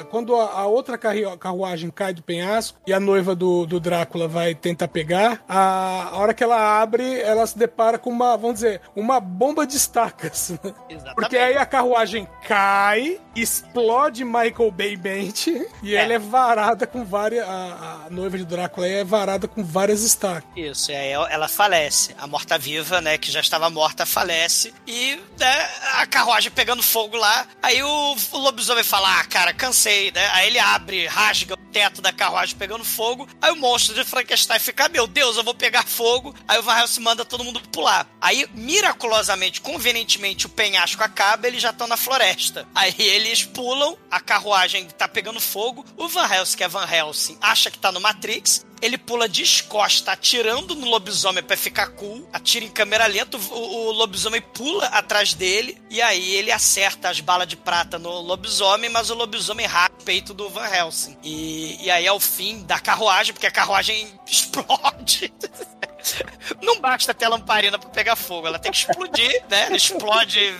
a- 0.00 0.04
quando 0.10 0.34
a, 0.36 0.44
a 0.52 0.66
outra 0.66 0.98
carruagem 1.38 1.90
cai 1.90 2.12
do 2.12 2.22
penhasco 2.22 2.78
e 2.86 2.92
a 2.92 3.00
noiva 3.00 3.34
do, 3.34 3.66
do 3.66 3.80
Drácula 3.80 4.26
vai 4.28 4.54
tentar 4.54 4.88
pegar, 4.88 5.39
a, 5.48 6.10
a 6.12 6.16
hora 6.18 6.34
que 6.34 6.42
ela 6.44 6.80
abre, 6.80 7.20
ela 7.20 7.46
se 7.46 7.56
depara 7.58 7.98
com 7.98 8.10
uma, 8.10 8.36
vamos 8.36 8.54
dizer, 8.54 8.80
uma 8.94 9.20
bomba 9.20 9.66
de 9.66 9.76
estacas. 9.76 10.50
Exatamente. 10.88 11.14
Porque 11.14 11.36
aí 11.36 11.56
a 11.56 11.66
carruagem 11.66 12.28
cai, 12.46 13.20
explode 13.34 14.24
Michael 14.24 14.70
Bay 14.70 14.96
mente 14.96 15.66
e 15.82 15.94
É. 15.94 16.02
ela 16.02 16.14
é 16.14 16.18
varada 16.18 16.86
com 16.86 17.04
várias. 17.04 17.46
A, 17.48 18.04
a 18.06 18.10
noiva 18.10 18.36
de 18.38 18.44
Drácula 18.44 18.86
é 18.86 19.04
varada 19.04 19.46
com 19.48 19.62
várias 19.64 20.02
estacas. 20.02 20.44
Isso, 20.56 20.90
e 20.92 20.94
aí 20.96 21.12
ela 21.12 21.48
falece. 21.48 22.14
A 22.18 22.26
morta-viva, 22.26 23.00
né, 23.00 23.18
que 23.18 23.30
já 23.30 23.40
estava 23.40 23.68
morta, 23.70 24.04
falece. 24.06 24.72
E 24.86 25.18
né, 25.38 25.68
a 25.98 26.06
carruagem 26.06 26.50
pegando 26.50 26.82
fogo 26.82 27.16
lá. 27.16 27.46
Aí 27.62 27.82
o, 27.82 28.16
o 28.32 28.38
lobisomem 28.38 28.84
fala: 28.84 29.20
Ah, 29.20 29.24
cara, 29.24 29.52
cansei, 29.52 30.10
né? 30.12 30.26
Aí 30.32 30.48
ele 30.48 30.58
abre, 30.58 31.06
rasga 31.06 31.54
o 31.54 31.56
teto 31.56 32.00
da 32.02 32.12
carruagem 32.12 32.56
pegando 32.56 32.84
fogo. 32.84 33.28
Aí 33.40 33.50
o 33.52 33.56
monstro 33.56 33.94
de 33.94 34.04
Frankenstein 34.04 34.58
fica: 34.58 34.88
Meu 34.88 35.06
Deus, 35.06 35.29
eu 35.36 35.44
vou 35.44 35.54
pegar 35.54 35.84
fogo. 35.84 36.34
Aí 36.46 36.58
o 36.58 36.62
Van 36.62 36.78
Helsing 36.78 37.00
manda 37.00 37.24
todo 37.24 37.44
mundo 37.44 37.60
pular. 37.72 38.06
Aí, 38.20 38.46
miraculosamente, 38.54 39.60
convenientemente, 39.60 40.46
o 40.46 40.50
penhasco 40.50 41.02
acaba 41.02 41.46
eles 41.46 41.62
já 41.62 41.70
estão 41.70 41.86
na 41.86 41.96
floresta. 41.96 42.66
Aí 42.74 42.94
eles 42.98 43.44
pulam, 43.44 43.96
a 44.10 44.20
carruagem 44.20 44.86
tá 44.86 45.08
pegando 45.08 45.40
fogo. 45.40 45.84
O 45.96 46.08
Van 46.08 46.26
Helsing, 46.26 46.56
que 46.56 46.64
é 46.64 46.68
Van 46.68 46.88
Helsing, 46.90 47.38
acha 47.40 47.70
que 47.70 47.78
tá 47.78 47.90
no 47.92 48.00
Matrix. 48.00 48.64
Ele 48.82 48.96
pula 48.96 49.28
descosta, 49.28 50.12
atirando 50.12 50.74
no 50.74 50.86
lobisomem 50.86 51.42
pra 51.42 51.56
ficar 51.56 51.88
cool. 51.88 52.26
Atira 52.32 52.64
em 52.64 52.70
câmera 52.70 53.06
lenta, 53.06 53.36
o, 53.36 53.88
o 53.88 53.92
lobisomem 53.92 54.40
pula 54.40 54.86
atrás 54.86 55.34
dele. 55.34 55.80
E 55.90 56.00
aí 56.00 56.34
ele 56.34 56.50
acerta 56.50 57.10
as 57.10 57.20
balas 57.20 57.46
de 57.46 57.56
prata 57.56 57.98
no 57.98 58.20
lobisomem, 58.20 58.88
mas 58.88 59.10
o 59.10 59.14
lobisomem 59.14 59.66
rasga 59.66 59.96
o 60.00 60.04
peito 60.04 60.32
do 60.32 60.48
Van 60.48 60.66
Helsing. 60.66 61.16
E, 61.22 61.84
e 61.84 61.90
aí 61.90 62.06
é 62.06 62.12
o 62.12 62.20
fim 62.20 62.62
da 62.62 62.78
carruagem, 62.78 63.34
porque 63.34 63.46
a 63.46 63.50
carruagem 63.50 64.08
explode. 64.26 65.32
Não 66.62 66.80
basta 66.80 67.12
ter 67.12 67.28
lamparina 67.28 67.78
pra 67.78 67.90
pegar 67.90 68.16
fogo, 68.16 68.46
ela 68.46 68.58
tem 68.58 68.72
que 68.72 68.78
explodir, 68.78 69.44
né? 69.50 69.66
Ela 69.66 69.76
explode. 69.76 70.54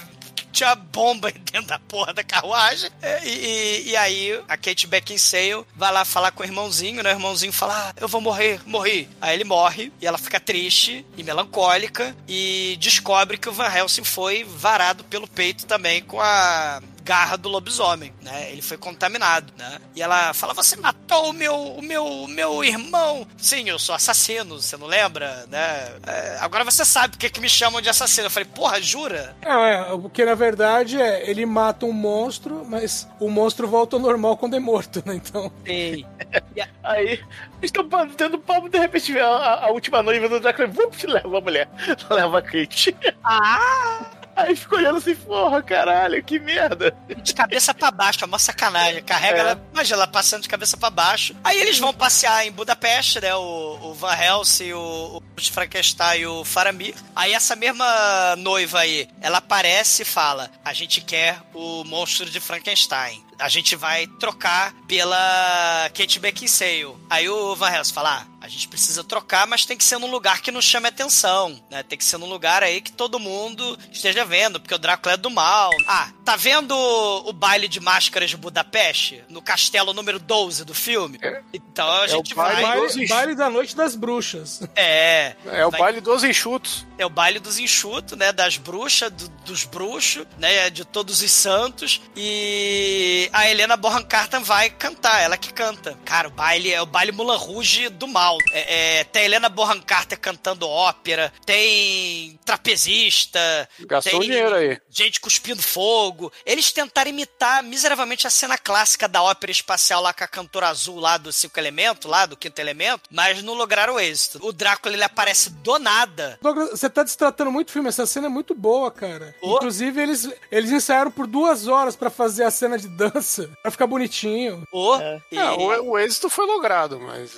Tinha 0.52 0.74
bomba 0.74 1.30
dentro 1.30 1.68
da 1.68 1.78
porra 1.78 2.12
da 2.12 2.22
carruagem. 2.24 2.90
É, 3.00 3.20
E, 3.26 3.30
e- 3.30 3.90
e 3.90 3.96
aí 3.96 4.40
a 4.48 4.56
Kate 4.56 4.86
Beckinsale 4.86 5.64
vai 5.76 5.92
lá 5.92 6.04
falar 6.04 6.30
com 6.32 6.42
o 6.42 6.46
irmãozinho, 6.46 7.02
né? 7.02 7.10
O 7.10 7.16
irmãozinho 7.16 7.52
fala: 7.52 7.90
ah, 7.90 7.94
eu 8.00 8.08
vou 8.08 8.20
morrer, 8.20 8.60
morri. 8.66 9.08
Aí 9.20 9.34
ele 9.34 9.44
morre 9.44 9.92
e 10.00 10.06
ela 10.06 10.18
fica 10.18 10.40
triste 10.40 11.04
e 11.16 11.22
melancólica 11.22 12.14
e 12.28 12.76
descobre 12.80 13.36
que 13.38 13.48
o 13.48 13.52
Van 13.52 13.72
Helsing 13.72 14.04
foi 14.04 14.44
varado 14.44 15.04
pelo 15.04 15.26
peito 15.28 15.66
também 15.66 16.02
com 16.02 16.20
a 16.20 16.82
garra 17.10 17.36
do 17.36 17.48
lobisomem, 17.48 18.12
né? 18.22 18.52
Ele 18.52 18.62
foi 18.62 18.76
contaminado, 18.76 19.52
né? 19.58 19.78
E 19.96 20.00
ela 20.00 20.32
fala: 20.32 20.54
"Você 20.54 20.76
matou 20.76 21.30
o 21.30 21.32
meu, 21.32 21.56
o 21.56 21.82
meu, 21.82 22.06
o 22.06 22.28
meu 22.28 22.62
irmão?" 22.62 23.26
Sim, 23.36 23.68
eu 23.68 23.80
sou 23.80 23.96
assassino, 23.96 24.62
você 24.62 24.76
não 24.76 24.86
lembra, 24.86 25.44
né? 25.48 25.92
É, 26.06 26.38
agora 26.40 26.62
você 26.64 26.84
sabe 26.84 27.12
por 27.14 27.18
que 27.18 27.28
que 27.28 27.40
me 27.40 27.48
chamam 27.48 27.80
de 27.80 27.88
assassino. 27.88 28.26
Eu 28.26 28.30
falei: 28.30 28.48
"Porra, 28.54 28.80
jura?" 28.80 29.34
Não, 29.44 29.64
é, 29.64 29.82
porque 29.98 30.24
na 30.24 30.36
verdade 30.36 31.00
é, 31.02 31.28
ele 31.28 31.44
mata 31.44 31.84
um 31.84 31.92
monstro, 31.92 32.64
mas 32.64 33.08
o 33.18 33.28
monstro 33.28 33.66
volta 33.66 33.96
ao 33.96 34.00
normal 34.00 34.36
quando 34.36 34.54
é 34.54 34.60
morto, 34.60 35.02
né? 35.04 35.16
Então. 35.16 35.50
Sim. 35.66 36.06
Aí, 36.84 37.06
eles 37.08 37.22
estão 37.64 37.88
batendo 37.88 38.38
palmo, 38.38 38.68
de 38.68 38.78
repente 38.78 39.18
a, 39.18 39.26
a- 39.26 39.64
a 39.66 39.70
última 39.72 40.00
noiva 40.02 40.28
do 40.28 40.38
Drácula 40.38 40.68
vum, 40.68 40.90
leva 41.08 41.38
a 41.38 41.40
mulher. 41.40 41.68
Leva 42.08 42.38
a 42.38 42.42
Kate. 42.42 42.96
Ah! 43.24 44.19
Aí 44.42 44.56
fica 44.56 44.76
olhando 44.76 44.98
assim, 44.98 45.14
porra, 45.14 45.62
caralho, 45.62 46.22
que 46.22 46.38
merda. 46.38 46.94
De 47.22 47.34
cabeça 47.34 47.72
pra 47.74 47.90
baixo, 47.90 48.22
é 48.22 48.26
uma 48.26 48.38
sacanagem. 48.38 49.02
Carrega 49.02 49.36
É. 49.36 49.40
ela, 49.40 49.62
imagina 49.72 49.96
ela 49.96 50.06
passando 50.06 50.42
de 50.42 50.48
cabeça 50.48 50.76
pra 50.76 50.90
baixo. 50.90 51.34
Aí 51.44 51.60
eles 51.60 51.78
vão 51.78 51.92
passear 51.92 52.46
em 52.46 52.52
Budapeste, 52.52 53.20
né? 53.20 53.34
O, 53.34 53.78
o 53.82 53.94
Van 53.94 54.14
Helsing, 54.14 54.72
o, 54.72 55.22
o 55.36 55.40
Frankenstein 55.50 56.20
e 56.20 56.26
o 56.26 56.44
Faramir. 56.44 56.94
Aí 57.14 57.32
essa 57.32 57.54
mesma 57.56 58.36
noiva 58.36 58.80
aí, 58.80 59.08
ela 59.20 59.38
aparece 59.38 60.02
e 60.02 60.04
fala: 60.04 60.50
A 60.64 60.72
gente 60.72 61.00
quer 61.00 61.38
o 61.54 61.84
monstro 61.84 62.28
de 62.28 62.40
Frankenstein. 62.40 63.24
A 63.38 63.48
gente 63.48 63.74
vai 63.74 64.06
trocar 64.18 64.74
pela 64.86 65.90
Kate 65.94 66.18
Beckinsale. 66.20 66.94
Aí 67.08 67.28
o 67.28 67.54
Van 67.56 67.70
Helsing 67.70 67.92
fala: 67.94 68.26
ah, 68.39 68.39
gente 68.50 68.68
precisa 68.68 69.02
trocar, 69.04 69.46
mas 69.46 69.64
tem 69.64 69.76
que 69.76 69.84
ser 69.84 69.98
num 69.98 70.10
lugar 70.10 70.40
que 70.40 70.50
não 70.50 70.60
chame 70.62 70.88
atenção, 70.88 71.60
né? 71.70 71.82
Tem 71.82 71.96
que 71.98 72.04
ser 72.04 72.18
num 72.18 72.28
lugar 72.28 72.62
aí 72.62 72.80
que 72.80 72.92
todo 72.92 73.18
mundo 73.18 73.78
esteja 73.92 74.24
vendo, 74.24 74.60
porque 74.60 74.74
o 74.74 74.78
Drácula 74.78 75.14
é 75.14 75.16
do 75.16 75.30
mal. 75.30 75.70
Ah, 75.86 76.10
tá 76.24 76.36
vendo 76.36 76.72
o 76.76 77.32
baile 77.32 77.68
de 77.68 77.80
máscaras 77.80 78.30
de 78.30 78.36
Budapeste? 78.36 79.22
No 79.28 79.40
castelo 79.42 79.92
número 79.92 80.18
12 80.18 80.64
do 80.64 80.74
filme? 80.74 81.18
Então 81.52 81.88
a 81.90 82.06
gente 82.06 82.32
o 82.32 82.36
baile 82.36 82.62
vai... 82.62 82.78
Baile, 82.80 83.06
baile 83.06 83.34
da 83.34 83.48
noite 83.50 83.74
das 83.76 83.94
bruxas. 83.94 84.60
É, 84.74 85.34
É 85.46 85.64
o 85.66 85.70
vai- 85.70 85.80
baile 85.80 86.00
dos 86.00 86.24
enxutos. 86.24 86.86
é 86.98 87.06
o 87.06 87.10
baile 87.10 87.38
dos 87.38 87.58
enxutos, 87.58 88.16
né? 88.18 88.32
Das 88.32 88.56
bruxas, 88.56 89.10
do- 89.12 89.28
dos 89.44 89.64
bruxos, 89.64 90.26
né? 90.38 90.70
De 90.70 90.84
todos 90.84 91.22
os 91.22 91.30
santos. 91.30 92.00
E 92.16 93.28
a 93.32 93.48
Helena 93.48 93.76
Bonham 93.76 94.02
Carter 94.02 94.40
vai 94.40 94.70
cantar, 94.70 95.20
ela 95.22 95.36
que 95.36 95.52
canta. 95.52 95.98
Cara, 96.04 96.28
o 96.28 96.30
baile 96.30 96.72
é 96.72 96.80
o 96.80 96.86
baile 96.86 97.12
Mulan 97.12 97.36
Rouge 97.36 97.88
do 97.88 98.06
mal. 98.08 98.36
É, 98.52 98.98
é, 99.00 99.04
tem 99.04 99.22
a 99.22 99.24
Helena 99.24 99.48
Bonham 99.48 99.80
Carter 99.80 100.18
cantando 100.18 100.66
ópera, 100.68 101.32
tem 101.46 102.38
trapezista, 102.44 103.68
Gastou 103.80 104.20
tem 104.20 104.28
dinheiro 104.28 104.54
aí. 104.54 104.78
gente 104.90 105.20
cuspindo 105.20 105.62
fogo. 105.62 106.32
Eles 106.44 106.72
tentaram 106.72 107.10
imitar 107.10 107.62
miseravelmente 107.62 108.26
a 108.26 108.30
cena 108.30 108.58
clássica 108.58 109.06
da 109.08 109.22
ópera 109.22 109.52
espacial 109.52 110.02
lá 110.02 110.12
com 110.12 110.24
a 110.24 110.28
cantora 110.28 110.68
azul 110.68 110.98
lá 110.98 111.16
do 111.16 111.32
Cinco 111.32 111.58
Elemento, 111.58 112.08
lá 112.08 112.26
do 112.26 112.36
Quinto 112.36 112.60
Elemento, 112.60 113.02
mas 113.10 113.42
não 113.42 113.54
lograram 113.54 113.98
êxito. 114.00 114.40
O 114.42 114.52
Drácula, 114.52 114.94
ele 114.94 115.04
aparece 115.04 115.50
do 115.50 115.78
nada. 115.78 116.38
Douglas, 116.42 116.70
você 116.70 116.88
tá 116.90 117.02
destratando 117.02 117.50
muito 117.52 117.68
o 117.68 117.72
filme, 117.72 117.88
essa 117.88 118.06
cena 118.06 118.26
é 118.26 118.30
muito 118.30 118.54
boa, 118.54 118.90
cara. 118.90 119.34
Ô. 119.40 119.56
Inclusive, 119.56 120.00
eles, 120.00 120.28
eles 120.50 120.70
ensaiaram 120.70 121.10
por 121.10 121.26
duas 121.26 121.66
horas 121.66 121.94
pra 121.96 122.10
fazer 122.10 122.44
a 122.44 122.50
cena 122.50 122.78
de 122.78 122.88
dança, 122.88 123.48
pra 123.62 123.70
ficar 123.70 123.86
bonitinho. 123.86 124.64
Ô, 124.72 124.96
e- 125.30 125.38
É, 125.38 125.50
o, 125.52 125.90
o 125.92 125.98
êxito 125.98 126.28
foi 126.28 126.46
logrado, 126.46 126.98
mas 127.00 127.32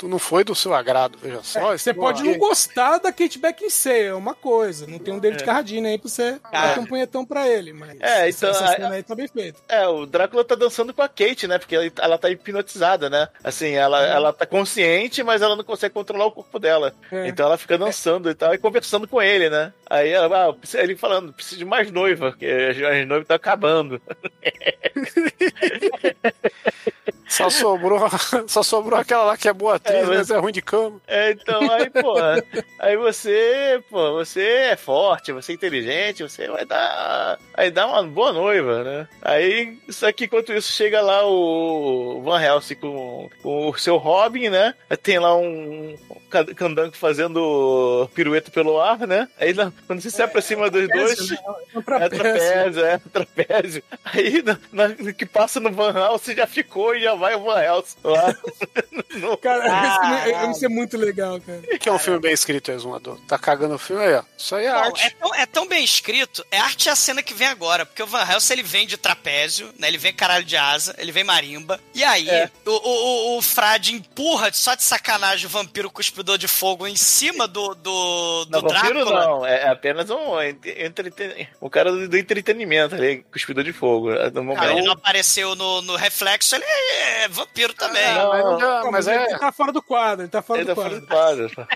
não, 0.00 0.10
não 0.10 0.18
foi 0.18 0.35
do 0.44 0.54
seu 0.54 0.74
agrado, 0.74 1.18
veja 1.20 1.40
só. 1.42 1.74
É, 1.74 1.78
Você 1.78 1.92
pode 1.94 2.22
não 2.22 2.36
gostar 2.38 2.98
da 2.98 3.12
Kate 3.12 3.38
Beckinsale, 3.38 4.04
é 4.04 4.14
uma 4.14 4.34
coisa. 4.34 4.86
Não 4.86 4.98
tem 4.98 5.14
um 5.14 5.18
David 5.18 5.42
É. 5.42 5.46
Carradine 5.46 5.88
aí 5.88 5.98
pra 5.98 6.08
você 6.08 6.38
Cara. 6.40 6.68
bater 6.68 6.80
um 6.80 6.86
punhetão 6.86 7.24
pra 7.24 7.48
ele, 7.48 7.72
mas 7.72 7.98
É, 8.00 8.28
então, 8.28 8.50
essa 8.50 8.66
cena 8.68 8.90
aí 8.90 9.02
tá 9.02 9.14
bem 9.14 9.28
feita. 9.28 9.58
É, 9.68 9.86
o 9.86 10.06
Drácula 10.06 10.44
tá 10.44 10.54
dançando 10.54 10.92
com 10.94 11.02
a 11.02 11.08
Kate, 11.08 11.46
né? 11.46 11.58
Porque 11.58 11.74
ela, 11.74 11.90
ela 12.00 12.18
tá 12.18 12.30
hipnotizada, 12.30 13.08
né? 13.10 13.28
Assim, 13.42 13.72
ela, 13.72 14.02
ela 14.04 14.32
tá 14.32 14.46
consciente, 14.46 15.22
mas 15.22 15.42
ela 15.42 15.56
não 15.56 15.64
consegue 15.64 15.94
controlar 15.94 16.26
o 16.26 16.32
corpo 16.32 16.58
dela. 16.58 16.94
É. 17.10 17.28
Então 17.28 17.46
ela 17.46 17.58
fica 17.58 17.76
dançando 17.78 18.30
e 18.30 18.34
tal, 18.34 18.54
e 18.54 18.58
conversando 18.58 19.08
com 19.08 19.20
ele, 19.20 19.50
né? 19.50 19.72
Aí 19.88 20.10
ela, 20.10 20.50
ah, 20.50 20.54
ele 20.74 20.96
falando, 20.96 21.32
precisa 21.32 21.58
de 21.58 21.64
mais 21.64 21.90
noiva, 21.90 22.30
porque 22.30 22.46
as, 22.46 22.76
as 22.76 23.06
noivas 23.06 23.22
estão 23.22 23.36
acabando. 23.36 24.00
Só 27.28 27.50
sobrou, 27.50 28.00
só 28.48 28.62
sobrou 28.62 28.98
aquela 28.98 29.24
lá 29.24 29.36
que 29.36 29.48
é 29.48 29.52
boa 29.52 29.76
atriz, 29.76 29.96
É, 29.96 30.04
mas- 30.06 30.16
mas 30.18 30.30
é 30.30 30.38
ruim 30.38 30.52
de 30.52 30.62
cama. 30.62 31.00
É, 31.06 31.30
então, 31.32 31.60
aí, 31.70 31.90
pô, 31.90 32.14
aí 32.78 32.96
você, 32.96 33.82
pô, 33.90 34.12
você 34.14 34.42
é 34.42 34.76
forte, 34.76 35.32
você 35.32 35.52
é 35.52 35.54
inteligente, 35.54 36.22
você 36.22 36.48
vai 36.48 36.64
dar, 36.64 37.38
vai 37.54 37.70
dar 37.70 37.86
uma 37.86 38.02
boa 38.02 38.32
noiva, 38.32 38.82
né? 38.84 39.08
Aí, 39.22 39.78
só 39.88 40.10
que 40.12 40.24
enquanto 40.24 40.52
isso 40.52 40.72
chega 40.72 41.00
lá 41.00 41.24
o 41.26 42.22
Van 42.22 42.40
Helsing 42.42 42.76
com, 42.76 43.28
com 43.42 43.68
o 43.70 43.78
seu 43.78 43.96
Robin, 43.96 44.48
né? 44.48 44.74
Tem 45.02 45.18
lá 45.18 45.36
um 45.36 45.96
ca- 46.30 46.44
candango 46.54 46.96
fazendo 46.96 48.08
pirueta 48.14 48.50
pelo 48.50 48.80
ar, 48.80 48.98
né? 49.06 49.28
Aí 49.38 49.54
quando 49.86 50.00
você 50.00 50.10
se 50.10 50.22
aproxima 50.22 50.70
dos 50.70 50.88
dois, 50.88 51.30
É 51.32 51.34
um 51.78 51.80
é 52.00 52.08
trapézio. 52.08 52.84
é 52.84 52.98
trapézio. 53.12 53.82
Aí 54.04 54.42
na, 54.42 54.58
na- 54.72 54.88
no 54.88 55.12
que 55.14 55.26
passa 55.26 55.60
no 55.60 55.70
Van 55.72 55.92
Helsing 55.94 56.34
já 56.36 56.46
ficou 56.46 56.95
e 56.96 57.02
já 57.02 57.14
vai 57.14 57.34
o 57.34 57.44
Van 57.44 57.60
Helsing 57.60 57.96
lá. 58.04 58.34
no- 59.16 59.36
Cara, 59.36 59.64
Ah, 59.68 60.28
isso, 60.28 60.50
isso 60.52 60.64
é 60.64 60.68
muito 60.68 60.96
legal, 60.96 61.40
cara. 61.40 61.60
que 61.78 61.88
é 61.88 61.92
um 61.92 61.98
filme 61.98 62.18
bem 62.20 62.32
escrito, 62.32 62.70
Exumador. 62.70 63.18
Tá 63.26 63.38
cagando 63.38 63.74
o 63.74 63.78
filme 63.78 64.02
aí, 64.04 64.14
ó. 64.14 64.22
Isso 64.36 64.54
aí 64.54 64.66
é 64.66 64.70
Não, 64.72 64.78
arte. 64.78 65.06
é, 65.06 65.10
tão, 65.10 65.34
é 65.34 65.46
tão 65.46 65.66
bem 65.68 65.84
escrito, 65.84 66.44
é 66.50 66.58
arte 66.58 66.88
é 66.88 66.92
a 66.92 66.96
cena 66.96 67.22
que 67.22 67.34
vem 67.34 67.46
agora, 67.48 67.84
porque 67.86 68.02
o 68.02 68.06
Van 68.06 68.24
Helsing 68.28 68.52
ele 68.54 68.62
vem 68.62 68.86
de 68.86 68.96
trapézio, 68.96 69.70
né? 69.78 69.88
Ele 69.88 69.98
vem 69.98 70.12
caralho 70.12 70.44
de 70.44 70.56
asa, 70.56 70.94
ele 70.98 71.12
vem 71.12 71.24
marimba, 71.24 71.80
e 71.94 72.02
aí 72.04 72.28
É. 72.28 72.50
o, 72.64 72.70
o, 72.70 73.34
o, 73.34 73.38
o 73.38 73.42
Frade 73.42 73.94
empurra 73.94 74.50
só 74.52 74.74
de 74.74 74.82
sacanagem 74.82 75.46
o 75.46 75.50
vampiro 75.50 75.90
cuspidor 75.90 76.38
de 76.38 76.48
fogo 76.48 76.86
em 76.86 76.96
cima 76.96 77.46
do, 77.46 77.74
do, 77.74 78.44
do 78.46 78.50
Não, 78.50 78.60
vampiro 78.62 79.04
Drácula. 79.04 79.26
não, 79.26 79.46
é 79.46 79.68
apenas 79.68 80.08
um 80.10 80.40
entre- 80.42 80.84
entreten... 80.84 81.48
o 81.60 81.68
cara 81.70 81.90
do, 81.92 82.08
do 82.08 82.16
entretenimento 82.16 82.94
ali, 82.94 83.24
cuspidor 83.32 83.64
de 83.64 83.72
fogo. 83.72 84.10
No 84.32 84.54
Cara, 84.54 84.72
ele 84.72 84.82
não 84.82 84.92
apareceu 84.92 85.54
no, 85.54 85.82
no 85.82 85.96
reflexo, 85.96 86.54
ele 86.54 86.64
é 86.88 87.28
vampiro 87.28 87.74
também. 87.74 88.14
não, 88.14 88.28
mas, 88.30 88.44
não- 88.44 88.58
Não, 88.58 88.90
mas 88.92 89.06
ele, 89.06 89.16
é. 89.18 89.24
ele 89.30 89.38
tá 89.38 89.52
fora 89.52 89.72
do 89.72 89.82
quadro, 89.82 90.22
ele 90.24 90.30
tá 90.30 90.42
fora 90.42 90.60
Ele 90.60 90.66
do 90.66 90.74
tá 90.74 90.82
fora 90.82 91.00
quadro. 91.02 91.48
do 91.48 91.54
quadro. 91.54 91.68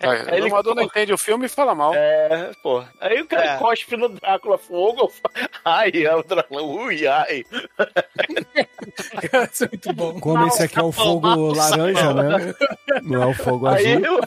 Aí, 0.00 0.08
o 0.08 0.34
ele- 0.34 0.46
Exumador 0.46 0.74
não 0.74 0.82
entende 0.82 1.12
o 1.12 1.18
filme 1.18 1.46
e 1.46 1.48
fala 1.48 1.74
mal. 1.74 1.94
É, 1.94 2.50
pô. 2.62 2.84
Aí 3.00 3.20
o 3.20 3.26
cara 3.26 3.54
É. 3.54 3.58
cospe 3.58 3.96
no 3.96 4.08
Drácula 4.08 4.58
fogo. 4.58 5.12
Ai, 5.64 5.90
é 5.94 6.14
o 6.14 6.22
Drácula. 6.22 6.62
Ui, 6.62 7.06
ai. 7.06 7.44
Isso 9.52 9.64
é 9.64 9.68
muito 9.68 9.92
bom. 9.92 10.20
Como 10.20 10.46
esse 10.46 10.62
aqui 10.62 10.78
é 10.78 10.82
o 10.82 10.92
fogo 10.92 11.52
laranja, 11.54 12.14
né? 12.14 12.54
Não 13.02 13.22
é 13.22 13.26
o 13.26 13.34
fogo 13.34 13.66
Aí, 13.66 13.94
azul. 13.94 14.04
eu- 14.04 14.20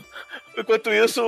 enquanto 0.57 0.91
isso, 0.91 1.21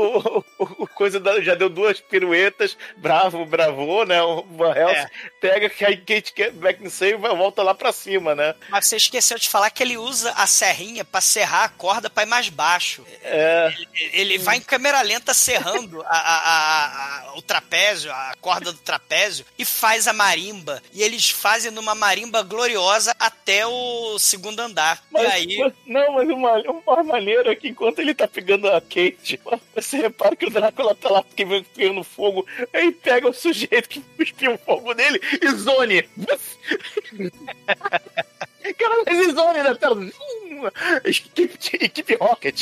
o 0.58 0.59
coisa 1.00 1.18
da- 1.18 1.40
já 1.42 1.56
deu 1.56 1.70
duas 1.70 2.02
piruetas. 2.02 2.78
Bravo, 2.98 3.46
bravou, 3.46 4.06
né? 4.06 4.22
O 4.22 4.44
Van 4.44 4.76
Helsing 4.76 4.96
É. 4.98 5.10
pega 5.40 5.70
que 5.70 5.86
aí 5.86 5.96
Kate 5.96 6.52
Beckinsale 6.52 7.14
e 7.14 7.18
volta 7.18 7.64
lá 7.64 7.74
pra 7.74 7.94
cima, 7.94 8.36
né? 8.36 8.54
Mas 8.70 8.86
você 8.88 8.98
esqueceu 8.98 9.40
de 9.40 9.48
falar 9.48 9.70
que 9.70 9.82
ele 9.82 9.96
usa 9.98 10.34
a 10.34 10.46
serrinha 10.46 11.06
pra 11.06 11.22
serrar 11.22 11.64
a 11.64 11.70
corda 11.70 12.10
pra 12.10 12.24
ir 12.24 12.26
mais 12.26 12.50
baixo. 12.50 13.06
É, 13.24 13.74
Ele 14.12 14.38
vai 14.38 14.58
em 14.58 14.62
câmera 14.62 15.02
lenta 15.02 15.34
serrando 15.34 16.02
a- 16.02 16.08
a- 16.10 16.38
a- 16.50 17.30
a- 17.30 17.34
o 17.38 17.42
trapézio, 17.42 18.12
a 18.12 18.34
corda 18.42 18.74
do 18.74 18.78
trapézio, 18.80 19.46
e 19.58 19.64
faz 19.64 20.06
a 20.08 20.12
marimba. 20.14 20.82
E 20.92 21.02
eles 21.02 21.30
fazem 21.30 21.72
numa 21.72 21.96
marimba 21.96 22.42
gloriosa 22.42 23.16
até 23.18 23.66
o 23.66 24.20
segundo 24.20 24.60
andar. 24.60 25.02
mas, 25.12 25.24
e 25.24 25.32
aí. 25.32 25.58
mas- 25.60 25.74
não, 25.86 26.12
mas 26.14 26.28
uma, 26.30 26.52
uma 26.88 27.04
maneira 27.04 27.52
é 27.52 27.56
que 27.56 27.70
enquanto 27.70 28.00
ele 28.00 28.14
tá 28.14 28.28
pegando 28.28 28.68
a 28.68 28.82
Kate, 28.82 29.40
você 29.76 29.98
repara 29.98 30.36
que 30.36 30.46
o 30.46 30.50
Drácula 30.50 30.89
tá 30.96 31.10
lá 31.10 31.24
pegando 31.36 32.04
fogo, 32.04 32.46
aí 32.74 32.92
pega 32.92 33.30
o 33.30 33.34
sujeito 33.34 33.90
que 33.90 34.02
cuspiu 34.18 34.54
o 34.54 34.58
fogo 34.58 34.94
nele 34.94 35.20
e 35.42 35.52
zone. 35.52 36.04
Cara, 38.78 39.04
mas 39.06 39.34
zone 39.34 39.64
na 39.64 39.76
tela. 39.76 39.96
Hum, 39.96 40.12
Equipe, 41.06 41.58
equipe 41.84 42.16
Rocket. 42.16 42.62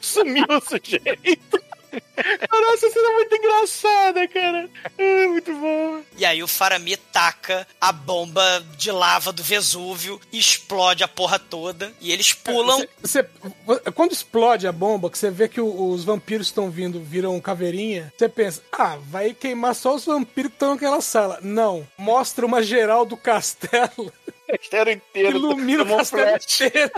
Sumiu 0.00 0.46
o 0.48 0.60
sujeito. 0.60 1.67
Cara, 2.16 2.74
essa 2.74 2.90
cena 2.90 3.08
é 3.08 3.14
muito 3.14 3.34
engraçada, 3.36 4.28
cara. 4.28 4.68
É 4.96 5.26
muito 5.26 5.52
bom. 5.54 6.02
E 6.16 6.24
aí 6.24 6.42
o 6.42 6.48
Faramir 6.48 6.98
taca 7.12 7.66
a 7.80 7.92
bomba 7.92 8.64
de 8.76 8.90
lava 8.90 9.32
do 9.32 9.42
Vesúvio, 9.42 10.20
explode 10.32 11.02
a 11.04 11.08
porra 11.08 11.38
toda, 11.38 11.92
e 12.00 12.12
eles 12.12 12.32
pulam. 12.32 12.84
Você- 13.02 13.28
você- 13.64 13.90
quando 13.94 14.12
explode 14.12 14.66
a 14.66 14.72
bomba, 14.72 15.10
que 15.10 15.18
você 15.18 15.30
vê 15.30 15.48
que 15.48 15.60
o- 15.60 15.90
os 15.90 16.04
vampiros 16.04 16.48
estão 16.48 16.70
vindo, 16.70 17.00
viram 17.00 17.40
caveirinha, 17.40 18.12
você 18.16 18.28
pensa, 18.28 18.62
ah, 18.72 18.96
vai 19.00 19.32
queimar 19.34 19.74
só 19.74 19.94
os 19.94 20.04
vampiros 20.04 20.50
que 20.50 20.56
estão 20.56 20.72
naquela 20.74 21.00
sala. 21.00 21.38
Não, 21.42 21.86
mostra 21.96 22.44
uma 22.44 22.62
geral 22.62 23.04
do 23.06 23.16
castelo, 23.16 24.12
Castelo 24.50 24.90
inteiro. 24.90 25.36
ilumina 25.36 25.82
o 25.82 25.86
castelo 25.96 26.22
flash. 26.30 26.60
inteiro. 26.62 26.90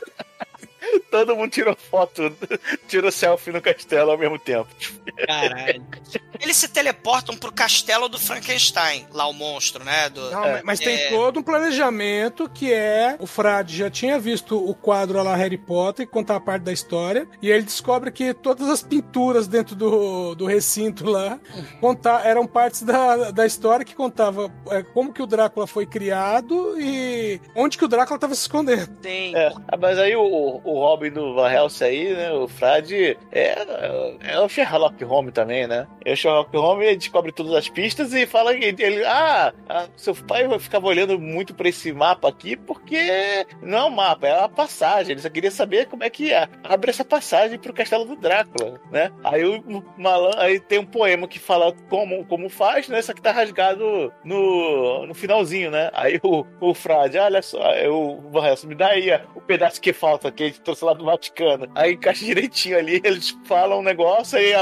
Todo 1.11 1.35
mundo 1.37 1.51
tirou 1.51 1.77
foto, 1.77 2.33
tirou 2.89 3.11
selfie 3.11 3.53
no 3.53 3.61
castelo 3.61 4.11
ao 4.13 4.19
mesmo 4.19 4.39
tempo. 4.39 4.69
Caralho. 5.27 5.85
Eles 6.41 6.57
se 6.57 6.69
teleportam 6.69 7.37
pro 7.37 7.53
castelo 7.53 8.09
do 8.09 8.19
Frankenstein, 8.19 9.07
lá 9.13 9.27
o 9.27 9.33
monstro, 9.33 9.85
né? 9.85 10.09
Do, 10.09 10.31
Não, 10.31 10.41
mas- 10.41 10.63
mas 10.63 10.79
tem 10.81 10.95
É. 10.97 11.09
todo 11.11 11.41
um 11.41 11.43
planejamento 11.43 12.49
que 12.49 12.73
é 12.73 13.17
o 13.19 13.27
Frade 13.27 13.77
já 13.77 13.91
tinha 13.91 14.19
visto 14.19 14.57
o 14.57 14.75
quadro 14.75 15.23
lá 15.23 15.35
Harry 15.37 15.59
Potter 15.59 16.07
que 16.07 16.13
contava 16.13 16.41
parte 16.41 16.63
da 16.63 16.73
história 16.73 17.29
e 17.43 17.49
aí 17.51 17.59
ele 17.59 17.65
descobre 17.67 18.11
que 18.11 18.33
todas 18.33 18.69
as 18.69 18.83
pinturas 18.83 19.47
dentro 19.47 19.75
do, 19.75 20.35
do 20.35 20.47
recinto 20.47 21.05
lá 21.09 21.39
conta, 21.81 22.21
eram 22.25 22.47
partes 22.47 22.83
da, 22.83 23.31
da 23.31 23.45
história 23.47 23.85
que 23.85 23.95
contava 23.95 24.51
é, 24.71 24.83
como 24.83 25.13
que 25.13 25.23
o 25.23 25.27
Drácula 25.27 25.67
foi 25.67 25.85
criado 25.87 26.81
e 26.81 27.41
onde 27.55 27.77
que 27.77 27.85
o 27.85 27.89
Drácula 27.89 28.17
estava 28.17 28.35
se 28.35 28.43
escondendo. 28.43 28.87
Tem. 29.03 29.35
É, 29.37 29.53
mas 29.79 29.99
aí 29.99 30.15
o, 30.17 30.61
o 30.65 30.80
Robin 30.81 31.11
do 31.11 31.35
Van 31.35 31.51
Helsing 31.51 31.85
aí, 31.85 32.13
né, 32.15 32.33
o 32.33 32.49
Frade, 32.49 33.17
é, 33.33 33.57
é 34.21 34.41
o 34.41 34.49
Sherlock 34.49 35.03
Holmes 35.05 35.33
também, 35.33 35.67
né? 35.67 35.87
E 36.05 36.13
o 36.13 36.17
Sherlock 36.17 36.57
Holmes 36.57 36.97
descobre 36.97 37.33
todas 37.33 37.55
as 37.55 37.69
pistas 37.69 38.13
e 38.13 38.27
fala 38.27 38.55
que 38.55 38.65
ele, 38.65 39.05
ah, 39.05 39.53
seu 39.97 40.15
pai 40.15 40.47
ficava 40.59 40.87
olhando 40.87 41.19
muito 41.19 41.55
pra 41.55 41.69
esse 41.69 41.93
mapa 41.93 42.29
aqui 42.29 42.57
porque 42.57 43.47
não 43.63 43.79
é 43.79 43.85
um 43.85 43.91
mapa, 43.91 44.27
é 44.27 44.39
uma 44.39 44.49
passagem. 44.49 45.13
Ele 45.13 45.21
só 45.21 45.29
queria 45.29 45.51
saber 45.51 45.87
como 45.87 46.05
é 46.05 46.11
que 46.11 46.33
é. 46.33 46.49
abre 46.65 46.91
essa 46.91 47.05
passagem 47.05 47.59
pro 47.59 47.73
castelo 47.73 48.05
do 48.05 48.17
Drácula, 48.17 48.81
né? 48.91 49.11
Aí 49.25 49.45
o 49.45 49.85
malan, 49.97 50.33
aí 50.37 50.61
tem 50.61 50.79
um 50.79 50.87
poema 50.87 51.29
que 51.29 51.39
fala 51.39 51.75
como, 51.89 52.25
como 52.27 52.49
faz, 52.49 52.89
né? 52.89 53.01
Só 53.03 53.13
que 53.13 53.23
tá 53.23 53.33
rasgado 53.33 54.13
no, 54.25 55.07
no 55.07 55.15
finalzinho, 55.15 55.71
né? 55.71 55.91
Aí 55.93 56.21
o, 56.23 56.45
o 56.61 56.75
Frade, 56.75 57.19
olha 57.19 57.43
só, 57.43 57.63
aí 57.63 57.89
o 57.89 58.19
Van 58.31 58.47
Helsing, 58.47 58.69
me 58.69 58.75
dá 58.75 58.89
aí 58.89 59.11
o 59.35 59.41
pedaço 59.41 59.81
que 59.81 59.93
falta, 59.93 60.31
que 60.31 60.51
ele 60.61 60.65
trouxe 60.65 60.85
lá 60.85 60.93
do 60.93 61.05
Vaticano. 61.05 61.69
Aí 61.75 61.95
encaixa 61.95 62.25
direitinho 62.25 62.79
ali, 62.79 63.01
eles 63.03 63.31
falam 63.47 63.81
um 63.81 63.83
negócio, 63.83 64.39
aí 64.39 64.53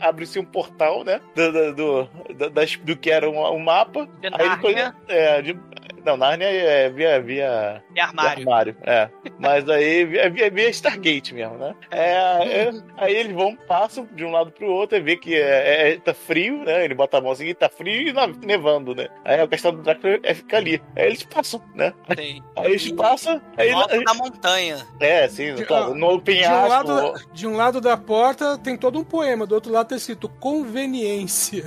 abre-se 0.00 0.38
um 0.38 0.44
portal, 0.44 1.02
né? 1.04 1.20
Do, 1.34 1.52
do, 1.52 2.08
do, 2.34 2.50
das- 2.50 2.76
do 2.76 2.96
que 2.96 3.10
era 3.10 3.28
um, 3.28 3.38
um 3.54 3.58
mapa. 3.58 4.06
De 4.20 4.28
Aí 4.28 4.32
ele 4.34 4.48
Nárnia. 4.48 4.96
é, 5.08 5.42
de- 5.42 5.58
não, 6.06 6.16
Nárnia 6.16 6.46
é 6.46 6.88
via, 6.88 7.20
via, 7.20 7.82
armário. 8.00 8.38
armário, 8.40 8.76
é. 8.84 9.08
Mas 9.38 9.68
aí 9.68 10.16
é 10.16 10.30
via, 10.30 10.50
via 10.50 10.68
Stargate 10.70 11.34
mesmo, 11.34 11.58
né? 11.58 11.74
É, 11.90 12.12
é, 12.12 12.70
aí 12.96 13.14
eles 13.14 13.32
vão, 13.34 13.56
passam 13.56 14.08
de 14.14 14.24
um 14.24 14.30
lado 14.30 14.50
pro 14.52 14.66
outro 14.70 14.96
e 14.96 15.00
vê 15.00 15.16
que 15.16 15.34
é, 15.34 15.92
é- 15.92 15.96
tá 15.98 16.14
frio, 16.14 16.64
né? 16.64 16.84
Ele 16.84 16.94
bota 16.94 17.18
a 17.18 17.20
mão 17.20 17.32
assim, 17.32 17.52
tá 17.54 17.68
frio 17.68 18.08
e 18.08 18.12
na- 18.12 18.26
nevando, 18.28 18.94
né? 18.94 19.08
Aí 19.24 19.42
o 19.42 19.48
castelo 19.48 19.76
do 19.78 19.82
Drácula 19.82 20.18
é, 20.22 20.32
fica 20.34 20.56
ali. 20.56 20.80
Aí 20.96 21.06
eles 21.06 21.22
passam, 21.24 21.60
né? 21.74 21.92
Tem. 22.14 22.42
Aí 22.56 22.66
eles 22.70 22.90
passam, 22.92 23.40
aí, 23.56 23.70
Alto 23.72 24.02
da 24.04 24.14
montanha. 24.14 24.86
é, 25.00 25.28
sim, 25.28 25.54
De- 25.54 25.64
no 25.64 25.94
De 25.94 26.04
um, 26.14 26.20
penhasco. 26.20 26.68
lado, 26.68 27.14
de 27.32 27.46
um 27.46 27.56
lado 27.56 27.80
da 27.80 27.96
porta 27.96 28.56
tem 28.58 28.76
todo 28.76 28.98
um 28.98 29.04
poema, 29.04 29.46
do 29.46 29.54
outro 29.54 29.72
lado 29.72 29.88
tá 29.88 29.96
escrito 29.96 30.28
conveniência. 30.28 31.64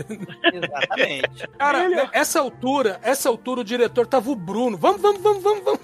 Exatamente. 0.54 1.48
Cara, 1.58 1.90
né, 1.90 2.10
essa 2.14 2.40
altura, 2.40 3.00
essa 3.04 3.30
altura 3.30 3.62
o 3.62 3.64
diretor 3.64 4.08
tava 4.08 4.29
o 4.32 4.36
Bruno. 4.36 4.78
Vamos, 4.78 5.02
vamos, 5.02 5.22
vamos, 5.22 5.44
vamos, 5.44 5.64
vamos. 5.64 5.80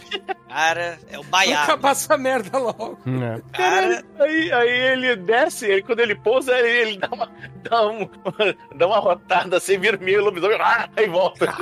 Cara, 0.48 1.00
é 1.10 1.18
o 1.18 1.22
Vamos 1.24 1.28
Baiano. 1.30 1.64
acabar 1.64 1.92
essa 1.92 2.18
merda 2.18 2.58
logo. 2.58 2.98
É. 3.06 3.42
Cara, 3.52 4.04
Aí, 4.20 4.52
aí 4.52 4.70
ele 4.70 5.16
desce, 5.18 5.66
ele, 5.66 5.82
quando 5.82 6.00
ele 6.00 6.16
pousa, 6.16 6.58
ele, 6.58 6.90
ele 6.90 6.98
dá, 6.98 7.10
uma, 7.12 7.32
dá, 7.64 7.88
um, 7.88 8.10
dá 8.76 8.88
uma 8.88 9.00
rotada 9.00 9.58
assim, 9.58 9.78
vira 9.78 9.98
meio 9.98 10.24
lobisomem, 10.24 10.58
ah, 10.62 10.90
aí 10.96 11.08
volta. 11.08 11.46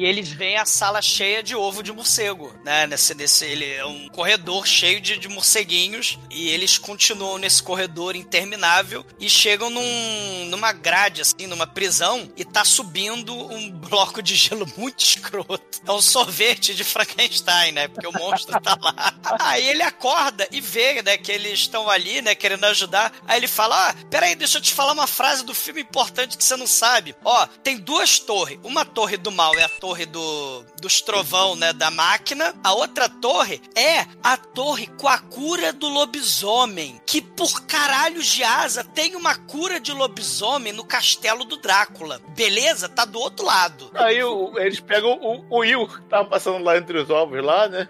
e 0.00 0.06
eles 0.06 0.30
veem 0.30 0.56
a 0.56 0.64
sala 0.64 1.02
cheia 1.02 1.42
de 1.42 1.54
ovo 1.54 1.82
de 1.82 1.92
morcego, 1.92 2.54
né? 2.64 2.86
Nesse, 2.86 3.14
nesse, 3.14 3.44
ele 3.44 3.70
é 3.70 3.84
um 3.84 4.08
corredor 4.08 4.66
cheio 4.66 4.98
de, 4.98 5.18
de 5.18 5.28
morceguinhos 5.28 6.18
e 6.30 6.48
eles 6.48 6.78
continuam 6.78 7.36
nesse 7.36 7.62
corredor 7.62 8.16
interminável 8.16 9.04
e 9.20 9.28
chegam 9.28 9.68
num, 9.68 10.46
numa 10.46 10.72
grade, 10.72 11.20
assim, 11.20 11.46
numa 11.46 11.66
prisão 11.66 12.32
e 12.34 12.46
tá 12.46 12.64
subindo 12.64 13.34
um 13.34 13.70
bloco 13.70 14.22
de 14.22 14.36
gelo 14.36 14.66
muito 14.74 15.04
escroto. 15.04 15.82
É 15.86 15.92
um 15.92 16.00
sorvete 16.00 16.74
de 16.74 16.82
Frankenstein, 16.82 17.72
né? 17.72 17.86
Porque 17.88 18.06
o 18.06 18.12
monstro 18.12 18.58
tá 18.58 18.78
lá. 18.80 19.14
Aí 19.38 19.68
ele 19.68 19.82
acorda 19.82 20.48
e 20.50 20.62
vê, 20.62 21.02
né, 21.02 21.18
que 21.18 21.30
eles 21.30 21.58
estão 21.58 21.90
ali, 21.90 22.22
né, 22.22 22.34
querendo 22.34 22.64
ajudar. 22.64 23.12
Aí 23.28 23.38
ele 23.38 23.48
fala: 23.48 23.90
Ó, 23.90 24.08
peraí, 24.08 24.34
deixa 24.34 24.56
eu 24.56 24.62
te 24.62 24.72
falar 24.72 24.92
uma 24.94 25.06
frase 25.06 25.44
do 25.44 25.54
filme 25.54 25.82
importante 25.82 26.38
que 26.38 26.44
você 26.44 26.56
não 26.56 26.66
sabe. 26.66 27.14
Ó, 27.22 27.46
tem 27.62 27.76
duas 27.76 28.18
torres. 28.18 28.58
Uma 28.64 28.86
torre 28.86 29.18
do 29.18 29.30
mal 29.30 29.52
é 29.58 29.64
a 29.64 29.68
torre 29.68 29.89
do, 30.06 30.64
dos 30.80 31.00
trovão, 31.02 31.54
né, 31.56 31.72
da 31.72 31.90
máquina. 31.90 32.54
A 32.62 32.72
outra 32.74 33.08
torre 33.08 33.60
é 33.76 34.06
a 34.22 34.36
torre 34.36 34.86
com 34.98 35.08
a 35.08 35.18
cura 35.18 35.72
do 35.72 35.88
lobisomem. 35.88 37.00
Que 37.06 37.20
por 37.20 37.66
caralho 37.66 38.22
de 38.22 38.42
asa 38.44 38.84
tem 38.84 39.16
uma 39.16 39.34
cura 39.36 39.80
de 39.80 39.92
lobisomem 39.92 40.72
no 40.72 40.84
castelo 40.84 41.44
do 41.44 41.56
Drácula. 41.56 42.20
Beleza? 42.36 42.88
Tá 42.88 43.04
do 43.04 43.18
outro 43.18 43.44
lado. 43.46 43.90
Aí 43.94 44.22
o- 44.22 44.58
eles 44.58 44.80
pegam 44.80 45.12
o, 45.20 45.44
o 45.50 45.58
Will, 45.60 45.86
que 45.86 46.00
tava 46.02 46.28
passando 46.28 46.62
lá 46.64 46.76
entre 46.76 46.98
os 46.98 47.10
ovos 47.10 47.42
lá, 47.42 47.68
né? 47.68 47.88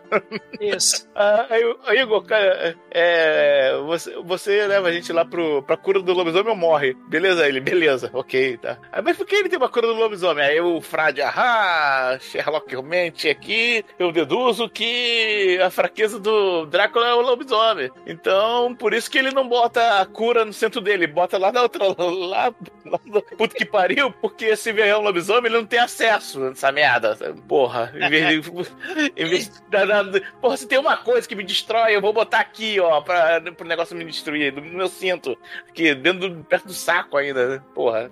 Isso. 0.61 1.09
Ah, 1.21 1.47
aí, 1.51 1.63
o- 1.65 1.79
Igor, 1.93 2.23
cara, 2.25 2.75
é, 2.91 3.77
você, 3.85 4.17
você 4.23 4.67
leva 4.67 4.89
a 4.89 4.93
gente 4.93 5.13
lá 5.13 5.23
pro, 5.23 5.63
pra 5.65 5.77
cura 5.77 6.01
do 6.01 6.15
lobisomem 6.15 6.49
ou 6.51 6.57
morre? 6.57 6.95
Beleza, 7.09 7.47
ele, 7.47 7.61
beleza, 7.61 8.09
ok, 8.15 8.57
tá. 8.57 8.79
Aí, 8.91 9.03
mas 9.03 9.19
por 9.19 9.27
que 9.27 9.35
ele 9.37 9.49
tem 9.51 9.59
uma 9.59 9.69
cura 9.69 9.87
do 9.87 9.93
lobisomem? 9.93 10.43
Aí 10.43 10.59
o 10.63 10.81
Frade, 10.81 11.21
ahá, 11.21 11.90
Sherlock 12.21 12.75
Holmes 12.75 13.25
aqui, 13.27 13.85
eu 13.99 14.13
deduzo 14.13 14.69
que 14.69 15.59
a 15.63 15.71
fraqueza 15.71 16.19
do 16.19 16.67
Drácula 16.67 17.09
é 17.09 17.15
o 17.15 17.21
lobisomem. 17.21 17.91
Então, 18.07 18.75
por 18.75 18.93
isso 18.93 19.11
que 19.11 19.19
ele 19.19 19.31
não 19.31 19.49
bota 19.49 20.01
a 20.01 20.07
cura 20.07 20.45
no 20.45 20.53
centro 20.53 20.81
dele, 20.81 21.07
bota 21.07 21.39
lá 21.39 21.53
na 21.53 21.63
outra, 21.63 21.85
lá, 21.99 22.55
lá 22.85 23.01
no 23.05 23.23
puto 23.23 23.55
que 23.55 23.65
pariu, 23.65 24.13
porque 24.13 24.57
se 24.57 24.73
vier 24.73 24.97
um 24.97 25.03
lobisomem, 25.03 25.47
ele 25.47 25.61
não 25.61 25.67
tem 25.67 25.79
acesso 25.79 26.41
nessa 26.41 26.73
merda. 26.73 27.17
Porra, 27.49 27.93
em 27.95 28.09
vez 28.09 28.43
de. 28.43 28.51
em 29.17 29.29
vez 29.29 29.49
de 29.49 30.21
porra, 30.41 30.57
se 30.57 30.67
tem 30.67 30.79
uma 30.79 30.97
coisa 30.97 31.27
que 31.27 31.35
me 31.35 31.45
destrói, 31.45 31.95
eu 31.95 32.01
vou 32.01 32.13
botar 32.13 32.41
aqui, 32.41 32.79
ó, 32.81 33.01
pra, 33.01 33.41
pro 33.57 33.67
negócio 33.67 33.97
me 33.97 34.05
destruir, 34.05 34.53
no 34.53 34.63
meu 34.63 34.89
cinto, 34.89 35.39
aqui, 35.69 35.95
dentro 35.95 36.29
do, 36.29 36.45
perto 36.45 36.67
do 36.67 36.75
saco 36.75 37.17
ainda, 37.17 37.49
né? 37.49 37.63
Porra. 37.75 38.11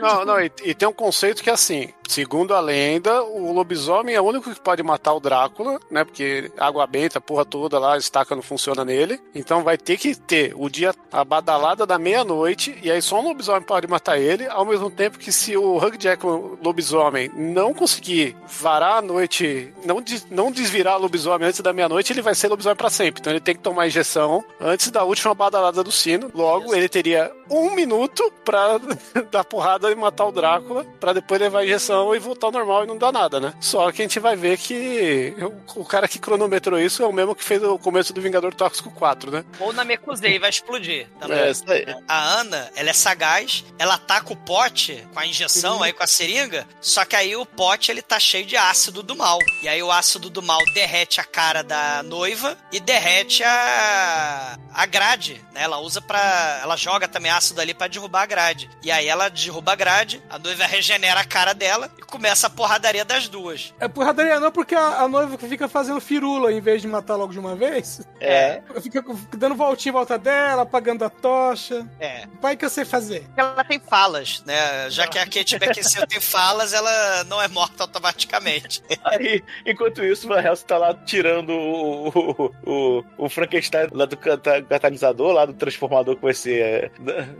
Não, 0.00 0.24
não, 0.24 0.40
e, 0.40 0.50
e 0.64 0.74
tem 0.74 0.88
um 0.88 0.92
conceito 0.92 1.42
que 1.42 1.50
é 1.50 1.52
assim, 1.52 1.92
segundo 2.08 2.54
a 2.54 2.60
lenda, 2.60 3.22
o 3.22 3.52
lobisomem 3.52 4.14
é 4.14 4.20
o 4.20 4.24
único 4.24 4.52
que 4.52 4.60
pode 4.60 4.82
matar 4.82 5.12
o 5.12 5.20
Drácula, 5.20 5.78
né? 5.90 6.04
Porque 6.04 6.50
água 6.58 6.86
benta, 6.86 7.20
porra 7.20 7.44
toda 7.44 7.78
lá, 7.78 7.94
a 7.94 7.98
estaca 7.98 8.34
não 8.34 8.42
funciona 8.42 8.84
nele. 8.84 9.20
Então 9.34 9.62
vai 9.62 9.76
ter 9.76 9.98
que 9.98 10.14
ter 10.14 10.54
o 10.56 10.68
dia, 10.70 10.94
a 11.12 11.24
badalada 11.24 11.86
da 11.86 11.98
meia-noite, 11.98 12.76
e 12.82 12.90
aí 12.90 13.02
só 13.02 13.20
um 13.20 13.28
lobisomem 13.28 13.62
pode 13.62 13.86
matar 13.86 14.18
ele, 14.18 14.46
ao 14.48 14.64
mesmo 14.64 14.90
tempo 14.90 15.18
que 15.18 15.30
se 15.30 15.56
o 15.56 15.76
Hugh 15.76 15.96
Jackman 15.98 16.58
lobisomem 16.62 17.30
não 17.34 17.74
conseguir 17.74 18.34
varar 18.46 18.98
a 18.98 19.02
noite, 19.02 19.72
não, 19.84 20.02
não 20.30 20.50
desvirar 20.50 20.98
lobisomem 20.98 21.46
antes 21.46 21.60
da 21.60 21.72
meia-noite, 21.72 22.12
ele 22.12 22.22
vai 22.22 22.34
ser 22.34 22.48
lobisomem 22.48 22.76
pra 22.76 22.90
sempre. 22.90 23.20
Então 23.20 23.32
ele 23.32 23.40
tem 23.40 23.54
que 23.54 23.62
tomar 23.62 23.86
injeção 23.86 24.42
antes 24.58 24.90
da 24.90 25.04
última 25.04 25.34
badalada 25.34 25.84
do 25.84 25.92
sino. 25.92 26.30
Logo, 26.34 26.74
ele 26.74 26.88
teria 26.88 27.30
um 27.50 27.74
minuto 27.74 28.32
pra 28.44 28.78
dar 29.30 29.44
porrada 29.44 29.90
e 29.90 29.94
matar 29.94 30.26
o 30.26 30.32
Drácula, 30.32 30.86
pra 30.98 31.12
depois 31.12 31.40
levar 31.40 31.60
a 31.60 31.64
injeção 31.64 31.97
e 32.14 32.18
voltar 32.18 32.48
ao 32.48 32.52
normal 32.52 32.84
e 32.84 32.86
não 32.86 32.96
dar 32.96 33.12
nada, 33.12 33.40
né? 33.40 33.54
Só 33.60 33.90
que 33.92 34.02
a 34.02 34.04
gente 34.04 34.20
vai 34.20 34.36
ver 34.36 34.58
que 34.58 35.34
o, 35.38 35.80
o 35.80 35.84
cara 35.84 36.08
que 36.08 36.18
cronometrou 36.18 36.78
isso 36.78 37.02
é 37.02 37.06
o 37.06 37.12
mesmo 37.12 37.34
que 37.34 37.44
fez 37.44 37.62
o 37.62 37.78
começo 37.78 38.12
do 38.12 38.20
Vingador 38.20 38.54
Tóxico 38.54 38.90
4, 38.90 39.30
né? 39.30 39.44
Ou 39.60 39.72
na 39.72 39.84
Mekuzei 39.84 40.38
vai 40.38 40.50
explodir. 40.50 41.08
também. 41.20 41.38
É, 41.38 41.50
isso 41.50 41.64
aí. 41.70 41.86
A 42.06 42.40
Ana, 42.40 42.70
ela 42.74 42.90
é 42.90 42.92
sagaz, 42.92 43.64
ela 43.78 43.94
ataca 43.94 44.32
o 44.32 44.36
pote 44.36 45.06
com 45.12 45.20
a 45.20 45.26
injeção, 45.26 45.82
aí 45.82 45.92
com 45.92 46.02
a 46.02 46.06
seringa, 46.06 46.66
só 46.80 47.04
que 47.04 47.16
aí 47.16 47.36
o 47.36 47.46
pote 47.46 47.90
ele 47.90 48.02
tá 48.02 48.18
cheio 48.18 48.46
de 48.46 48.56
ácido 48.56 49.02
do 49.02 49.16
mal. 49.16 49.38
E 49.62 49.68
aí 49.68 49.82
o 49.82 49.90
ácido 49.90 50.30
do 50.30 50.42
mal 50.42 50.62
derrete 50.72 51.20
a 51.20 51.24
cara 51.24 51.62
da 51.62 52.02
noiva 52.02 52.56
e 52.72 52.80
derrete 52.80 53.42
a 53.44 54.58
a 54.72 54.86
grade, 54.86 55.44
né? 55.52 55.62
Ela 55.62 55.78
usa 55.78 56.00
pra. 56.00 56.60
ela 56.62 56.76
joga 56.76 57.08
também 57.08 57.30
ácido 57.32 57.60
ali 57.60 57.74
pra 57.74 57.88
derrubar 57.88 58.22
a 58.22 58.26
grade. 58.26 58.70
E 58.82 58.90
aí 58.90 59.08
ela 59.08 59.28
derruba 59.28 59.72
a 59.72 59.76
grade, 59.76 60.22
a 60.30 60.38
noiva 60.38 60.66
regenera 60.66 61.20
a 61.20 61.24
cara 61.24 61.52
dela 61.52 61.87
e 61.96 62.02
começa 62.02 62.46
a 62.46 62.50
porradaria 62.50 63.04
das 63.04 63.28
duas. 63.28 63.74
É 63.78 63.88
porradaria 63.88 64.40
não, 64.40 64.50
porque 64.50 64.74
a, 64.74 65.00
a 65.02 65.08
noiva 65.08 65.38
fica 65.38 65.68
fazendo 65.68 66.00
firula 66.00 66.52
em 66.52 66.60
vez 66.60 66.82
de 66.82 66.88
matar 66.88 67.16
logo 67.16 67.32
de 67.32 67.38
uma 67.38 67.54
vez. 67.54 68.06
É. 68.20 68.62
Fica 68.82 69.04
dando 69.36 69.54
voltinha 69.54 69.90
em 69.90 69.92
volta 69.92 70.18
dela, 70.18 70.62
apagando 70.62 71.04
a 71.04 71.10
tocha. 71.10 71.86
É. 72.00 72.26
Pai 72.40 72.56
que 72.56 72.64
eu 72.64 72.70
sei 72.70 72.84
fazer. 72.84 73.26
Ela 73.36 73.64
tem 73.64 73.78
falas, 73.80 74.42
né? 74.44 74.90
Já 74.90 75.06
que 75.06 75.18
a 75.18 75.24
Kate 75.24 75.58
Beckinsale 75.58 76.06
tem 76.06 76.20
falas, 76.20 76.72
ela 76.72 77.24
não 77.24 77.40
é 77.40 77.48
morta 77.48 77.84
automaticamente. 77.84 78.82
Aí, 79.04 79.42
enquanto 79.64 80.04
isso, 80.04 80.26
o 80.26 80.28
Van 80.28 80.40
Helsing 80.40 80.66
tá 80.66 80.78
lá 80.78 80.94
tirando 80.94 81.50
o, 81.50 82.08
o, 82.08 82.54
o, 82.66 83.04
o 83.18 83.28
Frankenstein 83.28 83.88
lá 83.92 84.04
do 84.04 84.16
cata- 84.16 84.62
catalisador, 84.62 85.32
lá 85.32 85.46
do 85.46 85.52
transformador 85.52 86.16
que 86.16 86.22
vai 86.22 86.34
ser 86.34 86.60
é, 86.60 86.90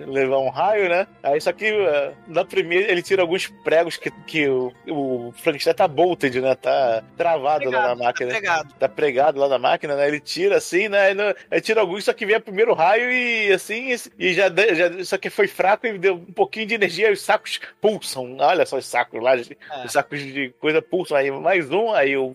levar 0.07 0.39
um 0.39 0.51
raio, 0.51 0.89
né? 0.89 1.07
Aí 1.23 1.41
só 1.41 1.53
que 1.53 1.67
é, 1.67 2.15
na 2.27 2.45
primeira 2.45 2.91
ele 2.91 3.03
tira 3.03 3.23
alguns 3.23 3.47
pregos 3.65 3.97
que, 3.97 4.11
que 4.11 4.38
o, 4.47 4.73
o 4.89 5.33
Frankenstein 5.37 5.75
tá 5.75 5.89
bolted, 5.89 6.41
né? 6.41 6.55
Tá 6.55 7.03
travado 7.17 7.71
lá 7.71 7.89
na 7.89 7.95
máquina. 7.97 8.31
Pregado. 8.31 8.75
Tá 8.75 8.89
pregado 8.89 9.41
lá 9.41 9.49
na 9.49 9.59
máquina, 9.59 9.97
né? 9.97 10.07
Ele 10.07 10.21
tira 10.21 10.57
assim, 10.57 10.89
né? 10.89 11.11
Ele, 11.11 11.23
ele 11.51 11.61
tira 11.61 11.81
alguns, 11.81 12.05
só 12.05 12.13
que 12.13 12.27
vem 12.27 12.37
o 12.37 12.41
primeiro 12.41 12.75
raio 12.75 13.11
e 13.11 13.53
assim, 13.53 13.95
e 14.19 14.35
já, 14.35 14.49
já 14.49 15.05
só 15.05 15.17
que 15.17 15.31
foi 15.31 15.47
fraco 15.47 15.87
e 15.87 15.99
deu 15.99 16.15
um 16.15 16.33
pouquinho 16.33 16.67
de 16.67 16.75
energia 16.75 17.09
e 17.09 17.13
os 17.13 17.23
sacos 17.23 17.61
pulsam. 17.81 18.37
Olha 18.39 18.67
só 18.67 18.77
os 18.77 18.87
sacos 18.87 19.23
lá, 19.23 19.37
É. 19.37 19.85
os 19.85 19.93
sacos 19.93 20.21
de 20.21 20.51
coisa 20.61 20.83
pulsam. 20.83 21.17
Aí 21.17 21.31
mais 21.31 21.71
um, 21.71 21.93
aí 21.93 22.17
o. 22.17 22.35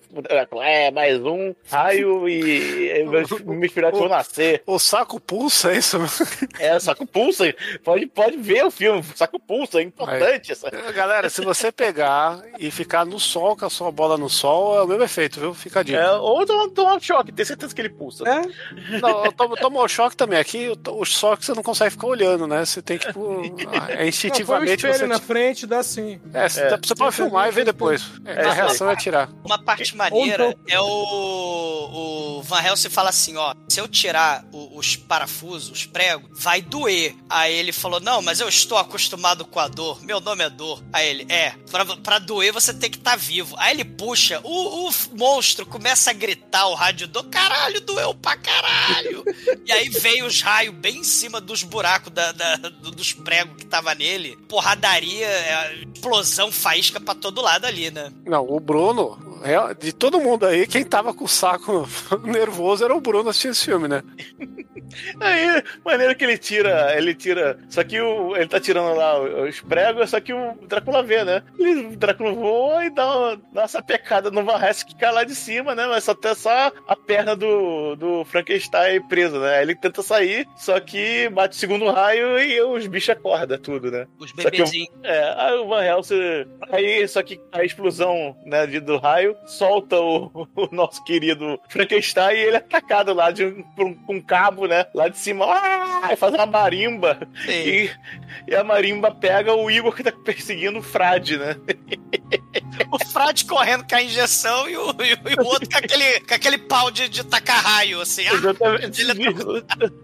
É, 0.62 0.92
mais 0.92 1.20
um 1.24 1.54
raio 1.70 2.28
e. 2.28 3.00
e 3.00 3.04
meus, 3.08 3.30
meus 3.42 3.72
filhotes 3.72 4.00
vão 4.00 4.10
nascer. 4.10 4.64
O 4.66 4.80
saco 4.80 5.20
pulsa, 5.20 5.72
é 5.72 5.78
isso? 5.78 5.98
É, 6.60 6.80
saco 6.80 7.06
pulsa. 7.06 7.54
Pode, 7.84 8.08
pode 8.08 8.38
ver 8.38 8.66
o 8.66 8.72
filme, 8.72 9.04
saco 9.16 9.40
pulsa, 9.40 9.80
é 9.80 9.84
importante 9.84 10.52
essa. 10.52 10.70
Galera, 10.94 11.30
se 11.30 11.42
você 11.44 11.72
pegar 11.72 11.93
e 12.60 12.72
ficar 12.72 13.06
no 13.06 13.20
sol, 13.20 13.56
com 13.56 13.66
a 13.66 13.70
sua 13.70 13.92
bola 13.92 14.18
no 14.18 14.30
sol, 14.30 14.78
é 14.78 14.84
o 14.84 14.88
mesmo 14.88 15.04
efeito, 15.04 15.40
viu? 15.40 15.54
Fica 15.54 15.82
a 15.82 15.84
dica. 15.84 15.98
É, 16.00 16.12
ou 16.14 16.46
tomar 16.46 16.70
tomar 16.70 16.96
um 16.96 17.00
choque, 17.00 17.32
tem 17.32 17.46
certeza 17.46 17.74
que 17.74 17.82
ele 17.82 17.90
pulsa. 17.90 18.24
É? 18.28 18.42
Não, 19.00 19.32
toma, 19.32 19.56
toma 19.58 19.80
o 19.82 19.88
choque 19.88 20.16
também. 20.16 20.40
Aqui, 20.40 20.70
o, 20.70 21.00
o 21.00 21.06
choque 21.06 21.46
você 21.46 21.54
não 21.54 21.64
consegue 21.64 21.92
ficar 21.92 22.08
olhando, 22.08 22.48
né? 22.48 22.66
Você 22.66 22.82
tem 22.82 22.98
que, 22.98 23.08
tipo, 23.08 23.42
é 23.72 23.76
Não, 23.76 23.86
põe 23.96 24.06
o 24.06 24.08
instintivamente 24.10 24.82
você. 24.88 25.08
na 25.08 25.20
frente, 25.20 25.68
dá 25.68 25.80
assim. 25.80 26.20
É, 26.34 26.48
você, 26.50 26.62
É. 26.62 26.78
você 26.78 26.96
pode 26.96 27.16
filmar 27.16 27.48
e 27.48 27.52
ver 27.52 27.66
depois. 27.66 28.04
É, 28.26 28.44
É, 28.44 28.46
a 28.50 28.54
reação 28.54 28.90
é 28.90 28.96
tirar. 28.96 29.30
Uma 29.44 29.62
parte 29.64 29.96
maneira 29.96 30.56
é 30.68 30.80
o, 30.80 32.38
o 32.38 32.42
Van 32.44 32.62
Helsing 32.62 32.90
fala 32.90 33.10
assim, 33.10 33.38
ó, 33.38 33.54
se 33.70 33.80
eu 33.80 33.88
tirar 33.88 34.44
o- 34.52 34.78
os 34.78 34.96
parafusos, 34.96 35.70
os 35.72 35.86
pregos, 35.86 36.30
vai 36.42 36.62
doer. 36.62 37.16
Aí 37.30 37.54
ele 37.54 37.72
falou, 37.72 38.00
não, 38.00 38.22
mas 38.22 38.40
eu 38.40 38.48
estou 38.50 38.78
acostumado 38.78 39.46
com 39.46 39.60
a 39.60 39.68
dor, 39.68 40.02
meu 40.04 40.20
nome 40.20 40.44
é 40.44 40.50
dor. 40.50 40.82
Aí 40.92 41.08
ele, 41.08 41.26
é, 41.30 41.52
pra, 41.72 41.83
pra 42.04 42.20
doer 42.20 42.52
você 42.54 42.74
tem 42.74 42.90
que 42.90 42.98
estar 42.98 43.16
vivo. 43.18 43.56
Aí 43.60 43.74
ele 43.74 43.86
puxa, 43.86 44.40
o, 44.44 44.90
o 44.90 44.94
monstro 45.14 45.66
começa 45.66 46.10
a 46.10 46.14
gritar 46.14 46.68
o 46.68 46.74
rádio 46.76 47.08
do 47.08 47.24
caralho, 47.26 47.82
doeu 47.82 48.14
pra 48.14 48.36
caralho. 48.38 49.24
e 49.66 49.72
aí 49.72 49.90
veio 49.90 50.26
os 50.26 50.42
raios 50.42 50.74
bem 50.76 50.98
em 50.98 51.04
cima 51.04 51.40
dos 51.42 51.64
buracos 51.64 52.12
da, 52.14 52.32
da- 52.32 52.56
do- 52.56 52.92
dos 52.92 53.14
pregos 53.14 53.58
que 53.58 53.66
tava 53.66 53.94
nele. 53.96 54.38
Porradaria, 54.48 55.26
é, 55.28 55.84
explosão, 55.94 56.52
faísca 56.52 57.00
pra 57.00 57.16
todo 57.16 57.42
lado 57.42 57.66
ali, 57.66 57.90
né? 57.92 58.12
Não, 58.26 58.46
o 58.50 58.60
Bruno, 58.60 59.33
de 59.80 59.94
todo 59.94 60.20
mundo 60.20 60.46
aí, 60.46 60.66
quem 60.68 60.84
tava 60.84 61.14
com 61.14 61.26
o 61.26 61.28
saco 61.28 61.88
nervoso 62.24 62.84
era 62.84 62.96
o 62.96 63.02
Bruno 63.02 63.30
assistindo 63.30 63.52
esse 63.52 63.66
filme, 63.66 63.88
né? 63.88 64.02
Aí, 65.20 65.64
maneiro 65.84 66.16
que 66.16 66.24
ele 66.24 66.38
tira, 66.38 66.96
ele 66.96 67.16
tira. 67.16 67.58
Só 67.68 67.84
que 67.84 68.00
o, 68.00 68.36
ele 68.36 68.48
tá 68.48 68.60
tirando 68.60 68.96
lá 68.96 69.20
os 69.20 69.60
pregos, 69.62 70.10
só 70.12 70.20
que 70.20 70.32
o 70.34 70.54
Drácula 70.68 71.02
vê, 71.02 71.24
né? 71.24 71.42
Ele, 71.58 71.88
o 71.88 71.98
Drácula 71.98 72.32
voa 72.32 72.86
e 72.86 72.90
dá 72.92 73.18
uma, 73.18 73.36
dá 73.52 73.62
uma 73.62 73.68
sapecada 73.68 74.30
no 74.30 74.44
Van 74.44 74.64
Helsing 74.64 74.86
que 74.86 74.96
cai 74.96 75.12
lá 75.12 75.24
de 75.24 75.34
cima, 75.34 75.74
né? 75.74 75.88
Mas 75.88 76.04
só 76.04 76.14
tem 76.14 76.36
só 76.36 76.72
a 76.88 76.96
perna 76.96 77.36
do, 77.36 77.96
do 77.96 78.26
Frankenstein 78.26 79.02
presa, 79.08 79.40
né? 79.40 79.62
Ele 79.64 79.76
tenta 79.76 80.04
sair, 80.04 80.48
só 80.56 80.80
que 80.80 81.28
bate 81.30 81.56
o 81.56 81.60
segundo 81.60 81.90
raio 81.90 82.38
e 82.40 82.62
os 82.62 82.86
bichos 82.86 83.10
acordam 83.10 83.58
tudo, 83.58 83.90
né? 83.90 84.06
Os 84.20 84.32
bebezinhos. 84.32 84.92
É, 85.04 85.34
aí 85.38 85.54
o 85.56 85.68
Van 85.68 85.84
Helsing. 85.84 86.46
Aí, 86.72 87.08
só 87.08 87.24
que 87.24 87.40
a 87.52 87.64
explosão 87.64 88.36
né, 88.46 88.68
de- 88.68 88.80
do 88.80 88.98
raio 88.98 89.33
solta 89.46 90.00
o, 90.00 90.48
o 90.56 90.70
nosso 90.72 91.04
querido 91.04 91.60
Frankenstein 91.70 92.36
e 92.36 92.40
ele 92.40 92.56
é 92.56 92.60
atacado 92.60 93.14
lá 93.14 93.32
de 93.32 93.46
um, 93.46 93.64
por 93.76 93.86
um, 93.86 93.94
com 93.94 94.16
um 94.16 94.22
cabo, 94.22 94.66
né? 94.68 94.86
Lá 94.94 95.08
de 95.08 95.18
cima. 95.18 95.46
Ah, 95.46 96.16
faz 96.18 96.34
uma 96.34 96.46
marimba. 96.46 97.18
E, 97.48 97.90
e 98.48 98.56
a 98.56 98.64
marimba 98.64 99.12
pega 99.12 99.54
o 99.54 99.70
Igor 99.70 99.94
que 99.96 100.04
tá 100.04 100.12
perseguindo 100.12 100.80
o 100.80 100.84
Frade, 100.84 101.38
né? 101.38 101.56
O 102.92 103.00
Frade 103.12 103.46
correndo 103.46 103.86
com 103.88 103.96
a 103.96 104.02
injeção 104.04 104.68
e 104.70 104.78
o, 104.78 104.90
e 105.02 105.14
o- 105.42 105.46
outro 105.46 105.70
com 105.70 105.78
aquele, 105.78 106.20
com 106.22 106.34
aquele 106.34 106.58
pau 106.58 106.92
de, 106.92 107.08
de 107.10 107.24
tacar 107.26 107.62
raio, 107.64 108.02
assim. 108.02 108.26
Ah, 108.28 108.34
Exatamente. 108.34 109.02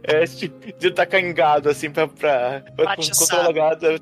É, 0.04 0.26
tipo, 0.26 0.80
de 0.80 0.92
tacar 0.92 1.20
em 1.22 1.34
gado, 1.34 1.70
assim, 1.70 1.90
pra, 1.90 2.08
pra, 2.08 2.64
pra 2.76 2.96
controlar 2.96 3.50
o 3.50 3.54
gado 3.54 3.86
é, 3.88 4.00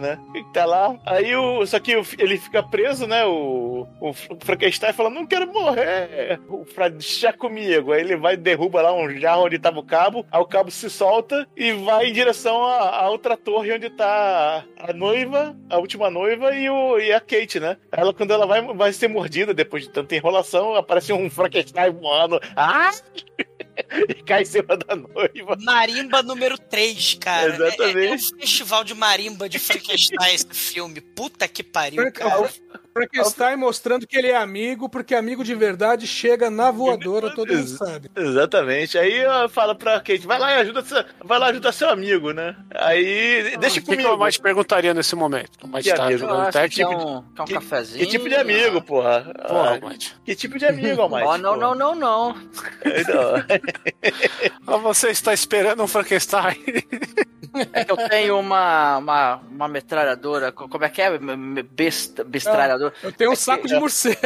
né? 0.00 0.18
E 0.34 0.44
tá 0.52 0.64
lá. 0.64 0.96
Aí 1.06 1.34
o. 1.36 1.64
Só 1.66 1.78
que 1.78 1.92
ele 2.18 2.38
fica 2.38 2.62
preso, 2.62 3.06
né? 3.06 3.24
O, 3.24 3.86
o 4.00 4.12
Frankenstein 4.52 4.92
fala: 4.92 5.10
Não 5.10 5.26
quero 5.26 5.50
morrer. 5.50 6.38
O 6.48 6.64
Frade 6.64 6.96
deixa 6.96 7.32
comigo. 7.32 7.92
Aí 7.92 8.00
ele 8.02 8.16
vai 8.16 8.34
e 8.34 8.36
derruba 8.36 8.82
lá 8.82 8.92
um 8.92 9.08
jarro 9.18 9.46
onde 9.46 9.58
tava 9.58 9.78
o 9.78 9.84
cabo. 9.84 10.26
Aí 10.30 10.40
o 10.40 10.46
cabo 10.46 10.70
se 10.70 10.90
solta 10.90 11.46
e 11.56 11.72
vai 11.72 12.06
em 12.06 12.12
direção 12.12 12.62
à, 12.64 13.02
à 13.02 13.10
outra 13.10 13.36
torre 13.36 13.72
onde 13.72 13.88
tá 13.88 14.64
a 14.78 14.92
noiva, 14.92 15.56
a 15.70 15.78
última 15.78 16.10
noiva 16.10 16.54
e, 16.54 16.68
o, 16.68 16.98
e 16.98 17.12
a 17.12 17.20
Kate, 17.20 17.58
né? 17.58 17.78
Ela, 17.90 18.12
quando 18.12 18.32
ela 18.32 18.46
vai, 18.46 18.60
vai 18.74 18.92
ser 18.92 19.08
mordida 19.08 19.54
depois 19.54 19.84
de 19.84 19.90
tanta 19.90 20.14
enrolação, 20.14 20.74
aparece 20.74 21.12
um 21.12 21.30
Frankenstein 21.30 21.90
voando. 21.90 22.38
Ah! 22.54 22.90
e 24.08 24.14
cai 24.22 24.42
em 24.42 24.44
cima 24.44 24.76
da 24.76 24.94
noiva. 24.96 25.56
Marimba 25.60 26.22
número 26.22 26.58
3, 26.58 27.14
cara. 27.14 27.54
Exatamente. 27.54 27.98
É, 27.98 28.10
é 28.10 28.14
um 28.14 28.40
festival 28.40 28.84
de 28.84 28.94
marimba 28.94 29.48
de 29.48 29.58
Frankenstein 29.58 30.34
esse 30.34 30.46
filme. 30.52 31.00
Puta 31.00 31.48
que 31.48 31.62
pariu, 31.62 32.12
cara. 32.12 32.50
Frankenstein 32.92 33.56
mostrando 33.56 34.06
que 34.06 34.16
ele 34.16 34.28
é 34.28 34.36
amigo, 34.36 34.88
porque 34.88 35.14
amigo 35.14 35.42
de 35.44 35.54
verdade 35.54 36.06
chega 36.06 36.50
na 36.50 36.70
voadora, 36.70 37.30
todo 37.34 37.52
mundo 37.54 37.66
sabe. 37.68 38.10
Exatamente. 38.14 38.98
Aí 38.98 39.22
fala 39.50 39.74
pra 39.74 39.98
Kate, 40.00 40.26
vai 40.26 40.38
lá 40.38 40.52
e 40.52 40.60
ajuda, 40.60 40.82
seu- 40.82 41.04
vai 41.24 41.38
lá 41.38 41.46
ajudar 41.46 41.72
seu 41.72 41.88
amigo, 41.88 42.32
né? 42.32 42.54
Aí, 42.74 43.56
deixa 43.58 43.78
O 43.78 43.82
que, 43.82 43.90
que 43.90 43.96
comigo. 43.96 44.08
eu 44.08 44.16
mais 44.18 44.36
perguntaria 44.36 44.92
nesse 44.94 45.14
momento? 45.16 45.66
Mais 45.66 45.84
Que 45.84 45.94
tarde, 45.94 46.14
amigo? 46.14 46.26
no 46.28 46.34
Eu 46.34 46.40
acho 46.42 46.68
que 46.68 46.84
um, 46.84 47.22
quer 47.34 47.42
um 47.42 47.44
que- 47.46 47.54
cafezinho. 47.54 47.98
Que 48.04 48.06
tipo 48.10 48.28
de 48.28 48.34
amigo, 48.34 48.82
porra? 48.82 49.32
Porra, 49.48 49.74
Ah, 49.76 49.86
Mate. 49.86 50.16
que 50.24 50.34
tipo 50.34 50.58
de 50.58 50.66
amigo, 50.66 51.00
Almighty? 51.02 51.26
Oh, 51.28 51.38
não, 51.38 51.56
não, 51.56 51.74
não, 51.74 51.94
não. 51.94 52.36
Então, 52.84 53.32
Ah, 54.66 54.76
Você 54.78 55.10
está 55.10 55.32
esperando 55.32 55.82
um 55.82 55.86
Frankenstein. 55.86 56.56
É 57.74 57.84
que 57.84 57.92
eu 57.92 57.96
tenho 58.08 58.38
uma, 58.38 58.96
uma, 58.96 59.36
uma 59.50 59.68
metralhadora. 59.68 60.50
co- 60.52 60.68
Como 60.68 60.84
é 60.84 60.88
que 60.88 61.02
é? 61.02 61.18
Me- 61.18 61.36
me- 61.36 61.62
Eu 63.02 63.12
tenho 63.12 63.32
um 63.32 63.36
saco 63.36 63.68
de 63.68 63.74
morcego. 63.74 64.18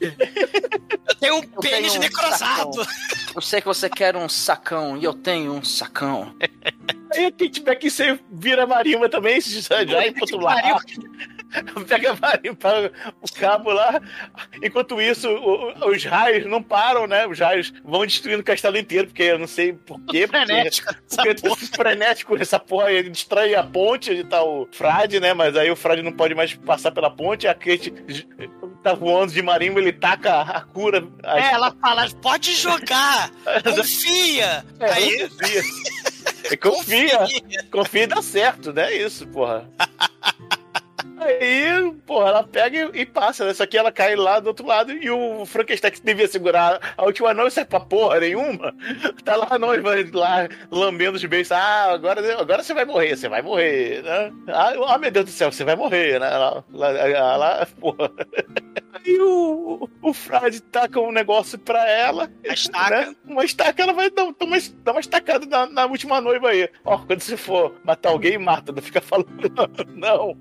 Eu 0.02 1.14
tenho 1.20 1.36
um 1.36 1.42
pênis 1.60 1.92
tenho 1.92 1.94
um 1.94 1.98
necrosado. 1.98 2.86
Eu 3.34 3.40
sei 3.40 3.60
que 3.60 3.66
você 3.66 3.88
quer 3.88 4.16
um 4.16 4.28
sacão 4.28 4.96
e 4.96 5.04
eu 5.04 5.14
tenho 5.14 5.52
um 5.52 5.62
sacão. 5.62 6.34
aí 7.12 7.26
a 7.26 7.30
Kate 7.30 7.60
Beckinsale 7.60 8.20
vira 8.30 8.66
marimba 8.66 9.08
também, 9.08 9.40
já, 9.40 9.84
já 9.84 10.06
ir 10.06 10.12
pro 10.12 10.22
outro 10.22 10.40
lado. 10.40 10.82
Pega 11.88 12.12
a 12.12 12.16
marimba, 12.16 12.92
o 13.20 13.32
cabo 13.34 13.72
lá. 13.72 14.00
Enquanto 14.62 15.00
isso, 15.00 15.28
o- 15.28 15.90
os 15.90 16.04
raios 16.04 16.46
não 16.46 16.62
param, 16.62 17.06
né? 17.06 17.26
Os 17.26 17.38
raios 17.38 17.72
vão 17.84 18.06
destruindo 18.06 18.40
o 18.40 18.44
castelo 18.44 18.78
inteiro, 18.78 19.08
porque 19.08 19.22
eu 19.24 19.38
não 19.38 19.46
sei 19.46 19.72
porquê. 19.72 20.26
Frenético. 20.26 20.94
Porque 21.08 21.28
é 21.28 21.34
tudo 21.34 21.56
frenético 21.56 22.36
essa 22.36 22.58
porra, 22.58 22.90
ele 22.92 23.10
destrói 23.10 23.54
a 23.54 23.62
ponte 23.62 24.10
onde 24.10 24.24
tá 24.24 24.42
o 24.42 24.66
Frade, 24.72 25.20
né? 25.20 25.34
Mas 25.34 25.56
aí 25.56 25.70
o 25.70 25.76
Frade 25.76 26.02
não 26.02 26.12
pode 26.12 26.34
mais 26.34 26.54
passar 26.54 26.90
pela 26.92 27.10
ponte, 27.10 27.46
a 27.46 27.54
Kate 27.54 27.92
tá 28.82 28.94
voando 28.94 29.32
de 29.32 29.42
marimba, 29.42 29.80
ele 29.80 29.92
taca 29.92 30.40
a 30.40 30.60
cura. 30.62 31.06
a- 31.22 31.38
É, 31.38 31.52
ela 31.52 31.74
fala, 31.80 32.08
pode 32.20 32.54
jogar, 32.54 33.30
confia. 33.64 34.64
É, 34.80 34.92
Aí, 34.92 35.28
confia. 35.28 35.62
É, 36.50 36.56
confia. 36.56 37.18
Confia 37.70 38.02
e 38.02 38.06
dá 38.06 38.20
certo, 38.20 38.72
né? 38.72 38.92
Isso, 38.94 39.26
porra. 39.28 39.68
Aí, 41.24 41.92
porra, 42.06 42.28
ela 42.28 42.44
pega 42.44 42.90
e, 42.94 43.00
e 43.02 43.06
passa, 43.06 43.44
né? 43.46 43.54
Só 43.54 43.66
que 43.66 43.76
ela 43.76 43.92
cai 43.92 44.14
lá 44.16 44.40
do 44.40 44.48
outro 44.48 44.66
lado 44.66 44.92
e 44.92 45.10
o 45.10 45.44
Frankenstein 45.46 45.92
que 45.92 46.02
devia 46.02 46.28
segurar 46.28 46.94
a 46.96 47.04
última 47.04 47.32
noiva, 47.34 47.50
sai 47.50 47.64
pra 47.64 47.80
porra 47.80 48.20
nenhuma. 48.20 48.74
Tá 49.24 49.36
lá 49.36 49.46
a 49.50 49.58
noiva 49.58 49.94
lá 50.12 50.48
lambendo 50.70 51.16
os 51.16 51.24
beijos. 51.24 51.52
Ah, 51.52 51.92
agora, 51.92 52.40
agora 52.40 52.62
você 52.62 52.74
vai 52.74 52.84
morrer, 52.84 53.16
você 53.16 53.28
vai 53.28 53.40
morrer, 53.40 54.02
né? 54.02 54.32
Ah, 54.48 54.72
ah, 54.88 54.98
meu 54.98 55.10
Deus 55.10 55.26
do 55.26 55.30
céu, 55.30 55.52
você 55.52 55.64
vai 55.64 55.76
morrer, 55.76 56.18
né? 56.18 56.28
Lá, 56.28 56.64
lá, 56.72 56.88
lá, 56.90 57.36
lá, 57.36 57.66
porra. 57.78 58.10
Aí 58.92 59.18
o, 59.20 59.88
o 60.02 60.12
Frade 60.12 60.60
taca 60.60 61.00
um 61.00 61.12
negócio 61.12 61.58
pra 61.58 61.88
ela. 61.88 62.30
A 62.48 62.52
estaca. 62.52 62.90
né? 63.06 63.16
Uma 63.26 63.44
estaca, 63.44 63.82
ela 63.82 63.92
vai 63.92 64.10
dar, 64.10 64.26
dar 64.38 64.44
uma, 64.44 64.56
dar 64.84 64.92
uma 64.92 65.00
estacada 65.00 65.46
na, 65.46 65.66
na 65.66 65.86
última 65.86 66.20
noiva 66.20 66.50
aí. 66.50 66.68
Ó, 66.84 66.98
quando 66.98 67.20
você 67.20 67.36
for 67.36 67.74
matar 67.84 68.10
alguém, 68.10 68.38
mata. 68.38 68.72
Não 68.72 68.82
fica 68.82 69.00
falando, 69.00 69.28
não. 69.94 70.36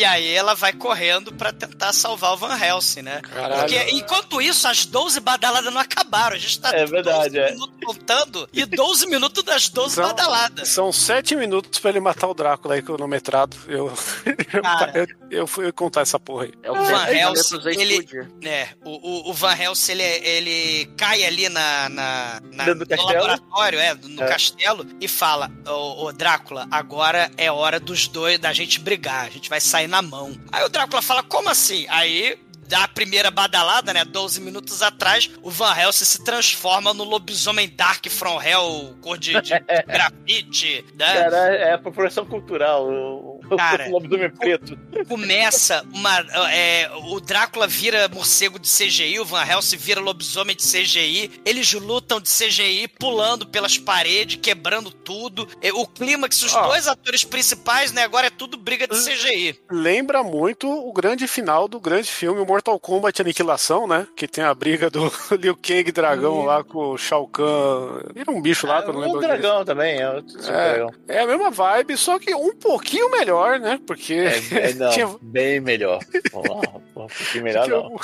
E 0.00 0.04
aí 0.06 0.30
ela 0.34 0.54
vai 0.54 0.72
correndo 0.72 1.30
pra 1.34 1.52
tentar 1.52 1.92
salvar 1.92 2.32
o 2.32 2.36
Van 2.38 2.56
Helsing, 2.58 3.02
né? 3.02 3.20
Caralho. 3.20 3.56
Porque 3.60 3.90
enquanto 3.90 4.40
isso, 4.40 4.66
as 4.66 4.86
12 4.86 5.20
badaladas 5.20 5.70
não 5.70 5.78
acabaram. 5.78 6.36
A 6.36 6.38
gente 6.38 6.58
tá 6.58 6.70
É 6.74 6.86
verdade, 6.86 7.34
12 7.34 7.38
é. 7.38 7.50
minutos 7.52 7.76
contando 7.84 8.48
e 8.50 8.64
12 8.64 9.06
minutos 9.08 9.42
das 9.44 9.68
12 9.68 9.96
São- 9.96 10.06
badaladas. 10.06 10.68
São 10.70 10.90
sete 10.90 11.36
minutos 11.36 11.78
pra 11.80 11.90
ele 11.90 12.00
matar 12.00 12.28
o 12.28 12.34
Drácula 12.34 12.76
aí 12.76 12.80
cronometrado. 12.82 13.54
Eu, 13.68 13.92
eu, 14.54 14.62
Cara. 14.62 14.92
eu, 14.94 15.06
eu 15.40 15.46
fui 15.46 15.70
contar 15.70 16.00
essa 16.00 16.18
porra 16.18 16.44
aí. 16.44 16.52
É 16.62 16.70
o 16.70 16.74
Van 16.76 16.82
Van 16.84 17.08
Helsing, 17.10 17.58
ele-. 17.66 18.08
É, 18.42 18.68
o, 18.82 18.90
o, 19.28 19.30
o 19.30 19.34
Van 19.34 19.54
Helsing, 19.54 19.92
ele, 19.92 20.02
ele 20.02 20.86
cai 20.96 21.24
ali 21.24 21.50
na, 21.50 21.88
na, 21.90 22.40
na- 22.52 22.74
no 22.74 22.86
laboratório, 23.04 23.78
é, 23.78 23.92
no 23.94 24.22
É. 24.22 24.26
castelo, 24.28 24.86
e 24.98 25.06
fala, 25.06 25.50
ô, 25.66 26.06
ô, 26.06 26.12
Drácula, 26.12 26.66
agora 26.70 27.30
é 27.36 27.52
hora 27.52 27.78
dos 27.78 28.08
dois, 28.08 28.38
da 28.38 28.54
gente 28.54 28.80
brigar, 28.80 29.26
a 29.26 29.30
gente 29.30 29.50
vai 29.50 29.60
sair 29.60 29.89
na 29.90 30.00
mão. 30.00 30.34
Aí 30.50 30.64
o 30.64 30.68
Drácula 30.68 31.02
fala, 31.02 31.22
como 31.22 31.48
assim? 31.48 31.86
Aí... 31.88 32.38
Da 32.70 32.86
primeira 32.86 33.32
badalada, 33.32 33.92
né? 33.92 34.04
12 34.04 34.40
minutos 34.40 34.80
atrás, 34.80 35.28
o 35.42 35.50
Van 35.50 35.76
Helsing 35.76 36.04
se 36.04 36.22
transforma 36.22 36.94
no 36.94 37.02
lobisomem 37.02 37.68
Dark 37.68 38.06
from 38.08 38.40
Hell, 38.40 38.96
cor 39.00 39.18
de, 39.18 39.32
de 39.42 39.58
grafite, 39.88 40.84
né? 40.94 41.24
Cara, 41.24 41.36
é 41.56 41.72
apropriação 41.72 42.24
cultural. 42.24 42.86
O, 42.86 43.29
o, 43.29 43.29
Cara. 43.56 43.88
o 43.88 43.92
lobisomem 43.92 44.30
preto. 44.30 44.78
começa 45.08 45.84
uma. 45.92 46.18
É, 46.52 46.90
o 47.08 47.20
Drácula 47.20 47.66
vira 47.66 48.08
morcego 48.08 48.58
de 48.58 48.68
CGI, 48.68 49.18
o 49.20 49.24
Van 49.24 49.44
Helsing 49.44 49.76
vira 49.76 50.00
lobisomem 50.00 50.56
de 50.56 50.62
CGI. 50.62 51.30
Eles 51.44 51.72
lutam 51.72 52.20
de 52.20 52.28
CGI, 52.28 52.88
pulando 52.98 53.46
pelas 53.46 53.76
paredes, 53.78 54.38
quebrando 54.40 54.90
tudo. 54.90 55.48
E 55.62 55.70
O 55.72 55.86
clímax, 55.86 56.42
os 56.42 56.54
Ó. 56.54 56.68
dois 56.68 56.86
atores 56.88 57.24
principais, 57.24 57.92
né? 57.92 58.02
Agora 58.04 58.26
é 58.26 58.30
tudo 58.30 58.56
briga 58.56 58.86
de 58.86 58.94
CGI. 58.96 59.58
Lembra 59.70 60.22
muito 60.22 60.68
o 60.68 60.92
grande 60.92 61.26
final 61.26 61.66
do 61.68 61.80
grande 61.80 62.10
filme 62.10 62.44
Mortal 62.44 62.78
Kombat 62.78 63.20
Aniquilação, 63.22 63.86
né? 63.86 64.06
Que 64.16 64.26
tem 64.28 64.44
a 64.44 64.54
briga 64.54 64.90
do 64.90 65.10
Liu 65.38 65.56
Kang 65.56 65.90
dragão 65.92 66.44
lá 66.44 66.62
com 66.64 66.90
o 66.92 66.98
Shao 66.98 67.26
Kahn. 67.28 68.00
Era 68.14 68.30
um 68.30 68.40
bicho 68.40 68.66
lá 68.66 68.82
que 68.82 68.90
eu 68.90 68.94
não 68.94 69.02
É 69.02 69.06
lembro. 69.06 69.18
um 69.18 69.20
o 69.20 69.24
é. 69.24 69.26
dragão 69.28 69.64
também, 69.64 70.00
é 70.00 70.02
É. 70.02 70.20
dragão. 70.22 70.90
É 71.08 71.20
a 71.20 71.26
mesma 71.26 71.50
vibe, 71.50 71.96
só 71.96 72.18
que 72.18 72.34
um 72.34 72.54
pouquinho 72.56 73.10
melhor, 73.10 73.39
né? 73.58 73.80
Porque. 73.86 74.14
É, 74.14 74.70
é, 74.70 74.74
não, 74.78 74.90
tinha- 74.90 75.16
bem 75.20 75.60
melhor. 75.60 76.00
Porra, 76.30 76.80
porra, 76.94 77.06
um 77.06 77.08
pouquinho 77.08 77.44
melhor 77.44 77.68
não. 77.68 77.96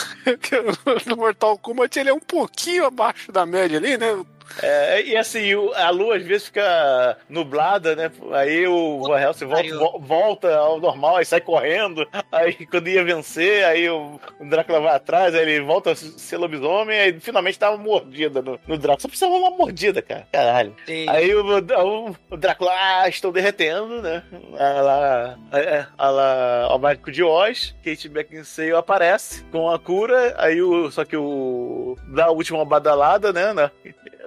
no 1.07 1.17
Mortal 1.17 1.59
Kombat 1.59 1.99
ele 1.99 2.11
é 2.11 2.15
um 2.15 2.21
pouquinho 2.21 2.87
abaixo 2.87 3.31
da 3.33 3.45
média 3.47 3.79
ali, 3.79 3.97
né? 3.97 4.25
É, 4.63 5.03
e 5.03 5.17
assim, 5.17 5.53
a 5.75 5.91
lua 5.91 6.17
às 6.17 6.23
vezes 6.23 6.47
fica 6.47 7.17
nublada, 7.29 7.95
né? 7.97 8.11
Aí 8.33 8.67
o 8.67 9.01
Van 9.03 9.21
Helsing 9.21 9.47
volta, 9.47 9.99
volta 9.99 10.57
ao 10.57 10.81
normal, 10.81 11.17
aí 11.17 11.25
sai 11.25 11.41
correndo. 11.41 12.07
Aí 12.31 12.67
quando 12.67 12.89
ia 12.89 13.05
vencer, 13.05 13.65
aí 13.65 13.89
o, 13.89 14.21
Drácula 14.41 14.81
vai 14.81 14.95
atrás, 14.95 15.35
aí 15.35 15.43
ele 15.43 15.65
volta 15.65 15.93
a 15.93 15.97
ser 15.97 16.37
lobisomem, 16.37 16.99
aí 16.99 17.21
finalmente 17.21 17.59
uma 17.63 17.77
mordida 17.77 18.41
no, 18.43 18.59
no 18.67 18.79
Drácula. 18.79 19.01
Só 19.01 19.09
precisava 19.09 19.35
uma 19.35 19.51
mordida, 19.51 20.01
cara. 20.01 20.27
Caralho. 20.33 20.75
Aí 21.09 21.35
o, 21.35 21.45
o, 21.45 22.17
o 22.31 22.37
Drácula, 22.37 22.73
ah, 22.73 23.09
estou 23.09 23.33
derretendo, 23.33 24.01
né? 24.03 24.23
Ela, 24.59 25.39
é, 25.53 25.87
ela, 25.99 26.69
o 26.75 26.79
mágico 26.79 27.11
de 27.11 27.23
Oz, 27.23 27.75
Kate 27.85 28.09
Beckinsale 28.09 28.73
aparece 28.73 29.43
com 29.45 29.71
a 29.71 29.79
cura, 29.79 30.35
aí 30.39 30.61
o, 30.63 30.91
só 30.91 31.05
que 31.05 31.17
o, 31.17 31.97
dá 32.09 32.27
a 32.27 32.31
última 32.31 32.65
badalada, 32.65 33.33
né? 33.33 33.53
na- 33.53 33.71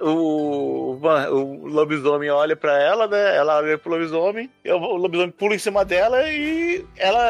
o, 0.00 0.98
o 1.30 1.66
lobisomem 1.68 2.30
olha 2.30 2.56
pra 2.56 2.80
ela, 2.82 3.06
né? 3.06 3.36
Ela 3.36 3.58
olha 3.58 3.78
pro 3.78 3.90
lobisomem, 3.92 4.50
o 4.66 4.96
lobisomem 4.96 5.30
pula 5.30 5.54
em 5.54 5.58
cima 5.58 5.84
dela 5.84 6.22
e 6.30 6.84
ela. 6.96 7.20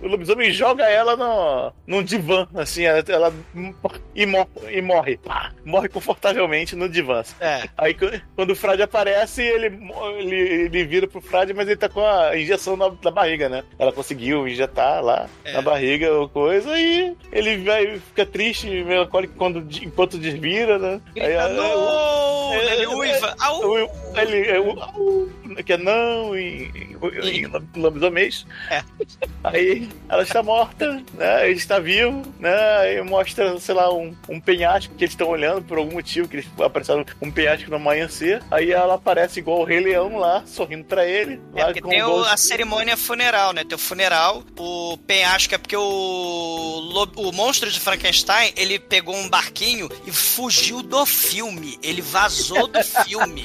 O 0.00 0.06
lobisomem 0.08 0.50
joga 0.52 0.84
ela 0.88 1.16
no, 1.16 1.72
num 1.86 2.02
divã, 2.02 2.46
assim, 2.54 2.84
ela, 2.84 3.02
ela- 3.08 3.32
e, 4.14 4.26
morre, 4.26 4.48
e 4.70 4.82
morre. 4.82 5.16
Pá, 5.18 5.52
morre 5.64 5.88
confortavelmente 5.88 6.74
no 6.76 6.88
divã. 6.88 7.22
É. 7.40 7.62
Aí 7.76 7.94
qu- 7.94 8.20
quando 8.34 8.50
o 8.50 8.56
Frade 8.56 8.82
aparece, 8.82 9.42
ele, 9.42 9.66
ele, 10.18 10.36
ele 10.36 10.84
vira 10.84 11.06
pro 11.06 11.20
Frade, 11.20 11.54
mas 11.54 11.66
ele 11.66 11.76
tá 11.76 11.88
com 11.88 12.04
a 12.04 12.36
injeção 12.38 12.76
na, 12.76 12.90
na 13.02 13.10
barriga, 13.10 13.48
né? 13.48 13.62
Ela 13.78 13.92
conseguiu 13.92 14.46
injetar 14.48 15.02
lá 15.02 15.28
É. 15.44 15.52
na 15.52 15.62
barriga 15.62 16.12
ou 16.12 16.28
coisa, 16.28 16.76
e 16.78 17.14
ele 17.30 17.58
vai, 17.58 17.98
fica 17.98 18.24
triste, 18.26 18.68
melancólico 18.84 19.34
quando, 19.36 19.62
desvira 19.90 20.18
desvira, 20.18 20.78
né? 20.78 21.00
Aí, 21.16 21.34
não, 21.48 22.52
é, 22.54 22.72
ele 22.74 22.84
é, 22.84 22.88
uiva. 22.88 23.34
Au! 23.38 23.60
o- 23.84 23.90
ele 24.14 24.48
é 24.48 24.60
o 24.60 24.78
au, 24.80 25.28
que 25.64 25.72
é 25.72 25.76
não 25.78 26.36
em, 26.36 26.70
em, 26.74 26.96
em 27.44 27.80
lobisomês. 27.80 28.46
É. 28.70 28.82
Aí 29.44 29.88
ela 30.08 30.22
está 30.22 30.42
morta, 30.42 31.02
né? 31.14 31.48
Ele 31.48 31.58
está 31.58 31.78
vivo, 31.78 32.22
né? 32.38 32.54
Aí 32.78 33.02
mostra, 33.02 33.58
sei 33.58 33.74
lá, 33.74 33.92
um, 33.92 34.14
um 34.28 34.40
penhasco 34.40 34.94
que 34.94 35.04
eles 35.04 35.12
estão 35.12 35.28
olhando 35.28 35.62
por 35.62 35.78
algum 35.78 35.92
motivo, 35.92 36.28
que 36.28 36.36
eles 36.36 36.48
apareceram 36.60 37.04
um 37.20 37.30
penhasco 37.30 37.70
no 37.70 37.76
amanhecer. 37.76 38.42
Aí 38.50 38.70
ela 38.70 38.94
aparece 38.94 39.40
igual 39.40 39.60
o 39.60 39.64
Rei 39.64 39.80
Leão 39.80 40.16
lá, 40.18 40.42
sorrindo 40.46 40.84
pra 40.84 41.06
ele. 41.06 41.40
É 41.54 41.64
porque 41.64 41.80
tem 41.82 42.02
o 42.02 42.22
a 42.24 42.36
cerimônia 42.36 42.96
funeral, 42.96 43.52
né? 43.52 43.64
Tem 43.64 43.74
o 43.74 43.78
funeral, 43.78 44.42
o 44.58 44.96
penhasco 45.06 45.54
é 45.54 45.58
porque 45.58 45.76
o, 45.76 47.04
o 47.16 47.32
monstro 47.32 47.70
de 47.70 47.80
Frankenstein, 47.80 48.52
ele 48.56 48.78
pegou 48.78 49.14
um 49.14 49.28
barquinho 49.28 49.88
e 50.06 50.12
fugiu 50.12 50.82
do 50.82 51.04
filme. 51.32 51.78
Ele 51.82 52.02
vazou 52.02 52.66
do 52.66 52.82
filme. 53.04 53.42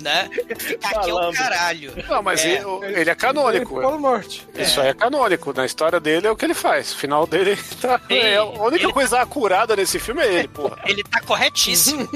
né? 0.00 0.28
Ficar 0.58 0.90
aqui 0.90 1.10
é 1.10 1.14
o 1.14 1.32
caralho. 1.32 1.92
Não, 2.08 2.22
mas 2.22 2.42
É. 2.44 2.52
ele, 2.54 3.00
ele 3.00 3.10
é 3.10 3.14
canônico. 3.14 3.80
Polo 3.80 4.00
Norte. 4.00 4.46
Isso 4.56 4.80
aí 4.80 4.88
é 4.88 4.94
canônico. 4.94 5.52
Na 5.52 5.66
história 5.66 6.00
dele 6.00 6.26
é 6.26 6.30
o 6.30 6.36
que 6.36 6.44
ele 6.44 6.54
faz. 6.54 6.92
O 6.92 6.96
final 6.96 7.26
dele 7.26 7.56
tá. 7.80 8.00
Sim. 8.08 8.14
é, 8.16 8.36
a 8.36 8.44
única 8.44 8.84
Ele- 8.86 8.92
coisa 8.92 9.24
curada 9.26 9.76
nesse 9.76 9.98
filme 9.98 10.22
é 10.22 10.32
ele, 10.34 10.48
porra. 10.48 10.78
Ele 10.90 11.04
tá 11.04 11.20
corretíssimo. 11.20 12.08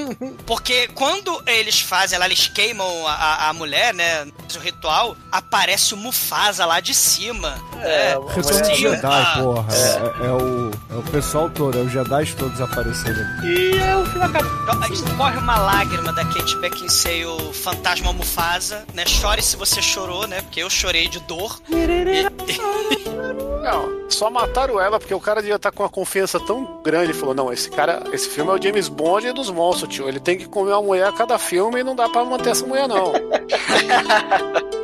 Porque 0.46 0.88
quando 0.88 1.42
eles 1.46 1.80
fazem 1.80 2.18
lá, 2.18 2.24
eles 2.26 2.48
queimam 2.48 3.06
a, 3.06 3.48
a- 3.50 3.52
mulher, 3.52 3.92
né? 3.94 4.26
O 4.54 4.58
ritual, 4.58 5.16
aparece 5.30 5.92
o 5.94 5.96
Mufasa 5.96 6.64
lá 6.64 6.80
de 6.80 6.94
cima. 6.94 7.58
É, 7.82 8.14
né? 8.16 8.74
Jedi, 8.74 9.00
Ah, 9.04 9.38
porra. 9.42 9.66
É, 9.74 10.26
é 10.26 10.30
o, 10.30 10.70
é 10.94 10.98
o 10.98 11.02
pessoal 11.02 11.50
todo, 11.50 11.76
é 11.76 11.82
os 11.82 11.90
Jedi 11.90 12.32
todos 12.36 12.60
aparecendo 12.60 13.20
aqui. 13.20 13.46
E 13.46 13.78
é 13.78 13.96
o 13.96 14.06
filme 14.06 14.24
acaba. 14.24 14.48
Então, 14.62 15.16
Corre 15.16 15.38
uma 15.38 15.56
lágrima 15.58 16.12
da 16.12 16.24
Kate 16.24 16.56
Beckinsale, 16.58 17.26
o 17.26 17.52
fantasma 17.52 18.12
Mufasa, 18.12 18.84
né? 18.94 19.04
Chore 19.06 19.42
se 19.42 19.56
você 19.56 19.82
chorou, 19.82 20.26
né? 20.26 20.40
Porque 20.42 20.60
eu 20.60 20.70
chorei 20.70 21.08
de 21.08 21.20
dor. 21.20 21.60
Não, 23.64 24.10
só 24.10 24.30
mataram 24.30 24.78
ela 24.78 24.98
porque 24.98 25.14
o 25.14 25.20
cara 25.20 25.40
devia 25.40 25.56
estar 25.56 25.72
com 25.72 25.82
uma 25.82 25.88
confiança 25.88 26.38
tão 26.38 26.82
grande. 26.82 27.06
Ele 27.06 27.14
falou: 27.14 27.34
Não, 27.34 27.52
esse 27.52 27.70
cara, 27.70 28.02
esse 28.12 28.28
filme 28.28 28.50
é 28.50 28.54
o 28.54 28.62
James 28.62 28.88
Bond 28.88 29.32
dos 29.32 29.50
monstros, 29.50 29.92
tio. 29.94 30.08
Ele 30.08 30.20
tem 30.20 30.36
que 30.36 30.46
comer 30.46 30.72
uma 30.72 30.82
mulher 30.82 31.08
a 31.08 31.12
cada 31.12 31.38
filme 31.38 31.80
e 31.80 31.84
não 31.84 31.96
dá 31.96 32.08
pra 32.08 32.24
manter 32.24 32.50
essa 32.50 32.66
mulher, 32.66 32.86
não. 32.86 33.12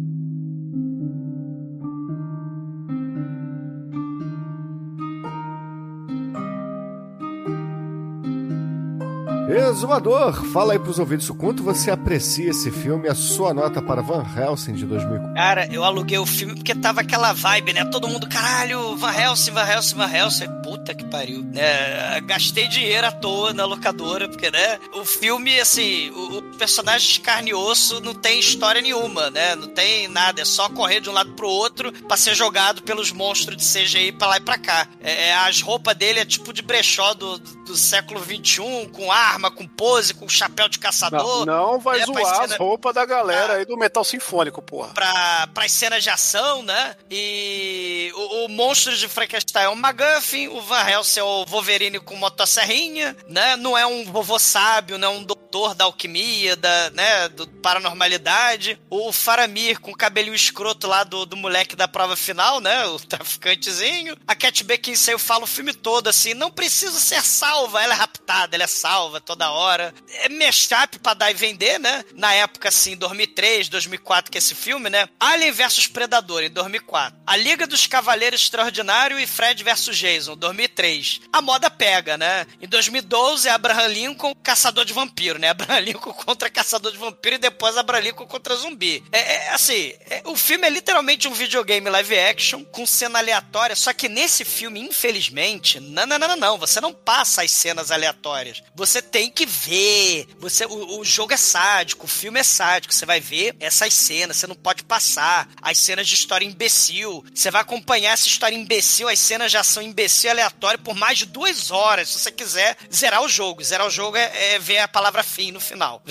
Exumador, 9.57 10.45
fala 10.51 10.73
aí 10.73 10.79
pros 10.79 10.99
ouvintes 10.99 11.29
o 11.29 11.35
quanto 11.35 11.63
você 11.63 11.91
aprecia 11.91 12.49
esse 12.49 12.71
filme 12.71 13.07
a 13.07 13.15
sua 13.15 13.53
nota 13.53 13.81
para 13.81 14.01
Van 14.01 14.25
Helsing 14.35 14.73
de 14.73 14.85
2004. 14.85 15.33
Cara, 15.33 15.67
eu 15.71 15.83
aluguei 15.83 16.17
o 16.17 16.25
filme 16.25 16.55
porque 16.55 16.75
tava 16.75 17.01
aquela 17.01 17.33
vibe, 17.33 17.73
né? 17.73 17.85
Todo 17.85 18.07
mundo, 18.07 18.27
caralho, 18.29 18.95
Van 18.97 19.13
Helsing, 19.13 19.51
Van 19.51 19.65
Helsing, 19.65 19.95
Van 19.95 20.09
Helsing. 20.13 20.47
Puta 20.63 20.93
que 20.93 21.03
pariu. 21.05 21.45
É, 21.55 22.21
gastei 22.21 22.67
dinheiro 22.67 23.07
à 23.07 23.11
toa 23.11 23.53
na 23.53 23.65
locadora, 23.65 24.27
porque, 24.27 24.51
né? 24.51 24.79
O 24.93 25.05
filme, 25.05 25.59
assim, 25.59 26.09
o, 26.11 26.37
o 26.37 26.41
personagem 26.57 27.13
de 27.13 27.19
carne 27.19 27.51
e 27.51 27.53
osso 27.53 27.99
não 28.01 28.13
tem 28.13 28.39
história 28.39 28.81
nenhuma, 28.81 29.29
né? 29.29 29.55
Não 29.55 29.67
tem 29.67 30.07
nada, 30.07 30.41
é 30.41 30.45
só 30.45 30.69
correr 30.69 30.99
de 30.99 31.09
um 31.09 31.13
lado 31.13 31.31
pro 31.33 31.47
outro 31.47 31.91
pra 32.07 32.17
ser 32.17 32.35
jogado 32.35 32.83
pelos 32.83 33.11
monstros 33.11 33.57
de 33.57 33.63
CGI 33.63 34.11
pra 34.11 34.27
lá 34.27 34.37
e 34.37 34.41
pra 34.41 34.57
cá. 34.57 34.87
É, 35.01 35.29
é, 35.29 35.35
as 35.35 35.61
roupas 35.61 35.95
dele 35.95 36.19
é 36.19 36.25
tipo 36.25 36.53
de 36.53 36.61
brechó 36.61 37.13
do, 37.13 37.37
do 37.39 37.75
século 37.75 38.21
XXI, 38.23 38.89
com 38.91 39.11
arma, 39.11 39.40
com 39.49 39.65
pose, 39.67 40.13
com 40.13 40.27
chapéu 40.29 40.67
de 40.69 40.77
caçador 40.77 41.45
Não, 41.45 41.71
não 41.73 41.79
vai 41.79 42.01
É, 42.01 42.05
pra 42.05 42.13
zoar 42.13 42.35
cena- 42.35 42.45
as 42.53 42.57
roupas 42.57 42.93
da 42.93 43.05
galera 43.05 43.53
aí 43.53 43.65
do 43.65 43.77
metal 43.77 44.03
sinfônico, 44.03 44.61
porra. 44.61 44.89
pra, 44.93 45.47
pras 45.53 45.71
cenas 45.71 46.03
de 46.03 46.09
ação, 46.09 46.61
né? 46.63 46.95
E 47.09 48.11
o, 48.13 48.45
o 48.45 48.49
monstro 48.49 48.95
de 48.95 49.07
Frankenstein 49.07 49.63
é 49.65 49.69
o 49.69 49.73
McGuffin, 49.73 50.47
o 50.49 50.61
Van 50.61 50.87
Helsing 50.87 51.19
é 51.19 51.23
o 51.23 51.45
Wolverine 51.45 51.99
com 51.99 52.15
motosserrinha, 52.15 53.15
né? 53.27 53.55
Não 53.55 53.77
é 53.77 53.85
um 53.85 54.03
vovô 54.11 54.37
sábio, 54.37 54.97
não 54.97 55.07
é 55.07 55.11
um 55.11 55.23
doutor 55.23 55.73
da 55.73 55.85
alquimia, 55.85 56.55
da, 56.55 56.89
né? 56.91 57.29
Do 57.29 57.47
paranormalidade. 57.47 58.79
O 58.89 59.11
Faramir 59.11 59.79
com 59.79 59.91
o 59.91 59.95
cabelinho 59.95 60.35
escroto 60.35 60.87
lá 60.87 61.03
do, 61.03 61.25
do 61.25 61.37
moleque 61.37 61.75
da 61.75 61.87
prova 61.87 62.15
final, 62.15 62.59
né? 62.59 62.85
O 62.87 62.99
traficantezinho. 62.99 64.15
A 64.27 64.35
Cat 64.35 64.63
Beckinsale 64.63 65.17
fala 65.19 65.43
o 65.43 65.47
filme 65.47 65.73
todo 65.73 66.07
assim, 66.07 66.33
não 66.33 66.51
precisa 66.51 66.99
ser 66.99 67.21
salva, 67.23 67.81
ela 67.81 67.93
é 67.93 67.97
raptada, 67.97 68.55
ela 68.55 68.63
é 68.63 68.67
salva 68.67 69.19
toda 69.31 69.51
hora. 69.51 69.93
É 70.23 70.29
mashup 70.29 70.99
pra 70.99 71.13
dar 71.13 71.31
e 71.31 71.33
vender, 71.33 71.79
né? 71.79 72.03
Na 72.15 72.33
época, 72.33 72.67
assim, 72.67 72.97
2003, 72.97 73.69
2004, 73.69 74.29
que 74.29 74.37
é 74.37 74.39
esse 74.39 74.53
filme, 74.53 74.89
né? 74.89 75.07
Alien 75.19 75.51
vs 75.51 75.87
Predador, 75.87 76.43
em 76.43 76.49
2004. 76.49 77.17
A 77.25 77.37
Liga 77.37 77.65
dos 77.65 77.87
Cavaleiros 77.87 78.41
Extraordinário 78.41 79.17
e 79.17 79.25
Fred 79.25 79.63
vs 79.63 79.95
Jason, 79.95 80.35
2003. 80.35 81.21
A 81.31 81.41
moda 81.41 81.69
pega, 81.69 82.17
né? 82.17 82.45
Em 82.61 82.67
2012, 82.67 83.47
é 83.47 83.51
Abraham 83.51 83.87
Lincoln, 83.87 84.35
caçador 84.43 84.83
de 84.83 84.91
vampiro, 84.93 85.39
né? 85.39 85.49
Abraham 85.61 85.79
Lincoln 85.79 86.13
contra 86.13 86.49
caçador 86.49 86.91
de 86.91 86.97
vampiro 86.97 87.35
e 87.35 87.39
depois 87.39 87.77
Abraham 87.77 88.01
Lincoln 88.01 88.27
contra 88.27 88.55
zumbi. 88.55 89.01
É, 89.13 89.19
é, 89.19 89.49
assim, 89.51 89.93
é- 90.09 90.23
o 90.25 90.35
filme 90.35 90.67
é 90.67 90.69
literalmente 90.69 91.27
um 91.27 91.33
videogame 91.33 91.89
live 91.89 92.19
action 92.19 92.65
com 92.65 92.85
cena 92.85 93.19
aleatória, 93.19 93.75
só 93.75 93.93
que 93.93 94.09
nesse 94.09 94.43
filme, 94.43 94.81
infelizmente, 94.81 95.79
não, 95.79 96.05
não, 96.05 96.19
não, 96.19 96.27
não, 96.27 96.37
não, 96.37 96.57
você 96.57 96.81
não 96.81 96.93
passa 96.93 97.43
as 97.43 97.51
cenas 97.51 97.91
aleatórias. 97.91 98.61
Você 98.75 99.01
tem 99.01 99.20
que 99.29 99.45
ver. 99.45 100.27
Você, 100.39 100.65
o, 100.65 100.99
o 100.99 101.05
jogo 101.05 101.33
é 101.33 101.37
sádico, 101.37 102.05
o 102.05 102.09
filme 102.09 102.39
é 102.39 102.43
sádico. 102.43 102.93
Você 102.93 103.05
vai 103.05 103.19
ver 103.19 103.55
essas 103.59 103.93
cenas, 103.93 104.37
você 104.37 104.47
não 104.47 104.55
pode 104.55 104.83
passar. 104.83 105.49
As 105.61 105.77
cenas 105.77 106.07
de 106.07 106.15
história 106.15 106.45
imbecil. 106.45 107.23
Você 107.33 107.51
vai 107.51 107.61
acompanhar 107.61 108.13
essa 108.13 108.27
história 108.27 108.55
imbecil, 108.55 109.07
as 109.07 109.19
cenas 109.19 109.51
já 109.51 109.63
são 109.63 109.83
imbecil 109.83 110.31
aleatório 110.31 110.79
por 110.79 110.95
mais 110.95 111.17
de 111.19 111.25
duas 111.25 111.71
horas. 111.71 112.09
Se 112.09 112.19
você 112.19 112.31
quiser 112.31 112.77
zerar 112.93 113.21
o 113.21 113.29
jogo. 113.29 113.63
Zerar 113.63 113.85
o 113.87 113.91
jogo 113.91 114.17
é, 114.17 114.53
é 114.55 114.59
ver 114.59 114.79
a 114.79 114.87
palavra 114.87 115.23
fim 115.23 115.51
no 115.51 115.59
final. 115.59 116.01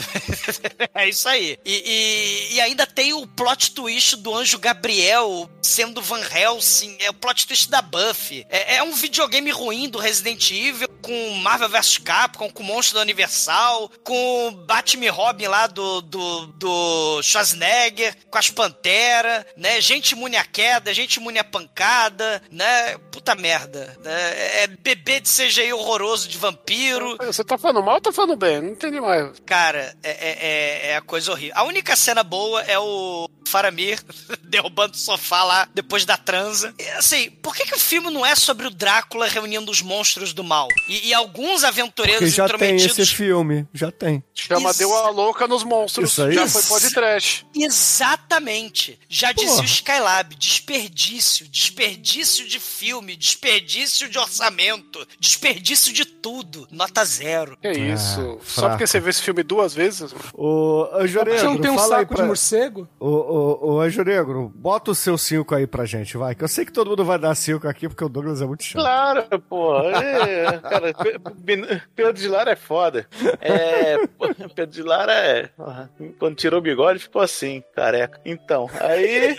é 0.94 1.08
isso 1.08 1.28
aí. 1.28 1.58
E, 1.64 2.48
e- 2.50 2.54
e 2.54 2.60
ainda 2.60 2.86
tem 2.86 3.12
o 3.12 3.26
plot 3.26 3.72
twist 3.72 4.16
do 4.16 4.34
anjo 4.34 4.58
Gabriel 4.58 5.48
sendo 5.62 6.02
Van 6.02 6.20
Helsing. 6.20 6.96
É 7.00 7.08
o 7.10 7.14
plot 7.14 7.46
twist 7.46 7.68
da 7.70 7.80
Buffy. 7.80 8.46
É, 8.48 8.76
é 8.76 8.82
um 8.82 8.92
videogame 8.94 9.50
ruim 9.50 9.88
do 9.88 9.98
Resident 9.98 10.50
Evil 10.50 10.88
com 11.10 11.34
Marvel 11.40 11.68
vs 11.68 11.98
Capcom, 11.98 12.48
com 12.48 12.62
Monstro 12.62 12.94
da 12.94 13.00
Universal, 13.02 13.90
com 14.04 14.52
Batman 14.64 15.06
e 15.06 15.08
Robin 15.08 15.48
lá 15.48 15.66
do, 15.66 16.00
do, 16.02 16.46
do 16.46 17.20
Schwarzenegger, 17.20 18.14
com 18.30 18.38
as 18.38 18.48
Pantera, 18.48 19.44
né? 19.56 19.80
Gente 19.80 20.12
imune 20.12 20.36
à 20.36 20.44
queda, 20.44 20.94
gente 20.94 21.16
imune 21.16 21.40
à 21.40 21.44
pancada, 21.44 22.40
né? 22.48 22.96
Puta 23.10 23.34
merda. 23.34 23.96
Né? 24.04 24.62
É 24.62 24.66
bebê 24.68 25.18
de 25.18 25.28
CGI 25.28 25.72
horroroso 25.72 26.28
de 26.28 26.38
vampiro. 26.38 27.16
Você 27.24 27.42
tá 27.42 27.58
falando 27.58 27.84
mal 27.84 27.96
ou 27.96 28.00
tá 28.00 28.12
falando 28.12 28.36
bem? 28.36 28.60
Não 28.60 28.68
entendi 28.68 29.00
mais. 29.00 29.32
Cara, 29.44 29.96
é, 30.04 30.10
é, 30.10 30.30
é- 30.30 30.90
é 30.90 30.96
a 30.96 31.00
coisa 31.00 31.32
horrível. 31.32 31.54
A 31.56 31.64
única 31.64 31.96
cena 31.96 32.22
boa 32.22 32.62
é 32.62 32.78
o 32.78 33.28
Faramir 33.50 34.00
derrubando 34.44 34.94
o 34.94 34.98
sofá 34.98 35.42
lá 35.42 35.68
depois 35.74 36.04
da 36.04 36.16
transa. 36.16 36.74
E, 36.78 36.88
assim, 36.90 37.30
por 37.42 37.54
que, 37.54 37.64
que 37.64 37.74
o 37.74 37.78
filme 37.78 38.10
não 38.10 38.24
é 38.24 38.34
sobre 38.34 38.66
o 38.66 38.70
Drácula 38.70 39.26
reunindo 39.26 39.70
os 39.70 39.82
monstros 39.82 40.32
do 40.32 40.44
mal? 40.44 40.68
E, 40.88 41.08
e 41.08 41.14
alguns 41.14 41.64
aventureiros 41.64 42.20
Porque 42.20 42.36
já 42.36 42.46
tem 42.46 42.54
intrometidos. 42.54 42.98
esse 42.98 43.14
filme, 43.14 43.66
já 43.74 43.90
tem. 43.90 44.22
Chama 44.34 44.70
Isso. 44.70 44.78
Deu 44.78 44.94
a 44.96 45.10
louca 45.10 45.46
nos 45.46 45.64
monstros. 45.64 46.10
Isso 46.10 46.22
aí? 46.22 46.34
Já 46.34 46.48
foi 46.48 46.62
podcast. 46.62 47.46
Exatamente. 47.54 48.98
Já 49.08 49.32
dizia 49.32 49.50
Porra. 49.50 49.62
o 49.62 49.64
Skylab: 49.64 50.34
desperdício, 50.36 51.48
desperdício 51.48 52.46
de 52.46 52.58
filme, 52.60 53.16
desperdício 53.16 54.08
de 54.08 54.18
orçamento, 54.18 55.06
desperdício 55.18 55.92
de 55.92 56.04
tudo. 56.04 56.66
Nota 56.70 57.04
zero. 57.04 57.56
Que 57.60 57.70
isso? 57.70 58.38
Só 58.44 58.60
fraco. 58.60 58.70
porque 58.70 58.86
você 58.86 59.00
viu 59.00 59.10
esse 59.10 59.22
filme 59.22 59.42
duas 59.42 59.74
vezes? 59.74 60.12
Ô, 60.34 60.88
Anjo 60.94 61.20
Você 61.20 61.42
não 61.42 61.58
tem 61.58 61.70
um 61.70 61.78
saco 61.78 62.14
pra... 62.14 62.22
de 62.22 62.28
morcego? 62.28 62.88
Ô, 62.98 63.08
ô, 63.08 63.39
ô, 63.40 63.80
Anjo 63.80 64.02
Negro, 64.04 64.52
bota 64.54 64.90
o 64.90 64.94
seu 64.94 65.16
5 65.18 65.54
aí 65.54 65.66
pra 65.66 65.84
gente, 65.84 66.16
vai. 66.16 66.34
Que 66.34 66.44
eu 66.44 66.48
sei 66.48 66.64
que 66.64 66.72
todo 66.72 66.90
mundo 66.90 67.04
vai 67.04 67.18
dar 67.18 67.34
5 67.34 67.66
aqui, 67.68 67.88
porque 67.88 68.04
o 68.04 68.08
Douglas 68.08 68.40
é 68.42 68.46
muito 68.46 68.62
chato. 68.64 68.82
Claro, 68.82 69.24
pô. 69.48 69.78
É, 69.90 70.58
cara, 70.58 70.94
Pe- 70.94 71.18
Pe- 71.44 71.82
Pedro 71.94 72.12
de 72.12 72.28
Lara 72.28 72.52
é 72.52 72.56
foda. 72.56 73.06
É, 73.40 73.96
Pedro 74.54 74.72
de 74.74 74.82
Lara 74.82 75.12
é. 75.12 75.50
Quando 76.18 76.36
tirou 76.36 76.58
o 76.60 76.62
bigode, 76.62 76.98
ficou 77.00 77.22
assim, 77.22 77.62
careca. 77.74 78.20
Então, 78.24 78.68
aí. 78.80 79.36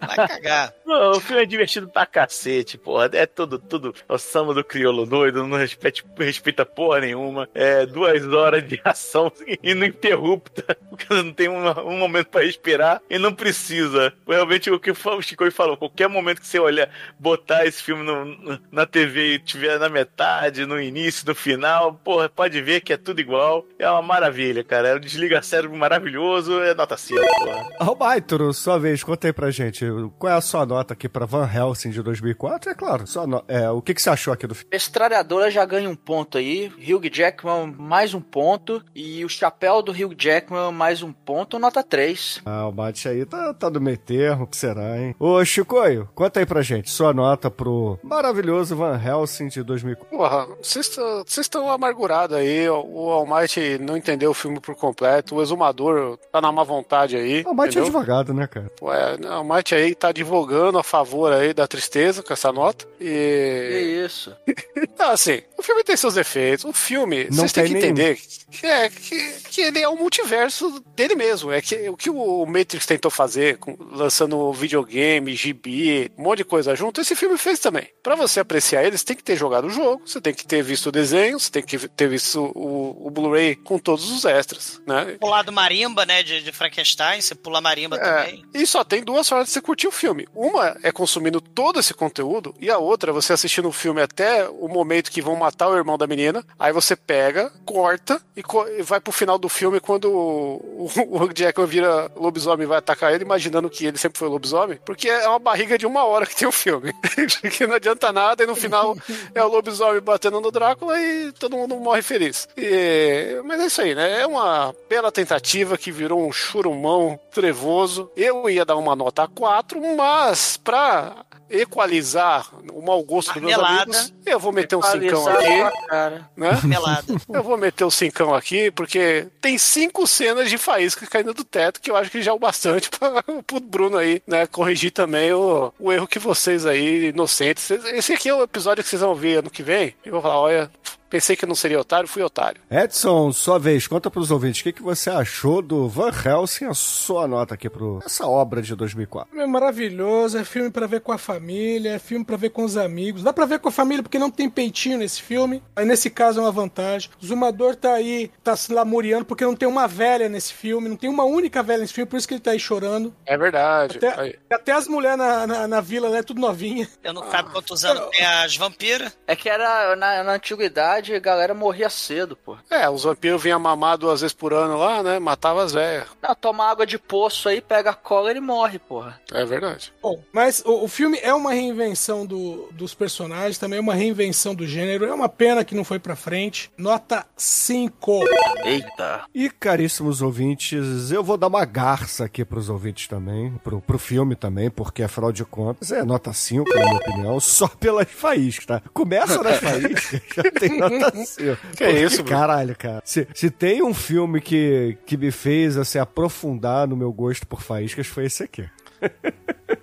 Vai 0.00 0.28
cagar. 0.28 0.72
Pô, 0.84 1.10
o 1.16 1.20
filme 1.20 1.42
é 1.42 1.46
divertido 1.46 1.88
pra 1.88 2.04
cacete, 2.06 2.76
porra. 2.78 3.08
É 3.12 3.26
tudo, 3.26 3.58
tudo. 3.58 3.94
O 4.08 4.18
samba 4.18 4.52
do 4.54 4.64
crioulo 4.64 5.06
doido, 5.06 5.46
não 5.46 5.56
respeita, 5.56 6.02
respeita 6.18 6.66
porra 6.66 7.00
nenhuma. 7.00 7.48
É 7.54 7.86
duas 7.86 8.24
horas 8.26 8.66
de 8.66 8.80
ação 8.84 9.30
ininterrupta. 9.62 10.76
Porque 10.88 11.06
não 11.12 11.32
tem 11.32 11.48
uma- 11.48 11.80
um 11.82 11.96
momento 11.98 12.28
pra 12.28 12.42
respirar 12.42 13.00
e 13.08 13.18
não 13.18 13.32
precisa. 13.34 14.12
Realmente 14.26 14.70
o 14.70 14.78
que 14.80 14.90
o 14.90 15.22
Chico 15.22 15.50
falou, 15.50 15.76
qualquer 15.76 16.08
momento 16.08 16.40
que 16.40 16.46
você 16.46 16.58
olhar, 16.58 16.88
botar 17.18 17.66
esse 17.66 17.82
filme 17.82 18.02
no- 18.04 18.60
na 18.70 18.86
TV 18.86 19.34
e 19.34 19.38
tiver 19.38 19.78
na 19.78 19.88
metade, 19.88 20.66
no 20.66 20.80
início, 20.80 21.24
no 21.26 21.34
final, 21.34 21.94
porra, 21.94 22.28
pode 22.28 22.60
ver 22.60 22.80
que 22.80 22.92
é 22.92 22.96
tudo 22.96 23.20
igual. 23.20 23.64
É 23.78 23.90
uma 23.90 24.02
maravilha, 24.02 24.62
cara. 24.64 24.88
É 24.88 24.94
um 24.96 25.00
desliga 25.00 25.42
cérebro 25.42 25.76
maravilhoso, 25.76 26.60
é 26.60 26.74
nota 26.74 26.96
5, 26.96 27.20
porra. 27.20 27.68
Albaitro, 27.78 28.52
sua 28.52 28.78
vez, 28.78 29.02
conta 29.02 29.26
aí 29.28 29.32
pra 29.32 29.49
gente. 29.50 29.84
qual 30.18 30.32
é 30.32 30.36
a 30.36 30.40
sua 30.40 30.64
nota 30.66 30.94
aqui 30.94 31.08
pra 31.08 31.26
Van 31.26 31.48
Helsing 31.52 31.90
de 31.90 32.02
2004? 32.02 32.70
É 32.70 32.74
claro, 32.74 33.06
sua 33.06 33.26
no- 33.26 33.44
é, 33.48 33.70
o 33.70 33.80
que, 33.82 33.94
que 33.94 34.02
você 34.02 34.10
achou 34.10 34.32
aqui 34.32 34.46
do 34.46 34.54
filme? 34.54 34.70
Mestralhadora 34.72 35.50
já 35.50 35.64
ganha 35.64 35.88
um 35.88 35.94
ponto 35.96 36.38
aí. 36.38 36.66
Hugh 36.78 37.08
Jackman 37.12 37.74
mais 37.78 38.14
um 38.14 38.20
ponto. 38.20 38.82
E 38.94 39.24
o 39.24 39.28
chapéu 39.28 39.82
do 39.82 39.92
Hugh 39.92 40.14
Jackman 40.18 40.72
mais 40.72 41.02
um 41.02 41.12
ponto, 41.12 41.58
nota 41.58 41.82
3. 41.82 42.40
Ah, 42.44 42.66
o 42.68 42.72
Mate 42.72 43.08
aí 43.08 43.24
tá, 43.24 43.52
tá 43.54 43.68
do 43.68 43.80
meio 43.80 43.98
termo, 43.98 44.46
que 44.46 44.56
será, 44.56 44.98
hein? 44.98 45.14
Ô, 45.18 45.44
Chicoio, 45.44 46.08
conta 46.14 46.40
aí 46.40 46.46
pra 46.46 46.62
gente, 46.62 46.90
sua 46.90 47.12
nota 47.12 47.50
pro 47.50 47.98
maravilhoso 48.02 48.76
Van 48.76 49.00
Helsing 49.02 49.48
de 49.48 49.62
2004. 49.62 50.16
Porra, 50.16 50.46
vocês 50.62 50.88
tão- 50.88 51.22
vocês 51.26 51.44
estão 51.46 51.70
amargurados 51.70 52.36
aí. 52.36 52.68
O 52.68 53.10
Almighty 53.10 53.78
não 53.78 53.96
entendeu 53.96 54.30
o 54.30 54.34
filme 54.34 54.60
por 54.60 54.74
completo. 54.74 55.34
O 55.36 55.42
Exumador 55.42 56.18
tá 56.32 56.40
na 56.40 56.50
má 56.52 56.62
vontade 56.64 57.16
aí. 57.16 57.42
O 57.46 57.54
Mate 57.54 57.78
é 57.78 57.80
entendeu? 57.80 57.84
advogado, 57.84 58.34
né, 58.34 58.46
cara? 58.46 58.70
Ué, 58.82 59.16
Almighty 59.40 59.74
aí 59.74 59.94
tá 59.94 60.08
advogando 60.08 60.78
a 60.78 60.82
favor 60.82 61.32
aí 61.32 61.52
da 61.52 61.66
tristeza 61.66 62.22
com 62.22 62.32
essa 62.32 62.52
nota. 62.52 62.86
Que 62.98 63.04
E. 63.04 64.04
isso? 64.04 64.34
Não, 64.98 65.10
assim, 65.10 65.42
o 65.58 65.62
filme 65.62 65.82
tem 65.84 65.96
seus 65.96 66.14
defeitos. 66.14 66.64
O 66.64 66.72
filme, 66.72 67.24
Não 67.24 67.38
vocês 67.38 67.52
têm 67.52 67.64
tem 67.64 67.72
que 67.72 67.78
entender 67.78 68.18
que, 68.50 68.66
é, 68.66 68.88
que, 68.88 69.32
que 69.50 69.60
ele 69.62 69.78
é 69.80 69.88
um 69.88 69.96
multiverso 69.96 70.82
dele 70.94 71.14
mesmo. 71.14 71.50
É 71.52 71.60
que 71.62 71.88
o 71.88 71.96
que 71.96 72.10
o 72.10 72.44
Matrix 72.46 72.84
tentou 72.86 73.10
fazer, 73.10 73.56
com- 73.58 73.76
lançando 73.92 74.52
videogame, 74.52 75.34
gibi, 75.34 76.10
um 76.18 76.22
monte 76.24 76.38
de 76.38 76.44
coisa 76.44 76.74
junto, 76.74 77.00
esse 77.00 77.14
filme 77.16 77.38
fez 77.38 77.58
também. 77.58 77.88
Pra 78.02 78.14
você 78.14 78.40
apreciar 78.40 78.84
ele, 78.84 78.96
você 78.98 79.04
tem 79.04 79.16
que 79.16 79.22
ter 79.24 79.36
jogado 79.36 79.66
o 79.66 79.70
jogo, 79.70 80.02
você 80.06 80.20
tem 80.20 80.34
que 80.34 80.46
ter 80.46 80.62
visto 80.62 80.86
o 80.86 80.92
desenho, 80.92 81.38
você 81.40 81.50
tem 81.50 81.62
que 81.62 81.78
ter 81.88 82.08
visto 82.08 82.40
o, 82.54 83.06
o 83.06 83.10
Blu-ray 83.10 83.56
com 83.56 83.78
todos 83.78 84.10
os 84.10 84.24
extras, 84.24 84.80
né? 84.86 85.16
Pular 85.20 85.42
do 85.42 85.52
marimba, 85.52 86.04
né, 86.04 86.22
de, 86.22 86.42
de 86.42 86.52
Frankenstein, 86.52 87.20
você 87.20 87.34
pula 87.34 87.60
marimba 87.60 87.96
É, 87.96 88.00
também. 88.24 88.44
e 88.54 88.66
só 88.66 88.84
tem 88.84 89.02
duas 89.02 89.28
formas 89.30 89.46
de 89.46 89.52
você 89.54 89.60
curtir 89.62 89.88
o 89.88 89.92
filme. 89.92 90.28
Uma 90.34 90.76
é 90.82 90.92
consumindo 90.92 91.40
todo 91.40 91.80
esse 91.80 91.94
conteúdo, 91.94 92.54
e 92.60 92.70
a 92.70 92.76
outra 92.78 93.10
é 93.10 93.14
você 93.14 93.32
assistindo 93.32 93.68
o 93.68 93.72
filme 93.72 94.02
até 94.02 94.48
o 94.48 94.68
momento 94.68 95.10
que 95.10 95.22
vão 95.22 95.36
matar 95.36 95.68
o 95.68 95.76
irmão 95.76 95.96
da 95.96 96.06
menina. 96.06 96.44
Aí 96.58 96.72
você 96.72 96.94
pega, 96.94 97.50
corta 97.64 98.20
e, 98.36 98.42
co- 98.42 98.68
e 98.68 98.82
vai 98.82 99.00
pro 99.00 99.12
final 99.12 99.38
do 99.38 99.48
filme 99.48 99.80
quando 99.80 100.10
o, 100.10 100.86
o, 100.86 101.24
o 101.24 101.66
vira 101.66 102.10
lobisomem 102.16 102.64
e 102.64 102.68
vai 102.68 102.78
atacar 102.78 103.12
ele, 103.14 103.24
imaginando 103.24 103.70
que 103.70 103.86
ele 103.86 103.96
sempre 103.98 104.18
foi 104.18 104.28
lobisomem. 104.28 104.78
Porque 104.84 105.08
é 105.08 105.28
uma 105.28 105.38
barriga 105.38 105.78
de 105.78 105.86
uma 105.86 106.04
hora 106.04 106.26
que 106.26 106.36
tem 106.36 106.46
o 106.48 106.52
filme. 106.52 106.92
que 107.56 107.66
não 107.66 107.76
adianta 107.76 108.12
nada, 108.12 108.42
e 108.42 108.46
no 108.46 108.56
final 108.56 108.96
é 109.34 109.42
o 109.42 109.48
lobisomem 109.48 110.00
batendo 110.00 110.40
no 110.40 110.50
Drácula 110.50 111.00
e 111.00 111.32
todo 111.32 111.56
mundo 111.56 111.76
morre 111.76 112.02
feliz. 112.02 112.48
E- 112.56 113.40
mas 113.44 113.60
é 113.60 113.66
isso 113.66 113.80
aí, 113.80 113.94
né? 113.94 114.20
É 114.20 114.26
uma 114.26 114.74
bela 114.88 115.10
tentativa 115.12 115.78
que 115.78 115.90
virou 115.92 116.26
um 116.26 116.32
churumão 116.32 117.18
trevoso. 117.30 118.10
Eu 118.16 118.48
ia 118.50 118.64
dar 118.64 118.76
uma 118.76 118.96
nota 118.96 119.19
4, 119.28 119.80
mas 119.96 120.56
pra 120.56 121.24
equalizar 121.50 122.48
o 122.72 122.80
mau 122.80 123.02
gosto 123.02 123.34
dos 123.34 123.42
meus 123.42 123.58
amigos, 123.58 124.14
eu 124.24 124.38
vou 124.38 124.52
meter 124.52 124.76
um 124.76 124.82
cincão 124.82 125.26
aqui, 125.26 125.86
cara. 125.88 126.30
né? 126.36 126.50
Eu 127.28 127.42
vou 127.42 127.56
meter 127.56 127.84
o 127.84 127.90
cincão 127.90 128.34
aqui, 128.34 128.70
porque 128.70 129.26
tem 129.40 129.58
cinco 129.58 130.06
cenas 130.06 130.48
de 130.48 130.56
faísca 130.56 131.06
caindo 131.06 131.34
do 131.34 131.44
teto, 131.44 131.80
que 131.80 131.90
eu 131.90 131.96
acho 131.96 132.10
que 132.10 132.22
já 132.22 132.30
é 132.30 132.34
o 132.34 132.38
bastante 132.38 132.90
para 132.96 133.24
o 133.28 133.60
Bruno 133.60 133.96
aí, 133.96 134.22
né, 134.26 134.46
corrigir 134.46 134.92
também 134.92 135.32
o, 135.32 135.72
o 135.78 135.92
erro 135.92 136.06
que 136.06 136.18
vocês 136.18 136.66
aí, 136.66 137.08
inocentes. 137.08 137.70
Esse 137.70 138.12
aqui 138.12 138.28
é 138.28 138.34
o 138.34 138.42
episódio 138.42 138.84
que 138.84 138.90
vocês 138.90 139.02
vão 139.02 139.14
ver 139.14 139.38
ano 139.38 139.50
que 139.50 139.62
vem. 139.62 139.94
Eu 140.04 140.12
vou 140.12 140.22
falar, 140.22 140.38
olha, 140.38 140.70
pensei 141.10 141.36
que 141.36 141.44
não 141.44 141.54
seria 141.54 141.80
otário, 141.80 142.08
fui 142.08 142.22
otário. 142.22 142.62
Edson, 142.70 143.32
sua 143.32 143.58
vez, 143.58 143.86
conta 143.86 144.10
pros 144.10 144.30
ouvintes, 144.30 144.60
o 144.60 144.64
que, 144.64 144.72
que 144.72 144.82
você 144.82 145.10
achou 145.10 145.60
do 145.60 145.88
Van 145.88 146.10
Helsing, 146.10 146.66
a 146.66 146.74
sua 146.74 147.26
nota 147.26 147.54
aqui 147.54 147.68
pro 147.68 148.00
essa 148.04 148.26
obra 148.26 148.62
de 148.62 148.74
2004? 148.74 149.38
É 149.38 149.46
maravilhoso, 149.46 150.38
é 150.38 150.44
filme 150.44 150.70
pra 150.70 150.86
ver 150.86 151.00
com 151.00 151.12
a 151.12 151.18
família, 151.18 151.94
é 151.94 151.98
filme 151.98 152.24
pra 152.24 152.36
ver 152.36 152.50
com 152.50 152.64
os 152.64 152.76
amigos. 152.76 153.22
Dá 153.22 153.32
pra 153.32 153.44
ver 153.44 153.58
com 153.58 153.68
a 153.68 153.72
família 153.72 154.02
porque 154.02 154.18
não 154.18 154.30
tem 154.30 154.48
peitinho 154.48 154.98
nesse 154.98 155.20
filme. 155.20 155.62
Aí 155.74 155.84
nesse 155.84 156.08
caso 156.08 156.38
é 156.38 156.42
uma 156.42 156.52
vantagem. 156.52 157.10
O 157.20 157.26
Zumador 157.26 157.74
tá 157.74 157.94
aí, 157.94 158.30
tá 158.44 158.54
se 158.54 158.72
lamuriando 158.72 159.24
porque 159.24 159.44
não 159.44 159.56
tem 159.56 159.68
uma 159.68 159.88
velha 159.88 160.28
nesse 160.28 160.54
filme, 160.54 160.88
não 160.88 160.96
tem 160.96 161.10
uma 161.10 161.24
única 161.24 161.62
velha 161.62 161.80
nesse 161.80 161.92
filme, 161.92 162.08
por 162.08 162.16
isso 162.16 162.28
que 162.28 162.34
ele 162.34 162.40
tá 162.40 162.52
aí 162.52 162.60
chorando. 162.60 163.14
É 163.26 163.36
verdade. 163.36 163.98
Até, 163.98 164.38
até 164.52 164.72
as 164.72 164.86
mulheres 164.86 165.18
na, 165.18 165.46
na, 165.46 165.68
na 165.68 165.80
vila, 165.80 166.10
né, 166.10 166.22
tudo 166.22 166.40
novinha. 166.40 166.88
Eu 167.02 167.12
não 167.12 167.28
sabe 167.30 167.50
quantos 167.50 167.84
anos 167.84 168.08
tem 168.10 168.24
as 168.24 168.56
vampiras. 168.56 169.16
É 169.26 169.34
que 169.34 169.48
era 169.48 169.96
na, 169.96 170.22
na 170.22 170.32
antiguidade 170.34 170.99
a 171.14 171.18
galera 171.18 171.54
morria 171.54 171.88
cedo, 171.90 172.36
pô. 172.36 172.56
É, 172.70 172.88
os 172.88 173.04
vampiros 173.04 173.42
vinham 173.42 173.58
mamar 173.60 173.96
duas 173.98 174.20
vezes 174.20 174.34
por 174.34 174.52
ano 174.52 174.76
lá, 174.78 175.02
né? 175.02 175.18
Matava 175.18 175.62
as 175.62 175.72
velhas. 175.72 176.06
Não, 176.22 176.34
toma 176.34 176.64
água 176.70 176.86
de 176.86 176.98
poço 176.98 177.48
aí, 177.48 177.60
pega 177.60 177.90
a 177.90 177.94
cola 177.94 178.32
e 178.32 178.40
morre, 178.40 178.78
porra. 178.78 179.20
É 179.32 179.44
verdade. 179.44 179.92
Bom, 180.02 180.22
mas 180.32 180.62
o, 180.64 180.84
o 180.84 180.88
filme 180.88 181.18
é 181.22 181.32
uma 181.34 181.52
reinvenção 181.52 182.24
do- 182.26 182.68
dos 182.72 182.94
personagens, 182.94 183.58
também 183.58 183.78
é 183.78 183.82
uma 183.82 183.94
reinvenção 183.94 184.54
do 184.54 184.66
gênero. 184.66 185.04
É 185.06 185.14
uma 185.14 185.28
pena 185.28 185.64
que 185.64 185.74
não 185.74 185.84
foi 185.84 185.98
pra 185.98 186.16
frente. 186.16 186.70
Nota 186.76 187.26
5. 187.36 188.20
Eita. 188.64 189.24
E, 189.34 189.48
caríssimos 189.50 190.22
ouvintes, 190.22 191.10
eu 191.10 191.22
vou 191.22 191.36
dar 191.36 191.46
uma 191.48 191.64
garça 191.64 192.24
aqui 192.24 192.44
pros 192.44 192.68
ouvintes 192.68 193.08
também, 193.08 193.52
pro, 193.64 193.80
pro 193.80 193.98
filme 193.98 194.34
também, 194.34 194.70
porque 194.70 195.02
afinal 195.02 195.32
de 195.32 195.44
contas 195.44 195.92
é 195.92 196.02
nota 196.04 196.32
5, 196.32 196.68
na 196.74 196.84
minha 196.84 196.96
opinião, 196.96 197.40
só 197.40 197.68
pelas 197.68 198.08
faíscas, 198.10 198.66
tá? 198.66 198.82
Começa 198.92 199.42
nas 199.42 199.58
faíscas, 199.60 200.20
já 200.34 200.42
tem 200.50 200.78
nota 200.78 200.89
5. 200.90 201.58
Que 201.76 201.88
isso? 201.90 202.24
Caralho, 202.24 202.76
cara. 202.76 203.02
Se, 203.04 203.26
se 203.34 203.50
tem 203.50 203.82
um 203.82 203.94
filme 203.94 204.40
que, 204.40 204.96
que 205.06 205.16
me 205.16 205.30
fez, 205.30 205.76
assim, 205.76 205.98
aprofundar 205.98 206.86
no 206.86 206.96
meu 206.96 207.12
gosto 207.12 207.46
por 207.46 207.62
faíscas, 207.62 208.06
foi 208.06 208.26
esse 208.26 208.42
aqui. 208.42 208.68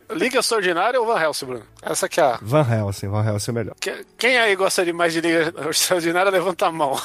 Liga 0.10 0.40
Extraordinária 0.40 1.00
ou 1.00 1.06
Van 1.06 1.22
Helsing, 1.22 1.46
Bruno? 1.46 1.64
Essa 1.82 2.10
que 2.10 2.20
é 2.20 2.24
a... 2.24 2.40
Van 2.42 2.66
Helsing, 2.68 3.08
Van 3.08 3.24
Helsing 3.26 3.52
é 3.52 3.54
melhor. 3.54 3.76
que- 3.80 4.06
Quem 4.18 4.38
aí 4.38 4.56
gosta 4.56 4.84
de 4.84 4.92
mais 4.92 5.14
de 5.14 5.22
Liga 5.22 5.54
Extraordinária, 5.70 6.32
levanta 6.32 6.66
a 6.66 6.72
mão. 6.72 6.96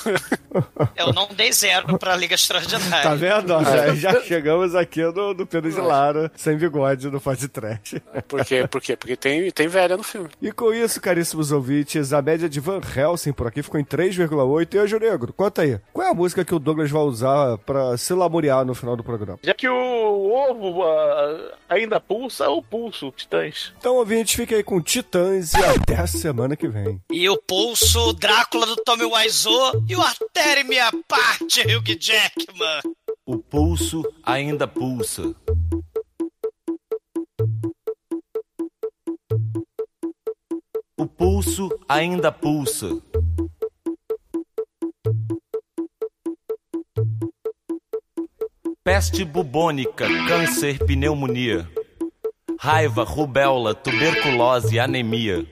Eu 0.97 1.13
não 1.13 1.29
dei 1.29 1.53
zero 1.53 1.99
pra 1.99 2.17
Liga 2.17 2.35
Extraordinária. 2.35 3.03
Tá 3.03 3.15
vendo? 3.15 3.53
Ó, 3.53 3.63
já, 3.95 4.21
chegamos 4.23 4.75
aqui 4.75 5.03
no, 5.03 5.35
no 5.35 5.47
Pedro 5.47 5.71
de 5.71 5.81
Lara, 5.81 6.31
sem 6.37 6.57
bigode, 6.57 7.11
no 7.11 7.21
Faz 7.21 7.47
Trash. 7.49 7.97
Por 8.27 8.45
quê? 8.45 8.67
Por 8.67 8.81
quê? 8.81 8.97
Porque 8.97 9.17
tem, 9.17 9.51
tem 9.51 9.69
velha 9.69 9.97
no 9.97 10.03
filme. 10.03 10.31
E 10.41 10.51
com 10.51 10.73
isso, 10.73 11.01
caríssimos 11.01 11.53
ouvintes, 11.53 12.13
a 12.13 12.23
média 12.23 12.49
de 12.49 12.61
Van 12.61 12.81
Helsing 12.97 13.33
por 13.33 13.47
aqui 13.47 13.63
ficou 13.63 13.79
em 13.79 13.85
3,8. 13.85 14.75
E 14.75 14.79
hoje, 14.79 14.99
Negro, 14.99 15.33
conta 15.33 15.63
aí. 15.63 15.79
Qual 15.93 16.07
é 16.07 16.11
a 16.11 16.15
música 16.15 16.45
que 16.45 16.55
o 16.55 16.59
Douglas 16.59 16.91
vai 16.91 17.03
usar 17.03 17.59
pra 17.59 17.97
se 17.99 18.15
lamuriar 18.15 18.65
no 18.65 18.75
final 18.75 18.97
do 18.97 19.05
programa? 19.05 19.39
Já 19.43 19.53
que 19.55 19.69
o 19.69 20.33
ovo 20.33 20.83
ah, 20.85 21.57
ainda 21.69 22.01
pulsa, 22.03 22.49
o 22.51 22.63
pulso, 22.63 23.11
Titãs. 23.17 23.73
Então, 23.79 23.97
ouvintes, 23.97 24.35
fiquem 24.35 24.59
aí 24.59 24.63
com 24.63 24.81
Titãs 24.81 25.55
e 25.55 25.65
até 25.65 25.97
a 25.97 26.07
semana 26.07 26.57
que 26.57 26.69
vem. 26.69 27.01
E 27.11 27.29
o 27.29 27.37
pulso, 27.37 28.11
o 28.11 28.13
Drácula 28.13 28.67
do 28.67 28.77
Tommy 28.77 29.05
Wiseau 29.05 29.83
e 29.89 29.97
o 29.97 30.03
Artéria 30.03 30.65
Minha 30.65 30.91
Parte, 31.09 31.63
Hugh 31.67 31.97
Jackman. 31.99 32.81
O 33.25 33.39
pulso 33.39 34.03
ainda 34.23 34.67
pulsa. 34.67 35.35
O 40.99 41.07
pulso 41.07 41.69
ainda 41.89 42.31
pulsa. 42.31 43.01
Peste 48.85 49.25
bubônica, 49.25 50.07
câncer, 50.27 50.79
pneumonia. 50.85 51.71
Raiva, 52.65 53.03
rubéola, 53.03 53.75
tuberculose, 53.75 54.79
anemia. 54.79 55.45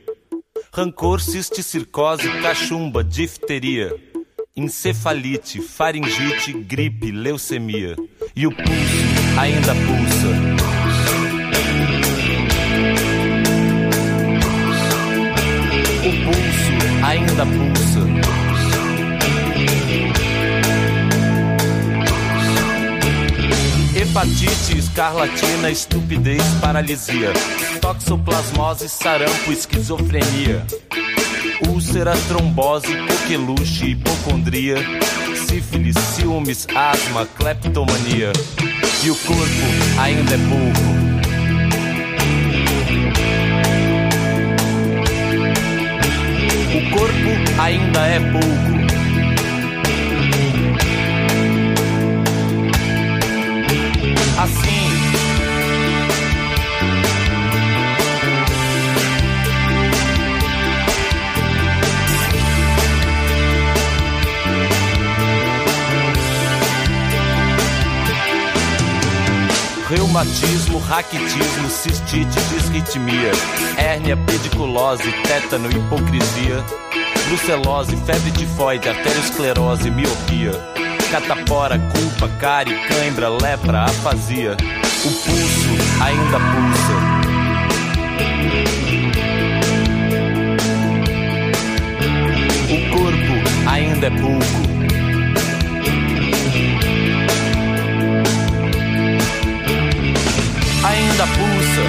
Rancor, 0.73 1.21
cisticircose, 1.21 2.29
cachumba, 2.41 3.03
difteria. 3.03 3.93
Encefalite, 4.57 5.61
faringite, 5.61 6.53
gripe, 6.53 7.11
leucemia. 7.11 7.97
E 8.37 8.47
o 8.47 8.53
pulso 8.53 9.41
ainda 9.41 9.75
pulsa. 9.75 10.29
O 16.07 16.13
pulso 16.25 17.05
ainda 17.05 17.45
pulsa. 17.45 18.10
Hepatite, 24.11 24.77
escarlatina, 24.77 25.71
estupidez, 25.71 26.43
paralisia. 26.61 27.33
Toxoplasmose, 27.81 28.89
sarampo, 28.89 29.53
esquizofrenia. 29.53 30.67
Úlcera, 31.69 32.13
trombose, 32.27 32.89
coqueluche, 33.07 33.91
hipocondria. 33.91 34.79
Sífilis, 35.47 35.97
ciúmes, 35.97 36.67
asma, 36.75 37.25
cleptomania. 37.37 38.33
E 39.05 39.11
o 39.13 39.15
corpo 39.15 40.01
ainda 40.01 40.35
é 40.35 40.39
pouco. 40.49 40.81
O 46.75 46.91
corpo 46.99 47.61
ainda 47.63 48.01
é 48.01 48.19
pouco. 48.19 48.80
assim. 54.43 54.71
Reumatismo, 69.89 70.79
raquitismo, 70.79 71.69
cistite, 71.69 72.41
disritmia, 72.55 73.33
hérnia, 73.77 74.17
pediculose, 74.17 75.11
tétano, 75.27 75.69
hipocrisia, 75.69 76.65
brucelose, 77.29 77.97
febre 78.07 78.31
tifoide, 78.31 78.89
arteriosclerose, 78.89 79.91
miopia 79.91 80.80
catapora, 81.11 81.77
culpa, 81.77 82.29
cárie, 82.39 82.77
cãibra, 82.87 83.29
lepra, 83.29 83.83
afasia. 83.83 84.57
O 85.05 85.11
pulso 85.11 85.71
ainda 86.01 86.39
pulsa. 86.39 86.97
O 92.71 92.77
corpo 92.95 93.35
ainda 93.69 94.07
é 94.07 94.11
pouco. 94.11 94.61
Ainda 100.85 101.27
pulsa. 101.27 101.85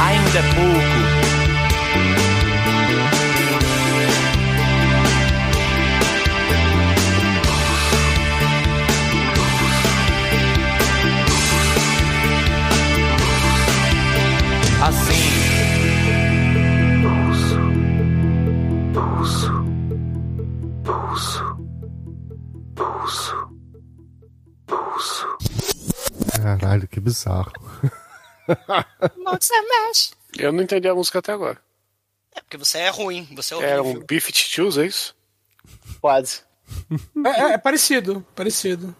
Ainda 0.00 0.38
é 0.38 0.42
pouco. 0.54 1.07
Bizarro. 27.18 27.52
Você 29.40 29.54
mexe. 29.62 30.10
Eu 30.38 30.52
não 30.52 30.62
entendi 30.62 30.88
a 30.88 30.94
música 30.94 31.18
até 31.18 31.32
agora. 31.32 31.58
É 32.34 32.40
porque 32.40 32.56
você 32.56 32.78
é 32.78 32.88
ruim, 32.88 33.26
você 33.34 33.52
é 33.54 33.56
horrível. 33.56 33.72
Era 33.74 33.82
um 33.82 34.00
Beef 34.06 34.30
Tchus, 34.30 34.78
é 34.78 34.86
isso? 34.86 35.14
Quase. 36.00 36.42
É, 37.26 37.40
é- 37.40 37.52
é 37.54 37.58
parecido, 37.58 38.24
parecido. 38.34 38.94